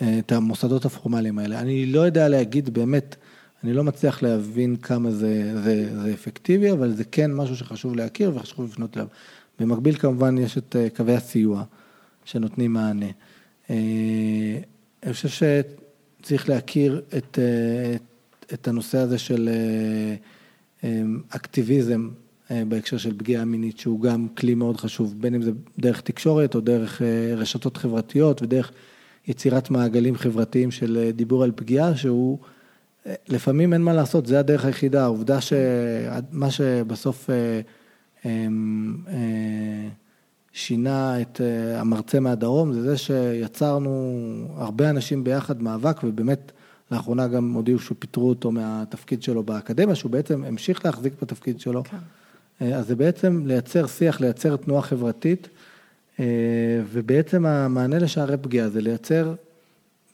ואת 0.00 0.32
המוסדות 0.32 0.84
הפורמליים 0.84 1.38
האלה. 1.38 1.60
אני 1.60 1.86
לא 1.86 2.00
יודע 2.00 2.28
להגיד 2.28 2.70
באמת, 2.70 3.16
אני 3.64 3.72
לא 3.72 3.84
מצליח 3.84 4.22
להבין 4.22 4.76
כמה 4.76 5.10
זה, 5.10 5.60
זה, 5.64 6.02
זה 6.02 6.14
אפקטיבי, 6.14 6.72
אבל 6.72 6.92
זה 6.92 7.04
כן 7.04 7.32
משהו 7.34 7.56
שחשוב 7.56 7.96
להכיר 7.96 8.32
וחשוב 8.34 8.64
לפנות 8.64 8.96
אליו. 8.96 9.06
במקביל 9.60 9.94
כמובן 9.94 10.38
יש 10.38 10.58
את 10.58 10.76
אה, 10.76 10.88
קווי 10.96 11.14
הסיוע 11.14 11.64
שנותנים 12.24 12.72
מענה. 12.72 13.06
אה, 13.70 14.58
אני 15.02 15.12
חושב 15.12 15.28
שצריך 15.28 16.48
להכיר 16.48 17.02
את, 17.16 17.38
אה, 17.38 17.94
את, 17.94 18.52
את 18.52 18.68
הנושא 18.68 18.98
הזה 18.98 19.18
של 19.18 19.48
אקטיביזם 21.28 22.08
בהקשר 22.50 22.98
של 22.98 23.18
פגיעה 23.18 23.44
מינית, 23.44 23.78
שהוא 23.78 24.00
גם 24.00 24.28
כלי 24.28 24.54
מאוד 24.54 24.76
חשוב, 24.76 25.14
בין 25.20 25.34
אם 25.34 25.42
זה 25.42 25.50
דרך 25.78 26.00
תקשורת 26.00 26.54
או 26.54 26.60
דרך 26.60 27.02
רשתות 27.36 27.76
חברתיות 27.76 28.42
ודרך 28.42 28.72
יצירת 29.28 29.70
מעגלים 29.70 30.16
חברתיים 30.16 30.70
של 30.70 31.10
דיבור 31.14 31.44
על 31.44 31.52
פגיעה, 31.56 31.96
שהוא 31.96 32.38
לפעמים 33.28 33.72
אין 33.72 33.82
מה 33.82 33.92
לעשות, 33.92 34.26
זה 34.26 34.38
הדרך 34.38 34.64
היחידה, 34.64 35.02
העובדה 35.02 35.38
שמה 35.40 36.50
שבסוף 36.50 37.30
שינה 40.52 41.20
את 41.20 41.40
המרצה 41.74 42.20
מהדרום, 42.20 42.72
זה 42.72 42.82
זה 42.82 42.96
שיצרנו 42.96 44.22
הרבה 44.56 44.90
אנשים 44.90 45.24
ביחד 45.24 45.62
מאבק, 45.62 45.96
ובאמת 46.04 46.52
לאחרונה 46.90 47.28
גם 47.28 47.52
הודיעו 47.52 47.78
שפיטרו 47.78 48.28
אותו 48.28 48.52
מהתפקיד 48.52 49.22
שלו 49.22 49.42
באקדמיה, 49.42 49.94
שהוא 49.94 50.10
בעצם 50.10 50.44
המשיך 50.44 50.84
להחזיק 50.84 51.12
בתפקיד 51.22 51.60
שלו. 51.60 51.84
כן. 51.84 51.96
אה, 52.62 52.76
אז 52.76 52.86
זה 52.86 52.96
בעצם 52.96 53.42
לייצר 53.46 53.86
שיח, 53.86 54.20
לייצר 54.20 54.56
תנועה 54.56 54.82
חברתית, 54.82 55.48
אה, 56.20 56.24
ובעצם 56.92 57.46
המענה 57.46 57.98
לשערי 57.98 58.36
פגיעה 58.36 58.68
זה 58.68 58.80
לייצר 58.80 59.34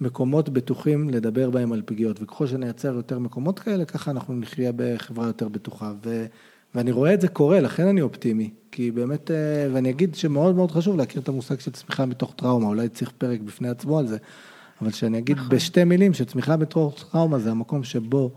מקומות 0.01 0.48
בטוחים 0.48 1.10
לדבר 1.10 1.51
בהם 1.51 1.73
על 1.73 1.82
פגיעות, 1.86 2.23
וככל 2.23 2.47
שנייצר 2.47 2.94
יותר 2.94 3.18
מקומות 3.18 3.59
כאלה, 3.59 3.85
ככה 3.85 4.10
אנחנו 4.10 4.35
נחיה 4.35 4.73
בחברה 4.77 5.27
יותר 5.27 5.48
בטוחה. 5.48 5.93
ו... 6.05 6.27
ואני 6.74 6.93
רואה 6.93 7.14
את 7.14 7.20
זה 7.20 7.28
קורה, 7.28 7.60
לכן 7.60 7.86
אני 7.86 8.01
אופטימי, 8.01 8.51
כי 8.73 8.90
באמת, 8.90 9.31
אה, 9.31 9.68
ואני 9.73 9.90
אגיד 9.90 10.14
שמאוד 10.14 10.56
מאוד 10.56 10.70
חשוב 10.70 10.97
להכיר 10.97 11.23
את 11.23 11.28
המושג 11.28 11.60
של 11.60 11.70
צמיחה 11.70 12.06
מתוך 12.06 12.35
טראומה, 12.36 12.66
אולי 12.66 12.89
צריך 12.89 13.12
פרק 13.18 13.40
בפני 13.40 13.68
עצמו 13.68 13.98
על 13.98 14.06
זה, 14.06 14.16
אבל 14.82 14.90
שאני 14.90 15.18
אגיד 15.18 15.36
נכון. 15.36 15.48
בשתי 15.48 15.85
מילים 15.85 16.14
שצמיחה 16.14 16.56
מתוך 16.56 17.05
טראומה 17.10 17.39
זה 17.39 17.51
המקום 17.51 17.85
שבו 17.85 18.31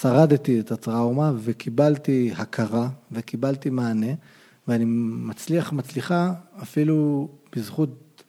שרדתי 0.00 0.60
את 0.60 0.72
הטראומה 0.72 1.32
וקיבלתי 1.36 2.32
הכרה 2.36 2.88
וקיבלתי 3.12 3.70
מענה, 3.70 4.12
ואני 4.68 4.84
מצליח, 4.86 5.72
מצליחה 5.72 6.32
אפילו 6.62 7.28
בזכות 7.56 8.24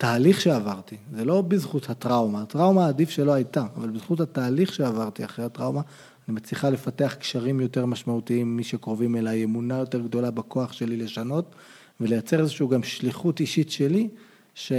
התהליך 0.00 0.40
שעברתי, 0.40 0.96
זה 1.12 1.24
לא 1.24 1.42
בזכות 1.42 1.90
הטראומה, 1.90 2.42
הטראומה 2.42 2.86
עדיף 2.86 3.10
שלא 3.10 3.32
הייתה, 3.32 3.64
אבל 3.76 3.90
בזכות 3.90 4.20
התהליך 4.20 4.72
שעברתי 4.72 5.24
אחרי 5.24 5.44
הטראומה, 5.44 5.80
אני 6.28 6.36
מצליחה 6.36 6.70
לפתח 6.70 7.16
קשרים 7.18 7.60
יותר 7.60 7.86
משמעותיים, 7.86 8.56
מי 8.56 8.64
שקרובים 8.64 9.16
אליי, 9.16 9.44
אמונה 9.44 9.78
יותר 9.78 10.00
גדולה 10.00 10.30
בכוח 10.30 10.72
שלי 10.72 10.96
לשנות, 10.96 11.54
ולייצר 12.00 12.40
איזושהי 12.40 12.66
גם 12.70 12.82
שליחות 12.82 13.40
אישית 13.40 13.70
שלי 13.70 14.08
ש... 14.54 14.72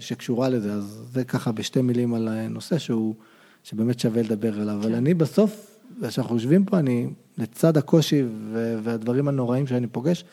שקשורה 0.00 0.48
לזה. 0.48 0.72
אז 0.72 1.02
זה 1.12 1.24
ככה 1.24 1.52
בשתי 1.52 1.82
מילים 1.82 2.14
על 2.14 2.28
הנושא 2.28 2.78
שהוא... 2.78 3.14
שבאמת 3.64 4.00
שווה 4.00 4.22
לדבר 4.22 4.60
עליו, 4.60 4.74
אבל 4.74 4.88
כן. 4.88 4.94
אני 4.94 5.14
בסוף, 5.14 5.78
כשאנחנו 6.08 6.34
יושבים 6.34 6.64
פה, 6.64 6.78
אני 6.78 7.08
לצד 7.38 7.76
הקושי 7.76 8.22
והדברים 8.82 9.28
הנוראים 9.28 9.66
שאני 9.66 9.86
פוגש, 9.86 10.24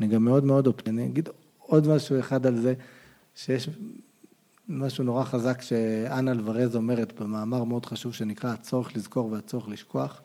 אני 0.00 0.06
גם 0.06 0.24
מאוד 0.24 0.44
מאוד 0.44 0.66
אופטימי. 0.66 1.02
אני 1.02 1.10
אגיד 1.10 1.28
עוד 1.58 1.88
משהו 1.88 2.18
אחד 2.18 2.46
על 2.46 2.56
זה, 2.56 2.74
שיש 3.34 3.68
משהו 4.68 5.04
נורא 5.04 5.24
חזק 5.24 5.62
שאנה 5.62 6.30
אלוורז 6.30 6.76
אומרת 6.76 7.20
במאמר 7.20 7.64
מאוד 7.64 7.86
חשוב 7.86 8.14
שנקרא 8.14 8.52
הצורך 8.52 8.96
לזכור 8.96 9.32
והצורך 9.32 9.68
לשכוח, 9.68 10.22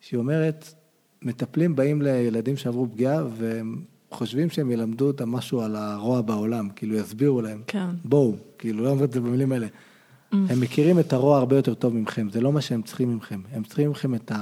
שהיא 0.00 0.18
אומרת, 0.18 0.74
מטפלים 1.22 1.76
באים 1.76 2.02
לילדים 2.02 2.56
שעברו 2.56 2.88
פגיעה 2.90 3.24
והם 3.36 3.82
חושבים 4.10 4.50
שהם 4.50 4.70
ילמדו 4.70 5.06
אותם 5.06 5.28
משהו 5.28 5.60
על 5.60 5.76
הרוע 5.76 6.20
בעולם, 6.20 6.68
כאילו 6.76 6.96
יסבירו 6.96 7.42
להם, 7.42 7.62
כן. 7.66 7.86
בואו, 8.04 8.36
כאילו 8.58 8.84
לא 8.84 8.90
אומרת 8.90 9.08
את 9.08 9.12
זה 9.12 9.20
במילים 9.20 9.52
האלה. 9.52 9.66
הם 10.32 10.60
מכירים 10.60 10.98
את 10.98 11.12
הרוע 11.12 11.38
הרבה 11.38 11.56
יותר 11.56 11.74
טוב 11.74 11.94
ממכם, 11.94 12.30
זה 12.30 12.40
לא 12.40 12.52
מה 12.52 12.60
שהם 12.60 12.82
צריכים 12.82 13.12
ממכם. 13.12 13.40
הם 13.52 13.64
צריכים 13.64 13.88
ממכם 13.88 14.14
את 14.14 14.32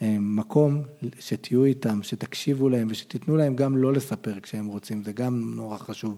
המקום 0.00 0.82
שתהיו 1.20 1.64
איתם, 1.64 2.02
שתקשיבו 2.02 2.68
להם 2.68 2.88
ושתיתנו 2.90 3.36
להם 3.36 3.56
גם 3.56 3.76
לא 3.76 3.92
לספר 3.92 4.40
כשהם 4.42 4.66
רוצים, 4.66 5.02
זה 5.04 5.12
גם 5.12 5.52
נורא 5.54 5.78
חשוב. 5.78 6.16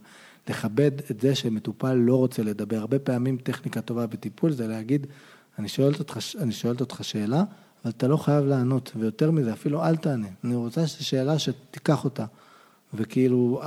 לכבד 0.49 0.91
את 1.11 1.21
זה 1.21 1.35
שמטופל 1.35 1.95
לא 1.95 2.17
רוצה 2.17 2.43
לדבר. 2.43 2.79
הרבה 2.79 2.99
פעמים 2.99 3.37
טכניקה 3.37 3.81
טובה 3.81 4.07
בטיפול 4.07 4.53
זה 4.53 4.67
להגיד, 4.67 5.07
אני 5.59 5.69
שואלת 5.69 5.99
אותך, 5.99 6.19
אני 6.39 6.53
שואלת 6.53 6.81
אותך 6.81 7.05
שאלה, 7.05 7.45
אבל 7.85 7.93
אתה 7.97 8.09
לא 8.09 8.17
חייב 8.17 8.45
לענות, 8.45 8.93
ויותר 8.97 9.31
מזה, 9.31 9.53
אפילו 9.53 9.85
אל 9.85 9.97
תענה. 9.97 10.29
אני 10.45 10.55
רוצה 10.55 10.87
שאלה 10.87 11.39
שתיקח 11.39 12.05
אותה. 12.05 12.25
וכאילו, 12.95 13.63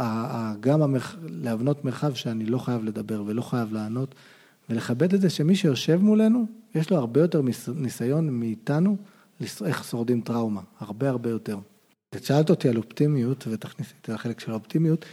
גם 0.60 0.82
המרח... 0.82 1.16
להבנות 1.24 1.86
מרחב 1.86 2.14
שאני 2.14 2.46
לא 2.46 2.58
חייב 2.58 2.84
לדבר 2.84 3.24
ולא 3.26 3.42
חייב 3.42 3.74
לענות. 3.74 4.16
ולכבד 4.70 5.14
את 5.14 5.22
זה 5.22 5.30
שמי 5.30 5.56
שיושב 5.56 6.00
מולנו, 6.02 6.46
יש 6.76 6.90
לו 6.90 6.98
הרבה 6.98 7.22
יותר 7.22 7.42
ניסיון 7.76 8.30
מאיתנו 8.30 8.98
איך 9.66 9.84
שורדים 9.84 10.22
טראומה, 10.22 10.62
הרבה 10.80 11.10
הרבה 11.10 11.30
יותר. 11.30 11.58
את 12.16 12.24
שאלת 12.24 12.50
אותי 12.50 12.70
על 12.70 12.78
אופטימיות, 12.78 13.48
ותכניסי 13.52 13.94
את 14.02 14.10
החלק 14.10 14.40
של 14.40 14.52
האופטימיות. 14.52 15.06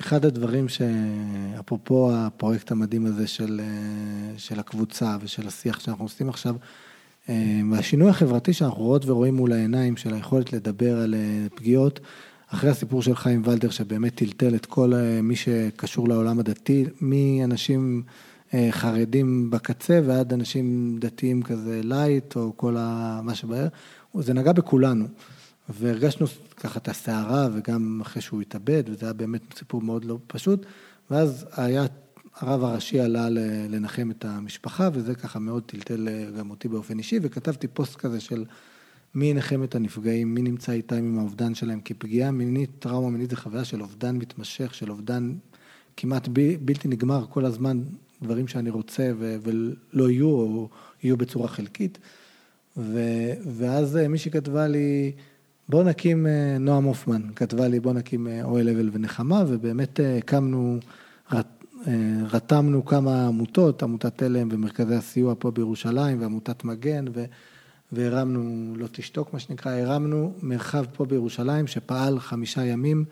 אחד 0.00 0.24
הדברים 0.24 0.66
שאפרופו 0.68 2.12
הפרויקט 2.14 2.70
המדהים 2.70 3.06
הזה 3.06 3.26
של, 3.26 3.60
אה, 3.62 4.38
של 4.38 4.60
הקבוצה 4.60 5.16
ושל 5.20 5.46
השיח 5.46 5.80
שאנחנו 5.80 6.04
עושים 6.04 6.28
עכשיו, 6.28 6.54
אה, 7.28 7.60
והשינוי 7.70 8.10
החברתי 8.10 8.52
שאנחנו 8.52 8.82
רואות 8.82 9.06
ורואים 9.06 9.34
מול 9.34 9.52
העיניים 9.52 9.96
של 9.96 10.14
היכולת 10.14 10.52
לדבר 10.52 11.00
על 11.00 11.14
אה, 11.14 11.46
פגיעות, 11.54 12.00
אחרי 12.48 12.70
הסיפור 12.70 13.02
של 13.02 13.14
חיים 13.14 13.42
ולדר 13.44 13.70
שבאמת 13.70 14.14
טלטל 14.14 14.54
את 14.54 14.66
כל 14.66 14.92
מי 15.22 15.36
שקשור 15.36 16.08
לעולם 16.08 16.38
הדתי, 16.38 16.84
מאנשים 17.00 18.02
חרדים 18.70 19.50
בקצה 19.50 20.00
ועד 20.06 20.32
אנשים 20.32 20.96
דתיים 21.00 21.42
כזה 21.42 21.80
לייט 21.84 22.36
או 22.36 22.52
כל 22.56 22.72
מה 23.22 23.34
שבער, 23.34 23.68
זה 24.14 24.34
נגע 24.34 24.52
בכולנו. 24.52 25.06
והרגשנו 25.70 26.26
ככה 26.56 26.78
את 26.78 26.88
הסערה, 26.88 27.48
וגם 27.52 28.00
אחרי 28.02 28.22
שהוא 28.22 28.40
התאבד, 28.40 28.82
וזה 28.86 29.06
היה 29.06 29.12
באמת 29.12 29.42
סיפור 29.58 29.82
מאוד 29.82 30.04
לא 30.04 30.18
פשוט, 30.26 30.66
ואז 31.10 31.46
היה, 31.56 31.86
הרב 32.36 32.64
הראשי 32.64 33.00
עלה 33.00 33.28
לנחם 33.68 34.10
את 34.10 34.24
המשפחה, 34.24 34.88
וזה 34.92 35.14
ככה 35.14 35.38
מאוד 35.38 35.62
טלטל 35.66 36.08
גם 36.38 36.50
אותי 36.50 36.68
באופן 36.68 36.98
אישי, 36.98 37.18
וכתבתי 37.22 37.68
פוסט 37.68 37.96
כזה 37.96 38.20
של 38.20 38.44
מי 39.14 39.26
ינחם 39.26 39.64
את 39.64 39.74
הנפגעים, 39.74 40.34
מי 40.34 40.42
נמצא 40.42 40.72
איתם 40.72 40.96
עם 40.96 41.18
האובדן 41.18 41.54
שלהם, 41.54 41.80
כי 41.80 41.94
פגיעה 41.94 42.30
מינית, 42.30 42.70
טראומה 42.78 43.10
מינית 43.10 43.30
זה 43.30 43.36
חוויה 43.36 43.64
של 43.64 43.82
אובדן 43.82 44.16
מתמשך, 44.16 44.74
של 44.74 44.90
אובדן 44.90 45.34
כמעט 45.96 46.28
ב, 46.32 46.54
בלתי 46.60 46.88
נגמר 46.88 47.26
כל 47.30 47.44
הזמן, 47.44 47.82
דברים 48.22 48.48
שאני 48.48 48.70
רוצה 48.70 49.10
ו, 49.18 49.36
ולא 49.42 50.10
יהיו, 50.10 50.28
או 50.28 50.68
יהיו 51.02 51.16
בצורה 51.16 51.48
חלקית. 51.48 51.98
ו, 52.76 53.00
ואז 53.46 53.96
מישהי 53.96 54.30
כתבה 54.30 54.66
לי, 54.66 55.12
בוא 55.70 55.84
נקים, 55.84 56.26
אה, 56.26 56.56
נועם 56.60 56.84
הופמן 56.84 57.22
כתבה 57.36 57.68
לי, 57.68 57.80
בוא 57.80 57.92
נקים 57.92 58.26
אה, 58.26 58.44
אוהל 58.44 58.68
אבל 58.68 58.90
ונחמה, 58.92 59.44
ובאמת 59.48 60.00
אה, 60.00 60.16
הקמנו, 60.16 60.78
רתמנו 62.30 62.84
כמה 62.84 63.26
עמותות, 63.26 63.82
עמותת 63.82 64.12
תלם 64.16 64.48
ומרכזי 64.52 64.94
הסיוע 64.94 65.34
פה 65.38 65.50
בירושלים, 65.50 66.22
ועמותת 66.22 66.64
מגן, 66.64 67.04
ו... 67.14 67.24
והרמנו, 67.92 68.72
לא 68.76 68.86
תשתוק 68.92 69.32
מה 69.32 69.38
שנקרא, 69.38 69.72
הרמנו 69.72 70.32
מרחב 70.42 70.84
פה 70.92 71.04
בירושלים 71.04 71.66
שפעל 71.66 72.20
חמישה 72.20 72.64
ימים, 72.64 73.04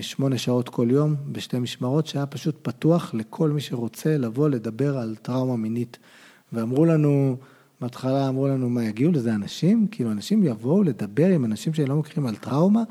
שמונה 0.00 0.38
שעות 0.38 0.68
כל 0.68 0.86
יום, 0.90 1.14
בשתי 1.32 1.58
משמרות, 1.58 2.06
שהיה 2.06 2.26
פשוט 2.26 2.56
פתוח 2.62 3.14
לכל 3.14 3.50
מי 3.50 3.60
שרוצה 3.60 4.18
לבוא 4.18 4.48
לדבר 4.48 4.98
על 4.98 5.16
טראומה 5.22 5.56
מינית. 5.56 5.98
ואמרו 6.52 6.84
לנו, 6.84 7.36
בהתחלה 7.82 8.28
אמרו 8.28 8.48
לנו, 8.48 8.70
מה, 8.70 8.84
יגיעו 8.84 9.12
לזה 9.12 9.34
אנשים? 9.34 9.86
כאילו, 9.90 10.12
אנשים 10.12 10.42
יבואו 10.42 10.82
לדבר 10.82 11.28
עם 11.28 11.44
אנשים 11.44 11.74
שלא 11.74 11.96
מכירים 11.96 12.26
על 12.26 12.36
טראומה, 12.36 12.82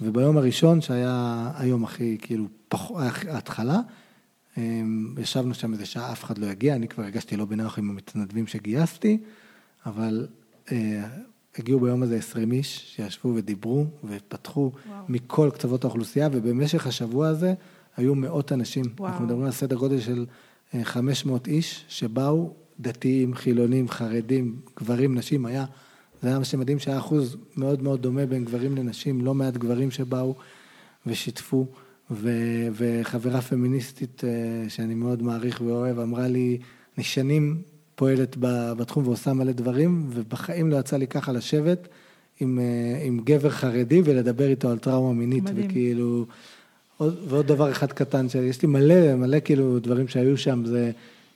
וביום 0.00 0.36
הראשון, 0.36 0.80
שהיה 0.80 1.50
היום 1.56 1.84
הכי, 1.84 2.18
כאילו, 2.20 2.44
פח... 2.68 2.90
ההתחלה, 3.28 3.80
אמ, 4.58 5.14
ישבנו 5.20 5.54
שם 5.54 5.72
איזה 5.72 5.86
שעה, 5.86 6.12
אף 6.12 6.24
אחד 6.24 6.38
לא 6.38 6.46
יגיע, 6.46 6.74
אני 6.74 6.88
כבר 6.88 7.04
הרגשתי 7.04 7.36
לא 7.36 7.44
בנוח 7.44 7.78
עם 7.78 7.90
המתנדבים 7.90 8.46
שגייסתי, 8.46 9.18
אבל 9.86 10.26
אה, 10.72 11.04
הגיעו 11.58 11.80
ביום 11.80 12.02
הזה 12.02 12.16
20 12.16 12.52
איש 12.52 12.94
שישבו 12.96 13.32
ודיברו 13.34 13.86
ופתחו 14.04 14.72
וואו. 14.88 15.04
מכל 15.08 15.50
קצוות 15.54 15.84
האוכלוסייה, 15.84 16.28
ובמשך 16.32 16.86
השבוע 16.86 17.28
הזה 17.28 17.54
היו 17.96 18.14
מאות 18.14 18.52
אנשים. 18.52 18.84
וואו. 18.98 19.08
אנחנו 19.08 19.24
מדברים 19.24 19.44
על 19.44 19.52
סדר 19.52 19.76
גודל 19.76 20.00
של 20.00 20.26
500 20.82 21.48
אה, 21.48 21.52
איש 21.52 21.84
שבאו 21.88 22.61
דתיים, 22.82 23.34
חילונים, 23.34 23.88
חרדים, 23.88 24.56
גברים, 24.80 25.14
נשים, 25.14 25.46
היה, 25.46 25.64
זה 26.22 26.28
היה 26.28 26.38
מה 26.38 26.44
שמדהים 26.44 26.78
שהיה 26.78 26.98
אחוז 26.98 27.36
מאוד 27.56 27.82
מאוד 27.82 28.02
דומה 28.02 28.26
בין 28.26 28.44
גברים 28.44 28.76
לנשים, 28.76 29.24
לא 29.24 29.34
מעט 29.34 29.54
גברים 29.54 29.90
שבאו 29.90 30.34
ושיתפו, 31.06 31.66
ו, 32.10 32.30
וחברה 32.72 33.40
פמיניסטית 33.40 34.24
אה, 34.24 34.30
שאני 34.68 34.94
מאוד 34.94 35.22
מעריך 35.22 35.60
ואוהב, 35.66 35.98
אמרה 35.98 36.28
לי, 36.28 36.58
אני 36.96 37.04
שנים 37.04 37.62
פועלת 37.94 38.36
בתחום 38.76 39.06
ועושה 39.06 39.32
מלא 39.32 39.52
דברים, 39.52 40.06
ובחיים 40.10 40.70
לא 40.70 40.76
יצא 40.76 40.96
לי 40.96 41.06
ככה 41.06 41.32
לשבת 41.32 41.88
עם, 42.40 42.58
אה, 42.58 43.02
עם 43.04 43.20
גבר 43.24 43.50
חרדי 43.50 44.02
ולדבר 44.04 44.48
איתו 44.48 44.70
על 44.70 44.78
טראומה 44.78 45.18
מינית, 45.18 45.44
מדהים. 45.44 45.66
וכאילו, 45.66 46.26
עוד, 46.96 47.18
ועוד 47.28 47.46
דבר 47.46 47.70
אחד 47.70 47.92
קטן, 47.92 48.28
שיש 48.28 48.62
לי 48.62 48.68
מלא, 48.68 49.14
מלא 49.14 49.40
כאילו 49.44 49.78
דברים 49.78 50.08
שהיו 50.08 50.36
שם, 50.36 50.64
זה... 50.64 50.90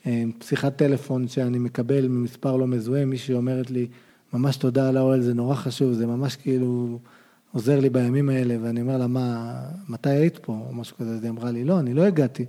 אה, 0.07 0.23
שיחת 0.41 0.77
טלפון 0.77 1.28
שאני 1.28 1.59
מקבל 1.59 2.09
ממספר 2.09 2.57
לא 2.57 2.66
מזוהה, 2.66 3.05
מישהי 3.05 3.35
אומרת 3.35 3.70
לי, 3.70 3.87
ממש 4.33 4.57
תודה 4.57 4.89
על 4.89 4.97
האוהל, 4.97 5.20
זה 5.20 5.35
נורא 5.35 5.55
חשוב, 5.55 5.93
זה 5.93 6.07
ממש 6.07 6.37
כאילו 6.37 6.99
עוזר 7.53 7.81
לי 7.81 7.91
בימים 7.91 8.28
האלה, 8.28 8.57
ואני 8.62 8.81
אומר 8.81 8.99
לה, 8.99 9.07
מה, 9.07 9.59
מתי 9.89 10.11
היית 10.11 10.39
פה, 10.39 10.53
או 10.69 10.74
משהו 10.74 10.97
כזה, 10.97 11.11
אז 11.11 11.23
היא 11.23 11.31
אמרה 11.31 11.51
לי, 11.51 11.65
לא, 11.65 11.81
אני 11.81 11.95
לא 11.95 12.03
הגעתי, 12.03 12.45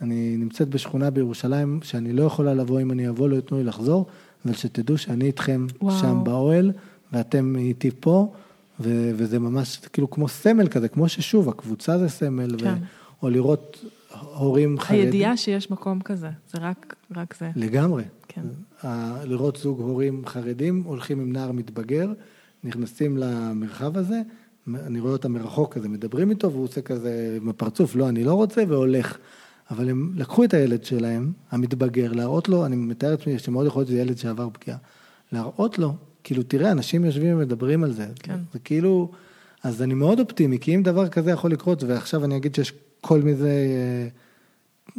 אני 0.00 0.36
נמצאת 0.38 0.68
בשכונה 0.68 1.10
בירושלים, 1.10 1.80
שאני 1.82 2.12
לא 2.12 2.22
יכולה 2.22 2.54
לבוא, 2.54 2.80
אם 2.80 2.92
אני 2.92 3.08
אבוא 3.08 3.28
לא 3.28 3.36
ייתנו 3.36 3.58
לי 3.58 3.64
לחזור, 3.64 4.06
אבל 4.44 4.54
שתדעו 4.54 4.98
שאני 4.98 5.24
איתכם 5.24 5.66
וואו. 5.82 5.98
שם 5.98 6.20
באוהל, 6.24 6.72
ואתם 7.12 7.56
איתי 7.56 7.90
פה, 8.00 8.32
ו- 8.80 9.10
וזה 9.16 9.38
ממש 9.38 9.76
כאילו 9.92 10.10
כמו 10.10 10.28
סמל 10.28 10.68
כזה, 10.68 10.88
כמו 10.88 11.08
ששוב, 11.08 11.48
הקבוצה 11.48 11.98
זה 11.98 12.08
סמל, 12.08 12.58
כן. 12.58 12.66
ו- 12.66 12.76
או 13.22 13.30
לראות 13.30 13.84
הורים 14.14 14.78
חרדים. 14.80 15.04
הידיעה 15.04 15.36
שיש 15.36 15.70
מקום 15.70 16.00
כזה, 16.00 16.28
זה 16.48 16.58
רק, 16.60 16.96
רק 17.16 17.34
זה. 17.38 17.50
לגמרי. 17.56 18.04
כן. 18.28 18.42
לראות 19.24 19.56
זוג 19.56 19.80
הורים 19.80 20.22
חרדים, 20.26 20.82
הולכים 20.86 21.20
עם 21.20 21.32
נער 21.32 21.52
מתבגר, 21.52 22.12
נכנסים 22.64 23.16
למרחב 23.16 23.96
הזה, 23.96 24.20
אני 24.74 25.00
רואה 25.00 25.12
אותם 25.12 25.32
מרחוק 25.32 25.74
כזה, 25.74 25.88
מדברים 25.88 26.30
איתו, 26.30 26.52
והוא 26.52 26.64
עושה 26.64 26.80
כזה 26.80 27.38
עם 27.42 27.48
הפרצוף, 27.48 27.96
לא, 27.96 28.08
אני 28.08 28.24
לא 28.24 28.34
רוצה, 28.34 28.62
והולך. 28.68 29.18
אבל 29.70 29.90
הם 29.90 30.12
לקחו 30.16 30.44
את 30.44 30.54
הילד 30.54 30.84
שלהם, 30.84 31.32
המתבגר, 31.50 32.12
להראות 32.12 32.48
לו, 32.48 32.66
אני 32.66 32.76
מתאר 32.76 33.10
לעצמי 33.10 33.38
שמאוד 33.38 33.66
יכול 33.66 33.80
להיות 33.80 33.88
שזה 33.88 33.98
ילד 33.98 34.18
שעבר 34.18 34.48
פגיעה, 34.52 34.78
להראות 35.32 35.78
לו, 35.78 35.94
כאילו, 36.24 36.42
תראה, 36.42 36.72
אנשים 36.72 37.04
יושבים 37.04 37.36
ומדברים 37.36 37.84
על 37.84 37.92
זה. 37.92 38.06
כן. 38.22 38.38
זה 38.52 38.58
כאילו, 38.58 39.10
אז 39.64 39.82
אני 39.82 39.94
מאוד 39.94 40.20
אופטימי, 40.20 40.58
כי 40.58 40.74
אם 40.74 40.82
דבר 40.82 41.08
כזה 41.08 41.30
יכול 41.30 41.52
לקרות, 41.52 41.82
ועכשיו 41.82 42.24
אני 42.24 42.36
אגיד 42.36 42.54
שיש 42.54 42.72
כל 43.00 43.22
מיני 43.22 43.46
אה, 43.46 44.08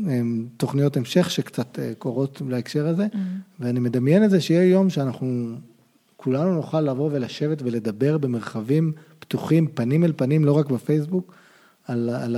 אה, 0.07 0.21
תוכניות 0.57 0.97
המשך 0.97 1.31
שקצת 1.31 1.79
אה, 1.79 1.91
קורות 1.97 2.41
להקשר 2.47 2.87
הזה, 2.87 3.05
mm-hmm. 3.05 3.17
ואני 3.59 3.79
מדמיין 3.79 4.23
את 4.23 4.29
זה 4.29 4.41
שיהיה 4.41 4.71
יום 4.71 4.89
שאנחנו 4.89 5.55
כולנו 6.17 6.55
נוכל 6.55 6.81
לבוא 6.81 7.09
ולשבת 7.13 7.61
ולדבר 7.61 8.17
במרחבים 8.17 8.91
פתוחים, 9.19 9.67
פנים 9.67 10.03
אל 10.03 10.13
פנים, 10.15 10.45
לא 10.45 10.51
רק 10.51 10.69
בפייסבוק, 10.69 11.33
על, 11.87 12.09
על 12.09 12.35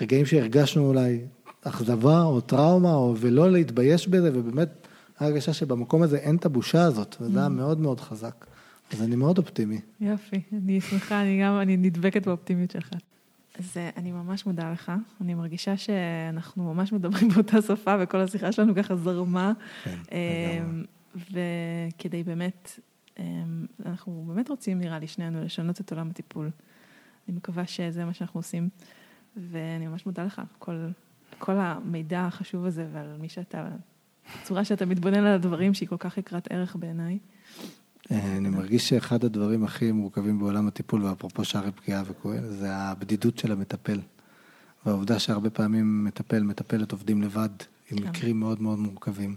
הרגעים 0.00 0.26
שהרגשנו 0.26 0.88
אולי 0.88 1.20
אכזבה 1.62 2.22
או 2.22 2.40
טראומה, 2.40 2.94
או, 2.94 3.14
ולא 3.18 3.50
להתבייש 3.50 4.08
בזה, 4.08 4.30
ובאמת 4.34 4.68
הרגשה 5.18 5.52
שבמקום 5.52 6.02
הזה 6.02 6.16
אין 6.16 6.36
את 6.36 6.44
הבושה 6.44 6.84
הזאת, 6.84 7.16
וזה 7.20 7.38
היה 7.38 7.46
mm-hmm. 7.46 7.50
מאוד 7.50 7.80
מאוד 7.80 8.00
חזק. 8.00 8.44
אז 8.92 9.02
אני 9.02 9.16
מאוד 9.16 9.38
אופטימי. 9.38 9.80
יופי, 10.00 10.40
אני 10.52 10.80
שמחה, 10.80 11.22
אני 11.22 11.40
גם, 11.42 11.60
אני 11.60 11.76
נדבקת 11.76 12.26
באופטימיות 12.26 12.70
שלך. 12.70 12.90
אז 13.58 13.76
אה, 13.76 13.90
אני 13.96 14.12
ממש 14.12 14.46
מודה 14.46 14.72
לך, 14.72 14.92
אני 15.20 15.34
מרגישה 15.34 15.76
שאנחנו 15.76 16.74
ממש 16.74 16.92
מדברים 16.92 17.28
באותה 17.28 17.62
שפה 17.62 17.94
וכל 18.00 18.20
השיחה 18.20 18.52
שלנו 18.52 18.74
ככה 18.74 18.96
זרמה. 18.96 19.52
כן, 19.84 19.98
אמ, 20.12 20.84
וכדי 21.16 22.22
באמת, 22.22 22.80
אמ, 23.18 23.66
אנחנו 23.86 24.24
באמת 24.28 24.48
רוצים 24.48 24.78
נראה 24.78 24.98
לי 24.98 25.06
שנינו 25.06 25.44
לשנות 25.44 25.80
את 25.80 25.92
עולם 25.92 26.10
הטיפול. 26.10 26.50
אני 27.28 27.36
מקווה 27.36 27.66
שזה 27.66 28.04
מה 28.04 28.14
שאנחנו 28.14 28.38
עושים, 28.38 28.68
ואני 29.36 29.86
ממש 29.86 30.06
מודה 30.06 30.24
לך 30.24 30.42
כל, 30.58 30.86
כל 31.38 31.52
המידע 31.56 32.20
החשוב 32.20 32.64
הזה 32.64 32.86
ועל 32.92 33.16
מי 33.20 33.28
שאתה, 33.28 33.68
הצורה 34.40 34.64
שאתה 34.64 34.86
מתבונן 34.86 35.18
על 35.18 35.34
הדברים 35.34 35.74
שהיא 35.74 35.88
כל 35.88 35.96
כך 35.98 36.18
יקרת 36.18 36.48
ערך 36.52 36.76
בעיניי. 36.76 37.18
אה, 38.12 38.36
אני 38.36 38.48
מרגיש 38.48 38.88
שאחד 38.88 39.24
הדברים 39.24 39.64
הכי 39.64 39.92
מורכבים 39.92 40.38
בעולם 40.38 40.68
הטיפול, 40.68 41.04
ואפרופו 41.04 41.44
שערי 41.44 41.72
פגיעה 41.72 42.02
וכהן, 42.06 42.46
זה 42.48 42.74
הבדידות 42.74 43.38
של 43.38 43.52
המטפל. 43.52 44.00
והעובדה 44.86 45.18
שהרבה 45.18 45.50
פעמים 45.50 46.04
מטפל, 46.04 46.42
מטפלת 46.42 46.92
עובדים 46.92 47.22
לבד, 47.22 47.48
עם 47.90 47.98
כן. 47.98 48.08
מקרים 48.08 48.40
מאוד 48.40 48.62
מאוד 48.62 48.78
מורכבים. 48.78 49.36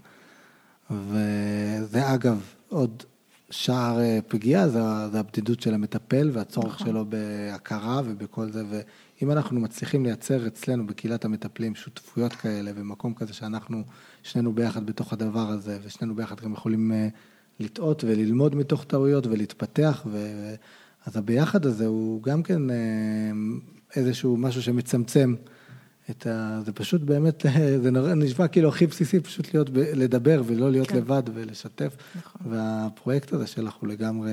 וזה 0.92 2.14
אגב, 2.14 2.54
עוד 2.70 3.04
שער 3.50 4.00
אה, 4.00 4.20
פגיעה, 4.28 4.70
זה, 4.70 4.80
זה 5.12 5.20
הבדידות 5.20 5.62
של 5.62 5.74
המטפל 5.74 6.30
והצורך 6.34 6.74
נכון. 6.74 6.88
שלו 6.88 7.06
בהכרה 7.06 8.02
ובכל 8.06 8.52
זה. 8.52 8.64
ואם 8.70 9.32
אנחנו 9.32 9.60
מצליחים 9.60 10.04
לייצר 10.06 10.48
אצלנו 10.48 10.88
בקהילת 10.88 11.26
המטפלים 11.26 11.76
שותפויות 11.76 12.34
כאלה, 12.34 12.72
ומקום 12.76 13.14
כזה 13.14 13.34
שאנחנו 13.34 13.84
שנינו 14.24 14.54
ביחד 14.54 14.86
בתוך 14.86 15.14
הדבר 15.14 15.50
הזה, 15.50 15.80
ושנינו 15.84 16.16
ביחד 16.16 16.42
גם 16.42 16.54
יכולים... 16.54 16.92
אה, 16.92 17.08
לטעות 17.60 18.04
וללמוד 18.04 18.56
מתוך 18.56 18.84
טעויות 18.84 19.28
ולהתפתח, 19.28 20.06
ו... 20.12 20.18
אז 21.08 21.18
הביחד 21.18 21.66
הזה 21.66 21.86
הוא 21.86 22.24
גם 22.24 22.44
כן 22.44 22.70
אה, 22.70 22.76
איזשהו 23.96 24.38
משהו 24.38 24.62
שמצמצם 24.62 25.36
את 26.10 26.28
ה... 26.28 26.62
זה 26.66 26.72
פשוט 26.72 27.02
באמת, 27.02 27.46
זה 27.84 27.92
נשמע 28.16 28.48
כאילו 28.48 28.70
הכי 28.70 28.88
בסיסי, 28.88 29.20
פשוט 29.20 29.54
להיות, 29.54 29.70
לדבר 29.74 30.42
ולא 30.46 30.72
להיות 30.72 30.88
כן. 30.88 30.98
לבד 30.98 31.24
ולשתף. 31.34 31.96
נכון. 32.16 32.42
והפרויקט 32.52 33.34
הזה 33.34 33.48
שלך 33.48 33.74
הוא 33.74 33.90
לגמרי 33.90 34.32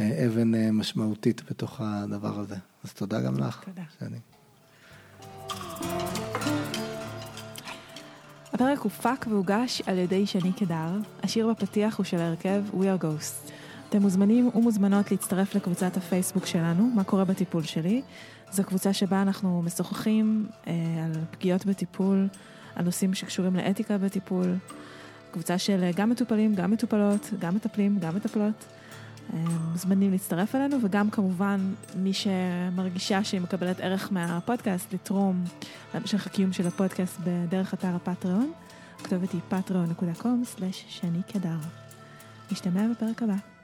אה, 0.00 0.26
אבן 0.26 0.54
אה, 0.54 0.72
משמעותית 0.72 1.42
בתוך 1.50 1.80
הדבר 1.84 2.40
הזה. 2.40 2.56
אז 2.84 2.92
תודה 2.92 3.20
גם 3.20 3.38
לך. 3.38 3.64
תודה. 3.64 3.82
שאני... 3.98 4.18
הפרק 8.56 8.78
הופק 8.78 9.26
והוגש 9.30 9.82
על 9.86 9.98
ידי 9.98 10.26
שני 10.26 10.52
קדר, 10.52 10.98
השיר 11.22 11.48
בפתיח 11.48 11.96
הוא 11.96 12.04
של 12.04 12.16
ההרכב 12.16 12.62
We 12.72 12.82
are 12.82 13.02
Ghost. 13.02 13.50
אתם 13.88 14.02
מוזמנים 14.02 14.50
ומוזמנות 14.54 15.10
להצטרף 15.10 15.54
לקבוצת 15.54 15.96
הפייסבוק 15.96 16.46
שלנו, 16.46 16.90
מה 16.94 17.04
קורה 17.04 17.24
בטיפול 17.24 17.62
שלי. 17.62 18.02
זו 18.52 18.64
קבוצה 18.64 18.92
שבה 18.92 19.22
אנחנו 19.22 19.62
משוחחים 19.62 20.46
אה, 20.66 20.72
על 21.04 21.12
פגיעות 21.30 21.66
בטיפול, 21.66 22.28
על 22.74 22.84
נושאים 22.84 23.14
שקשורים 23.14 23.56
לאתיקה 23.56 23.98
בטיפול. 23.98 24.54
קבוצה 25.32 25.58
של 25.58 25.82
אה, 25.82 25.90
גם 25.96 26.10
מטופלים, 26.10 26.54
גם 26.54 26.70
מטופלות, 26.70 27.30
גם 27.38 27.54
מטפלים, 27.54 27.98
גם 27.98 28.16
מטפלות. 28.16 28.64
מוזמנים 29.70 30.12
להצטרף 30.12 30.54
אלינו, 30.54 30.76
וגם 30.82 31.10
כמובן 31.10 31.74
מי 31.96 32.12
שמרגישה 32.12 33.24
שהיא 33.24 33.40
מקבלת 33.40 33.80
ערך 33.80 34.12
מהפודקאסט, 34.12 34.94
לתרום 34.94 35.44
להמשך 35.94 36.26
הקיום 36.26 36.52
של 36.52 36.66
הפודקאסט 36.66 37.20
בדרך 37.24 37.74
אתר 37.74 37.94
הפטריון. 37.94 38.52
הכתובת 39.00 39.32
היא 39.32 39.40
patreon.com/שני 39.50 41.22
קדר. 41.32 41.56
נשתמע 42.52 42.86
בפרק 42.90 43.22
הבא. 43.22 43.55